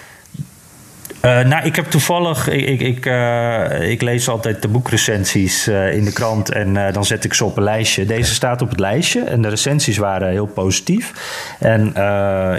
Uh, 1.26 1.39
nou, 1.39 1.65
ik 1.65 1.76
heb 1.76 1.86
toevallig, 1.86 2.49
ik, 2.49 2.65
ik, 2.65 2.82
ik, 2.82 3.05
uh, 3.05 3.89
ik 3.89 4.01
lees 4.01 4.30
altijd 4.30 4.61
de 4.61 4.67
boekrecensies 4.67 5.67
uh, 5.67 5.93
in 5.93 6.03
de 6.05 6.11
krant 6.11 6.51
en 6.51 6.93
dan 6.93 7.05
zet 7.05 7.24
ik 7.24 7.34
ze 7.34 7.45
op 7.45 7.57
een 7.57 7.63
lijstje. 7.63 8.05
Deze 8.05 8.34
staat 8.34 8.61
op 8.61 8.69
het 8.69 8.80
lijstje 8.80 9.22
en 9.22 9.41
de 9.41 9.47
recensies 9.47 9.97
waren 9.97 10.30
heel 10.30 10.45
positief. 10.45 11.13
En 11.59 11.91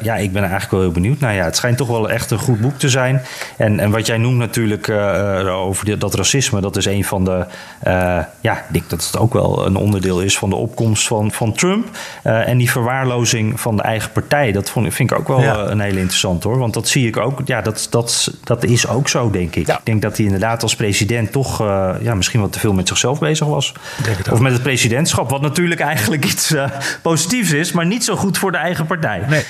ja, 0.02 0.16
ik 0.16 0.32
ben 0.32 0.42
eigenlijk 0.42 0.70
wel 0.70 0.80
heel 0.80 0.92
benieuwd. 0.92 1.20
Nou 1.20 1.34
ja, 1.34 1.44
het 1.44 1.56
schijnt 1.56 1.76
toch 1.76 1.88
wel 1.88 2.10
echt 2.10 2.30
een 2.30 2.38
goed 2.38 2.60
boek 2.60 2.78
te 2.78 2.88
zijn. 2.88 3.22
En, 3.56 3.80
en 3.80 3.90
wat 3.90 4.06
jij 4.06 4.16
noemt 4.16 4.38
natuurlijk 4.38 4.88
over 5.48 5.84
die, 5.84 5.96
dat 5.96 6.14
racisme, 6.14 6.60
dat 6.60 6.76
is 6.76 6.84
een 6.84 7.04
van 7.04 7.24
de, 7.24 7.44
ja, 8.40 8.56
ik 8.56 8.72
denk 8.72 8.90
dat 8.90 9.04
het 9.04 9.18
ook 9.18 9.32
wel 9.32 9.66
een 9.66 9.76
onderdeel 9.76 10.20
is 10.20 10.38
van 10.38 10.50
de 10.50 10.56
opkomst 10.56 11.06
van, 11.06 11.32
van 11.32 11.52
Trump. 11.52 11.86
en 12.22 12.58
die 12.58 12.70
verwaarlozing 12.70 13.60
van 13.60 13.76
de 13.76 13.82
eigen 13.82 14.12
partij, 14.12 14.52
dat 14.52 14.70
vond, 14.70 14.94
vind 14.94 15.10
ik 15.10 15.18
ook 15.18 15.28
wel 15.28 15.40
ja. 15.40 15.70
een 15.70 15.80
hele 15.80 15.98
interessant 15.98 16.42
hoor. 16.42 16.58
Want 16.58 16.74
dat 16.74 16.88
zie 16.88 17.06
ik 17.06 17.16
ook, 17.16 17.40
ja, 17.44 17.60
dat, 17.60 17.86
dat 17.90 18.30
dat 18.60 18.64
is 18.64 18.88
ook 18.88 19.08
zo, 19.08 19.30
denk 19.30 19.54
ik. 19.54 19.66
Ja. 19.66 19.78
Ik 19.78 19.84
denk 19.84 20.02
dat 20.02 20.16
hij 20.16 20.26
inderdaad 20.26 20.62
als 20.62 20.76
president 20.76 21.32
toch 21.32 21.60
uh, 21.62 21.94
ja, 22.00 22.14
misschien 22.14 22.40
wat 22.40 22.52
te 22.52 22.58
veel 22.58 22.72
met 22.72 22.88
zichzelf 22.88 23.18
bezig 23.18 23.46
was. 23.46 23.72
Of 24.30 24.40
met 24.40 24.52
het 24.52 24.62
presidentschap, 24.62 25.30
wat 25.30 25.40
natuurlijk 25.40 25.80
eigenlijk 25.80 26.24
iets 26.24 26.50
uh, 26.50 26.64
positiefs 27.02 27.52
is, 27.52 27.72
maar 27.72 27.86
niet 27.86 28.04
zo 28.04 28.16
goed 28.16 28.38
voor 28.38 28.52
de 28.52 28.58
eigen 28.58 28.86
partij. 28.86 29.22
Nee. 29.28 29.44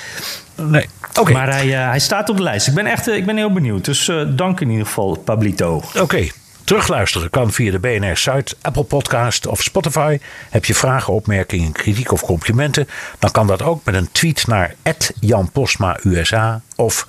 Nee. 0.55 0.89
Okay. 1.21 1.33
Maar 1.33 1.53
hij, 1.53 1.67
uh, 1.67 1.89
hij 1.89 1.99
staat 1.99 2.29
op 2.29 2.37
de 2.37 2.43
lijst. 2.43 2.67
Ik 2.69 2.75
ben 2.75 2.87
echt 2.87 3.09
ik 3.09 3.27
ben 3.27 3.37
heel 3.37 3.53
benieuwd. 3.53 3.85
Dus 3.85 4.11
dank 4.29 4.61
in 4.61 4.71
ieder 4.71 4.87
geval, 4.87 5.19
Pablito. 5.25 5.77
Oké. 5.77 6.01
Okay. 6.01 6.33
Terugluisteren 6.65 7.31
kan 7.31 7.53
via 7.53 7.71
de 7.71 7.79
BNR 7.79 8.17
site, 8.17 8.57
Apple 8.61 8.83
Podcast 8.83 9.47
of 9.47 9.63
Spotify. 9.63 10.19
Heb 10.51 10.65
je 10.65 10.75
vragen, 10.75 11.13
opmerkingen, 11.13 11.73
kritiek 11.73 12.13
of 12.13 12.23
complimenten? 12.23 12.89
Dan 13.19 13.31
kan 13.31 13.47
dat 13.47 13.63
ook 13.63 13.85
met 13.85 13.95
een 13.95 14.09
tweet 14.13 14.47
naar 14.47 14.75
Jan 15.21 15.51
Postma 15.51 15.99
USA 16.03 16.61
of 16.77 17.07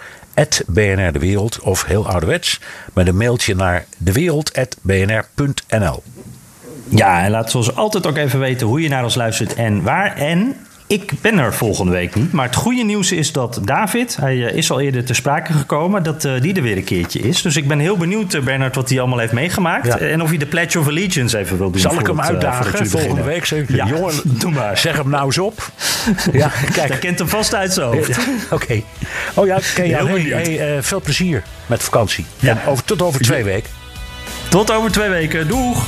BNR 0.68 1.12
De 1.12 1.20
Wereld 1.20 1.60
of 1.60 1.86
heel 1.86 2.08
ouderwets 2.08 2.60
met 2.94 3.08
een 3.08 3.18
mailtje 3.18 3.56
naar 3.56 3.86
dewereld.bnr.nl. 3.98 6.04
Ja, 6.90 7.24
en 7.24 7.32
laat 7.32 7.52
zoals 7.52 7.76
altijd 7.76 8.08
ook 8.08 8.18
even 8.18 8.40
weten 8.40 8.68
hoe 8.68 8.82
je 8.82 8.90
naar 8.90 9.04
ons 9.04 9.16
luistert 9.16 9.56
en 9.56 9.84
waar. 9.84 10.16
En 10.16 10.56
ik 10.88 11.12
ben 11.22 11.38
er 11.38 11.54
volgende 11.54 11.92
week 11.92 12.16
niet. 12.16 12.32
Maar 12.32 12.46
het 12.46 12.56
goede 12.56 12.84
nieuws 12.84 13.12
is 13.12 13.32
dat 13.32 13.60
David, 13.64 14.16
hij 14.16 14.48
eh, 14.48 14.58
is 14.58 14.72
al 14.72 14.80
eerder 14.80 15.06
te 15.06 15.14
sprake 15.14 15.54
gekomen, 15.54 16.04
dat 16.04 16.24
uh, 16.24 16.42
die 16.42 16.54
er 16.54 16.62
weer 16.62 16.78
een 16.78 16.84
keertje 16.84 17.20
is. 17.20 17.42
Dus 17.42 17.56
ik 17.56 17.68
ben 17.68 17.80
heel 17.80 17.98
benieuwd, 17.98 18.34
uh, 18.34 18.42
Bernard, 18.42 18.76
wat 18.76 18.90
hij 18.90 19.00
allemaal 19.00 19.20
heeft 19.20 19.32
meegemaakt. 19.32 19.86
Ja. 19.86 19.98
En 19.98 20.22
of 20.22 20.30
hij 20.30 20.38
de 20.38 20.46
Pledge 20.46 20.80
of 20.80 20.88
Allegiance 20.88 21.38
even 21.38 21.58
wil 21.58 21.72
doen. 21.72 21.82
Zal 21.82 22.00
ik 22.00 22.08
hem 22.08 22.20
het, 22.20 22.28
uitdagen 22.30 22.88
volgende 22.88 23.24
week? 23.24 23.46
Ja. 23.46 23.86
Jongen, 23.86 24.14
doe 24.40 24.52
maar. 24.52 24.78
zeg 24.78 24.98
hem 24.98 25.10
nou 25.10 25.26
eens 25.26 25.38
op. 25.38 25.72
ja, 26.32 26.52
kijk. 26.74 26.90
Hij 26.90 27.00
kent 27.00 27.20
hem 27.20 27.28
vast 27.28 27.56
uit 27.56 27.74
zo. 27.74 27.90
Oké. 27.94 28.14
Okay. 28.52 28.84
Oh 29.34 29.46
ja, 29.46 29.60
okay, 29.72 29.88
ja 29.88 30.06
hey, 30.06 30.22
hey, 30.22 30.84
veel 30.84 31.02
plezier 31.02 31.44
met 31.66 31.84
vakantie. 31.84 32.26
Ja. 32.40 32.50
En 32.50 32.68
over, 32.68 32.84
tot 32.84 33.02
over 33.02 33.22
twee 33.22 33.44
weken. 33.44 33.70
Tot 34.50 34.72
over 34.72 34.92
twee 34.92 35.10
weken. 35.10 35.48
Doeg! 35.48 35.88